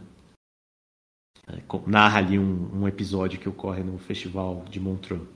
É, 1.50 1.62
narra 1.86 2.20
ali 2.20 2.40
um, 2.40 2.70
um, 2.74 2.88
episódio 2.88 3.42
que 3.42 3.50
ocorre 3.50 3.84
no 3.84 3.98
Festival 3.98 4.64
de 4.70 4.80
Montreux. 4.80 5.28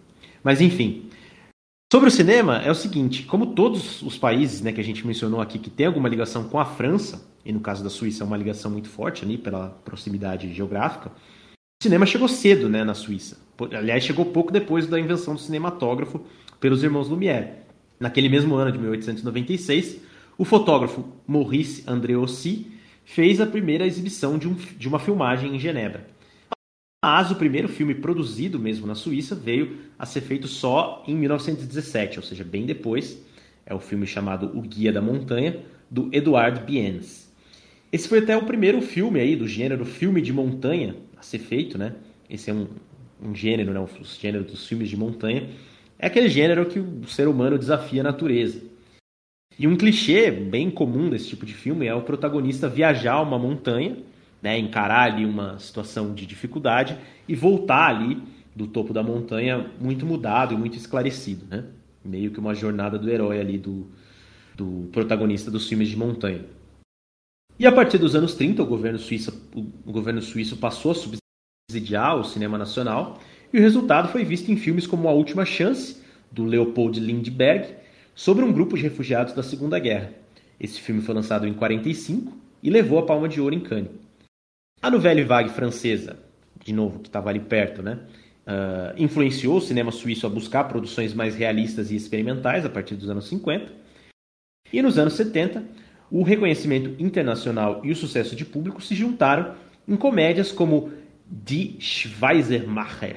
Mas 0.42 0.62
enfim, 0.62 1.10
sobre 1.92 2.08
o 2.08 2.12
cinema 2.12 2.60
é 2.60 2.72
o 2.72 2.76
seguinte: 2.76 3.24
como 3.24 3.54
todos 3.54 4.02
os 4.02 4.18
países 4.18 4.62
né, 4.62 4.72
que 4.72 4.80
a 4.80 4.84
gente 4.84 5.06
mencionou 5.06 5.42
aqui 5.42 5.60
que 5.60 5.70
tem 5.70 5.88
alguma 5.88 6.08
ligação 6.08 6.48
com 6.48 6.58
a 6.58 6.64
França, 6.64 7.30
e 7.46 7.52
no 7.52 7.60
caso 7.60 7.84
da 7.84 7.90
Suíça 7.90 8.24
é 8.24 8.28
uma 8.28 8.38
ligação 8.38 8.72
muito 8.72 8.90
forte 8.90 9.24
ali 9.24 9.38
pela 9.38 9.70
proximidade 9.70 10.54
geográfica, 10.54 11.10
o 11.10 11.84
cinema 11.84 12.06
chegou 12.06 12.28
cedo 12.28 12.70
né, 12.70 12.84
na 12.84 12.94
Suíça. 12.94 13.40
Aliás, 13.72 14.04
chegou 14.04 14.26
pouco 14.26 14.52
depois 14.52 14.88
da 14.88 15.00
invenção 15.00 15.34
do 15.34 15.40
cinematógrafo 15.40 16.24
pelos 16.60 16.84
irmãos 16.84 17.10
Lumière. 17.10 17.54
Naquele 18.00 18.30
mesmo 18.30 18.56
ano 18.56 18.72
de 18.72 18.78
1896, 18.78 20.00
o 20.38 20.46
fotógrafo 20.46 21.06
Maurice 21.28 21.84
Andréossy 21.88 22.72
fez 23.04 23.42
a 23.42 23.46
primeira 23.46 23.86
exibição 23.86 24.38
de, 24.38 24.48
um, 24.48 24.54
de 24.54 24.88
uma 24.88 25.00
filmagem 25.00 25.56
em 25.56 25.60
Genebra. 25.60 26.08
Mas 27.04 27.32
o 27.32 27.36
primeiro 27.36 27.68
filme 27.68 27.96
produzido 27.96 28.60
mesmo 28.60 28.86
na 28.86 28.94
Suíça 28.94 29.34
veio 29.34 29.80
a 29.98 30.06
ser 30.06 30.22
feito 30.22 30.48
só 30.48 31.04
em 31.08 31.16
1917, 31.16 32.20
ou 32.20 32.24
seja, 32.24 32.44
bem 32.44 32.66
depois. 32.66 33.20
É 33.66 33.74
o 33.74 33.80
filme 33.80 34.06
chamado 34.06 34.52
O 34.56 34.62
Guia 34.62 34.94
da 34.94 35.02
Montanha, 35.02 35.60
do 35.90 36.10
Edouard 36.12 36.64
Biens. 36.64 37.31
Esse 37.92 38.08
foi 38.08 38.20
até 38.20 38.38
o 38.38 38.46
primeiro 38.46 38.82
filme 38.82 39.20
aí 39.20 39.36
do 39.36 39.48
gênero 39.48 39.86
filme 39.86 40.22
de 40.22 40.32
montanha 40.32 40.96
a 41.18 41.22
ser 41.22 41.40
feito, 41.40 41.78
né? 41.78 41.94
Esse 42.30 42.50
é 42.50 42.54
um, 42.54 42.68
um 43.22 43.36
gênero, 43.36 43.74
né? 43.74 43.80
O 43.80 43.88
gênero 44.04 44.46
dos 44.46 44.66
filmes 44.66 44.90
de 44.90 44.96
montanha. 44.96 45.50
É 46.00 46.08
aquele 46.08 46.30
gênero 46.30 46.66
que 46.66 46.80
o 46.80 47.06
ser 47.06 47.28
humano 47.28 47.60
desafia 47.60 48.02
a 48.02 48.04
natureza. 48.04 48.62
E 49.60 49.68
um 49.68 49.76
clichê 49.76 50.32
bem 50.32 50.72
comum 50.72 51.10
desse 51.10 51.28
tipo 51.28 51.46
de 51.46 51.54
filme 51.54 51.86
é 51.86 51.94
o 51.94 52.02
protagonista 52.02 52.70
viajar 52.70 53.22
uma 53.22 53.38
montanha, 53.38 53.98
né, 54.42 54.58
encarar 54.58 55.12
ali 55.12 55.26
uma 55.26 55.60
situação 55.60 56.14
de 56.16 56.26
dificuldade 56.26 56.98
e 57.28 57.36
voltar 57.36 57.90
ali 57.90 58.18
do 58.56 58.66
topo 58.68 58.94
da 58.94 59.04
montanha 59.04 59.70
muito 59.80 60.06
mudado 60.06 60.54
e 60.54 60.58
muito 60.58 60.78
esclarecido, 60.78 61.46
né? 61.50 61.66
Meio 62.04 62.32
que 62.32 62.40
uma 62.40 62.56
jornada 62.56 62.98
do 62.98 63.10
herói 63.10 63.40
ali 63.40 63.58
do, 63.58 63.88
do 64.56 64.90
protagonista 64.92 65.52
dos 65.52 65.68
filmes 65.68 65.90
de 65.90 65.98
montanha. 65.98 66.42
E 67.60 67.68
a 67.68 67.72
partir 67.72 67.98
dos 67.98 68.16
anos 68.16 68.34
30, 68.34 68.64
o 68.64 68.66
governo 68.66 68.98
suíço, 68.98 69.50
o 69.86 69.92
governo 69.92 70.22
suíço 70.22 70.58
passou 70.58 70.92
a 70.92 70.96
subsidiar 70.96 72.18
o 72.18 72.24
cinema 72.24 72.58
nacional 72.58 73.20
e 73.54 73.58
o 73.58 73.62
resultado 73.62 74.10
foi 74.10 74.24
visto 74.24 74.52
em 74.52 74.58
filmes 74.58 74.88
como 74.88 75.08
A 75.08 75.14
Última 75.14 75.46
Chance, 75.46 76.02
do 76.32 76.44
Leopold 76.44 77.00
Lindbergh, 77.00 77.76
sobre 78.16 78.44
um 78.44 78.52
grupo 78.52 78.76
de 78.78 78.84
refugiados 78.84 79.34
da 79.34 79.44
Segunda 79.44 79.78
Guerra. 79.78 80.14
Esse 80.60 80.80
filme 80.80 81.02
foi 81.02 81.14
lançado 81.14 81.48
em 81.48 81.54
45 81.54 82.38
e 82.64 82.70
levou 82.70 83.00
a 83.00 83.06
Palma 83.06 83.28
de 83.28 83.42
Ouro 83.42 83.56
em 83.56 83.60
Cannes. 83.60 83.92
A 84.82 84.90
Nouvelle 84.90 85.24
Vague 85.24 85.50
francesa, 85.50 86.18
de 86.64 86.74
novo, 86.74 87.00
que 87.00 87.10
estava 87.10 87.30
ali 87.30 87.40
perto, 87.40 87.82
né, 87.82 88.00
uh, 88.48 88.94
influenciou 88.96 89.58
o 89.58 89.62
cinema 89.62 89.92
suíço 89.92 90.26
a 90.26 90.30
buscar 90.30 90.66
produções 90.66 91.14
mais 91.14 91.36
realistas 91.36 91.92
e 91.92 91.96
experimentais 91.96 92.66
a 92.66 92.70
partir 92.70 92.96
dos 92.96 93.10
anos 93.10 93.28
50. 93.28 93.72
E 94.72 94.82
nos 94.82 94.98
anos 94.98 95.14
70, 95.14 95.64
o 96.12 96.24
reconhecimento 96.24 97.02
internacional 97.02 97.80
e 97.86 97.92
o 97.92 97.96
sucesso 97.96 98.36
de 98.36 98.44
público 98.44 98.82
se 98.82 98.94
juntaram 98.94 99.56
em 99.88 99.96
comédias 99.96 100.52
como 100.52 100.92
Die 101.26 101.78
Schweizermacher, 101.80 103.16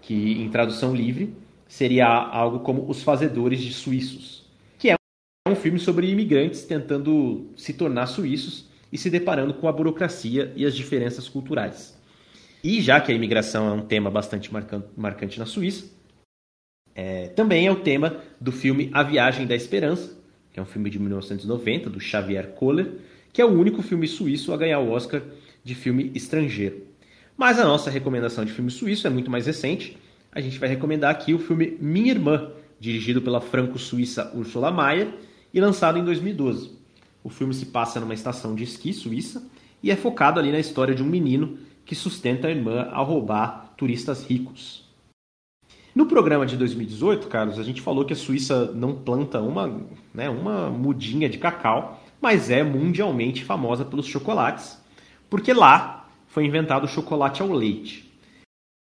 que 0.00 0.40
em 0.40 0.48
tradução 0.48 0.94
livre 0.94 1.34
seria 1.66 2.06
algo 2.06 2.60
como 2.60 2.88
Os 2.88 3.02
Fazedores 3.02 3.60
de 3.60 3.72
Suíços, 3.72 4.46
que 4.78 4.90
é 4.90 4.96
um 5.48 5.56
filme 5.56 5.80
sobre 5.80 6.08
imigrantes 6.08 6.62
tentando 6.62 7.50
se 7.56 7.72
tornar 7.72 8.06
suíços 8.06 8.70
e 8.92 8.98
se 8.98 9.10
deparando 9.10 9.54
com 9.54 9.66
a 9.66 9.72
burocracia 9.72 10.52
e 10.54 10.64
as 10.64 10.74
diferenças 10.74 11.28
culturais. 11.28 11.98
E 12.62 12.80
já 12.80 13.00
que 13.00 13.10
a 13.10 13.14
imigração 13.14 13.68
é 13.68 13.72
um 13.72 13.82
tema 13.82 14.10
bastante 14.10 14.50
marcante 14.96 15.38
na 15.38 15.46
Suíça, 15.46 15.90
é, 16.94 17.28
também 17.28 17.66
é 17.66 17.72
o 17.72 17.80
tema 17.80 18.20
do 18.40 18.52
filme 18.52 18.90
A 18.92 19.02
Viagem 19.02 19.46
da 19.46 19.54
Esperança, 19.54 20.19
que 20.52 20.60
é 20.60 20.62
um 20.62 20.66
filme 20.66 20.90
de 20.90 20.98
1990 20.98 21.90
do 21.90 22.00
Xavier 22.00 22.48
Kohler, 22.48 22.92
que 23.32 23.40
é 23.40 23.44
o 23.44 23.58
único 23.58 23.82
filme 23.82 24.06
suíço 24.08 24.52
a 24.52 24.56
ganhar 24.56 24.80
o 24.80 24.90
Oscar 24.90 25.22
de 25.62 25.74
filme 25.74 26.10
estrangeiro. 26.14 26.82
Mas 27.36 27.58
a 27.58 27.64
nossa 27.64 27.90
recomendação 27.90 28.44
de 28.44 28.52
filme 28.52 28.70
suíço 28.70 29.06
é 29.06 29.10
muito 29.10 29.30
mais 29.30 29.46
recente 29.46 29.96
a 30.32 30.40
gente 30.40 30.58
vai 30.58 30.68
recomendar 30.68 31.10
aqui 31.10 31.34
o 31.34 31.38
filme 31.38 31.76
Minha 31.80 32.12
Irmã, 32.12 32.50
dirigido 32.78 33.20
pela 33.20 33.40
franco-suíça 33.40 34.32
Ursula 34.34 34.70
Mayer 34.70 35.12
e 35.52 35.60
lançado 35.60 35.98
em 35.98 36.04
2012. 36.04 36.70
O 37.24 37.28
filme 37.28 37.52
se 37.52 37.66
passa 37.66 37.98
numa 37.98 38.14
estação 38.14 38.54
de 38.54 38.62
esqui 38.62 38.92
suíça 38.92 39.42
e 39.82 39.90
é 39.90 39.96
focado 39.96 40.38
ali 40.38 40.52
na 40.52 40.58
história 40.58 40.94
de 40.94 41.02
um 41.02 41.06
menino 41.06 41.58
que 41.84 41.96
sustenta 41.96 42.46
a 42.46 42.50
irmã 42.50 42.88
ao 42.92 43.04
roubar 43.04 43.74
turistas 43.76 44.24
ricos. 44.24 44.88
No 46.00 46.06
programa 46.06 46.46
de 46.46 46.56
2018, 46.56 47.28
Carlos, 47.28 47.58
a 47.58 47.62
gente 47.62 47.82
falou 47.82 48.06
que 48.06 48.14
a 48.14 48.16
Suíça 48.16 48.72
não 48.72 48.94
planta 48.94 49.38
uma, 49.38 49.82
né, 50.14 50.30
uma 50.30 50.70
mudinha 50.70 51.28
de 51.28 51.36
cacau, 51.36 52.02
mas 52.18 52.48
é 52.48 52.62
mundialmente 52.62 53.44
famosa 53.44 53.84
pelos 53.84 54.06
chocolates, 54.06 54.82
porque 55.28 55.52
lá 55.52 56.08
foi 56.26 56.46
inventado 56.46 56.84
o 56.84 56.88
chocolate 56.88 57.42
ao 57.42 57.52
leite. 57.52 58.10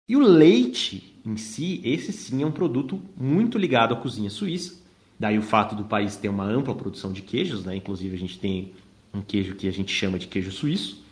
E 0.09 0.17
o 0.17 0.21
leite 0.21 1.23
em 1.25 1.37
si, 1.37 1.81
esse 1.85 2.13
sim 2.13 2.43
é 2.43 2.47
um 2.47 2.51
produto 2.51 3.01
muito 3.17 3.59
ligado 3.59 3.95
à 3.95 3.97
cozinha 3.97 4.29
suíça. 4.29 4.83
Daí 5.17 5.39
o 5.39 5.43
fato 5.43 5.77
do 5.77 5.85
país 5.85 6.17
ter 6.17 6.29
uma 6.29 6.45
ampla 6.45 6.75
produção 6.75 7.13
de 7.13 7.23
queijos, 7.23 7.65
né? 7.65 7.77
Inclusive 7.77 8.17
a 8.17 8.19
gente 8.19 8.41
tem 8.41 8.73
um 9.15 9.23
queijo 9.23 9.55
que 9.55 9.69
a 9.69 9.73
gente 9.73 9.95
chama 9.95 10.19
de 10.19 10.27
queijo 10.27 10.51
suíço. 10.51 11.05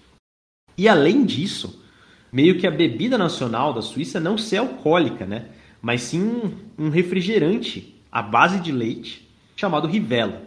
E 0.76 0.88
além 0.88 1.24
disso, 1.24 1.80
meio 2.32 2.58
que 2.58 2.66
a 2.66 2.72
bebida 2.72 3.16
nacional 3.16 3.72
da 3.72 3.80
Suíça 3.80 4.18
não 4.18 4.36
ser 4.36 4.56
alcoólica, 4.56 5.24
né? 5.24 5.50
Mas 5.82 6.02
sim 6.02 6.54
um, 6.78 6.88
refrigerante 6.88 8.00
à 8.10 8.22
base 8.22 8.60
de 8.60 8.70
leite 8.70 9.28
chamado 9.56 9.88
Rivella. 9.88 10.42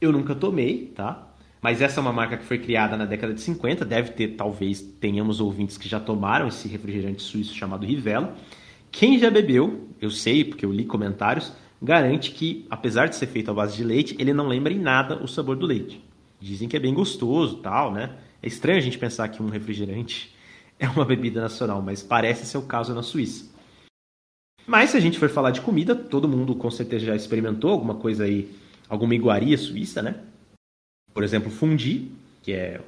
Eu 0.00 0.12
nunca 0.12 0.36
tomei, 0.36 0.92
tá? 0.94 1.34
Mas 1.60 1.82
essa 1.82 1.98
é 1.98 2.00
uma 2.00 2.12
marca 2.12 2.36
que 2.36 2.44
foi 2.44 2.58
criada 2.58 2.96
na 2.96 3.06
década 3.06 3.34
de 3.34 3.40
50, 3.40 3.84
deve 3.84 4.10
ter, 4.12 4.28
talvez, 4.36 4.80
tenhamos 4.80 5.40
ouvintes 5.40 5.76
que 5.76 5.88
já 5.88 5.98
tomaram 5.98 6.46
esse 6.46 6.68
refrigerante 6.68 7.22
suíço 7.22 7.54
chamado 7.54 7.84
Rivella. 7.84 8.36
Quem 8.92 9.18
já 9.18 9.30
bebeu, 9.30 9.88
eu 10.00 10.10
sei, 10.10 10.44
porque 10.44 10.64
eu 10.64 10.70
li 10.70 10.84
comentários, 10.84 11.52
garante 11.82 12.30
que, 12.30 12.66
apesar 12.70 13.08
de 13.08 13.16
ser 13.16 13.26
feito 13.26 13.50
à 13.50 13.54
base 13.54 13.76
de 13.76 13.82
leite, 13.82 14.14
ele 14.18 14.32
não 14.32 14.46
lembra 14.46 14.72
em 14.72 14.78
nada 14.78 15.16
o 15.22 15.26
sabor 15.26 15.56
do 15.56 15.66
leite. 15.66 16.04
Dizem 16.38 16.68
que 16.68 16.76
é 16.76 16.80
bem 16.80 16.94
gostoso, 16.94 17.56
tal, 17.56 17.92
né? 17.92 18.14
É 18.42 18.46
estranho 18.46 18.78
a 18.78 18.82
gente 18.82 18.98
pensar 18.98 19.28
que 19.28 19.42
um 19.42 19.48
refrigerante 19.48 20.32
é 20.78 20.88
uma 20.88 21.04
bebida 21.04 21.40
nacional, 21.40 21.82
mas 21.82 22.02
parece 22.02 22.46
ser 22.46 22.58
o 22.58 22.62
caso 22.62 22.94
na 22.94 23.02
Suíça. 23.02 23.53
Mas 24.66 24.90
se 24.90 24.96
a 24.96 25.00
gente 25.00 25.18
for 25.18 25.28
falar 25.28 25.50
de 25.50 25.60
comida, 25.60 25.94
todo 25.94 26.28
mundo 26.28 26.54
com 26.54 26.70
certeza 26.70 27.06
já 27.06 27.16
experimentou 27.16 27.70
alguma 27.70 27.94
coisa 27.94 28.24
aí, 28.24 28.50
alguma 28.88 29.14
iguaria 29.14 29.58
suíça, 29.58 30.00
né? 30.00 30.16
por 31.14 31.22
exemplo, 31.22 31.48
fundi, 31.48 32.10
que 32.42 32.52
é 32.52 32.80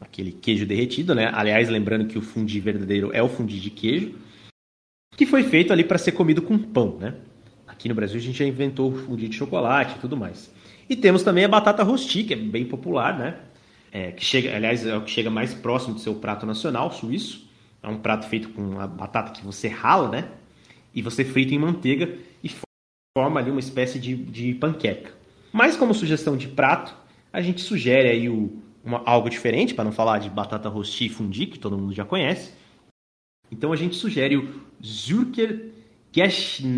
aquele 0.00 0.32
queijo 0.32 0.66
derretido, 0.66 1.14
né? 1.14 1.30
Aliás, 1.32 1.68
lembrando 1.68 2.06
que 2.06 2.18
o 2.18 2.22
fundi 2.22 2.58
verdadeiro 2.58 3.10
é 3.14 3.22
o 3.22 3.28
fundi 3.28 3.60
de 3.60 3.70
queijo, 3.70 4.18
que 5.16 5.24
foi 5.24 5.44
feito 5.44 5.72
ali 5.72 5.84
para 5.84 5.98
ser 5.98 6.12
comido 6.12 6.42
com 6.42 6.58
pão, 6.58 6.98
né? 6.98 7.14
Aqui 7.68 7.88
no 7.88 7.94
Brasil 7.94 8.18
a 8.18 8.22
gente 8.22 8.38
já 8.38 8.44
inventou 8.44 8.92
o 8.92 8.96
fundi 8.96 9.28
de 9.28 9.36
chocolate 9.36 9.96
e 9.96 10.00
tudo 10.00 10.16
mais. 10.16 10.52
E 10.90 10.96
temos 10.96 11.22
também 11.22 11.44
a 11.44 11.48
batata 11.48 11.84
rosti, 11.84 12.24
que 12.24 12.34
é 12.34 12.36
bem 12.36 12.66
popular, 12.66 13.16
né? 13.16 13.38
É, 13.92 14.10
que 14.10 14.24
chega, 14.24 14.54
aliás, 14.54 14.84
é 14.84 14.96
o 14.96 15.02
que 15.02 15.10
chega 15.10 15.30
mais 15.30 15.54
próximo 15.54 15.94
do 15.94 16.00
seu 16.00 16.16
prato 16.16 16.44
nacional 16.44 16.90
suíço. 16.90 17.48
É 17.82 17.88
um 17.88 17.98
prato 17.98 18.26
feito 18.26 18.48
com 18.48 18.80
a 18.80 18.86
batata 18.86 19.32
que 19.32 19.44
você 19.44 19.68
rala, 19.68 20.08
né? 20.08 20.28
E 20.94 21.02
você 21.02 21.24
frita 21.24 21.54
em 21.54 21.58
manteiga 21.58 22.18
e 22.42 22.50
forma 23.16 23.40
ali 23.40 23.50
uma 23.50 23.60
espécie 23.60 23.98
de, 23.98 24.14
de 24.16 24.54
panqueca. 24.54 25.12
Mas 25.52 25.76
como 25.76 25.94
sugestão 25.94 26.36
de 26.36 26.48
prato, 26.48 26.96
a 27.32 27.40
gente 27.40 27.60
sugere 27.60 28.08
aí 28.08 28.28
o, 28.28 28.62
uma, 28.84 29.02
algo 29.04 29.28
diferente, 29.28 29.74
para 29.74 29.84
não 29.84 29.92
falar 29.92 30.18
de 30.18 30.28
batata 30.30 30.68
rosti 30.68 31.06
e 31.06 31.08
fundi, 31.08 31.46
que 31.46 31.58
todo 31.58 31.78
mundo 31.78 31.92
já 31.92 32.04
conhece. 32.04 32.52
Então 33.50 33.72
a 33.72 33.76
gente 33.76 33.96
sugere 33.96 34.36
o 34.36 34.62
Zürcher 34.84 35.70
Geschnetzel. 36.12 36.74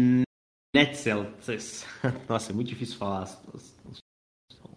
Nossa, 2.28 2.50
é 2.50 2.54
muito 2.54 2.68
difícil 2.68 2.96
falar 2.96 3.22
os, 3.52 3.74
os, 3.84 3.98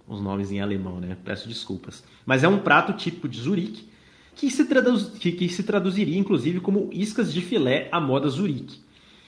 os, 0.08 0.22
nomes 0.22 0.52
em 0.52 0.62
alemão, 0.62 1.00
né? 1.00 1.18
Peço 1.26 1.48
desculpas. 1.48 2.04
Mas 2.26 2.44
é 2.44 2.48
um 2.48 2.60
prato 2.60 2.94
típico 2.94 3.28
de 3.28 3.40
Zurique, 3.42 3.90
que 4.36 4.52
se, 4.52 4.66
traduz, 4.66 5.10
que, 5.18 5.32
que 5.32 5.50
se 5.50 5.64
traduziria 5.64 6.18
inclusive 6.18 6.60
como 6.60 6.90
iscas 6.94 7.34
de 7.34 7.42
filé 7.42 7.90
à 7.92 8.00
moda 8.00 8.30
Zurique. 8.30 8.80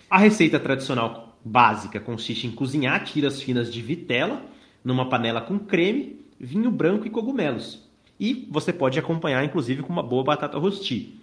A 0.10 0.18
receita 0.18 0.60
tradicional 0.60 1.38
básica 1.46 2.00
consiste 2.00 2.48
em 2.48 2.52
cozinhar 2.52 3.04
tiras 3.04 3.42
finas 3.42 3.72
de 3.72 3.80
vitela 3.80 4.44
numa 4.84 5.08
panela 5.08 5.40
com 5.40 5.60
creme, 5.60 6.26
vinho 6.40 6.72
branco 6.72 7.06
e 7.06 7.12
cogumelos. 7.12 7.88
E 8.20 8.48
você 8.50 8.74
pode 8.74 8.98
acompanhar 8.98 9.44
inclusive 9.44 9.84
com 9.84 9.94
uma 9.94 10.02
boa 10.02 10.24
batata 10.24 10.58
rosti. 10.58 11.22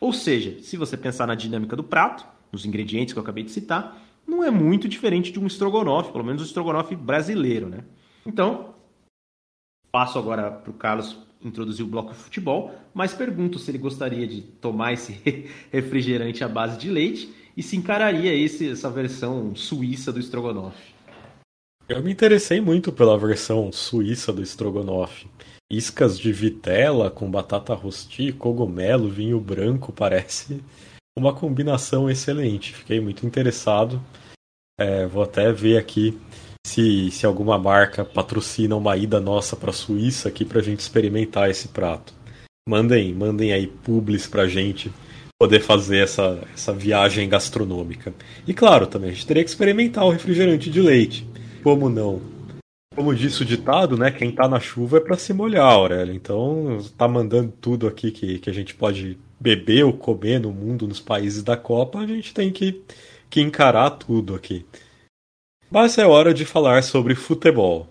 Ou 0.00 0.14
seja, 0.14 0.62
se 0.62 0.78
você 0.78 0.96
pensar 0.96 1.26
na 1.26 1.34
dinâmica 1.34 1.76
do 1.76 1.84
prato, 1.84 2.26
nos 2.50 2.64
ingredientes 2.64 3.12
que 3.12 3.18
eu 3.18 3.22
acabei 3.22 3.44
de 3.44 3.50
citar, 3.50 4.00
não 4.26 4.42
é 4.42 4.50
muito 4.50 4.88
diferente 4.88 5.30
de 5.30 5.38
um 5.38 5.46
estrogonofe, 5.46 6.10
pelo 6.10 6.24
menos 6.24 6.40
o 6.40 6.46
estrogonofe 6.46 6.96
brasileiro, 6.96 7.68
né? 7.68 7.84
Então, 8.24 8.74
passo 9.92 10.18
agora 10.18 10.50
para 10.50 10.70
o 10.70 10.74
Carlos 10.74 11.18
introduzir 11.42 11.84
o 11.84 11.88
bloco 11.88 12.12
de 12.12 12.18
futebol, 12.18 12.74
mas 12.94 13.12
pergunto 13.12 13.58
se 13.58 13.70
ele 13.70 13.78
gostaria 13.78 14.26
de 14.26 14.40
tomar 14.40 14.94
esse 14.94 15.12
refrigerante 15.70 16.42
à 16.42 16.48
base 16.48 16.78
de 16.78 16.90
leite 16.90 17.45
e 17.56 17.62
se 17.62 17.76
encararia 17.76 18.34
esse, 18.34 18.70
essa 18.70 18.90
versão 18.90 19.54
suíça 19.54 20.12
do 20.12 20.20
estrogonofe. 20.20 20.94
Eu 21.88 22.02
me 22.02 22.12
interessei 22.12 22.60
muito 22.60 22.92
pela 22.92 23.16
versão 23.16 23.72
suíça 23.72 24.32
do 24.32 24.42
estrogonofe. 24.42 25.26
Iscas 25.70 26.18
de 26.18 26.32
vitela 26.32 27.10
com 27.10 27.30
batata 27.30 27.74
rosti, 27.74 28.32
cogumelo, 28.32 29.08
vinho 29.08 29.40
branco, 29.40 29.92
parece 29.92 30.62
uma 31.16 31.32
combinação 31.32 32.10
excelente. 32.10 32.74
Fiquei 32.74 33.00
muito 33.00 33.24
interessado. 33.24 34.02
É, 34.78 35.06
vou 35.06 35.22
até 35.22 35.50
ver 35.52 35.78
aqui 35.78 36.18
se, 36.66 37.10
se 37.10 37.24
alguma 37.24 37.56
marca 37.56 38.04
patrocina 38.04 38.76
uma 38.76 38.96
ida 38.96 39.20
nossa 39.20 39.56
para 39.56 39.70
a 39.70 39.72
Suíça 39.72 40.28
aqui 40.28 40.44
para 40.44 40.58
a 40.58 40.62
gente 40.62 40.80
experimentar 40.80 41.48
esse 41.48 41.68
prato. 41.68 42.12
Mandem, 42.68 43.14
mandem 43.14 43.52
aí 43.52 43.68
publis 43.68 44.26
para 44.26 44.42
a 44.42 44.48
gente 44.48 44.92
poder 45.38 45.60
fazer 45.60 45.98
essa, 45.98 46.42
essa 46.54 46.72
viagem 46.72 47.28
gastronômica. 47.28 48.14
E 48.46 48.54
claro, 48.54 48.86
também 48.86 49.10
a 49.10 49.12
gente 49.12 49.26
teria 49.26 49.44
que 49.44 49.50
experimentar 49.50 50.04
o 50.04 50.10
refrigerante 50.10 50.70
de 50.70 50.80
leite. 50.80 51.28
Como 51.62 51.88
não? 51.88 52.20
Como 52.94 53.14
disse 53.14 53.42
o 53.42 53.44
ditado, 53.44 53.96
né? 53.98 54.10
Quem 54.10 54.32
tá 54.32 54.48
na 54.48 54.58
chuva 54.58 54.96
é 54.96 55.00
para 55.00 55.18
se 55.18 55.34
molhar, 55.34 55.70
Aurélio. 55.70 56.14
Então, 56.14 56.78
tá 56.96 57.06
mandando 57.06 57.52
tudo 57.60 57.86
aqui 57.86 58.10
que, 58.10 58.38
que 58.38 58.48
a 58.48 58.54
gente 58.54 58.74
pode 58.74 59.18
beber 59.38 59.84
ou 59.84 59.92
comer 59.92 60.40
no 60.40 60.50
mundo, 60.50 60.88
nos 60.88 61.00
países 61.00 61.42
da 61.42 61.56
Copa, 61.56 61.98
a 61.98 62.06
gente 62.06 62.32
tem 62.32 62.50
que, 62.50 62.82
que 63.28 63.40
encarar 63.40 63.90
tudo 63.90 64.34
aqui. 64.34 64.64
Mas 65.70 65.98
é 65.98 66.06
hora 66.06 66.32
de 66.32 66.46
falar 66.46 66.82
sobre 66.82 67.14
futebol. 67.14 67.86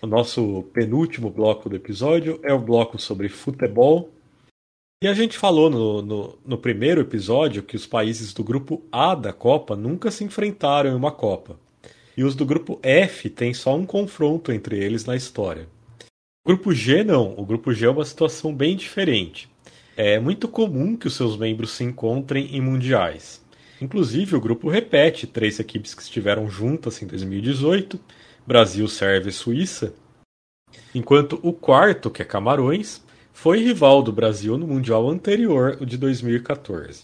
O 0.00 0.06
nosso 0.06 0.62
penúltimo 0.72 1.28
bloco 1.30 1.68
do 1.68 1.76
episódio 1.76 2.40
é 2.42 2.52
o 2.52 2.58
bloco 2.58 2.98
sobre 2.98 3.28
futebol. 3.28 4.13
E 5.04 5.06
a 5.06 5.12
gente 5.12 5.36
falou 5.36 5.68
no, 5.68 6.00
no, 6.00 6.38
no, 6.46 6.56
primeiro 6.56 7.02
episódio 7.02 7.62
que 7.62 7.76
os 7.76 7.86
países 7.86 8.32
do 8.32 8.42
grupo 8.42 8.82
A 8.90 9.14
da 9.14 9.34
Copa 9.34 9.76
nunca 9.76 10.10
se 10.10 10.24
enfrentaram 10.24 10.88
em 10.88 10.94
uma 10.94 11.12
Copa. 11.12 11.60
E 12.16 12.24
os 12.24 12.34
do 12.34 12.46
grupo 12.46 12.80
F 12.82 13.28
têm 13.28 13.52
só 13.52 13.76
um 13.76 13.84
confronto 13.84 14.50
entre 14.50 14.82
eles 14.82 15.04
na 15.04 15.14
história. 15.14 15.68
O 16.42 16.48
grupo 16.48 16.72
G 16.72 17.04
não. 17.04 17.34
O 17.36 17.44
grupo 17.44 17.74
G 17.74 17.84
é 17.84 17.90
uma 17.90 18.06
situação 18.06 18.54
bem 18.54 18.74
diferente. 18.74 19.46
É 19.94 20.18
muito 20.18 20.48
comum 20.48 20.96
que 20.96 21.06
os 21.06 21.14
seus 21.14 21.36
membros 21.36 21.72
se 21.72 21.84
encontrem 21.84 22.56
em 22.56 22.62
mundiais. 22.62 23.44
Inclusive, 23.82 24.34
o 24.36 24.40
grupo 24.40 24.70
repete 24.70 25.26
três 25.26 25.60
equipes 25.60 25.94
que 25.94 26.00
estiveram 26.00 26.48
juntas 26.48 27.02
em 27.02 27.06
2018: 27.06 28.00
Brasil, 28.46 28.88
Sérvia 28.88 29.28
e 29.28 29.34
Suíça. 29.34 29.92
Enquanto 30.94 31.38
o 31.42 31.52
quarto, 31.52 32.10
que 32.10 32.22
é 32.22 32.24
Camarões, 32.24 33.03
foi 33.34 33.58
rival 33.58 34.00
do 34.00 34.12
Brasil 34.12 34.56
no 34.56 34.66
Mundial 34.66 35.10
anterior, 35.10 35.76
o 35.80 35.84
de 35.84 35.98
2014. 35.98 37.02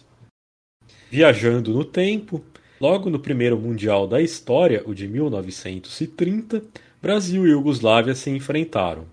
Viajando 1.11 1.75
no 1.75 1.85
tempo, 1.85 2.43
logo 2.81 3.11
no 3.11 3.19
primeiro 3.19 3.59
Mundial 3.59 4.07
da 4.07 4.23
história, 4.23 4.83
o 4.87 4.95
de 4.95 5.09
1930, 5.09 6.63
Brasil 7.03 7.47
e 7.47 7.51
Iugoslávia 7.51 8.15
se 8.15 8.31
enfrentaram. 8.31 9.05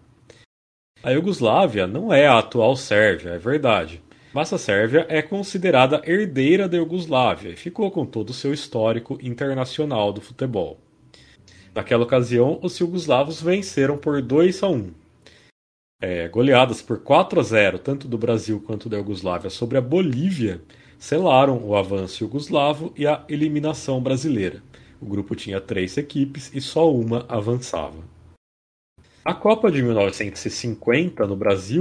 A 1.03 1.09
Iugoslávia 1.09 1.87
não 1.87 2.13
é 2.13 2.27
a 2.27 2.37
atual 2.37 2.77
Sérvia, 2.77 3.31
é 3.31 3.39
verdade. 3.39 4.01
Mas 4.31 4.53
a 4.53 4.57
Sérvia 4.57 5.05
é 5.09 5.21
considerada 5.21 6.01
herdeira 6.05 6.69
da 6.69 6.77
Iugoslávia 6.77 7.49
e 7.49 7.57
ficou 7.57 7.89
com 7.89 8.05
todo 8.05 8.29
o 8.29 8.33
seu 8.33 8.53
histórico 8.53 9.17
internacional 9.21 10.13
do 10.13 10.21
futebol. 10.21 10.79
Naquela 11.73 12.03
ocasião, 12.03 12.59
os 12.61 12.79
iugoslavos 12.79 13.41
venceram 13.41 13.97
por 13.97 14.21
2 14.21 14.61
a 14.63 14.69
1. 14.69 15.06
É, 15.99 16.27
goleadas 16.27 16.79
por 16.79 16.99
4 16.99 17.39
a 17.39 17.43
0, 17.43 17.79
tanto 17.79 18.07
do 18.07 18.19
Brasil 18.19 18.61
quanto 18.61 18.87
da 18.87 18.97
Iugoslávia, 18.97 19.49
sobre 19.49 19.79
a 19.79 19.81
Bolívia, 19.81 20.61
selaram 20.99 21.63
o 21.63 21.75
avanço 21.75 22.23
iugoslavo 22.23 22.93
e 22.95 23.07
a 23.07 23.23
eliminação 23.27 23.99
brasileira. 23.99 24.61
O 25.01 25.05
grupo 25.07 25.35
tinha 25.35 25.59
três 25.59 25.97
equipes 25.97 26.51
e 26.53 26.61
só 26.61 26.91
uma 26.93 27.25
avançava. 27.27 28.03
A 29.25 29.33
Copa 29.33 29.71
de 29.71 29.81
1950 29.81 31.25
no 31.25 31.35
Brasil 31.35 31.79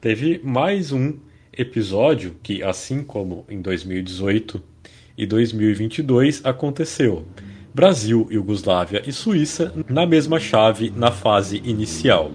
teve 0.00 0.40
mais 0.44 0.92
um 0.92 1.18
episódio 1.52 2.36
que, 2.42 2.62
assim 2.62 3.02
como 3.02 3.44
em 3.48 3.60
2018 3.60 4.62
e 5.18 5.26
2022, 5.26 6.44
aconteceu. 6.44 7.26
Brasil, 7.74 8.26
Iugoslávia 8.30 9.02
e 9.06 9.12
Suíça 9.12 9.74
na 9.88 10.06
mesma 10.06 10.40
chave 10.40 10.90
na 10.90 11.10
fase 11.10 11.58
inicial. 11.64 12.30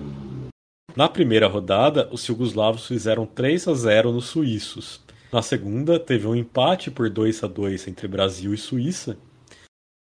Na 0.93 1.07
primeira 1.07 1.47
rodada, 1.47 2.09
os 2.11 2.27
iugoslavos 2.27 2.87
fizeram 2.87 3.25
3 3.25 3.67
a 3.67 3.73
0 3.73 4.11
nos 4.11 4.25
suíços. 4.25 5.01
Na 5.31 5.41
segunda, 5.41 5.97
teve 5.99 6.27
um 6.27 6.35
empate 6.35 6.91
por 6.91 7.09
2 7.09 7.43
a 7.43 7.47
2 7.47 7.87
entre 7.87 8.07
Brasil 8.07 8.53
e 8.53 8.57
Suíça, 8.57 9.17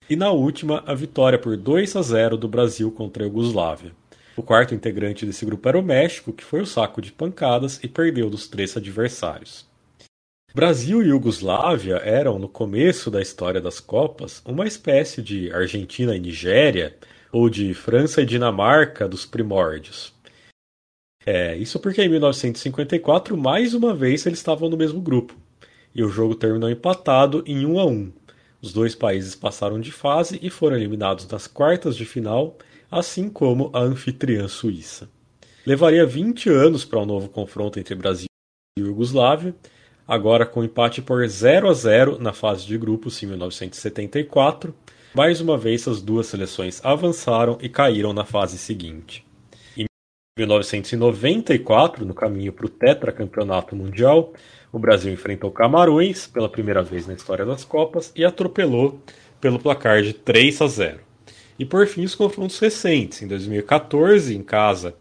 e 0.09 0.15
na 0.15 0.31
última, 0.31 0.85
a 0.87 0.95
vitória 0.95 1.37
por 1.37 1.57
2 1.57 1.97
a 1.97 2.03
0 2.03 2.37
do 2.37 2.47
Brasil 2.47 2.93
contra 2.93 3.25
a 3.25 3.27
Iugoslávia. 3.27 3.91
O 4.37 4.43
quarto 4.43 4.73
integrante 4.73 5.27
desse 5.27 5.45
grupo 5.45 5.69
era 5.69 5.79
o 5.79 5.83
México, 5.83 6.33
que 6.33 6.45
foi 6.45 6.61
o 6.61 6.67
saco 6.67 7.03
de 7.03 7.11
pancadas 7.11 7.81
e 7.83 7.89
perdeu 7.89 8.31
dos 8.31 8.47
três 8.47 8.77
adversários. 8.77 9.67
Brasil 10.55 11.03
e 11.03 11.09
Iugoslávia 11.09 11.97
eram, 11.97 12.39
no 12.39 12.49
começo 12.49 13.11
da 13.11 13.21
história 13.21 13.61
das 13.61 13.81
Copas, 13.81 14.41
uma 14.45 14.67
espécie 14.67 15.21
de 15.21 15.53
Argentina 15.53 16.15
e 16.15 16.21
Nigéria, 16.21 16.95
ou 17.33 17.51
de 17.51 17.75
França 17.75 18.23
e 18.23 18.27
Dinamarca 18.27 19.09
dos 19.09 19.27
primórdios. 19.27 20.15
É, 21.29 21.57
isso 21.57 21.81
porque 21.81 22.01
em 22.01 22.09
1954, 22.09 23.37
mais 23.37 23.75
uma 23.75 23.93
vez, 23.93 24.25
eles 24.25 24.39
estavam 24.39 24.71
no 24.71 24.77
mesmo 24.77 25.01
grupo. 25.01 25.35
E 25.93 26.05
o 26.05 26.09
jogo 26.09 26.37
terminou 26.37 26.71
empatado 26.71 27.43
em 27.45 27.67
1 27.67 27.81
a 27.81 27.85
1. 27.85 28.13
Os 28.63 28.73
dois 28.73 28.95
países 28.95 29.35
passaram 29.35 29.81
de 29.81 29.91
fase 29.91 30.39
e 30.41 30.49
foram 30.49 30.77
eliminados 30.77 31.27
nas 31.27 31.49
quartas 31.49 31.97
de 31.97 32.05
final, 32.05 32.57
assim 32.89 33.29
como 33.29 33.71
a 33.73 33.81
anfitriã 33.81 34.47
Suíça. 34.47 35.11
Levaria 35.67 36.07
20 36.07 36.49
anos 36.49 36.85
para 36.85 37.01
um 37.01 37.07
novo 37.07 37.29
confronto 37.29 37.81
entre 37.81 37.97
Brasil 37.97 38.29
e 38.79 38.83
Iugoslávia, 38.83 39.53
agora 40.07 40.47
com 40.47 40.63
empate 40.63 41.03
por 41.03 41.27
0 41.27 41.69
a 41.69 41.73
0 41.73 42.19
na 42.21 42.33
fase 42.33 42.65
de 42.65 42.79
grupos 42.79 43.21
em 43.21 43.27
1974. 43.27 44.73
Mais 45.13 45.41
uma 45.41 45.59
vez, 45.59 45.89
as 45.89 46.01
duas 46.01 46.29
seleções 46.29 46.81
avançaram 46.85 47.59
e 47.61 47.69
caíram 47.69 48.13
na 48.13 48.25
fase 48.25 48.59
seguinte. 48.59 49.26
Em 50.39 50.43
1994, 50.43 52.05
no 52.05 52.13
caminho 52.13 52.53
para 52.53 52.67
o 52.67 52.69
tetracampeonato 52.69 53.75
mundial, 53.75 54.35
o 54.71 54.79
Brasil 54.79 55.11
enfrentou 55.11 55.51
Camarões 55.51 56.27
pela 56.27 56.47
primeira 56.47 56.83
vez 56.83 57.07
na 57.07 57.15
história 57.15 57.47
das 57.47 57.65
Copas 57.65 58.13
e 58.15 58.23
atropelou 58.23 59.01
pelo 59.41 59.59
placar 59.59 60.03
de 60.03 60.13
3 60.13 60.61
a 60.61 60.67
0. 60.67 61.01
E 61.59 61.65
por 61.65 61.87
fim, 61.87 62.05
os 62.05 62.15
confrontos 62.15 62.59
recentes. 62.59 63.23
Em 63.23 63.27
2014, 63.27 64.37
em 64.37 64.43
casa, 64.43 64.95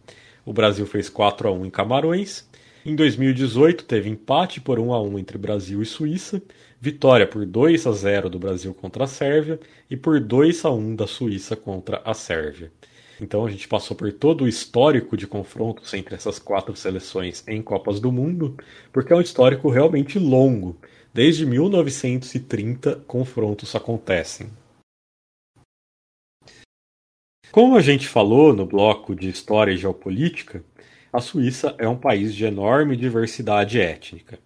o 0.45 0.53
Brasil 0.53 0.85
fez 0.85 1.09
4 1.09 1.49
a 1.49 1.51
1 1.51 1.65
em 1.65 1.69
Camarões. 1.69 2.47
Em 2.85 2.95
2018, 2.95 3.83
teve 3.83 4.09
empate 4.09 4.61
por 4.61 4.79
1 4.79 4.93
a 4.93 5.01
1 5.01 5.19
entre 5.19 5.37
Brasil 5.37 5.81
e 5.81 5.85
Suíça, 5.85 6.41
vitória 6.79 7.27
por 7.27 7.45
2 7.45 7.85
a 7.85 7.91
0 7.91 8.29
do 8.29 8.39
Brasil 8.39 8.73
contra 8.73 9.03
a 9.03 9.07
Sérvia 9.07 9.59
e 9.89 9.97
por 9.97 10.17
2 10.17 10.63
a 10.63 10.71
1 10.71 10.95
da 10.95 11.05
Suíça 11.05 11.57
contra 11.57 12.01
a 12.05 12.13
Sérvia. 12.13 12.71
Então 13.19 13.45
a 13.45 13.49
gente 13.49 13.67
passou 13.67 13.95
por 13.95 14.11
todo 14.11 14.43
o 14.43 14.47
histórico 14.47 15.15
de 15.15 15.25
confrontos 15.25 15.93
entre 15.93 16.15
essas 16.15 16.37
quatro 16.37 16.75
seleções 16.75 17.47
em 17.47 17.61
Copas 17.61 17.99
do 17.99 18.11
Mundo, 18.11 18.57
porque 18.91 19.13
é 19.13 19.15
um 19.15 19.21
histórico 19.21 19.69
realmente 19.69 20.19
longo. 20.19 20.77
Desde 21.13 21.45
1930, 21.45 23.03
confrontos 23.07 23.73
acontecem. 23.73 24.49
Como 27.51 27.77
a 27.77 27.81
gente 27.81 28.05
falou 28.05 28.53
no 28.53 28.65
bloco 28.65 29.15
de 29.15 29.29
História 29.29 29.71
e 29.71 29.77
Geopolítica, 29.77 30.61
a 31.13 31.21
Suíça 31.21 31.73
é 31.77 31.87
um 31.87 31.97
país 31.97 32.35
de 32.35 32.43
enorme 32.43 32.97
diversidade 32.97 33.79
étnica. 33.79 34.37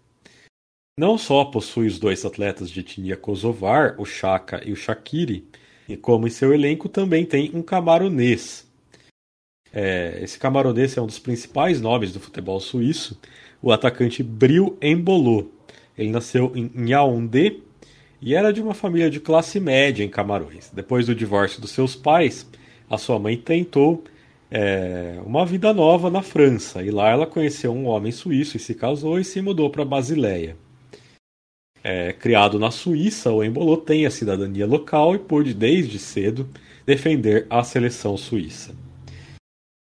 Não 0.96 1.18
só 1.18 1.46
possui 1.46 1.88
os 1.88 1.98
dois 1.98 2.24
atletas 2.24 2.70
de 2.70 2.82
etnia 2.82 3.18
kosovar, 3.18 3.96
o 3.98 4.06
Chaka 4.06 4.62
e 4.64 4.72
o 4.72 4.76
Shaqiri, 4.76 5.48
e 5.90 5.98
como 5.98 6.28
em 6.28 6.30
seu 6.30 6.54
elenco 6.54 6.88
também 6.88 7.26
tem 7.26 7.50
um 7.54 7.64
camaronês. 7.64 8.66
É, 9.74 10.20
esse 10.22 10.38
camaronês 10.38 10.96
é 10.96 11.02
um 11.02 11.08
dos 11.08 11.20
principais 11.20 11.82
nomes 11.82 12.14
do 12.14 12.20
futebol 12.20 12.60
suíço, 12.60 13.20
o 13.62 13.72
atacante 13.72 14.22
Bril 14.22 14.78
Embolo. 14.82 15.52
Ele 15.98 16.12
nasceu 16.12 16.54
em 16.56 16.90
Yaoundé 16.90 17.56
e 18.22 18.36
era 18.36 18.54
de 18.54 18.62
uma 18.62 18.74
família 18.74 19.10
de 19.10 19.20
classe 19.20 19.60
média 19.60 20.04
em 20.04 20.10
Camarões. 20.10 20.70
Depois 20.72 21.08
do 21.08 21.16
divórcio 21.16 21.60
dos 21.60 21.72
seus 21.72 21.96
pais, 21.96 22.48
a 22.90 22.98
sua 22.98 23.18
mãe 23.18 23.36
tentou 23.36 24.04
é, 24.52 25.20
uma 25.26 25.46
vida 25.46 25.74
nova 25.74 26.10
na 26.10 26.22
França 26.22 26.84
e 26.84 26.92
lá 26.92 27.10
ela 27.10 27.28
conheceu 27.28 27.72
um 27.72 27.86
homem 27.88 28.12
suíço 28.12 28.58
e 28.58 28.60
se 28.60 28.76
casou 28.76 29.20
e 29.20 29.24
se 29.24 29.42
mudou 29.42 29.70
para 29.70 29.84
Basileia. 29.84 30.56
É, 31.92 32.14
criado 32.14 32.60
na 32.60 32.70
Suíça, 32.70 33.32
o 33.32 33.44
Embolo 33.44 33.76
tem 33.76 34.06
a 34.06 34.12
cidadania 34.12 34.68
local 34.68 35.16
e 35.16 35.18
pôde 35.18 35.56
desde 35.56 35.98
cedo 35.98 36.48
defender 36.86 37.48
a 37.50 37.64
seleção 37.64 38.16
suíça. 38.16 38.76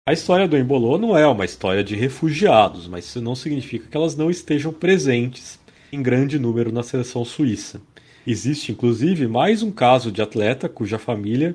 A 0.08 0.14
história 0.14 0.48
do 0.48 0.56
Embolo 0.56 0.96
não 0.96 1.14
é 1.14 1.26
uma 1.26 1.44
história 1.44 1.84
de 1.84 1.94
refugiados, 1.94 2.88
mas 2.88 3.04
isso 3.04 3.20
não 3.20 3.34
significa 3.34 3.88
que 3.88 3.94
elas 3.94 4.16
não 4.16 4.30
estejam 4.30 4.72
presentes 4.72 5.58
em 5.92 6.02
grande 6.02 6.38
número 6.38 6.72
na 6.72 6.82
seleção 6.82 7.26
suíça. 7.26 7.78
Existe 8.26 8.72
inclusive 8.72 9.28
mais 9.28 9.62
um 9.62 9.70
caso 9.70 10.10
de 10.10 10.22
atleta 10.22 10.66
cuja 10.66 10.98
família 10.98 11.54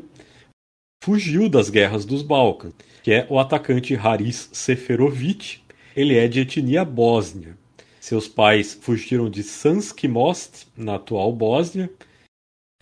fugiu 1.04 1.50
das 1.50 1.72
guerras 1.72 2.06
dos 2.06 2.22
Balcãs, 2.22 2.74
que 3.02 3.12
é 3.12 3.26
o 3.28 3.40
atacante 3.40 3.96
Haris 3.96 4.52
Seferovic. 4.54 5.62
Ele 5.96 6.16
é 6.16 6.28
de 6.28 6.42
etnia 6.42 6.86
bósnia. 6.86 7.58
Seus 8.04 8.28
pais 8.28 8.74
fugiram 8.74 9.30
de 9.30 9.44
Sanski 9.44 10.10
Most, 10.10 10.68
na 10.76 10.96
atual 10.96 11.32
Bósnia, 11.32 11.90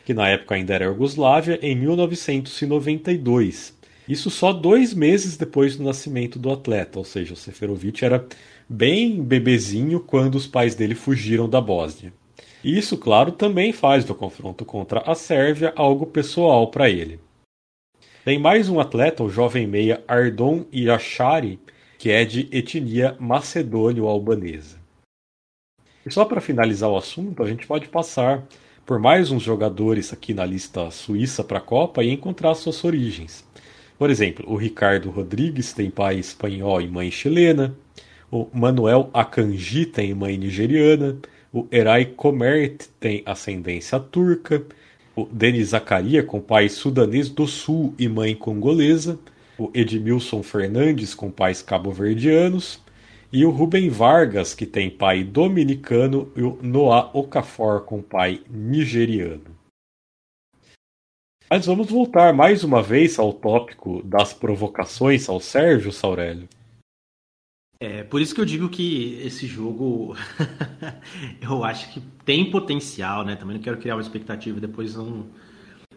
que 0.04 0.16
na 0.16 0.28
época 0.28 0.56
ainda 0.56 0.74
era 0.74 0.86
Iugoslávia, 0.86 1.60
em 1.62 1.76
1992. 1.76 3.78
Isso 4.10 4.32
só 4.32 4.52
dois 4.52 4.96
meses 4.96 5.38
depois 5.38 5.76
do 5.76 5.84
nascimento 5.84 6.40
do 6.40 6.52
atleta, 6.52 6.98
ou 6.98 7.06
seja, 7.06 7.36
o 7.36 7.38
Seferovic 7.38 8.04
era 8.04 8.26
bem 8.68 9.22
bebezinho 9.22 10.00
quando 10.00 10.34
os 10.34 10.48
pais 10.48 10.74
dele 10.74 10.96
fugiram 10.96 11.48
da 11.48 11.62
Bósnia. 11.62 12.12
Isso, 12.64 12.98
claro, 12.98 13.32
também 13.32 13.72
faz 13.72 14.04
do 14.04 14.16
confronto 14.16 14.66
contra 14.66 15.02
a 15.02 15.14
Sérvia 15.14 15.72
algo 15.76 16.08
pessoal 16.08 16.72
para 16.72 16.90
ele. 16.90 17.20
Tem 18.26 18.40
mais 18.40 18.70
um 18.70 18.80
atleta, 18.80 19.24
o 19.24 19.30
jovem 19.30 19.68
meia 19.68 20.04
Ardon 20.08 20.66
Iachari, 20.74 21.60
que 22.00 22.10
é 22.10 22.26
de 22.26 22.50
etnia 22.52 23.16
macedônio-albanesa. 23.20 24.81
E 26.06 26.12
só 26.12 26.26
para 26.26 26.42
finalizar 26.42 26.90
o 26.90 26.98
assunto, 26.98 27.44
a 27.44 27.48
gente 27.48 27.68
pode 27.68 27.88
passar 27.88 28.44
por 28.86 29.00
mais 29.00 29.32
uns 29.32 29.44
jogadores 29.44 30.12
aqui 30.12 30.34
na 30.34 30.46
lista 30.46 30.90
suíça 30.90 31.44
para 31.44 31.60
a 31.60 31.62
Copa 31.62 32.04
e 32.04 32.12
encontrar 32.12 32.56
suas 32.56 32.84
origens. 32.84 33.46
Por 33.98 34.10
exemplo, 34.10 34.44
o 34.52 34.56
Ricardo 34.56 35.12
Rodrigues 35.12 35.74
tem 35.74 35.92
pai 35.92 36.18
espanhol 36.18 36.82
e 36.82 36.88
mãe 36.88 37.12
chilena, 37.12 37.76
o 38.32 38.48
Manuel 38.52 39.12
Akanji 39.14 39.86
tem 39.86 40.14
mãe 40.16 40.38
nigeriana, 40.38 41.18
o 41.54 41.68
Eray 41.72 42.06
Comert 42.06 42.88
tem 43.00 43.22
ascendência 43.26 44.00
turca, 44.00 44.64
o 45.16 45.26
Denis 45.26 45.68
Zacaria 45.68 46.24
com 46.24 46.40
pai 46.40 46.68
sudanês 46.68 47.30
do 47.30 47.46
sul 47.46 47.94
e 48.00 48.08
mãe 48.08 48.34
congolesa, 48.34 49.20
o 49.58 49.70
Edmilson 49.74 50.42
Fernandes 50.42 51.14
com 51.14 51.30
pais 51.30 51.62
cabo-verdianos, 51.62 52.80
e 53.32 53.46
o 53.46 53.50
Rubem 53.50 53.90
Vargas, 53.90 54.54
que 54.54 54.66
tem 54.66 54.90
pai 54.90 55.24
dominicano, 55.24 56.32
e 56.36 56.42
o 56.42 56.60
Noah 56.62 57.10
Okafor, 57.14 57.82
com 57.86 58.02
pai 58.02 58.42
nigeriano. 58.50 59.56
Mas 61.50 61.66
vamos 61.66 61.90
voltar 61.90 62.34
mais 62.34 62.64
uma 62.64 62.82
vez 62.82 63.20
ao 63.20 63.34
tópico 63.34 64.02
das 64.04 64.34
provocações 64.34 65.28
ao 65.30 65.40
Sérgio 65.40 65.92
Saurélio. 65.92 66.48
É, 67.80 68.04
por 68.04 68.22
isso 68.22 68.36
que 68.36 68.40
eu 68.40 68.46
digo 68.46 68.70
que 68.70 69.16
esse 69.24 69.48
jogo 69.48 70.16
eu 71.42 71.64
acho 71.64 71.92
que 71.92 72.00
tem 72.24 72.52
potencial, 72.52 73.26
né? 73.26 73.36
Também 73.36 73.58
não 73.58 73.64
quero 73.64 73.78
criar 73.78 73.96
uma 73.96 74.02
expectativa 74.02 74.60
depois 74.60 74.96
não. 74.96 75.26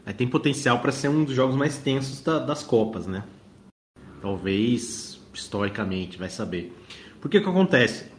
É, 0.06 0.12
tem 0.12 0.26
potencial 0.26 0.80
para 0.80 0.90
ser 0.90 1.08
um 1.08 1.24
dos 1.24 1.34
jogos 1.34 1.54
mais 1.54 1.78
tensos 1.78 2.20
da, 2.22 2.38
das 2.38 2.62
Copas, 2.62 3.06
né? 3.06 3.22
Talvez 4.20 5.20
historicamente, 5.32 6.16
vai 6.16 6.30
saber. 6.30 6.72
Porque 7.24 7.38
o 7.38 7.42
que 7.42 7.48
acontece? 7.48 8.12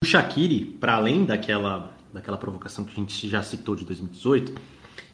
O 0.00 0.06
Shaqiri, 0.06 0.64
para 0.64 0.94
além 0.94 1.24
daquela, 1.24 1.92
daquela 2.12 2.38
provocação 2.38 2.84
que 2.84 2.92
a 2.92 2.94
gente 2.94 3.28
já 3.28 3.42
citou 3.42 3.74
de 3.74 3.84
2018, 3.84 4.54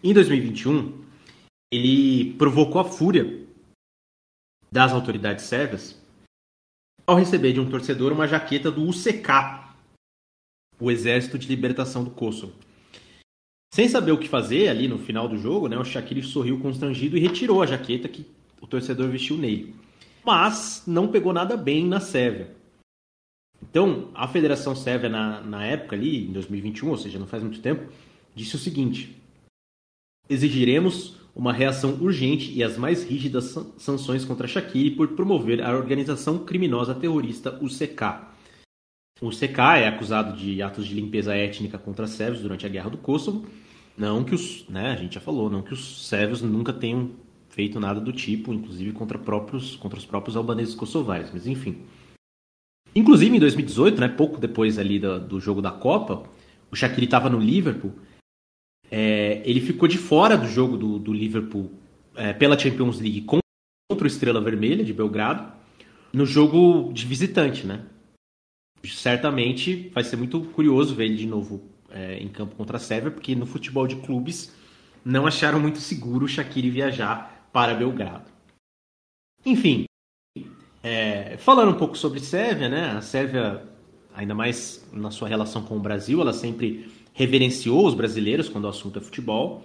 em 0.04 0.12
2021, 0.12 1.02
ele 1.72 2.34
provocou 2.34 2.82
a 2.82 2.84
fúria 2.84 3.46
das 4.70 4.92
autoridades 4.92 5.46
sérvias 5.46 5.98
ao 7.06 7.16
receber 7.16 7.54
de 7.54 7.60
um 7.60 7.70
torcedor 7.70 8.12
uma 8.12 8.28
jaqueta 8.28 8.70
do 8.70 8.86
UCK, 8.86 9.26
o 10.78 10.90
Exército 10.90 11.38
de 11.38 11.48
Libertação 11.48 12.04
do 12.04 12.10
Kosovo. 12.10 12.52
Sem 13.72 13.88
saber 13.88 14.12
o 14.12 14.18
que 14.18 14.28
fazer 14.28 14.68
ali 14.68 14.86
no 14.86 14.98
final 14.98 15.26
do 15.26 15.38
jogo, 15.38 15.66
né, 15.66 15.78
o 15.78 15.84
Shaqiri 15.84 16.22
sorriu 16.22 16.60
constrangido 16.60 17.16
e 17.16 17.20
retirou 17.20 17.62
a 17.62 17.66
jaqueta 17.66 18.06
que 18.06 18.30
o 18.60 18.66
torcedor 18.66 19.08
vestiu 19.08 19.38
nele. 19.38 19.74
Mas 20.22 20.82
não 20.86 21.08
pegou 21.08 21.32
nada 21.32 21.56
bem 21.56 21.86
na 21.86 21.98
Sérvia. 21.98 22.60
Então, 23.62 24.08
a 24.14 24.26
Federação 24.28 24.74
Sérvia, 24.74 25.08
na, 25.08 25.40
na 25.40 25.64
época 25.64 25.96
ali, 25.96 26.26
em 26.26 26.32
2021, 26.32 26.90
ou 26.90 26.96
seja, 26.96 27.18
não 27.18 27.26
faz 27.26 27.42
muito 27.42 27.60
tempo, 27.60 27.90
disse 28.34 28.56
o 28.56 28.58
seguinte: 28.58 29.16
exigiremos 30.28 31.16
uma 31.34 31.52
reação 31.52 31.94
urgente 32.00 32.52
e 32.52 32.62
as 32.62 32.76
mais 32.76 33.04
rígidas 33.04 33.56
sanções 33.78 34.24
contra 34.24 34.46
Shaqiri 34.46 34.90
por 34.90 35.08
promover 35.08 35.62
a 35.62 35.74
organização 35.74 36.38
criminosa 36.38 36.94
terrorista 36.94 37.58
UCK. 37.62 38.32
O 39.20 39.28
UCK 39.28 39.58
é 39.78 39.88
acusado 39.88 40.36
de 40.36 40.60
atos 40.60 40.86
de 40.86 40.94
limpeza 40.94 41.34
étnica 41.34 41.78
contra 41.78 42.06
sérvios 42.06 42.42
durante 42.42 42.66
a 42.66 42.68
Guerra 42.68 42.90
do 42.90 42.98
Kosovo. 42.98 43.46
Não 43.96 44.24
que 44.24 44.34
os, 44.34 44.68
né, 44.68 44.90
a 44.90 44.96
gente 44.96 45.14
já 45.14 45.20
falou, 45.20 45.48
não 45.48 45.62
que 45.62 45.72
os 45.72 46.08
sérvios 46.08 46.42
nunca 46.42 46.72
tenham 46.72 47.10
feito 47.48 47.78
nada 47.78 48.00
do 48.00 48.12
tipo, 48.12 48.52
inclusive 48.52 48.92
contra, 48.92 49.18
próprios, 49.18 49.76
contra 49.76 49.98
os 49.98 50.06
próprios 50.06 50.36
albaneses 50.36 50.74
kosovares, 50.74 51.30
mas 51.32 51.46
enfim. 51.46 51.82
Inclusive 52.94 53.36
em 53.36 53.40
2018, 53.40 54.00
né, 54.00 54.08
pouco 54.08 54.38
depois 54.38 54.78
ali 54.78 54.98
do, 54.98 55.18
do 55.18 55.40
jogo 55.40 55.62
da 55.62 55.70
Copa, 55.70 56.28
o 56.70 56.76
Shaqiri 56.76 57.06
estava 57.06 57.30
no 57.30 57.38
Liverpool. 57.38 57.92
É, 58.90 59.42
ele 59.44 59.60
ficou 59.60 59.88
de 59.88 59.96
fora 59.96 60.36
do 60.36 60.46
jogo 60.46 60.76
do, 60.76 60.98
do 60.98 61.12
Liverpool 61.12 61.72
é, 62.14 62.32
pela 62.32 62.58
Champions 62.58 63.00
League 63.00 63.22
contra 63.22 64.04
o 64.04 64.06
Estrela 64.06 64.40
Vermelha 64.40 64.84
de 64.84 64.92
Belgrado, 64.92 65.50
no 66.12 66.26
jogo 66.26 66.92
de 66.92 67.06
visitante, 67.06 67.66
né? 67.66 67.86
Certamente 68.84 69.90
vai 69.94 70.04
ser 70.04 70.16
muito 70.16 70.40
curioso 70.40 70.94
ver 70.94 71.06
ele 71.06 71.16
de 71.16 71.26
novo 71.26 71.62
é, 71.90 72.18
em 72.18 72.28
campo 72.28 72.56
contra 72.56 72.76
a 72.76 72.80
Sérvia, 72.80 73.10
porque 73.10 73.34
no 73.34 73.46
futebol 73.46 73.86
de 73.86 73.96
clubes 73.96 74.54
não 75.04 75.26
acharam 75.26 75.58
muito 75.58 75.78
seguro 75.78 76.26
o 76.26 76.28
Shaqiri 76.28 76.68
viajar 76.68 77.48
para 77.52 77.74
Belgrado. 77.74 78.30
Enfim, 79.44 79.84
é, 80.82 81.36
falando 81.38 81.70
um 81.70 81.78
pouco 81.78 81.96
sobre 81.96 82.20
Sérvia, 82.20 82.68
né? 82.68 82.94
A 82.96 83.00
Sérvia, 83.00 83.62
ainda 84.14 84.34
mais 84.34 84.86
na 84.92 85.10
sua 85.10 85.28
relação 85.28 85.62
com 85.62 85.76
o 85.76 85.80
Brasil, 85.80 86.20
ela 86.20 86.32
sempre 86.32 86.90
reverenciou 87.12 87.86
os 87.86 87.94
brasileiros 87.94 88.48
quando 88.48 88.64
o 88.64 88.68
assunto 88.68 88.98
é 88.98 89.02
futebol. 89.02 89.62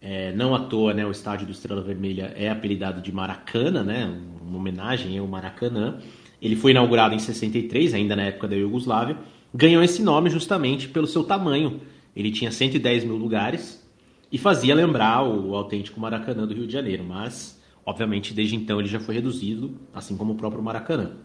É, 0.00 0.32
não 0.32 0.54
à 0.54 0.60
toa, 0.60 0.94
né, 0.94 1.04
o 1.04 1.10
estádio 1.10 1.46
do 1.46 1.52
Estrela 1.52 1.82
Vermelha 1.82 2.32
é 2.34 2.48
apelidado 2.48 3.02
de 3.02 3.12
Maracana, 3.12 3.82
né, 3.82 4.10
uma 4.40 4.58
homenagem 4.58 5.18
ao 5.18 5.26
Maracanã. 5.26 5.98
Ele 6.40 6.56
foi 6.56 6.70
inaugurado 6.70 7.14
em 7.14 7.18
63, 7.18 7.92
ainda 7.92 8.16
na 8.16 8.22
época 8.22 8.48
da 8.48 8.56
Iugoslávia. 8.56 9.18
Ganhou 9.54 9.82
esse 9.82 10.02
nome 10.02 10.30
justamente 10.30 10.88
pelo 10.88 11.06
seu 11.06 11.22
tamanho. 11.22 11.82
Ele 12.16 12.30
tinha 12.30 12.50
110 12.50 13.04
mil 13.04 13.16
lugares 13.16 13.86
e 14.32 14.38
fazia 14.38 14.74
lembrar 14.74 15.22
o 15.22 15.54
autêntico 15.54 16.00
Maracanã 16.00 16.46
do 16.46 16.54
Rio 16.54 16.66
de 16.66 16.72
Janeiro, 16.72 17.04
mas 17.04 17.59
Obviamente, 17.84 18.34
desde 18.34 18.56
então 18.56 18.78
ele 18.78 18.88
já 18.88 19.00
foi 19.00 19.14
reduzido, 19.14 19.74
assim 19.92 20.16
como 20.16 20.32
o 20.32 20.36
próprio 20.36 20.62
Maracanã. 20.62 21.16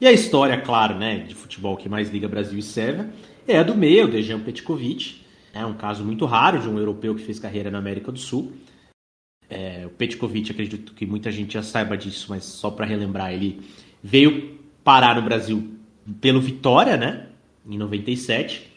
E 0.00 0.06
a 0.06 0.12
história, 0.12 0.60
claro, 0.60 0.96
né, 0.96 1.18
de 1.18 1.34
futebol 1.34 1.76
que 1.76 1.88
mais 1.88 2.10
liga 2.10 2.28
Brasil 2.28 2.58
e 2.58 2.62
Sérvia 2.62 3.12
é 3.46 3.58
a 3.58 3.62
do 3.62 3.74
meio, 3.74 4.06
o 4.06 4.10
Dejan 4.10 4.40
Petkovic. 4.40 5.22
É 5.52 5.64
um 5.66 5.74
caso 5.74 6.04
muito 6.04 6.24
raro 6.24 6.60
de 6.60 6.68
um 6.68 6.78
europeu 6.78 7.14
que 7.14 7.22
fez 7.22 7.40
carreira 7.40 7.70
na 7.70 7.78
América 7.78 8.12
do 8.12 8.18
Sul. 8.18 8.52
É, 9.50 9.84
o 9.86 9.90
Petkovic, 9.90 10.52
acredito 10.52 10.94
que 10.94 11.06
muita 11.06 11.32
gente 11.32 11.54
já 11.54 11.62
saiba 11.62 11.96
disso, 11.96 12.26
mas 12.28 12.44
só 12.44 12.70
para 12.70 12.86
relembrar, 12.86 13.32
ele 13.32 13.60
veio 14.02 14.58
parar 14.84 15.16
no 15.16 15.22
Brasil 15.22 15.74
pelo 16.20 16.40
Vitória, 16.40 16.96
né, 16.96 17.26
em 17.68 17.76
97. 17.76 18.70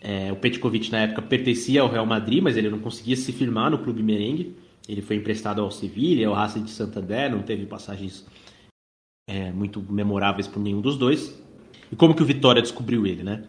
É, 0.00 0.30
o 0.30 0.36
Petkovic 0.36 0.92
na 0.92 1.00
época 1.00 1.22
pertencia 1.22 1.80
ao 1.80 1.90
Real 1.90 2.06
Madrid, 2.06 2.42
mas 2.42 2.56
ele 2.56 2.68
não 2.68 2.78
conseguia 2.78 3.16
se 3.16 3.32
firmar 3.32 3.70
no 3.70 3.78
clube 3.78 4.02
merengue. 4.02 4.54
Ele 4.88 5.02
foi 5.02 5.16
emprestado 5.16 5.60
ao 5.60 5.70
Sevilha, 5.70 6.28
ao 6.28 6.34
Racing 6.34 6.64
de 6.64 6.70
Santander, 6.70 7.30
não 7.30 7.42
teve 7.42 7.66
passagens 7.66 8.26
é, 9.28 9.52
muito 9.52 9.80
memoráveis 9.82 10.48
por 10.48 10.60
nenhum 10.60 10.80
dos 10.80 10.96
dois. 10.96 11.38
E 11.92 11.96
como 11.96 12.14
que 12.14 12.22
o 12.22 12.26
Vitória 12.26 12.62
descobriu 12.62 13.06
ele, 13.06 13.22
né? 13.22 13.44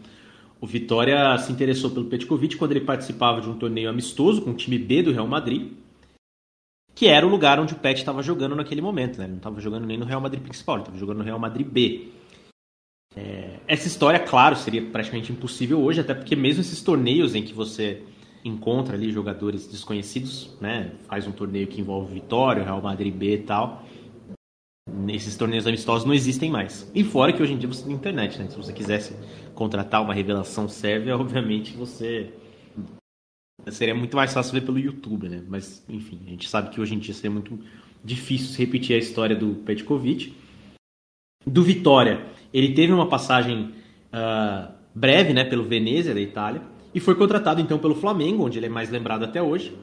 O 0.59 0.67
Vitória 0.67 1.37
se 1.37 1.51
interessou 1.51 1.89
pelo 1.89 2.07
Petkovic 2.07 2.57
quando 2.57 2.71
ele 2.71 2.81
participava 2.81 3.39
de 3.39 3.49
um 3.49 3.57
torneio 3.57 3.89
amistoso 3.89 4.41
com 4.41 4.51
o 4.51 4.53
time 4.55 4.77
B 4.77 5.01
do 5.01 5.13
Real 5.13 5.27
Madrid, 5.27 5.71
que 6.93 7.07
era 7.07 7.25
o 7.25 7.29
lugar 7.29 7.59
onde 7.61 7.73
o 7.73 7.77
Pet 7.77 7.97
estava 7.97 8.21
jogando 8.21 8.57
naquele 8.57 8.81
momento. 8.81 9.17
Né? 9.17 9.23
Ele 9.23 9.31
não 9.31 9.37
estava 9.37 9.61
jogando 9.61 9.85
nem 9.85 9.97
no 9.97 10.05
Real 10.05 10.19
Madrid 10.19 10.43
principal, 10.43 10.75
ele 10.75 10.81
estava 10.81 10.97
jogando 10.97 11.19
no 11.19 11.23
Real 11.23 11.39
Madrid 11.39 11.65
B. 11.65 12.09
É, 13.15 13.59
essa 13.65 13.87
história, 13.87 14.19
claro, 14.19 14.57
seria 14.57 14.85
praticamente 14.85 15.31
impossível 15.31 15.81
hoje, 15.81 16.01
até 16.01 16.13
porque 16.13 16.35
mesmo 16.35 16.59
esses 16.59 16.81
torneios 16.81 17.35
em 17.35 17.43
que 17.43 17.53
você 17.53 18.03
encontra 18.43 18.95
ali 18.95 19.11
jogadores 19.11 19.67
desconhecidos, 19.67 20.55
né, 20.61 20.91
faz 21.07 21.27
um 21.27 21.31
torneio 21.31 21.67
que 21.67 21.81
envolve 21.81 22.13
Vitória, 22.13 22.63
Real 22.63 22.81
Madrid 22.81 23.13
B 23.13 23.33
e 23.35 23.37
tal, 23.39 23.83
nesses 24.89 25.35
torneios 25.35 25.67
amistosos 25.67 26.05
não 26.05 26.13
existem 26.13 26.49
mais. 26.49 26.89
E 26.93 27.03
fora 27.03 27.31
que 27.31 27.41
hoje 27.41 27.53
em 27.53 27.57
dia 27.57 27.67
você 27.67 27.83
tem 27.83 27.93
internet, 27.93 28.39
né? 28.39 28.49
Se 28.49 28.57
você 28.57 28.73
quisesse 28.73 29.15
contratar 29.53 30.01
uma 30.01 30.13
revelação 30.13 30.67
sérvia, 30.67 31.15
obviamente 31.17 31.73
você 31.73 32.33
seria 33.67 33.93
muito 33.93 34.15
mais 34.15 34.33
fácil 34.33 34.53
ver 34.53 34.61
pelo 34.61 34.79
YouTube, 34.79 35.29
né? 35.29 35.43
Mas 35.47 35.83
enfim, 35.87 36.19
a 36.25 36.29
gente 36.29 36.49
sabe 36.49 36.69
que 36.69 36.81
hoje 36.81 36.95
em 36.95 36.99
dia 36.99 37.13
seria 37.13 37.31
muito 37.31 37.59
difícil 38.03 38.57
repetir 38.57 38.95
a 38.95 38.99
história 38.99 39.35
do 39.35 39.55
Petkovic. 39.55 40.33
Do 41.45 41.63
Vitória, 41.63 42.25
ele 42.53 42.73
teve 42.73 42.91
uma 42.91 43.07
passagem 43.07 43.73
uh, 44.13 44.71
breve, 44.93 45.33
né, 45.33 45.43
pelo 45.43 45.63
Venezia 45.63 46.13
da 46.13 46.19
Itália 46.19 46.61
e 46.99 47.01
foi 47.01 47.15
contratado 47.15 47.61
então 47.61 47.79
pelo 47.79 47.95
Flamengo, 47.95 48.43
onde 48.43 48.59
ele 48.59 48.65
é 48.65 48.69
mais 48.69 48.89
lembrado 48.89 49.23
até 49.23 49.41
hoje. 49.41 49.73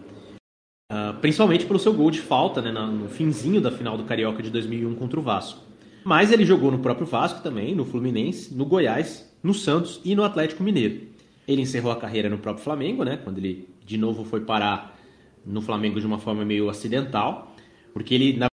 Uh, 0.92 1.18
principalmente 1.18 1.64
pelo 1.64 1.78
seu 1.78 1.94
gol 1.94 2.10
de 2.10 2.20
falta 2.20 2.60
né, 2.60 2.70
no 2.70 3.08
finzinho 3.08 3.58
da 3.58 3.72
final 3.72 3.96
do 3.96 4.04
Carioca 4.04 4.42
de 4.42 4.50
2001 4.50 4.94
contra 4.96 5.18
o 5.18 5.22
Vasco. 5.22 5.62
Mas 6.04 6.30
ele 6.30 6.44
jogou 6.44 6.70
no 6.70 6.78
próprio 6.78 7.06
Vasco 7.06 7.42
também, 7.42 7.74
no 7.74 7.86
Fluminense, 7.86 8.54
no 8.54 8.66
Goiás, 8.66 9.34
no 9.42 9.54
Santos 9.54 9.98
e 10.04 10.14
no 10.14 10.24
Atlético 10.24 10.62
Mineiro. 10.62 11.06
Ele 11.48 11.62
encerrou 11.62 11.90
a 11.90 11.96
carreira 11.96 12.28
no 12.28 12.36
próprio 12.36 12.62
Flamengo, 12.62 13.02
né, 13.02 13.16
quando 13.16 13.38
ele 13.38 13.66
de 13.86 13.96
novo 13.96 14.22
foi 14.22 14.40
parar 14.40 15.00
no 15.42 15.62
Flamengo 15.62 15.98
de 15.98 16.06
uma 16.06 16.18
forma 16.18 16.44
meio 16.44 16.68
acidental, 16.68 17.56
porque 17.94 18.14
ele 18.14 18.36
na 18.36 18.48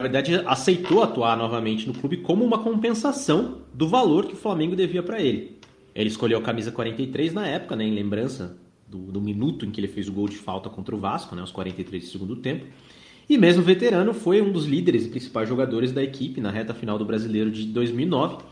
verdade 0.00 0.36
aceitou 0.46 1.02
atuar 1.02 1.36
novamente 1.36 1.86
no 1.86 1.92
clube 1.92 2.16
como 2.16 2.42
uma 2.46 2.60
compensação 2.60 3.60
do 3.74 3.86
valor 3.86 4.24
que 4.24 4.32
o 4.32 4.38
Flamengo 4.38 4.74
devia 4.74 5.02
para 5.02 5.20
ele. 5.20 5.55
Ele 5.96 6.10
escolheu 6.10 6.38
a 6.38 6.42
camisa 6.42 6.70
43 6.70 7.32
na 7.32 7.46
época, 7.46 7.74
né, 7.74 7.84
em 7.84 7.94
lembrança 7.94 8.58
do, 8.86 8.98
do, 9.10 9.20
minuto 9.20 9.64
em 9.64 9.70
que 9.70 9.80
ele 9.80 9.88
fez 9.88 10.08
o 10.08 10.12
gol 10.12 10.28
de 10.28 10.36
falta 10.36 10.68
contra 10.68 10.94
o 10.94 10.98
Vasco, 10.98 11.34
né, 11.34 11.40
aos 11.40 11.50
43 11.50 12.04
do 12.04 12.10
segundo 12.10 12.36
tempo. 12.36 12.66
E 13.28 13.38
mesmo 13.38 13.62
veterano, 13.62 14.12
foi 14.12 14.42
um 14.42 14.52
dos 14.52 14.66
líderes 14.66 15.06
e 15.06 15.08
principais 15.08 15.48
jogadores 15.48 15.92
da 15.92 16.02
equipe 16.02 16.40
na 16.40 16.50
reta 16.50 16.74
final 16.74 16.98
do 16.98 17.04
Brasileiro 17.04 17.50
de 17.50 17.64
2009, 17.64 18.44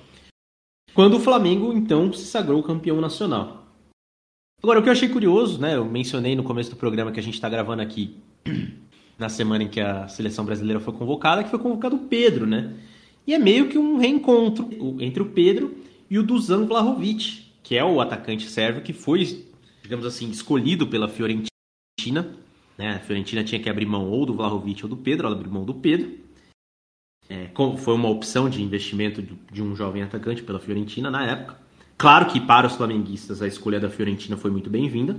quando 0.95 1.19
o 1.19 1.21
Flamengo 1.21 1.73
então 1.73 2.13
se 2.13 2.25
sagrou 2.25 2.63
campeão 2.63 3.01
nacional. 3.01 3.67
Agora, 4.63 4.81
o 4.81 4.83
que 4.83 4.89
eu 4.89 4.93
achei 4.93 5.11
curioso, 5.11 5.61
né, 5.61 5.77
eu 5.77 5.85
mencionei 5.85 6.35
no 6.35 6.43
começo 6.43 6.71
do 6.71 6.77
programa 6.77 7.13
que 7.13 7.21
a 7.21 7.23
gente 7.23 7.35
está 7.35 7.49
gravando 7.51 7.83
aqui 7.83 8.17
na 9.19 9.29
semana 9.29 9.65
em 9.65 9.69
que 9.69 9.81
a 9.81 10.09
seleção 10.09 10.47
brasileira 10.47 10.81
foi 10.81 10.95
convocada, 10.95 11.45
que 11.45 11.51
foi 11.51 11.59
convocado 11.59 11.97
o 11.97 12.01
Pedro, 12.01 12.47
né? 12.47 12.75
E 13.27 13.35
é 13.35 13.39
meio 13.39 13.69
que 13.69 13.79
um 13.79 13.99
reencontro 13.99 14.69
entre 14.99 15.23
o 15.23 15.27
Pedro 15.27 15.75
e 16.15 16.19
o 16.19 16.23
Dusan 16.23 16.65
Vlahovic, 16.65 17.45
que 17.61 17.77
é 17.77 17.85
o 17.85 18.01
atacante 18.01 18.49
sérvio 18.49 18.83
que 18.83 18.93
foi 18.93 19.45
digamos 19.83 20.07
assim, 20.07 20.31
escolhido 20.31 20.87
pela 20.87 21.09
Fiorentina. 21.09 21.51
Né? 22.79 22.95
A 22.95 23.01
Fiorentina 23.01 23.43
tinha 23.43 23.61
que 23.61 23.69
abrir 23.69 23.85
mão 23.85 24.09
ou 24.09 24.25
do 24.25 24.33
Vlahovic 24.33 24.85
ou 24.85 24.89
do 24.89 24.97
Pedro, 24.97 25.27
ela 25.27 25.35
abriu 25.35 25.51
mão 25.51 25.65
do 25.65 25.75
Pedro. 25.75 26.21
É, 27.29 27.51
foi 27.79 27.95
uma 27.95 28.09
opção 28.09 28.49
de 28.49 28.63
investimento 28.63 29.21
de 29.21 29.61
um 29.61 29.75
jovem 29.75 30.05
atacante 30.05 30.41
pela 30.41 30.61
Fiorentina 30.61 31.11
na 31.11 31.27
época. 31.27 31.59
Claro 31.99 32.31
que 32.31 32.41
para 32.41 32.69
os 32.69 32.77
flamenguistas 32.77 33.43
a 33.43 33.49
escolha 33.49 33.81
da 33.81 33.91
Fiorentina 33.91 34.37
foi 34.37 34.53
muito 34.53 34.71
bem-vinda. 34.71 35.19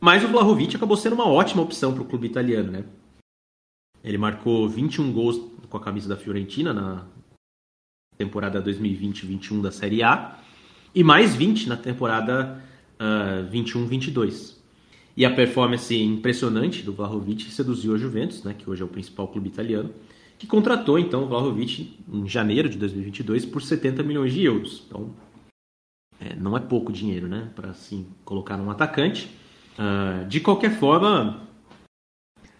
Mas 0.00 0.24
o 0.24 0.28
Vlahovic 0.28 0.74
acabou 0.74 0.96
sendo 0.96 1.14
uma 1.14 1.28
ótima 1.28 1.62
opção 1.62 1.94
para 1.94 2.02
o 2.02 2.06
clube 2.06 2.26
italiano, 2.26 2.72
né? 2.72 2.84
Ele 4.02 4.18
marcou 4.18 4.68
21 4.68 5.12
gols 5.12 5.38
com 5.68 5.76
a 5.76 5.80
camisa 5.80 6.08
da 6.08 6.16
Fiorentina 6.16 6.74
na 6.74 7.06
temporada 8.16 8.62
2020-21 8.62 9.62
da 9.62 9.70
Série 9.70 10.02
A 10.02 10.38
e 10.94 11.02
mais 11.02 11.34
20 11.34 11.68
na 11.68 11.76
temporada 11.76 12.62
uh, 13.00 13.50
21-22. 13.50 14.56
E 15.16 15.26
a 15.26 15.34
performance 15.34 15.94
impressionante 15.94 16.82
do 16.82 16.92
Vlahovic 16.92 17.50
seduziu 17.50 17.94
a 17.94 17.98
Juventus, 17.98 18.42
né, 18.44 18.54
que 18.56 18.68
hoje 18.68 18.82
é 18.82 18.84
o 18.84 18.88
principal 18.88 19.28
clube 19.28 19.48
italiano, 19.48 19.90
que 20.38 20.46
contratou 20.46 20.98
então 20.98 21.24
o 21.24 21.26
Vlahovic 21.26 21.98
em 22.10 22.26
janeiro 22.26 22.68
de 22.68 22.78
2022 22.78 23.44
por 23.44 23.62
70 23.62 24.02
milhões 24.02 24.32
de 24.32 24.42
euros. 24.42 24.84
Então, 24.86 25.14
é, 26.18 26.34
não 26.34 26.56
é 26.56 26.60
pouco 26.60 26.92
dinheiro, 26.92 27.28
né, 27.28 27.50
para 27.54 27.70
assim 27.70 28.06
colocar 28.24 28.56
um 28.58 28.70
atacante. 28.70 29.30
Uh, 29.78 30.26
de 30.26 30.40
qualquer 30.40 30.78
forma, 30.78 31.46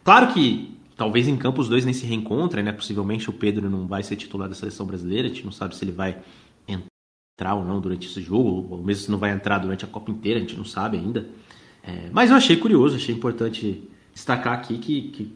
claro 0.04 0.32
que 0.32 0.71
talvez 0.96 1.28
em 1.28 1.36
campo 1.36 1.60
os 1.60 1.68
dois 1.68 1.84
nem 1.84 1.94
se 1.94 2.06
reencontrem, 2.06 2.64
né? 2.64 2.72
Possivelmente 2.72 3.30
o 3.30 3.32
Pedro 3.32 3.68
não 3.68 3.86
vai 3.86 4.02
ser 4.02 4.16
titular 4.16 4.48
da 4.48 4.54
seleção 4.54 4.86
brasileira, 4.86 5.28
a 5.28 5.30
gente 5.30 5.44
não 5.44 5.52
sabe 5.52 5.76
se 5.76 5.84
ele 5.84 5.92
vai 5.92 6.18
entrar 6.68 7.54
ou 7.54 7.64
não 7.64 7.80
durante 7.80 8.08
esse 8.08 8.20
jogo, 8.20 8.74
ou 8.74 8.82
mesmo 8.82 9.04
se 9.04 9.10
não 9.10 9.18
vai 9.18 9.30
entrar 9.30 9.58
durante 9.58 9.84
a 9.84 9.88
Copa 9.88 10.10
inteira, 10.10 10.38
a 10.38 10.42
gente 10.42 10.56
não 10.56 10.64
sabe 10.64 10.96
ainda. 10.96 11.28
É, 11.82 12.08
mas 12.12 12.30
eu 12.30 12.36
achei 12.36 12.56
curioso, 12.56 12.96
achei 12.96 13.14
importante 13.14 13.88
destacar 14.14 14.52
aqui 14.52 14.78
que, 14.78 15.02
que 15.10 15.32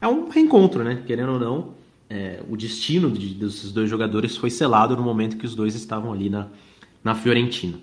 é 0.00 0.08
um 0.08 0.28
reencontro, 0.28 0.82
né? 0.82 1.02
Querendo 1.06 1.32
ou 1.32 1.38
não, 1.38 1.74
é, 2.10 2.42
o 2.48 2.56
destino 2.56 3.10
de, 3.10 3.34
desses 3.34 3.72
dois 3.72 3.88
jogadores 3.88 4.36
foi 4.36 4.50
selado 4.50 4.96
no 4.96 5.02
momento 5.02 5.36
que 5.36 5.46
os 5.46 5.54
dois 5.54 5.74
estavam 5.74 6.12
ali 6.12 6.28
na, 6.28 6.48
na 7.04 7.14
Fiorentina. 7.14 7.78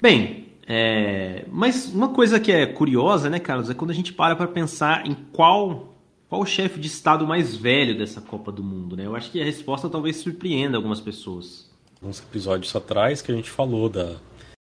Bem, 0.00 0.49
é, 0.72 1.46
mas 1.48 1.92
uma 1.92 2.10
coisa 2.10 2.38
que 2.38 2.52
é 2.52 2.64
curiosa, 2.64 3.28
né, 3.28 3.40
Carlos, 3.40 3.68
é 3.68 3.74
quando 3.74 3.90
a 3.90 3.94
gente 3.94 4.12
para 4.12 4.36
para 4.36 4.46
pensar 4.46 5.04
em 5.04 5.14
qual 5.32 5.96
qual 6.28 6.42
o 6.42 6.46
chefe 6.46 6.78
de 6.78 6.86
Estado 6.86 7.26
mais 7.26 7.56
velho 7.56 7.98
dessa 7.98 8.20
Copa 8.20 8.52
do 8.52 8.62
Mundo, 8.62 8.96
né? 8.96 9.04
Eu 9.04 9.16
acho 9.16 9.32
que 9.32 9.42
a 9.42 9.44
resposta 9.44 9.88
talvez 9.88 10.18
surpreenda 10.18 10.76
algumas 10.76 11.00
pessoas 11.00 11.68
uns 12.00 12.20
episódios 12.20 12.74
atrás 12.74 13.20
que 13.20 13.32
a 13.32 13.34
gente 13.34 13.50
falou 13.50 13.88
da 13.88 14.14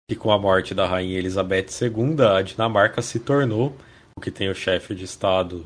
que 0.09 0.15
com 0.15 0.31
a 0.31 0.39
morte 0.39 0.73
da 0.73 0.87
rainha 0.87 1.19
Elizabeth 1.19 1.67
II, 1.81 2.25
a 2.25 2.41
Dinamarca 2.41 3.01
se 3.01 3.19
tornou 3.19 3.75
o 4.17 4.21
que 4.21 4.31
tem 4.31 4.49
o 4.49 4.55
chefe 4.55 4.95
de 4.95 5.05
estado 5.05 5.65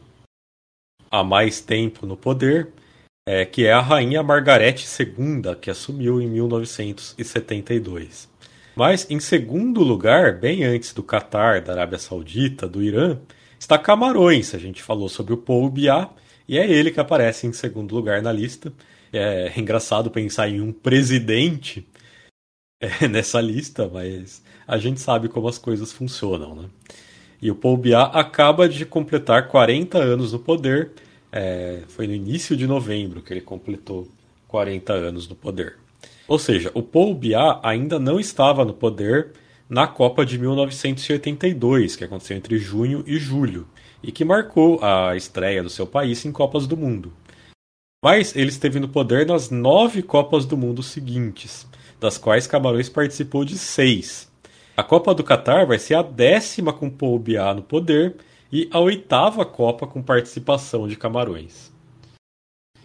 há 1.10 1.24
mais 1.24 1.62
tempo 1.62 2.06
no 2.06 2.18
poder, 2.18 2.68
é, 3.28 3.46
que 3.46 3.66
é 3.66 3.72
a 3.72 3.80
rainha 3.80 4.22
Margarete 4.22 4.86
II, 4.86 5.56
que 5.60 5.72
assumiu 5.72 6.22
em 6.22 6.28
1972. 6.28 8.30
Mas 8.78 9.10
em 9.10 9.20
segundo 9.20 9.82
lugar, 9.82 10.38
bem 10.38 10.64
antes 10.64 10.94
do 10.94 11.02
Catar, 11.02 11.62
da 11.62 11.74
Arábia 11.74 11.98
Saudita, 11.98 12.68
do 12.68 12.84
Irã, 12.84 13.18
está 13.58 13.76
Camarões. 13.76 14.54
A 14.54 14.60
gente 14.60 14.84
falou 14.84 15.10
sobre 15.10 15.34
o 15.34 15.38
Paul 15.38 15.68
Biá 15.68 16.12
e 16.48 16.60
é 16.60 16.72
ele 16.72 16.92
que 16.92 17.00
aparece 17.00 17.48
em 17.48 17.54
segundo 17.54 17.96
lugar 17.96 18.22
na 18.22 18.32
lista. 18.32 18.72
É 19.12 19.52
engraçado 19.60 20.12
pensar 20.12 20.48
em 20.48 20.62
um 20.62 20.72
presidente 20.72 21.88
é, 22.80 23.08
nessa 23.10 23.42
lista, 23.42 23.90
mas 23.92 24.44
a 24.68 24.78
gente 24.78 25.00
sabe 25.00 25.28
como 25.28 25.48
as 25.48 25.58
coisas 25.58 25.92
funcionam, 25.92 26.54
né? 26.54 26.70
E 27.42 27.50
o 27.50 27.56
Paul 27.56 27.78
Biá 27.78 28.04
acaba 28.04 28.70
de 28.70 28.86
completar 28.86 29.48
40 29.48 29.98
anos 29.98 30.34
no 30.34 30.40
poder. 30.40 30.92
É, 31.32 31.82
foi 31.88 32.06
no 32.06 32.14
início 32.14 32.56
de 32.56 32.68
novembro 32.68 33.24
que 33.24 33.34
ele 33.34 33.42
completou 33.42 34.08
40 34.48 34.94
anos 34.94 35.28
no 35.28 35.36
poder. 35.36 35.78
Ou 36.28 36.38
seja, 36.38 36.72
o 36.74 36.84
Paul 36.84 37.16
Biá 37.16 37.60
ainda 37.64 37.98
não 37.98 38.20
estava 38.20 38.66
no 38.66 38.74
poder 38.74 39.32
na 39.70 39.88
Copa 39.88 40.26
de 40.26 40.38
1982, 40.38 41.96
que 41.96 42.04
aconteceu 42.04 42.36
entre 42.36 42.58
junho 42.58 43.04
e 43.08 43.18
julho, 43.18 43.68
e 44.04 44.12
que 44.12 44.26
marcou 44.26 44.84
a 44.84 45.16
estreia 45.16 45.64
do 45.64 45.70
seu 45.70 45.88
país 45.88 46.26
em 46.26 46.32
Copas 46.32 46.68
do 46.68 46.76
Mundo. 46.76 47.14
Mas 48.04 48.36
ele 48.36 48.50
esteve 48.50 48.80
no 48.80 48.90
poder 48.90 49.26
nas 49.26 49.50
nove 49.50 50.02
Copas 50.02 50.46
do 50.46 50.58
Mundo 50.58 50.84
seguintes, 50.84 51.66
das 52.00 52.18
quais 52.18 52.46
Camarões 52.46 52.90
participou 52.90 53.44
de 53.44 53.58
seis. 53.58 54.32
A 54.76 54.84
Copa 54.84 55.14
do 55.14 55.24
Catar 55.24 55.66
vai 55.66 55.80
ser 55.80 55.96
a 55.96 56.02
décima 56.02 56.72
com 56.72 56.90
Paul 56.90 57.20
Biá 57.20 57.54
no 57.54 57.64
poder 57.64 58.18
e 58.52 58.70
a 58.72 58.80
oitava 58.80 59.46
Copa 59.46 59.88
com 59.88 60.04
participação 60.04 60.88
de 60.88 60.96
Camarões. 60.96 61.74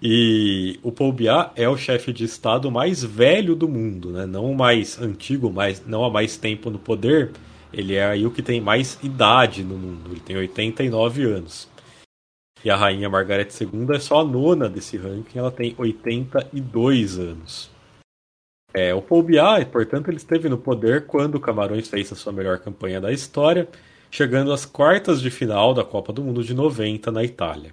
E 0.05 0.81
o 0.83 0.91
Paul 0.91 1.13
Biá 1.13 1.53
é 1.55 1.69
o 1.69 1.77
chefe 1.77 2.13
de 2.13 2.25
Estado 2.25 2.73
mais 2.73 3.05
velho 3.05 3.55
do 3.55 3.69
mundo, 3.69 4.11
né? 4.11 4.27
não 4.27 4.51
o 4.51 4.57
mais 4.57 5.01
antigo, 5.01 5.49
mas 5.49 5.87
não 5.87 6.05
há 6.05 6.11
mais 6.11 6.37
tempo 6.37 6.71
no 6.71 6.79
poder. 6.79 7.31
Ele 7.73 7.95
é 7.95 8.05
aí 8.05 8.27
o 8.27 8.31
que 8.33 8.43
tem 8.43 8.61
mais 8.61 8.99
idade 9.01 9.63
no 9.63 9.79
mundo, 9.79 10.11
ele 10.11 10.19
tem 10.19 10.37
89 10.37 11.23
anos. 11.23 11.69
E 12.65 12.71
a 12.71 12.75
rainha 12.75 13.09
Margaret 13.09 13.49
II 13.61 13.95
é 13.95 14.01
só 14.01 14.21
a 14.21 14.25
nona 14.25 14.69
desse 14.69 14.97
ranking, 14.97 15.39
ela 15.39 15.53
tem 15.53 15.73
82 15.79 17.19
anos. 17.21 17.71
É, 18.75 18.93
o 18.93 19.03
Paul 19.03 19.23
Biá, 19.23 19.65
portanto, 19.65 20.09
ele 20.09 20.17
esteve 20.17 20.49
no 20.49 20.59
poder 20.59 21.07
quando 21.07 21.37
o 21.37 21.41
Camarões 21.41 21.87
fez 21.87 22.11
a 22.11 22.17
sua 22.17 22.33
melhor 22.33 22.59
campanha 22.59 23.01
da 23.01 23.13
história, 23.13 23.69
chegando 24.11 24.53
às 24.53 24.65
quartas 24.65 25.23
de 25.23 25.31
final 25.31 25.73
da 25.73 25.85
Copa 25.85 26.13
do 26.13 26.25
Mundo 26.25 26.43
de 26.43 26.55
90 26.55 27.13
na 27.13 27.23
Itália. 27.23 27.73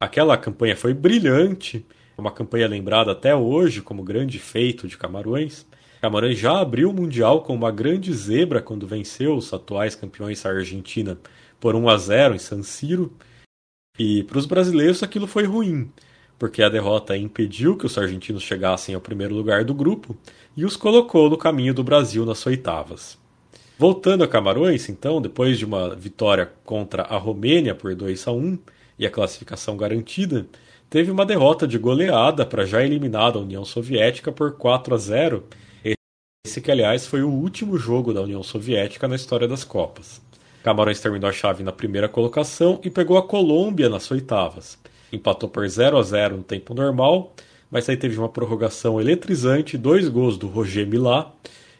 Aquela 0.00 0.38
campanha 0.38 0.76
foi 0.76 0.94
brilhante, 0.94 1.84
uma 2.16 2.30
campanha 2.30 2.68
lembrada 2.68 3.10
até 3.10 3.34
hoje 3.34 3.82
como 3.82 4.04
grande 4.04 4.38
feito 4.38 4.86
de 4.86 4.96
Camarões. 4.96 5.66
Camarões 6.00 6.38
já 6.38 6.60
abriu 6.60 6.90
o 6.90 6.94
Mundial 6.94 7.42
com 7.42 7.52
uma 7.52 7.72
grande 7.72 8.12
zebra 8.12 8.62
quando 8.62 8.86
venceu 8.86 9.34
os 9.34 9.52
atuais 9.52 9.96
campeões 9.96 10.46
a 10.46 10.50
Argentina 10.50 11.18
por 11.58 11.74
1 11.74 11.88
a 11.88 11.96
0 11.98 12.34
em 12.36 12.38
San 12.38 12.62
Siro. 12.62 13.12
E 13.98 14.22
para 14.22 14.38
os 14.38 14.46
brasileiros 14.46 15.02
aquilo 15.02 15.26
foi 15.26 15.42
ruim, 15.42 15.90
porque 16.38 16.62
a 16.62 16.68
derrota 16.68 17.16
impediu 17.16 17.76
que 17.76 17.86
os 17.86 17.98
argentinos 17.98 18.44
chegassem 18.44 18.94
ao 18.94 19.00
primeiro 19.00 19.34
lugar 19.34 19.64
do 19.64 19.74
grupo 19.74 20.16
e 20.56 20.64
os 20.64 20.76
colocou 20.76 21.28
no 21.28 21.36
caminho 21.36 21.74
do 21.74 21.82
Brasil 21.82 22.24
nas 22.24 22.46
oitavas. 22.46 23.18
Voltando 23.76 24.22
a 24.22 24.28
Camarões, 24.28 24.88
então, 24.88 25.20
depois 25.20 25.58
de 25.58 25.64
uma 25.64 25.96
vitória 25.96 26.52
contra 26.64 27.02
a 27.02 27.16
Romênia 27.16 27.74
por 27.74 27.96
2 27.96 28.28
a 28.28 28.30
1 28.30 28.58
e 28.98 29.06
a 29.06 29.10
classificação 29.10 29.76
garantida, 29.76 30.46
teve 30.90 31.10
uma 31.10 31.24
derrota 31.24 31.66
de 31.66 31.78
goleada 31.78 32.44
para 32.44 32.66
já 32.66 32.82
eliminada 32.82 33.38
União 33.38 33.64
Soviética 33.64 34.32
por 34.32 34.52
4 34.52 34.94
a 34.94 34.98
0. 34.98 35.44
Esse 36.46 36.60
que, 36.60 36.70
aliás, 36.70 37.06
foi 37.06 37.22
o 37.22 37.30
último 37.30 37.76
jogo 37.76 38.12
da 38.12 38.22
União 38.22 38.42
Soviética 38.42 39.06
na 39.06 39.16
história 39.16 39.46
das 39.46 39.64
Copas. 39.64 40.20
Camarões 40.62 41.00
terminou 41.00 41.30
a 41.30 41.32
chave 41.32 41.62
na 41.62 41.72
primeira 41.72 42.08
colocação 42.08 42.80
e 42.82 42.90
pegou 42.90 43.16
a 43.16 43.22
Colômbia 43.22 43.88
nas 43.88 44.10
oitavas. 44.10 44.78
Empatou 45.12 45.48
por 45.48 45.66
0 45.68 45.96
a 45.96 46.02
0 46.02 46.38
no 46.38 46.42
tempo 46.42 46.74
normal, 46.74 47.34
mas 47.70 47.88
aí 47.88 47.96
teve 47.96 48.18
uma 48.18 48.28
prorrogação 48.28 49.00
eletrizante, 49.00 49.78
dois 49.78 50.08
gols 50.08 50.36
do 50.36 50.48
Roger 50.48 50.86
Milá, 50.86 51.32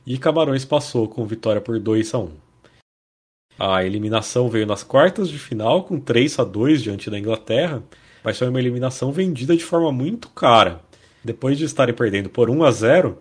e 0.07 0.17
Camarões 0.17 0.65
passou 0.65 1.09
com 1.09 1.27
vitória 1.27 1.61
por 1.61 1.79
2 1.79 2.15
a 2.15 2.19
1. 2.19 2.48
A 3.59 3.85
eliminação 3.85 4.49
veio 4.49 4.67
nas 4.67 4.85
quartas 4.85 5.29
de 5.29 5.37
final 5.37 5.83
com 5.83 5.99
3 5.99 6.39
a 6.39 6.45
2 6.45 6.81
diante 6.81 7.11
da 7.11 7.19
Inglaterra, 7.19 7.83
mas 8.23 8.39
foi 8.39 8.49
uma 8.49 8.61
eliminação 8.61 9.11
vendida 9.11 9.57
de 9.57 9.65
forma 9.65 9.91
muito 9.91 10.29
cara. 10.29 10.81
Depois 11.25 11.59
de 11.59 11.65
estarem 11.65 11.95
perdendo 11.95 12.31
por 12.31 12.49
1 12.49 12.63
a 12.63 12.71
0, 12.71 13.19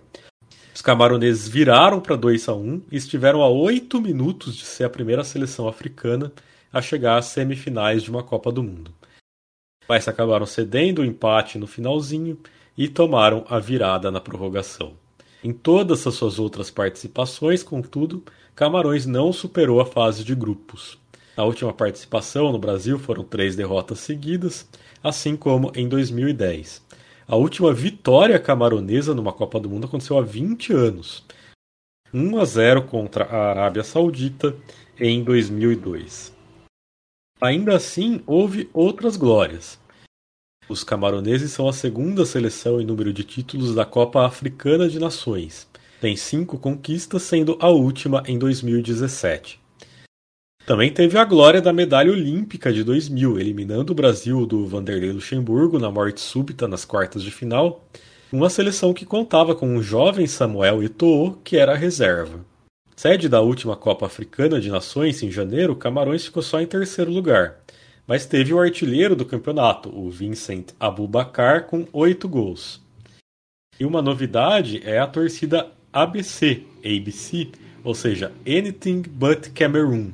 os 0.75 0.81
camaroneses 0.83 1.47
viraram 1.47 1.99
para 1.99 2.15
2 2.15 2.49
a 2.49 2.53
1 2.53 2.83
e 2.91 2.97
estiveram 2.97 3.41
a 3.41 3.49
8 3.49 3.99
minutos 3.99 4.55
de 4.55 4.63
ser 4.63 4.83
a 4.83 4.89
primeira 4.91 5.23
seleção 5.23 5.67
africana 5.67 6.31
a 6.71 6.83
chegar 6.83 7.17
às 7.17 7.25
semifinais 7.25 8.03
de 8.03 8.11
uma 8.11 8.21
Copa 8.21 8.51
do 8.51 8.61
Mundo. 8.61 8.93
Mas 9.89 10.07
acabaram 10.07 10.45
cedendo 10.45 11.01
o 11.01 11.05
empate 11.05 11.57
no 11.57 11.65
finalzinho 11.65 12.37
e 12.77 12.87
tomaram 12.87 13.43
a 13.49 13.57
virada 13.57 14.11
na 14.11 14.21
prorrogação. 14.21 14.93
Em 15.43 15.51
todas 15.51 16.05
as 16.05 16.13
suas 16.13 16.37
outras 16.37 16.69
participações, 16.69 17.63
contudo, 17.63 18.23
Camarões 18.57 19.05
não 19.05 19.31
superou 19.31 19.79
a 19.79 19.85
fase 19.85 20.23
de 20.23 20.33
grupos. 20.33 20.97
Na 21.37 21.43
última 21.43 21.71
participação 21.71 22.51
no 22.51 22.57
Brasil 22.57 22.97
foram 22.97 23.23
três 23.23 23.55
derrotas 23.55 23.99
seguidas, 23.99 24.67
assim 25.03 25.37
como 25.37 25.71
em 25.75 25.87
2010. 25.87 26.83
A 27.27 27.35
última 27.35 27.71
vitória 27.71 28.39
camaronesa 28.39 29.13
numa 29.13 29.31
Copa 29.31 29.59
do 29.59 29.69
Mundo 29.69 29.85
aconteceu 29.85 30.17
há 30.17 30.23
20 30.23 30.73
anos. 30.73 31.23
1 32.11 32.39
a 32.39 32.45
0 32.45 32.83
contra 32.85 33.25
a 33.25 33.51
Arábia 33.51 33.83
Saudita 33.83 34.55
em 34.99 35.23
2002. 35.23 36.35
Ainda 37.39 37.75
assim, 37.75 38.23
houve 38.25 38.71
outras 38.73 39.17
glórias. 39.17 39.79
Os 40.67 40.83
camaroneses 40.83 41.51
são 41.51 41.67
a 41.69 41.73
segunda 41.73 42.25
seleção 42.25 42.81
em 42.81 42.85
número 42.87 43.13
de 43.13 43.23
títulos 43.23 43.75
da 43.75 43.85
Copa 43.85 44.25
Africana 44.25 44.89
de 44.89 44.97
Nações. 44.97 45.67
Tem 45.99 46.15
cinco 46.15 46.59
conquistas, 46.59 47.23
sendo 47.23 47.57
a 47.59 47.69
última 47.69 48.23
em 48.27 48.37
2017. 48.37 49.59
Também 50.63 50.91
teve 50.91 51.17
a 51.17 51.23
glória 51.23 51.59
da 51.59 51.73
medalha 51.73 52.11
olímpica 52.11 52.71
de 52.71 52.83
2000, 52.83 53.39
eliminando 53.39 53.93
o 53.93 53.95
Brasil 53.95 54.45
do 54.45 54.67
Vanderlei 54.67 55.11
Luxemburgo 55.11 55.79
na 55.79 55.89
morte 55.89 56.19
súbita 56.19 56.67
nas 56.67 56.85
quartas 56.85 57.23
de 57.23 57.31
final, 57.31 57.83
uma 58.31 58.49
seleção 58.49 58.93
que 58.93 59.05
contava 59.05 59.55
com 59.55 59.67
um 59.67 59.81
jovem 59.81 60.27
Samuel 60.27 60.83
Eto'o, 60.83 61.39
que 61.43 61.57
era 61.57 61.71
a 61.71 61.77
reserva. 61.77 62.45
Sede 62.95 63.29
da 63.29 63.41
última 63.41 63.75
Copa 63.75 64.05
Africana 64.05 64.59
de 64.59 64.69
Nações 64.69 65.23
em 65.23 65.31
janeiro, 65.31 65.75
Camarões 65.75 66.25
ficou 66.25 66.43
só 66.43 66.59
em 66.59 66.65
terceiro 66.67 67.11
lugar, 67.11 67.59
mas 68.05 68.25
teve 68.25 68.53
o 68.53 68.59
artilheiro 68.59 69.15
do 69.15 69.25
campeonato, 69.25 69.89
o 69.89 70.11
Vincent 70.11 70.73
Abubakar, 70.79 71.65
com 71.65 71.87
oito 71.93 72.27
gols. 72.27 72.81
E 73.79 73.85
uma 73.85 74.01
novidade 74.01 74.81
é 74.83 74.99
a 74.99 75.07
torcida 75.07 75.71
ABC, 75.91 76.63
ABC, 76.83 77.49
ou 77.83 77.95
seja, 77.95 78.31
Anything 78.45 79.03
But 79.03 79.49
Cameroon, 79.53 80.11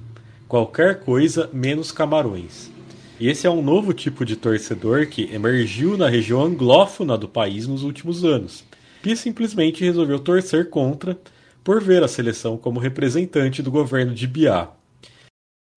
qualquer 0.48 1.00
coisa 1.00 1.50
menos 1.52 1.92
Camarões. 1.92 2.72
E 3.20 3.28
esse 3.28 3.48
é 3.48 3.50
um 3.50 3.62
novo 3.62 3.94
tipo 3.94 4.26
de 4.26 4.36
torcedor 4.36 5.08
que 5.08 5.34
emergiu 5.34 5.98
na 5.98 6.08
região 6.08 6.44
anglófona 6.44 7.18
do 7.18 7.28
país 7.28 7.68
nos 7.68 7.84
últimos 7.84 8.24
anos, 8.24 8.64
que 9.02 9.16
simplesmente 9.16 9.84
resolveu 9.84 10.20
torcer 10.20 10.70
contra 10.70 11.18
por 11.64 11.82
ver 11.82 12.04
a 12.04 12.08
seleção 12.08 12.58
como 12.58 12.80
representante 12.80 13.62
do 13.62 13.72
governo 13.72 14.14
de 14.14 14.28
Biá. 14.28 14.70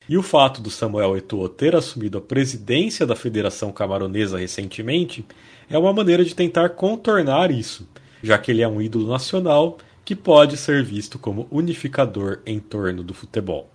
E 0.08 0.16
o 0.16 0.22
fato 0.22 0.60
do 0.60 0.70
Samuel 0.70 1.16
Eto'o 1.16 1.48
ter 1.48 1.74
assumido 1.74 2.18
a 2.18 2.20
presidência 2.20 3.06
da 3.06 3.16
Federação 3.16 3.72
Camaronesa 3.72 4.38
recentemente 4.38 5.24
é 5.68 5.76
uma 5.76 5.92
maneira 5.92 6.24
de 6.24 6.34
tentar 6.34 6.70
contornar 6.70 7.50
isso, 7.50 7.88
já 8.22 8.38
que 8.38 8.50
ele 8.50 8.62
é 8.62 8.68
um 8.68 8.80
ídolo 8.80 9.08
nacional 9.08 9.78
que 10.06 10.14
pode 10.14 10.56
ser 10.56 10.84
visto 10.84 11.18
como 11.18 11.48
unificador 11.50 12.40
em 12.46 12.60
torno 12.60 13.02
do 13.02 13.12
futebol. 13.12 13.68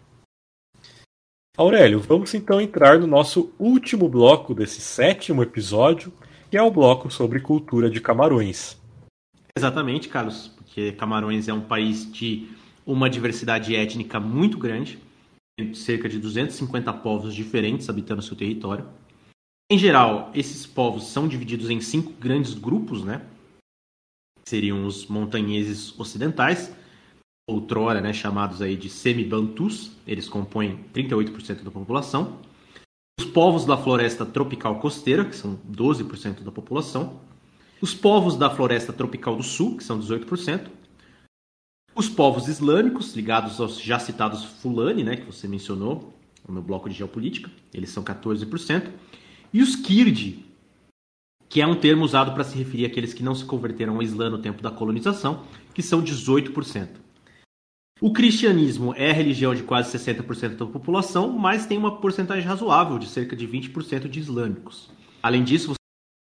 Aurélio, 1.58 2.00
vamos 2.00 2.34
então 2.34 2.62
entrar 2.62 2.98
no 2.98 3.06
nosso 3.06 3.54
último 3.60 4.08
bloco 4.08 4.56
desse 4.56 4.80
sétimo 4.80 5.44
episódio, 5.44 6.14
que 6.50 6.56
é 6.56 6.64
o 6.64 6.72
bloco 6.72 7.12
sobre 7.12 7.42
cultura 7.42 7.90
de 7.90 8.00
Camarões. 8.00 8.80
Exatamente, 9.58 10.08
Carlos, 10.08 10.48
porque 10.48 10.94
Camarões 10.94 11.50
é 11.50 11.54
um 11.54 11.60
país 11.60 12.10
de 12.10 12.48
uma 12.86 13.10
diversidade 13.10 13.76
étnica 13.76 14.18
muito 14.18 14.58
grande, 14.58 14.98
cerca 15.74 16.08
de 16.08 16.18
250 16.18 16.94
povos 16.94 17.36
diferentes 17.36 17.90
habitando 17.90 18.22
seu 18.22 18.38
território. 18.38 18.88
Em 19.70 19.78
geral, 19.78 20.32
esses 20.34 20.66
povos 20.66 21.08
são 21.08 21.28
divididos 21.28 21.70
em 21.70 21.82
cinco 21.82 22.14
grandes 22.14 22.54
grupos, 22.54 23.04
né? 23.04 23.22
Seriam 24.52 24.86
os 24.86 25.08
montanheses 25.08 25.98
ocidentais, 25.98 26.76
outrora 27.48 28.02
né, 28.02 28.12
chamados 28.12 28.62
aí 28.62 28.76
de 28.76 28.90
semi-bantus, 28.90 29.94
eles 30.06 30.28
compõem 30.28 30.84
38% 30.94 31.64
da 31.64 31.72
população. 31.72 32.38
Os 33.18 33.26
povos 33.26 33.64
da 33.64 33.78
floresta 33.78 34.26
tropical 34.26 34.78
costeira, 34.82 35.24
que 35.24 35.38
são 35.38 35.58
12% 35.72 36.44
da 36.44 36.52
população. 36.52 37.22
Os 37.80 37.94
povos 37.94 38.36
da 38.36 38.50
floresta 38.50 38.92
tropical 38.92 39.38
do 39.38 39.44
sul, 39.44 39.78
que 39.78 39.86
são 39.86 39.98
18%. 39.98 40.68
Os 41.96 42.10
povos 42.10 42.50
islâmicos, 42.50 43.16
ligados 43.16 43.58
aos 43.62 43.80
já 43.80 44.00
citados 44.00 44.44
Fulani, 44.44 45.06
né, 45.06 45.16
que 45.16 45.26
você 45.26 45.48
mencionou 45.48 46.14
no 46.46 46.62
bloco 46.62 46.90
de 46.90 46.96
geopolítica, 46.96 47.50
eles 47.74 47.90
são 47.90 48.04
14%. 48.04 48.92
E 49.54 49.62
os 49.62 49.78
Kirdi, 49.78 50.51
que 51.52 51.60
é 51.60 51.68
um 51.68 51.76
termo 51.76 52.06
usado 52.06 52.34
para 52.34 52.46
se 52.46 52.58
referir 52.58 52.86
àqueles 52.86 53.14
que 53.14 53.22
não 53.22 53.36
se 53.36 53.44
converteram 53.44 53.96
ao 53.96 54.02
Islã 54.02 54.30
no 54.30 54.42
tempo 54.42 54.64
da 54.64 54.72
colonização, 54.72 55.46
que 55.74 55.84
são 55.84 56.02
18%. 56.02 56.88
O 58.00 58.14
cristianismo 58.14 58.94
é 58.96 59.12
a 59.12 59.14
religião 59.14 59.54
de 59.54 59.62
quase 59.62 59.96
60% 59.98 60.56
da 60.56 60.66
população, 60.66 61.30
mas 61.38 61.66
tem 61.66 61.78
uma 61.78 62.00
porcentagem 62.00 62.48
razoável 62.48 62.98
de 62.98 63.06
cerca 63.06 63.36
de 63.36 63.46
20% 63.46 64.08
de 64.08 64.18
islâmicos. 64.22 64.90
Além 65.22 65.44
disso, 65.44 65.74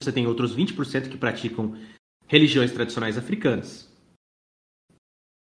você 0.03 0.13
tem 0.13 0.27
outros 0.27 0.55
20% 0.55 1.09
que 1.09 1.17
praticam 1.17 1.75
religiões 2.27 2.71
tradicionais 2.71 3.17
africanas. 3.17 3.91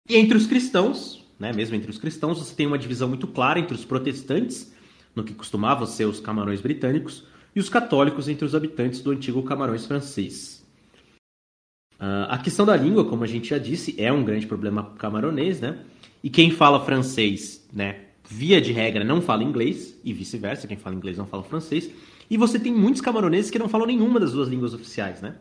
E 0.08 0.14
entre 0.14 0.38
os 0.38 0.46
cristãos, 0.46 1.26
né, 1.40 1.52
mesmo 1.52 1.74
entre 1.74 1.90
os 1.90 1.98
cristãos, 1.98 2.38
você 2.38 2.54
tem 2.54 2.68
uma 2.68 2.78
divisão 2.78 3.08
muito 3.08 3.26
clara 3.26 3.58
entre 3.58 3.74
os 3.74 3.84
protestantes, 3.84 4.72
no 5.12 5.24
que 5.24 5.34
costumavam 5.34 5.88
ser 5.88 6.04
os 6.04 6.20
camarões 6.20 6.60
britânicos, 6.60 7.26
e 7.56 7.60
os 7.60 7.70
católicos 7.70 8.28
entre 8.28 8.44
os 8.44 8.54
habitantes 8.54 9.00
do 9.00 9.10
antigo 9.10 9.42
Camarões 9.42 9.86
francês. 9.86 10.62
Uh, 11.98 12.28
a 12.28 12.36
questão 12.36 12.66
da 12.66 12.76
língua, 12.76 13.06
como 13.06 13.24
a 13.24 13.26
gente 13.26 13.48
já 13.48 13.56
disse, 13.56 13.94
é 13.98 14.12
um 14.12 14.22
grande 14.22 14.46
problema 14.46 14.94
camaronês, 14.98 15.58
né? 15.58 15.82
E 16.22 16.28
quem 16.28 16.50
fala 16.50 16.84
francês, 16.84 17.66
né, 17.72 18.00
via 18.28 18.60
de 18.60 18.72
regra 18.72 19.02
não 19.02 19.22
fala 19.22 19.42
inglês, 19.42 19.98
e 20.04 20.12
vice-versa, 20.12 20.66
quem 20.66 20.76
fala 20.76 20.94
inglês 20.94 21.16
não 21.16 21.26
fala 21.26 21.42
francês. 21.42 21.90
E 22.28 22.36
você 22.36 22.58
tem 22.58 22.74
muitos 22.74 23.00
camaroneses 23.00 23.50
que 23.50 23.58
não 23.58 23.70
falam 23.70 23.86
nenhuma 23.86 24.20
das 24.20 24.32
duas 24.32 24.48
línguas 24.48 24.74
oficiais, 24.74 25.22
né? 25.22 25.36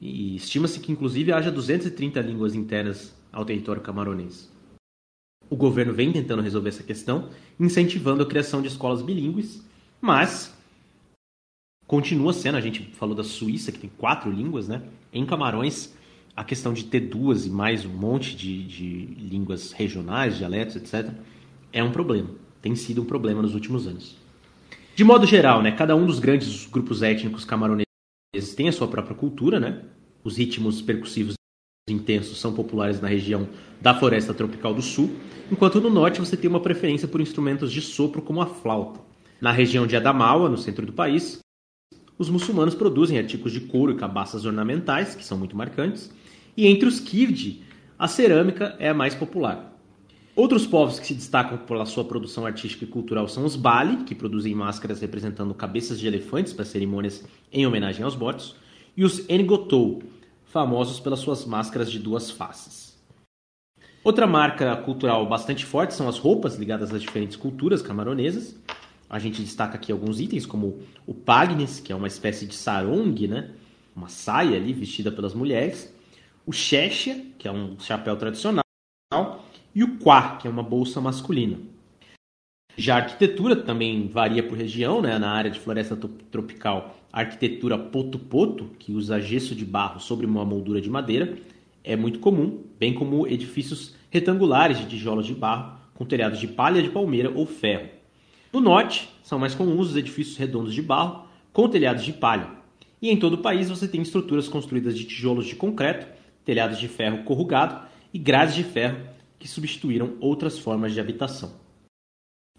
E 0.00 0.36
estima-se 0.36 0.80
que 0.80 0.90
inclusive 0.90 1.32
haja 1.32 1.50
230 1.50 2.18
línguas 2.22 2.54
internas 2.54 3.14
ao 3.30 3.44
território 3.44 3.82
camaronês. 3.82 4.50
O 5.50 5.56
governo 5.56 5.92
vem 5.92 6.10
tentando 6.10 6.40
resolver 6.40 6.70
essa 6.70 6.82
questão, 6.82 7.28
incentivando 7.58 8.22
a 8.22 8.26
criação 8.26 8.62
de 8.62 8.68
escolas 8.68 9.02
bilíngues, 9.02 9.62
mas 10.00 10.58
continua 11.90 12.32
sendo, 12.32 12.56
a 12.56 12.60
gente 12.60 12.84
falou 12.92 13.16
da 13.16 13.24
Suíça, 13.24 13.72
que 13.72 13.78
tem 13.80 13.90
quatro 13.98 14.30
línguas, 14.30 14.68
né? 14.68 14.80
Em 15.12 15.26
Camarões, 15.26 15.92
a 16.36 16.44
questão 16.44 16.72
de 16.72 16.84
ter 16.84 17.00
duas 17.00 17.46
e 17.46 17.50
mais 17.50 17.84
um 17.84 17.88
monte 17.88 18.36
de, 18.36 18.62
de 18.62 19.06
línguas 19.18 19.72
regionais, 19.72 20.38
dialetos, 20.38 20.76
etc., 20.76 21.10
é 21.72 21.82
um 21.82 21.90
problema. 21.90 22.30
Tem 22.62 22.76
sido 22.76 23.02
um 23.02 23.04
problema 23.04 23.42
nos 23.42 23.54
últimos 23.54 23.88
anos. 23.88 24.16
De 24.94 25.02
modo 25.02 25.26
geral, 25.26 25.62
né, 25.62 25.72
cada 25.72 25.96
um 25.96 26.06
dos 26.06 26.20
grandes 26.20 26.64
grupos 26.66 27.02
étnicos 27.02 27.44
camaroneses 27.44 28.54
tem 28.54 28.68
a 28.68 28.72
sua 28.72 28.86
própria 28.86 29.16
cultura, 29.16 29.58
né? 29.58 29.82
Os 30.22 30.36
ritmos 30.36 30.80
percussivos 30.80 31.34
intensos 31.88 32.38
são 32.38 32.52
populares 32.52 33.00
na 33.00 33.08
região 33.08 33.48
da 33.80 33.98
floresta 33.98 34.32
tropical 34.32 34.72
do 34.72 34.80
sul, 34.80 35.10
enquanto 35.50 35.80
no 35.80 35.90
norte 35.90 36.20
você 36.20 36.36
tem 36.36 36.48
uma 36.48 36.60
preferência 36.60 37.08
por 37.08 37.20
instrumentos 37.20 37.72
de 37.72 37.82
sopro 37.82 38.22
como 38.22 38.40
a 38.40 38.46
flauta. 38.46 39.00
Na 39.40 39.50
região 39.50 39.88
de 39.88 39.96
Adamawa, 39.96 40.48
no 40.48 40.56
centro 40.56 40.86
do 40.86 40.92
país, 40.92 41.40
os 42.20 42.28
muçulmanos 42.28 42.74
produzem 42.74 43.16
artigos 43.16 43.50
de 43.50 43.60
couro 43.60 43.92
e 43.92 43.96
cabaças 43.96 44.44
ornamentais, 44.44 45.14
que 45.14 45.24
são 45.24 45.38
muito 45.38 45.56
marcantes, 45.56 46.12
e 46.54 46.66
entre 46.66 46.86
os 46.86 47.00
Kirdi, 47.00 47.62
a 47.98 48.06
cerâmica 48.06 48.76
é 48.78 48.90
a 48.90 48.94
mais 48.94 49.14
popular. 49.14 49.74
Outros 50.36 50.66
povos 50.66 51.00
que 51.00 51.06
se 51.06 51.14
destacam 51.14 51.56
pela 51.56 51.86
sua 51.86 52.04
produção 52.04 52.44
artística 52.44 52.84
e 52.84 52.88
cultural 52.88 53.26
são 53.26 53.46
os 53.46 53.56
Bali, 53.56 54.04
que 54.04 54.14
produzem 54.14 54.54
máscaras 54.54 55.00
representando 55.00 55.54
cabeças 55.54 55.98
de 55.98 56.06
elefantes 56.06 56.52
para 56.52 56.66
cerimônias 56.66 57.24
em 57.50 57.66
homenagem 57.66 58.04
aos 58.04 58.14
mortos, 58.14 58.54
e 58.94 59.02
os 59.02 59.26
Ngotou, 59.26 60.02
famosos 60.44 61.00
pelas 61.00 61.20
suas 61.20 61.46
máscaras 61.46 61.90
de 61.90 61.98
duas 61.98 62.30
faces. 62.30 63.00
Outra 64.04 64.26
marca 64.26 64.76
cultural 64.76 65.26
bastante 65.26 65.64
forte 65.64 65.94
são 65.94 66.06
as 66.06 66.18
roupas 66.18 66.56
ligadas 66.56 66.92
às 66.92 67.00
diferentes 67.00 67.36
culturas 67.36 67.80
camaronesas. 67.80 68.58
A 69.10 69.18
gente 69.18 69.42
destaca 69.42 69.74
aqui 69.74 69.90
alguns 69.90 70.20
itens, 70.20 70.46
como 70.46 70.78
o 71.04 71.12
pagnes, 71.12 71.80
que 71.80 71.92
é 71.92 71.96
uma 71.96 72.06
espécie 72.06 72.46
de 72.46 72.54
sarong, 72.54 73.26
né? 73.26 73.50
uma 73.94 74.08
saia 74.08 74.56
ali 74.56 74.72
vestida 74.72 75.10
pelas 75.10 75.34
mulheres, 75.34 75.92
o 76.46 76.52
xexa, 76.52 77.20
que 77.36 77.48
é 77.48 77.50
um 77.50 77.76
chapéu 77.80 78.16
tradicional, 78.16 78.64
e 79.74 79.82
o 79.82 79.98
quá, 79.98 80.36
que 80.36 80.46
é 80.46 80.50
uma 80.50 80.62
bolsa 80.62 81.00
masculina. 81.00 81.58
Já 82.76 82.94
a 82.94 82.98
arquitetura 82.98 83.56
também 83.56 84.06
varia 84.06 84.44
por 84.44 84.56
região, 84.56 85.02
né? 85.02 85.18
na 85.18 85.32
área 85.32 85.50
de 85.50 85.58
floresta 85.58 85.96
tropical, 86.30 86.96
a 87.12 87.18
arquitetura 87.20 87.76
poto-poto, 87.76 88.70
que 88.78 88.92
usa 88.92 89.20
gesso 89.20 89.56
de 89.56 89.64
barro 89.64 89.98
sobre 89.98 90.24
uma 90.24 90.44
moldura 90.44 90.80
de 90.80 90.88
madeira, 90.88 91.36
é 91.82 91.96
muito 91.96 92.20
comum, 92.20 92.62
bem 92.78 92.94
como 92.94 93.26
edifícios 93.26 93.96
retangulares 94.08 94.78
de 94.78 94.86
tijolos 94.86 95.26
de 95.26 95.34
barro 95.34 95.80
com 95.94 96.04
telhados 96.04 96.38
de 96.38 96.46
palha 96.46 96.80
de 96.80 96.90
palmeira 96.90 97.30
ou 97.34 97.44
ferro. 97.44 97.99
No 98.52 98.60
norte, 98.60 99.08
são 99.22 99.38
mais 99.38 99.54
comuns 99.54 99.90
os 99.90 99.96
edifícios 99.96 100.36
redondos 100.36 100.74
de 100.74 100.82
barro 100.82 101.24
com 101.52 101.68
telhados 101.68 102.04
de 102.04 102.12
palha. 102.12 102.48
E 103.00 103.08
em 103.08 103.16
todo 103.16 103.34
o 103.34 103.42
país 103.42 103.68
você 103.68 103.86
tem 103.86 104.02
estruturas 104.02 104.48
construídas 104.48 104.98
de 104.98 105.04
tijolos 105.04 105.46
de 105.46 105.54
concreto, 105.54 106.06
telhados 106.44 106.78
de 106.78 106.88
ferro 106.88 107.22
corrugado 107.22 107.86
e 108.12 108.18
grades 108.18 108.56
de 108.56 108.64
ferro 108.64 108.98
que 109.38 109.46
substituíram 109.46 110.16
outras 110.20 110.58
formas 110.58 110.92
de 110.92 111.00
habitação. 111.00 111.52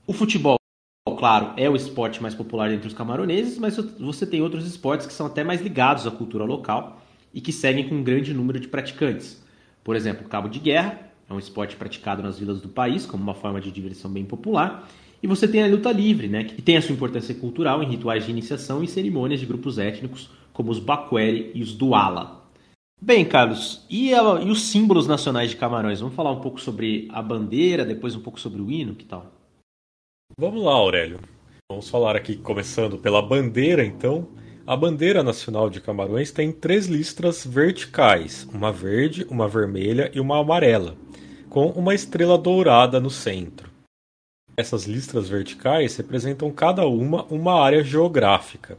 O 0.07 0.13
futebol, 0.13 0.57
claro, 1.17 1.53
é 1.57 1.69
o 1.69 1.75
esporte 1.75 2.21
mais 2.21 2.33
popular 2.33 2.71
entre 2.71 2.87
os 2.87 2.93
camaroneses, 2.93 3.59
mas 3.59 3.75
você 3.75 4.25
tem 4.25 4.41
outros 4.41 4.65
esportes 4.65 5.05
que 5.05 5.13
são 5.13 5.27
até 5.27 5.43
mais 5.43 5.61
ligados 5.61 6.07
à 6.07 6.11
cultura 6.11 6.45
local 6.45 7.01
e 7.33 7.41
que 7.41 7.51
seguem 7.51 7.87
com 7.89 7.95
um 7.95 8.03
grande 8.03 8.33
número 8.33 8.61
de 8.61 8.69
praticantes. 8.69 9.43
Por 9.83 9.97
exemplo, 9.97 10.25
o 10.25 10.29
cabo 10.29 10.47
de 10.47 10.59
guerra 10.59 11.11
é 11.29 11.33
um 11.33 11.39
esporte 11.39 11.75
praticado 11.75 12.23
nas 12.23 12.39
vilas 12.39 12.61
do 12.61 12.69
país 12.69 13.05
como 13.05 13.21
uma 13.21 13.35
forma 13.35 13.59
de 13.59 13.71
diversão 13.71 14.09
bem 14.09 14.25
popular. 14.25 14.89
E 15.21 15.27
você 15.27 15.47
tem 15.47 15.63
a 15.63 15.67
luta 15.67 15.91
livre, 15.91 16.27
né, 16.27 16.43
que 16.43 16.61
tem 16.61 16.77
a 16.77 16.81
sua 16.81 16.95
importância 16.95 17.35
cultural 17.35 17.83
em 17.83 17.89
rituais 17.89 18.25
de 18.25 18.31
iniciação 18.31 18.83
e 18.83 18.87
cerimônias 18.87 19.39
de 19.39 19.45
grupos 19.45 19.77
étnicos 19.77 20.29
como 20.51 20.71
os 20.71 20.79
Bakweri 20.79 21.51
e 21.53 21.61
os 21.61 21.73
Duala. 21.73 22.41
Bem, 23.03 23.25
Carlos, 23.25 23.83
e, 23.89 24.13
a, 24.13 24.21
e, 24.41 24.49
os 24.49 24.63
símbolos 24.63 25.07
nacionais 25.07 25.49
de 25.49 25.57
Camarões? 25.57 25.99
Vamos 25.99 26.15
falar 26.15 26.31
um 26.31 26.39
pouco 26.39 26.61
sobre 26.61 27.07
a 27.11 27.19
bandeira, 27.21 27.83
depois 27.83 28.15
um 28.15 28.19
pouco 28.19 28.39
sobre 28.39 28.61
o 28.61 28.69
hino, 28.69 28.93
que 28.93 29.05
tal? 29.05 29.31
Vamos 30.37 30.63
lá, 30.63 30.73
Aurélio. 30.73 31.19
Vamos 31.71 31.89
falar 31.89 32.15
aqui, 32.15 32.35
começando 32.35 32.99
pela 32.99 33.21
bandeira, 33.21 33.83
então. 33.83 34.27
A 34.67 34.75
bandeira 34.75 35.23
nacional 35.23 35.67
de 35.67 35.81
Camarões 35.81 36.31
tem 36.31 36.51
três 36.51 36.85
listras 36.85 37.43
verticais, 37.43 38.47
uma 38.53 38.71
verde, 38.71 39.25
uma 39.29 39.47
vermelha 39.47 40.11
e 40.13 40.19
uma 40.19 40.39
amarela, 40.39 40.95
com 41.49 41.69
uma 41.71 41.95
estrela 41.95 42.37
dourada 42.37 42.99
no 42.99 43.09
centro. 43.09 43.70
Essas 44.55 44.85
listras 44.85 45.29
verticais 45.29 45.95
representam 45.95 46.51
cada 46.51 46.85
uma 46.85 47.23
uma 47.25 47.61
área 47.61 47.83
geográfica. 47.83 48.77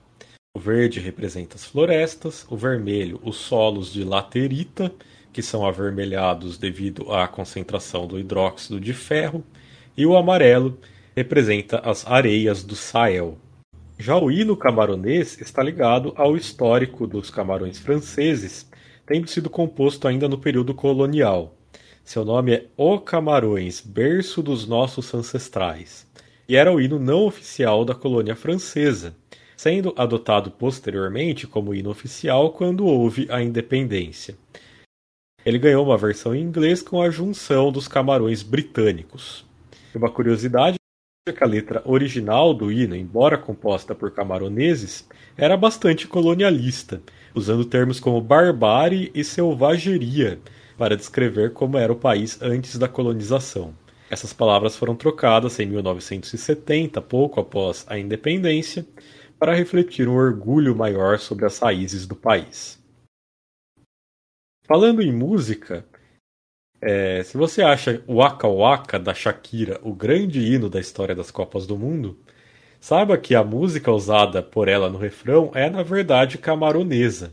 O 0.54 0.60
verde 0.60 1.00
representa 1.00 1.56
as 1.56 1.64
florestas, 1.64 2.46
o 2.50 2.56
vermelho 2.56 3.18
os 3.24 3.36
solos 3.36 3.90
de 3.92 4.04
laterita, 4.04 4.92
que 5.32 5.42
são 5.42 5.66
avermelhados 5.66 6.58
devido 6.58 7.10
à 7.10 7.26
concentração 7.26 8.06
do 8.06 8.18
hidróxido 8.18 8.78
de 8.78 8.92
ferro, 8.92 9.42
e 9.96 10.04
o 10.04 10.14
amarelo 10.14 10.78
representa 11.16 11.78
as 11.78 12.06
areias 12.06 12.62
do 12.62 12.76
Sahel. 12.76 13.38
Já 13.98 14.16
o 14.18 14.30
hino 14.30 14.56
camaronês 14.56 15.40
está 15.40 15.62
ligado 15.62 16.12
ao 16.16 16.36
histórico 16.36 17.06
dos 17.06 17.30
camarões 17.30 17.78
franceses, 17.78 18.68
tendo 19.06 19.28
sido 19.28 19.48
composto 19.48 20.06
ainda 20.06 20.28
no 20.28 20.38
período 20.38 20.74
colonial. 20.74 21.54
Seu 22.04 22.24
nome 22.24 22.52
é 22.52 22.66
O 22.76 22.98
Camarões, 22.98 23.80
berço 23.80 24.42
dos 24.42 24.66
nossos 24.66 25.14
ancestrais, 25.14 26.04
e 26.48 26.56
era 26.56 26.72
o 26.72 26.80
hino 26.80 26.98
não 26.98 27.24
oficial 27.24 27.84
da 27.84 27.94
colônia 27.94 28.34
francesa, 28.34 29.14
sendo 29.56 29.94
adotado 29.96 30.50
posteriormente 30.50 31.46
como 31.46 31.72
hino 31.72 31.88
oficial 31.90 32.50
quando 32.50 32.84
houve 32.84 33.28
a 33.30 33.40
independência. 33.40 34.36
Ele 35.46 35.58
ganhou 35.58 35.86
uma 35.86 35.96
versão 35.96 36.34
em 36.34 36.42
inglês 36.42 36.82
com 36.82 37.00
a 37.00 37.08
junção 37.08 37.70
dos 37.70 37.86
camarões 37.86 38.42
britânicos. 38.42 39.46
Uma 39.94 40.10
curiosidade 40.10 40.76
que 41.24 41.44
a 41.44 41.46
letra 41.46 41.82
original 41.84 42.52
do 42.52 42.72
hino, 42.72 42.96
embora 42.96 43.38
composta 43.38 43.94
por 43.94 44.10
camaroneses, 44.10 45.08
era 45.36 45.56
bastante 45.56 46.08
colonialista, 46.08 47.00
usando 47.32 47.64
termos 47.64 48.00
como 48.00 48.20
barbárie 48.20 49.10
e 49.14 49.22
selvageria 49.22 50.40
para 50.76 50.96
descrever 50.96 51.52
como 51.52 51.78
era 51.78 51.92
o 51.92 51.96
país 51.96 52.40
antes 52.42 52.78
da 52.78 52.88
colonização. 52.88 53.74
Essas 54.10 54.32
palavras 54.32 54.76
foram 54.76 54.94
trocadas 54.94 55.58
em 55.58 55.66
1970, 55.66 57.00
pouco 57.00 57.40
após 57.40 57.84
a 57.88 57.98
independência, 57.98 58.86
para 59.38 59.54
refletir 59.54 60.08
um 60.08 60.14
orgulho 60.14 60.76
maior 60.76 61.18
sobre 61.18 61.46
as 61.46 61.58
raízes 61.58 62.06
do 62.06 62.14
país. 62.14 62.78
Falando 64.66 65.02
em 65.02 65.12
música, 65.12 65.84
é, 66.80 67.22
se 67.22 67.36
você 67.36 67.62
acha 67.62 68.02
o 68.06 68.16
Waka 68.16 68.48
Waka 68.48 68.98
da 68.98 69.14
Shakira 69.14 69.80
o 69.82 69.94
grande 69.94 70.40
hino 70.40 70.68
da 70.68 70.80
história 70.80 71.14
das 71.14 71.30
Copas 71.30 71.66
do 71.66 71.78
Mundo, 71.78 72.18
saiba 72.80 73.16
que 73.16 73.34
a 73.34 73.44
música 73.44 73.90
usada 73.92 74.42
por 74.42 74.68
ela 74.68 74.90
no 74.90 74.98
refrão 74.98 75.52
é 75.54 75.70
na 75.70 75.82
verdade 75.82 76.38
camaronesa. 76.38 77.32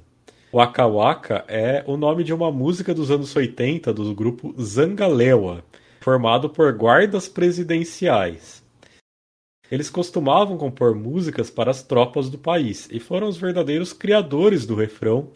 Waka 0.52 0.88
Waka 0.88 1.46
é 1.48 1.84
o 1.86 1.96
nome 1.96 2.24
de 2.24 2.34
uma 2.34 2.52
música 2.52 2.92
dos 2.92 3.12
anos 3.12 3.36
80 3.36 3.94
do 3.94 4.16
grupo 4.16 4.52
Zangalewa, 4.60 5.64
formado 6.02 6.50
por 6.50 6.74
guardas 6.76 7.28
presidenciais. 7.28 8.64
Eles 9.72 9.92
costumavam 9.92 10.58
compor 10.58 10.96
músicas 10.96 11.52
para 11.52 11.70
as 11.70 11.84
tropas 11.84 12.32
do 12.32 12.40
país 12.40 12.90
e 12.92 13.00
foram 13.00 13.28
os 13.28 13.38
verdadeiros 13.38 13.94
criadores 13.94 14.66
do 14.66 14.74
refrão 14.74 15.30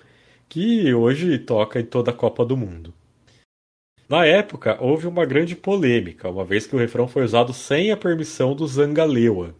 que 0.49 0.91
hoje 0.91 1.37
toca 1.37 1.79
em 1.79 1.85
toda 1.85 2.09
a 2.09 2.15
Copa 2.15 2.43
do 2.43 2.57
Mundo. 2.57 2.91
Na 4.09 4.25
época, 4.25 4.79
houve 4.81 5.05
uma 5.05 5.25
grande 5.25 5.55
polêmica, 5.55 6.27
uma 6.27 6.43
vez 6.43 6.65
que 6.65 6.75
o 6.75 6.79
refrão 6.79 7.07
foi 7.07 7.23
usado 7.23 7.53
sem 7.53 7.91
a 7.91 7.97
permissão 7.97 8.55
do 8.55 8.65
Zangalewa, 8.65 9.53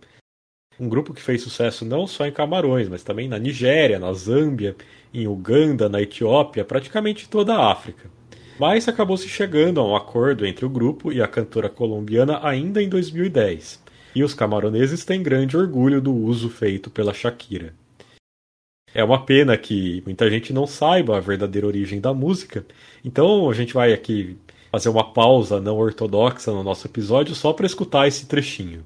um 0.80 0.90
grupo 0.90 1.14
que 1.14 1.22
fez 1.22 1.41
sucesso 1.41 1.86
não 1.86 2.08
só 2.08 2.26
em 2.26 2.32
Camarões, 2.32 2.90
mas 2.90 3.04
também 3.04 3.28
na 3.28 3.38
Nigéria, 3.38 4.00
na 4.00 4.12
Zâmbia, 4.14 4.76
em 5.14 5.28
Uganda, 5.28 5.88
na 5.88 6.02
Etiópia, 6.02 6.66
praticamente 6.66 7.30
toda 7.30 7.56
a 7.56 7.72
África. 7.72 8.10
Mas 8.60 8.88
acabou 8.88 9.18
se 9.18 9.28
chegando 9.28 9.80
a 9.80 9.88
um 9.88 9.95
acordo 9.95 10.45
entre 10.45 10.66
o 10.66 10.70
grupo 10.70 11.12
e 11.12 11.22
a 11.22 11.28
cantora 11.28 11.70
colombiana 11.70 12.40
ainda 12.44 12.82
em 12.82 12.90
2010. 12.90 13.82
E 14.16 14.24
os 14.24 14.34
camaroneses 14.34 15.04
têm 15.04 15.24
grande 15.24 15.58
orgulho 15.58 16.00
do 16.00 16.14
uso 16.14 16.50
feito 16.50 16.90
pela 16.90 17.14
Shakira. 17.14 17.74
É 18.94 19.04
uma 19.04 19.26
pena 19.26 19.58
que 19.58 20.04
muita 20.06 20.30
gente 20.30 20.54
não 20.54 20.68
saiba 20.68 21.18
a 21.18 21.20
verdadeira 21.20 21.66
origem 21.66 22.00
da 22.00 22.14
música, 22.14 22.64
então 23.04 23.50
a 23.50 23.54
gente 23.54 23.74
vai 23.74 23.91
aqui 23.91 24.38
fazer 24.72 24.90
uma 24.90 25.14
pausa 25.14 25.60
não 25.60 25.78
ortodoxa 25.78 26.52
no 26.52 26.64
nosso 26.64 26.86
episódio 26.86 27.34
só 27.34 27.54
para 27.54 27.66
escutar 27.66 28.08
esse 28.08 28.28
trechinho. 28.28 28.84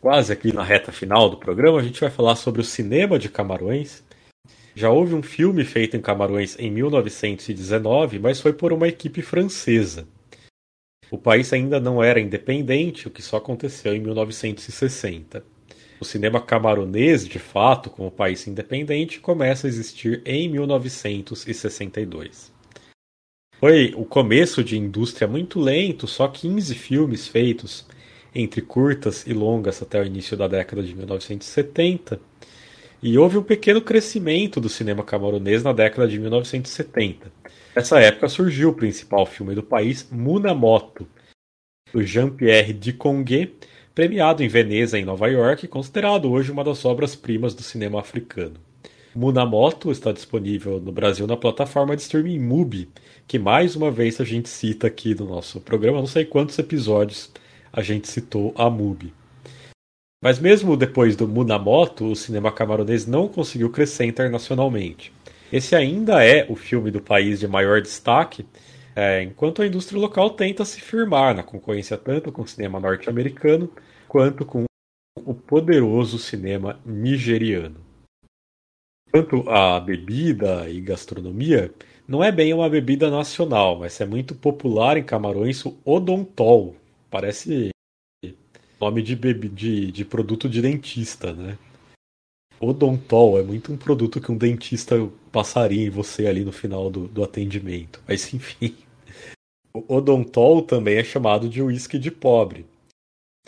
Quase 0.00 0.32
aqui 0.32 0.52
na 0.52 0.62
reta 0.62 0.90
final 0.90 1.30
do 1.30 1.36
programa, 1.36 1.78
a 1.78 1.82
gente 1.82 2.00
vai 2.00 2.10
falar 2.10 2.36
sobre 2.36 2.60
o 2.60 2.64
cinema 2.64 3.18
de 3.18 3.28
Camarões. 3.28 4.02
Já 4.74 4.90
houve 4.90 5.14
um 5.14 5.22
filme 5.22 5.64
feito 5.64 5.96
em 5.96 6.00
Camarões 6.00 6.56
em 6.58 6.70
1919, 6.70 8.18
mas 8.18 8.40
foi 8.40 8.52
por 8.52 8.72
uma 8.72 8.88
equipe 8.88 9.22
francesa. 9.22 10.06
O 11.10 11.18
país 11.18 11.52
ainda 11.52 11.78
não 11.78 12.02
era 12.02 12.20
independente, 12.20 13.06
o 13.06 13.10
que 13.10 13.22
só 13.22 13.36
aconteceu 13.36 13.94
em 13.94 14.00
1960. 14.00 15.53
O 16.04 16.06
cinema 16.06 16.38
camaronês, 16.38 17.26
de 17.26 17.38
fato, 17.38 17.88
como 17.88 18.10
país 18.10 18.46
independente, 18.46 19.20
começa 19.20 19.66
a 19.66 19.68
existir 19.68 20.20
em 20.26 20.50
1962. 20.50 22.52
Foi 23.58 23.94
o 23.96 24.04
começo 24.04 24.62
de 24.62 24.76
indústria 24.76 25.26
muito 25.26 25.58
lento, 25.58 26.06
só 26.06 26.28
15 26.28 26.74
filmes 26.74 27.26
feitos 27.26 27.86
entre 28.34 28.60
curtas 28.60 29.26
e 29.26 29.32
longas 29.32 29.80
até 29.80 29.98
o 29.98 30.04
início 30.04 30.36
da 30.36 30.46
década 30.46 30.82
de 30.82 30.94
1970. 30.94 32.20
E 33.02 33.16
houve 33.16 33.38
um 33.38 33.42
pequeno 33.42 33.80
crescimento 33.80 34.60
do 34.60 34.68
cinema 34.68 35.02
camaronês 35.02 35.62
na 35.62 35.72
década 35.72 36.06
de 36.06 36.18
1970. 36.18 37.32
Nessa 37.74 37.98
época 37.98 38.28
surgiu 38.28 38.68
o 38.68 38.74
principal 38.74 39.24
filme 39.24 39.54
do 39.54 39.62
país, 39.62 40.06
Munamoto, 40.12 41.08
do 41.94 42.02
Jean-Pierre 42.02 42.74
Diconguet, 42.74 43.54
premiado 43.94 44.42
em 44.42 44.48
Veneza, 44.48 44.98
em 44.98 45.04
Nova 45.04 45.28
York, 45.28 45.68
considerado 45.68 46.30
hoje 46.30 46.50
uma 46.50 46.64
das 46.64 46.84
obras-primas 46.84 47.54
do 47.54 47.62
cinema 47.62 48.00
africano. 48.00 48.56
Munamoto 49.14 49.92
está 49.92 50.10
disponível 50.10 50.80
no 50.80 50.90
Brasil 50.90 51.24
na 51.28 51.36
plataforma 51.36 51.94
de 51.94 52.02
streaming 52.02 52.40
Mubi, 52.40 52.88
que 53.28 53.38
mais 53.38 53.76
uma 53.76 53.92
vez 53.92 54.20
a 54.20 54.24
gente 54.24 54.48
cita 54.48 54.88
aqui 54.88 55.14
no 55.14 55.26
nosso 55.26 55.60
programa, 55.60 56.00
não 56.00 56.08
sei 56.08 56.24
quantos 56.24 56.58
episódios 56.58 57.30
a 57.72 57.80
gente 57.80 58.08
citou 58.08 58.52
a 58.56 58.68
Mubi. 58.68 59.14
Mas 60.20 60.40
mesmo 60.40 60.76
depois 60.76 61.14
do 61.14 61.28
Munamoto, 61.28 62.06
o 62.06 62.16
cinema 62.16 62.50
camaronês 62.50 63.06
não 63.06 63.28
conseguiu 63.28 63.70
crescer 63.70 64.06
internacionalmente. 64.06 65.12
Esse 65.52 65.76
ainda 65.76 66.24
é 66.24 66.44
o 66.48 66.56
filme 66.56 66.90
do 66.90 67.00
país 67.00 67.38
de 67.38 67.46
maior 67.46 67.80
destaque, 67.80 68.44
é, 68.96 69.22
enquanto 69.22 69.62
a 69.62 69.66
indústria 69.66 70.00
local 70.00 70.30
tenta 70.30 70.64
se 70.64 70.80
firmar 70.80 71.34
na 71.34 71.44
concorrência 71.44 71.96
tanto 71.96 72.32
com 72.32 72.42
o 72.42 72.48
cinema 72.48 72.80
norte-americano 72.80 73.70
quanto 74.14 74.46
com 74.46 74.62
o 75.24 75.34
poderoso 75.34 76.20
cinema 76.20 76.80
nigeriano. 76.86 77.80
Quanto 79.10 79.50
à 79.50 79.80
bebida 79.80 80.70
e 80.70 80.80
gastronomia, 80.80 81.74
não 82.06 82.22
é 82.22 82.30
bem 82.30 82.54
uma 82.54 82.70
bebida 82.70 83.10
nacional, 83.10 83.76
mas 83.76 84.00
é 84.00 84.06
muito 84.06 84.32
popular 84.32 84.96
em 84.96 85.02
Camarões 85.02 85.66
o 85.66 85.76
Odontol. 85.84 86.76
Parece 87.10 87.70
nome 88.80 89.02
de, 89.02 89.16
de, 89.16 89.90
de 89.90 90.04
produto 90.04 90.48
de 90.48 90.62
dentista, 90.62 91.32
né? 91.32 91.58
Odontol 92.60 93.40
é 93.40 93.42
muito 93.42 93.72
um 93.72 93.76
produto 93.76 94.20
que 94.20 94.30
um 94.30 94.36
dentista 94.36 94.94
passaria 95.32 95.84
em 95.84 95.90
você 95.90 96.28
ali 96.28 96.44
no 96.44 96.52
final 96.52 96.88
do, 96.88 97.08
do 97.08 97.24
atendimento. 97.24 98.00
Mas 98.06 98.30
enfim. 98.32 98.76
O 99.74 99.96
Odontol 99.96 100.62
também 100.62 100.98
é 100.98 101.02
chamado 101.02 101.48
de 101.48 101.60
uísque 101.60 101.98
de 101.98 102.12
pobre. 102.12 102.64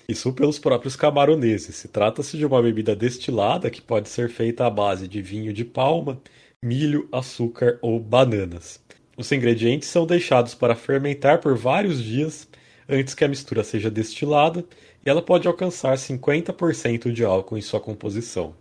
Isso 0.08 0.32
pelos 0.32 0.58
próprios 0.58 0.94
camaroneses. 0.94 1.74
Se 1.74 1.88
trata-se 1.88 2.36
de 2.36 2.46
uma 2.46 2.62
bebida 2.62 2.94
destilada 2.94 3.70
que 3.70 3.82
pode 3.82 4.08
ser 4.08 4.28
feita 4.30 4.64
à 4.64 4.70
base 4.70 5.08
de 5.08 5.20
vinho 5.20 5.52
de 5.52 5.64
palma, 5.64 6.20
milho, 6.62 7.08
açúcar 7.10 7.78
ou 7.82 7.98
bananas. 7.98 8.80
Os 9.16 9.32
ingredientes 9.32 9.88
são 9.88 10.06
deixados 10.06 10.54
para 10.54 10.76
fermentar 10.76 11.40
por 11.40 11.56
vários 11.56 12.02
dias 12.02 12.48
antes 12.88 13.14
que 13.14 13.24
a 13.24 13.28
mistura 13.28 13.64
seja 13.64 13.90
destilada 13.90 14.64
e 15.04 15.10
ela 15.10 15.22
pode 15.22 15.48
alcançar 15.48 15.96
50% 15.96 17.10
de 17.10 17.24
álcool 17.24 17.56
em 17.56 17.62
sua 17.62 17.80
composição. 17.80 18.54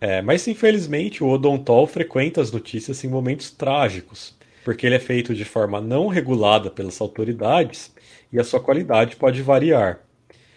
É, 0.00 0.22
mas 0.22 0.46
infelizmente 0.48 1.22
o 1.22 1.28
odontol 1.28 1.86
frequenta 1.86 2.40
as 2.40 2.50
notícias 2.50 3.04
em 3.04 3.08
momentos 3.08 3.50
trágicos, 3.50 4.34
porque 4.64 4.86
ele 4.86 4.94
é 4.94 5.00
feito 5.00 5.34
de 5.34 5.44
forma 5.44 5.80
não 5.80 6.06
regulada 6.06 6.70
pelas 6.70 7.00
autoridades 7.00 7.92
e 8.32 8.38
a 8.38 8.44
sua 8.44 8.60
qualidade 8.60 9.16
pode 9.16 9.42
variar. 9.42 10.00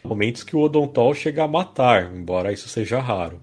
Momentos 0.03 0.43
que 0.43 0.55
o 0.55 0.59
odontol 0.59 1.13
chega 1.13 1.43
a 1.43 1.47
matar, 1.47 2.13
embora 2.13 2.51
isso 2.51 2.67
seja 2.67 2.99
raro. 2.99 3.41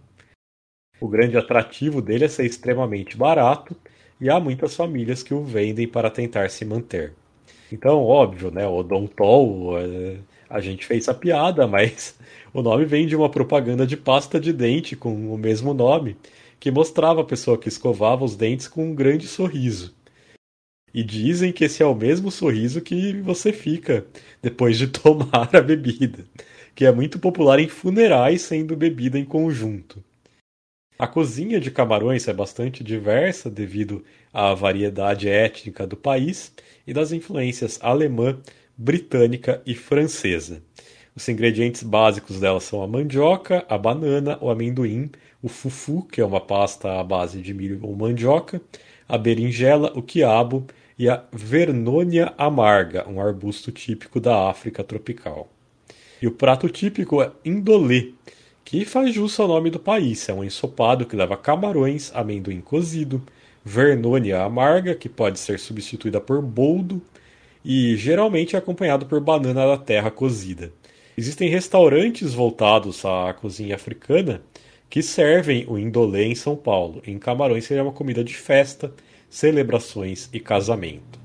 O 1.01 1.09
grande 1.09 1.37
atrativo 1.39 2.03
dele 2.03 2.27
é 2.27 2.29
ser 2.29 2.45
extremamente 2.45 3.17
barato 3.17 3.75
e 4.21 4.29
há 4.29 4.39
muitas 4.39 4.77
famílias 4.77 5.23
que 5.23 5.33
o 5.33 5.43
vendem 5.43 5.89
para 5.89 6.11
tentar 6.11 6.51
se 6.51 6.65
manter. 6.65 7.15
Então, 7.73 8.05
óbvio, 8.05 8.51
né? 8.51 8.67
Odontol, 8.67 9.79
é, 9.79 10.19
a 10.49 10.61
gente 10.61 10.85
fez 10.85 11.09
a 11.09 11.15
piada, 11.15 11.67
mas 11.67 12.19
o 12.53 12.61
nome 12.61 12.85
vem 12.85 13.07
de 13.07 13.17
uma 13.17 13.31
propaganda 13.31 13.87
de 13.87 13.97
pasta 13.97 14.39
de 14.39 14.53
dente 14.53 14.95
com 14.95 15.33
o 15.33 15.39
mesmo 15.39 15.73
nome, 15.73 16.17
que 16.59 16.71
mostrava 16.71 17.23
a 17.23 17.25
pessoa 17.25 17.57
que 17.57 17.69
escovava 17.69 18.25
os 18.25 18.37
dentes 18.37 18.69
com 18.69 18.85
um 18.85 18.95
grande 18.95 19.27
sorriso. 19.27 19.95
E 20.93 21.03
dizem 21.03 21.53
que 21.53 21.65
esse 21.65 21.83
é 21.83 21.87
o 21.87 21.95
mesmo 21.95 22.31
sorriso 22.31 22.81
que 22.81 23.21
você 23.21 23.53
fica 23.53 24.05
depois 24.43 24.77
de 24.77 24.87
tomar 24.89 25.55
a 25.55 25.61
bebida, 25.61 26.25
que 26.75 26.85
é 26.85 26.93
muito 26.93 27.19
popular 27.19 27.59
em 27.61 27.69
funerais 27.69 28.43
sendo 28.43 28.77
bebida 28.77 29.19
em 29.19 29.25
conjunto. 29.25 30.03
A 30.99 31.07
cozinha 31.07 31.59
de 31.59 31.71
Camarões 31.71 32.29
é 32.29 32.33
bastante 32.33 32.85
diversa 32.85 33.49
devido 33.49 34.05
à 34.33 34.53
variedade 34.53 35.31
étnica 35.31 35.87
do 35.87 35.97
país 35.97 36.53
e 36.87 36.93
das 36.93 37.11
influências 37.11 37.79
alemã, 37.81 38.39
britânica 38.77 39.63
e 39.65 39.75
francesa. 39.75 40.63
Os 41.17 41.27
ingredientes 41.29 41.83
básicos 41.83 42.39
dela 42.39 42.61
são 42.61 42.83
a 42.83 42.87
mandioca, 42.87 43.65
a 43.69 43.79
banana, 43.79 44.39
o 44.43 44.51
amendoim, 44.51 45.11
o 45.43 45.49
fufu, 45.49 46.03
que 46.03 46.21
é 46.21 46.25
uma 46.25 46.41
pasta 46.41 47.01
à 47.01 47.03
base 47.03 47.41
de 47.41 47.55
milho 47.55 47.81
ou 47.83 47.97
mandioca, 47.97 48.61
a 49.09 49.17
berinjela, 49.17 49.93
o 49.97 50.03
quiabo 50.03 50.67
e 51.01 51.09
a 51.09 51.25
vernônia 51.33 52.35
amarga, 52.37 53.09
um 53.09 53.23
arbusto 53.23 53.73
típico 53.73 54.21
da 54.21 54.51
África 54.51 54.85
tropical. 54.85 55.49
E 56.21 56.27
o 56.27 56.31
prato 56.31 56.69
típico 56.69 57.23
é 57.23 57.33
indolê, 57.43 58.13
que 58.63 58.85
faz 58.85 59.15
jus 59.15 59.41
ao 59.41 59.49
nome 59.49 59.71
do 59.71 59.79
país. 59.81 60.29
É 60.29 60.35
um 60.35 60.45
ensopado 60.45 61.07
que 61.07 61.17
leva 61.17 61.39
camarões, 61.39 62.13
amendoim 62.15 62.61
cozido, 62.61 63.23
vernônia 63.65 64.43
amarga, 64.43 64.95
que 64.95 65.09
pode 65.09 65.39
ser 65.39 65.59
substituída 65.59 66.21
por 66.21 66.43
boldo, 66.43 67.01
e 67.65 67.97
geralmente 67.97 68.55
é 68.55 68.59
acompanhado 68.59 69.07
por 69.07 69.23
banana 69.23 69.67
da 69.67 69.79
terra 69.79 70.11
cozida. 70.11 70.71
Existem 71.17 71.49
restaurantes 71.49 72.35
voltados 72.35 73.07
à 73.07 73.33
cozinha 73.33 73.75
africana 73.75 74.43
que 74.91 75.03
servem 75.03 75.65
o 75.67 75.79
indolê 75.79 76.27
em 76.27 76.35
São 76.35 76.55
Paulo. 76.55 77.01
Em 77.07 77.19
Camarões 77.19 77.65
seria 77.65 77.83
uma 77.85 77.91
comida 77.91 78.23
de 78.23 78.35
festa, 78.35 78.93
celebrações 79.31 80.29
e 80.33 80.41
casamento. 80.41 81.21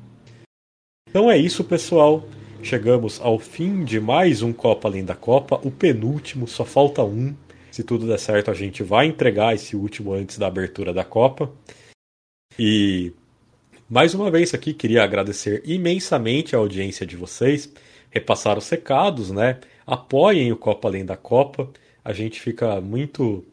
Então 1.09 1.29
é 1.29 1.37
isso, 1.37 1.63
pessoal. 1.63 2.23
Chegamos 2.61 3.19
ao 3.19 3.37
fim 3.39 3.83
de 3.83 3.99
mais 3.99 4.41
um 4.41 4.53
Copa 4.53 4.87
Além 4.87 5.03
da 5.03 5.15
Copa, 5.15 5.59
o 5.63 5.71
penúltimo, 5.71 6.47
só 6.47 6.63
falta 6.63 7.03
um. 7.03 7.35
Se 7.71 7.83
tudo 7.83 8.07
der 8.07 8.19
certo, 8.19 8.49
a 8.49 8.53
gente 8.53 8.83
vai 8.83 9.07
entregar 9.07 9.53
esse 9.53 9.75
último 9.75 10.13
antes 10.13 10.37
da 10.37 10.47
abertura 10.47 10.93
da 10.93 11.03
Copa. 11.03 11.51
E 12.57 13.11
mais 13.89 14.13
uma 14.13 14.31
vez 14.31 14.53
aqui 14.53 14.73
queria 14.73 15.03
agradecer 15.03 15.61
imensamente 15.65 16.55
a 16.55 16.59
audiência 16.59 17.05
de 17.05 17.15
vocês, 17.15 17.71
repassar 18.09 18.57
os 18.57 18.69
recados, 18.69 19.29
né? 19.31 19.59
Apoiem 19.85 20.51
o 20.51 20.57
Copa 20.57 20.87
Além 20.87 21.05
da 21.05 21.17
Copa. 21.17 21.69
A 22.03 22.13
gente 22.13 22.39
fica 22.39 22.79
muito 22.79 23.43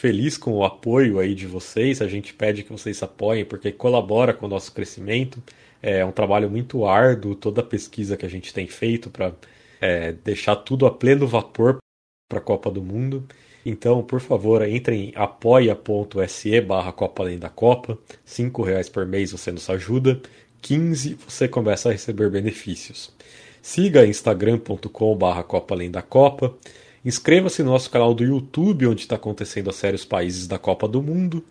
feliz 0.00 0.38
com 0.38 0.52
o 0.52 0.64
apoio 0.64 1.18
aí 1.18 1.34
de 1.34 1.46
vocês. 1.46 2.00
A 2.00 2.08
gente 2.08 2.32
pede 2.32 2.62
que 2.62 2.72
vocês 2.72 3.02
apoiem 3.02 3.44
porque 3.44 3.70
colabora 3.70 4.32
com 4.32 4.46
o 4.46 4.48
nosso 4.48 4.72
crescimento. 4.72 5.42
É 5.82 6.02
um 6.02 6.10
trabalho 6.10 6.48
muito 6.50 6.86
árduo, 6.86 7.34
toda 7.34 7.60
a 7.60 7.64
pesquisa 7.64 8.16
que 8.16 8.24
a 8.24 8.28
gente 8.28 8.52
tem 8.54 8.66
feito 8.66 9.10
para 9.10 9.34
é, 9.78 10.12
deixar 10.12 10.56
tudo 10.56 10.86
a 10.86 10.90
pleno 10.90 11.26
vapor 11.26 11.78
para 12.30 12.38
a 12.38 12.42
Copa 12.42 12.70
do 12.70 12.82
Mundo. 12.82 13.26
Então, 13.64 14.02
por 14.02 14.20
favor, 14.20 14.62
entre 14.62 14.96
em 14.96 15.12
apoia.se 15.14 16.60
barra 16.62 16.92
Copa 16.92 17.22
Além 17.22 17.38
da 17.38 17.50
Copa. 17.50 17.98
R$ 18.24 18.64
reais 18.64 18.88
por 18.88 19.04
mês 19.04 19.32
você 19.32 19.52
nos 19.52 19.68
ajuda. 19.68 20.18
15 20.62 21.18
você 21.28 21.46
começa 21.46 21.90
a 21.90 21.92
receber 21.92 22.30
benefícios. 22.30 23.12
Siga 23.60 24.06
instagram.com 24.06 25.14
barra 25.14 25.42
Copa 25.42 25.74
Além 25.74 25.90
da 25.90 26.00
Copa. 26.00 26.56
Inscreva-se 27.04 27.62
no 27.62 27.70
nosso 27.70 27.90
canal 27.90 28.14
do 28.14 28.24
YouTube, 28.24 28.86
onde 28.86 29.02
está 29.02 29.16
acontecendo 29.16 29.70
a 29.70 29.72
série 29.72 29.96
Os 29.96 30.04
Países 30.04 30.46
da 30.46 30.58
Copa 30.58 30.86
do 30.86 31.02
Mundo. 31.02 31.44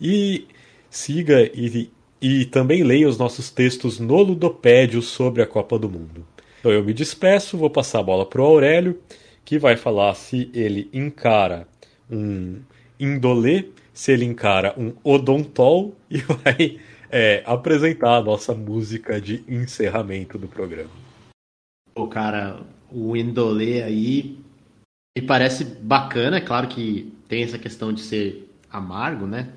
E 0.00 0.46
siga 0.90 1.42
e 1.54 1.90
e 2.24 2.46
também 2.46 2.82
leia 2.82 3.06
os 3.06 3.18
nossos 3.18 3.50
textos 3.50 4.00
no 4.00 4.22
Ludopédio 4.22 5.02
sobre 5.02 5.42
a 5.42 5.46
Copa 5.46 5.78
do 5.78 5.90
Mundo. 5.90 6.26
Então 6.58 6.72
eu 6.72 6.82
me 6.82 6.94
despeço, 6.94 7.58
vou 7.58 7.68
passar 7.68 7.98
a 7.98 8.02
bola 8.02 8.24
para 8.24 8.40
o 8.40 8.44
Aurélio, 8.46 8.98
que 9.44 9.58
vai 9.58 9.76
falar 9.76 10.14
se 10.14 10.50
ele 10.54 10.88
encara 10.90 11.68
um 12.10 12.62
indolê, 12.98 13.66
se 13.92 14.10
ele 14.10 14.24
encara 14.24 14.74
um 14.78 14.94
odontol 15.04 15.94
e 16.10 16.16
vai 16.24 16.78
é, 17.10 17.42
apresentar 17.44 18.16
a 18.16 18.22
nossa 18.22 18.54
música 18.54 19.20
de 19.20 19.44
encerramento 19.46 20.38
do 20.38 20.48
programa. 20.48 20.88
O 21.94 22.06
cara, 22.06 22.58
o 22.90 23.14
indolê 23.14 23.82
aí 23.82 24.38
me 25.16 25.26
parece 25.26 25.64
bacana, 25.64 26.38
é 26.38 26.40
claro 26.40 26.68
que 26.68 27.12
tem 27.28 27.42
essa 27.42 27.58
questão 27.58 27.92
de 27.92 28.00
ser 28.00 28.50
amargo, 28.70 29.26
né? 29.26 29.52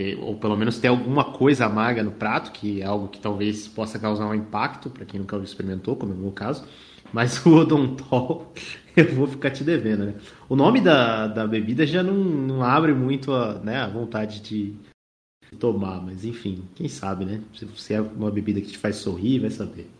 ter, 0.00 0.18
ou 0.18 0.34
pelo 0.36 0.56
menos 0.56 0.78
ter 0.78 0.88
alguma 0.88 1.24
coisa 1.24 1.66
amarga 1.66 2.02
no 2.02 2.10
prato, 2.10 2.52
que 2.52 2.80
é 2.80 2.84
algo 2.86 3.08
que 3.08 3.20
talvez 3.20 3.68
possa 3.68 3.98
causar 3.98 4.26
um 4.26 4.34
impacto 4.34 4.88
para 4.88 5.04
quem 5.04 5.20
nunca 5.20 5.36
experimentou, 5.38 5.94
como 5.94 6.12
é 6.12 6.16
o 6.16 6.18
meu 6.18 6.32
caso. 6.32 6.64
Mas 7.12 7.44
o 7.44 7.54
odontol, 7.54 8.52
eu 8.96 9.14
vou 9.14 9.26
ficar 9.26 9.50
te 9.50 9.62
devendo, 9.62 10.06
né? 10.06 10.14
O 10.48 10.56
nome 10.56 10.80
da, 10.80 11.26
da 11.26 11.46
bebida 11.46 11.86
já 11.86 12.02
não, 12.02 12.14
não 12.14 12.62
abre 12.62 12.94
muito 12.94 13.34
a, 13.34 13.58
né, 13.58 13.76
a 13.76 13.88
vontade 13.88 14.40
de, 14.40 14.74
tomar, 15.58 16.00
mas 16.00 16.24
enfim, 16.24 16.62
quem 16.76 16.88
sabe, 16.88 17.24
né? 17.24 17.42
Se 17.76 17.92
é 17.92 18.00
uma 18.00 18.30
bebida 18.30 18.60
que 18.60 18.68
te 18.68 18.78
faz 18.78 18.96
sorrir, 18.96 19.40
vai 19.40 19.50
saber. 19.50 19.90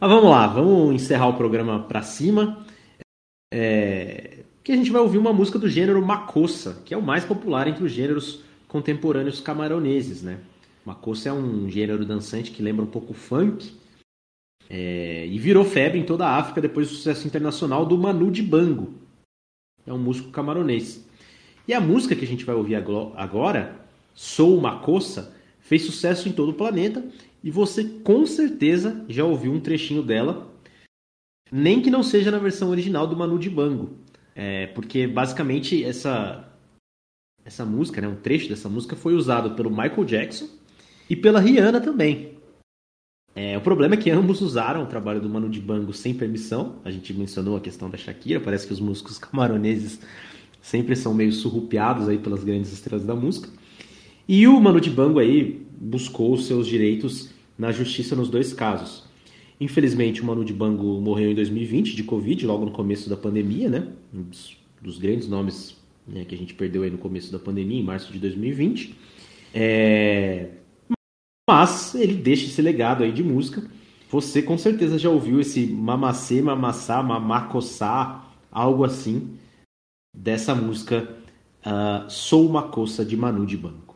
Mas 0.00 0.08
vamos 0.08 0.30
lá, 0.30 0.46
vamos 0.46 0.94
encerrar 0.94 1.26
o 1.26 1.36
programa 1.36 1.80
para 1.82 2.00
cima. 2.00 2.64
É, 3.52 4.44
que 4.62 4.72
a 4.72 4.76
gente 4.76 4.90
vai 4.90 5.00
ouvir 5.00 5.18
uma 5.18 5.32
música 5.32 5.58
do 5.58 5.68
gênero 5.68 6.04
macossa, 6.04 6.82
que 6.84 6.92
é 6.92 6.96
o 6.96 7.02
mais 7.02 7.24
popular 7.24 7.66
entre 7.66 7.84
os 7.84 7.92
gêneros 7.92 8.42
contemporâneos 8.66 9.40
camaroneses, 9.40 10.22
né? 10.22 10.38
Macossa 10.84 11.30
é 11.30 11.32
um 11.32 11.68
gênero 11.70 12.04
dançante 12.04 12.50
que 12.50 12.62
lembra 12.62 12.84
um 12.84 12.88
pouco 12.88 13.14
funk 13.14 13.72
é, 14.68 15.26
e 15.26 15.38
virou 15.38 15.64
febre 15.64 15.98
em 15.98 16.04
toda 16.04 16.26
a 16.26 16.36
África 16.36 16.60
depois 16.60 16.88
do 16.88 16.94
sucesso 16.94 17.26
internacional 17.26 17.86
do 17.86 17.96
Manu 17.96 18.30
Dibango. 18.30 18.94
É 19.86 19.92
um 19.92 19.98
músico 19.98 20.30
camaronês. 20.30 21.04
E 21.66 21.72
a 21.72 21.80
música 21.80 22.14
que 22.14 22.24
a 22.24 22.28
gente 22.28 22.44
vai 22.44 22.54
ouvir 22.54 22.74
agora, 22.74 23.80
Sou 24.14 24.60
Macossa, 24.60 25.34
fez 25.60 25.82
sucesso 25.82 26.28
em 26.28 26.32
todo 26.32 26.50
o 26.50 26.54
planeta 26.54 27.04
e 27.42 27.50
você 27.50 27.84
com 27.84 28.26
certeza 28.26 29.04
já 29.08 29.24
ouviu 29.24 29.52
um 29.52 29.60
trechinho 29.60 30.02
dela, 30.02 30.46
nem 31.50 31.80
que 31.80 31.90
não 31.90 32.02
seja 32.02 32.30
na 32.30 32.38
versão 32.38 32.70
original 32.70 33.06
do 33.06 33.16
Manu 33.16 33.38
Dibango. 33.38 33.96
É, 34.34 34.68
porque 34.68 35.06
basicamente 35.06 35.84
essa 35.84 36.44
essa 37.44 37.64
música, 37.64 38.00
né, 38.00 38.06
um 38.06 38.14
trecho 38.14 38.48
dessa 38.48 38.68
música 38.68 38.94
foi 38.94 39.14
usado 39.14 39.52
pelo 39.52 39.70
Michael 39.70 40.04
Jackson 40.04 40.46
e 41.08 41.16
pela 41.16 41.40
Rihanna 41.40 41.80
também. 41.80 42.36
É, 43.34 43.56
o 43.56 43.60
problema 43.60 43.94
é 43.94 43.96
que 43.96 44.10
ambos 44.10 44.42
usaram 44.42 44.82
o 44.82 44.86
trabalho 44.86 45.20
do 45.20 45.28
Manu 45.30 45.48
Dibango 45.48 45.92
sem 45.92 46.12
permissão. 46.12 46.76
A 46.84 46.90
gente 46.90 47.14
mencionou 47.14 47.56
a 47.56 47.60
questão 47.60 47.88
da 47.88 47.96
Shakira, 47.96 48.38
parece 48.38 48.66
que 48.66 48.72
os 48.72 48.80
músicos 48.80 49.16
camaroneses 49.18 49.98
sempre 50.60 50.94
são 50.94 51.14
meio 51.14 51.32
surrupiados 51.32 52.08
aí 52.08 52.18
pelas 52.18 52.44
grandes 52.44 52.72
estrelas 52.72 53.06
da 53.06 53.14
música. 53.14 53.48
E 54.28 54.46
o 54.46 54.60
Manu 54.60 54.80
Dibango 54.80 55.18
aí 55.18 55.66
buscou 55.80 56.34
os 56.34 56.46
seus 56.46 56.66
direitos 56.66 57.30
na 57.56 57.72
justiça 57.72 58.14
nos 58.14 58.28
dois 58.28 58.52
casos. 58.52 59.07
Infelizmente, 59.60 60.22
o 60.22 60.24
Manu 60.24 60.44
Dibango 60.44 61.00
morreu 61.00 61.30
em 61.30 61.34
2020 61.34 61.96
de 61.96 62.04
Covid, 62.04 62.46
logo 62.46 62.64
no 62.64 62.70
começo 62.70 63.10
da 63.10 63.16
pandemia, 63.16 63.68
né? 63.68 63.88
Um 64.14 64.22
dos, 64.22 64.56
dos 64.80 64.98
grandes 64.98 65.28
nomes 65.28 65.76
né, 66.06 66.24
que 66.24 66.34
a 66.34 66.38
gente 66.38 66.54
perdeu 66.54 66.82
aí 66.82 66.90
no 66.90 66.98
começo 66.98 67.30
da 67.30 67.38
pandemia, 67.38 67.80
em 67.80 67.84
março 67.84 68.12
de 68.12 68.18
2020. 68.18 68.94
É... 69.52 70.50
Mas 71.48 71.94
ele 71.94 72.14
deixa 72.14 72.46
esse 72.46 72.62
legado 72.62 73.02
aí 73.02 73.12
de 73.12 73.22
música. 73.22 73.62
Você 74.10 74.40
com 74.40 74.56
certeza 74.56 74.98
já 74.98 75.10
ouviu 75.10 75.40
esse 75.40 75.66
mamacê, 75.66 76.40
mamassá, 76.40 77.02
mamacossá, 77.02 78.24
algo 78.50 78.84
assim, 78.84 79.36
dessa 80.14 80.54
música 80.54 81.16
uh, 81.60 82.10
Sou 82.10 82.48
uma 82.48 82.62
Coça 82.62 83.04
de 83.04 83.16
Manu 83.16 83.44
de 83.44 83.56
Banco. 83.56 83.87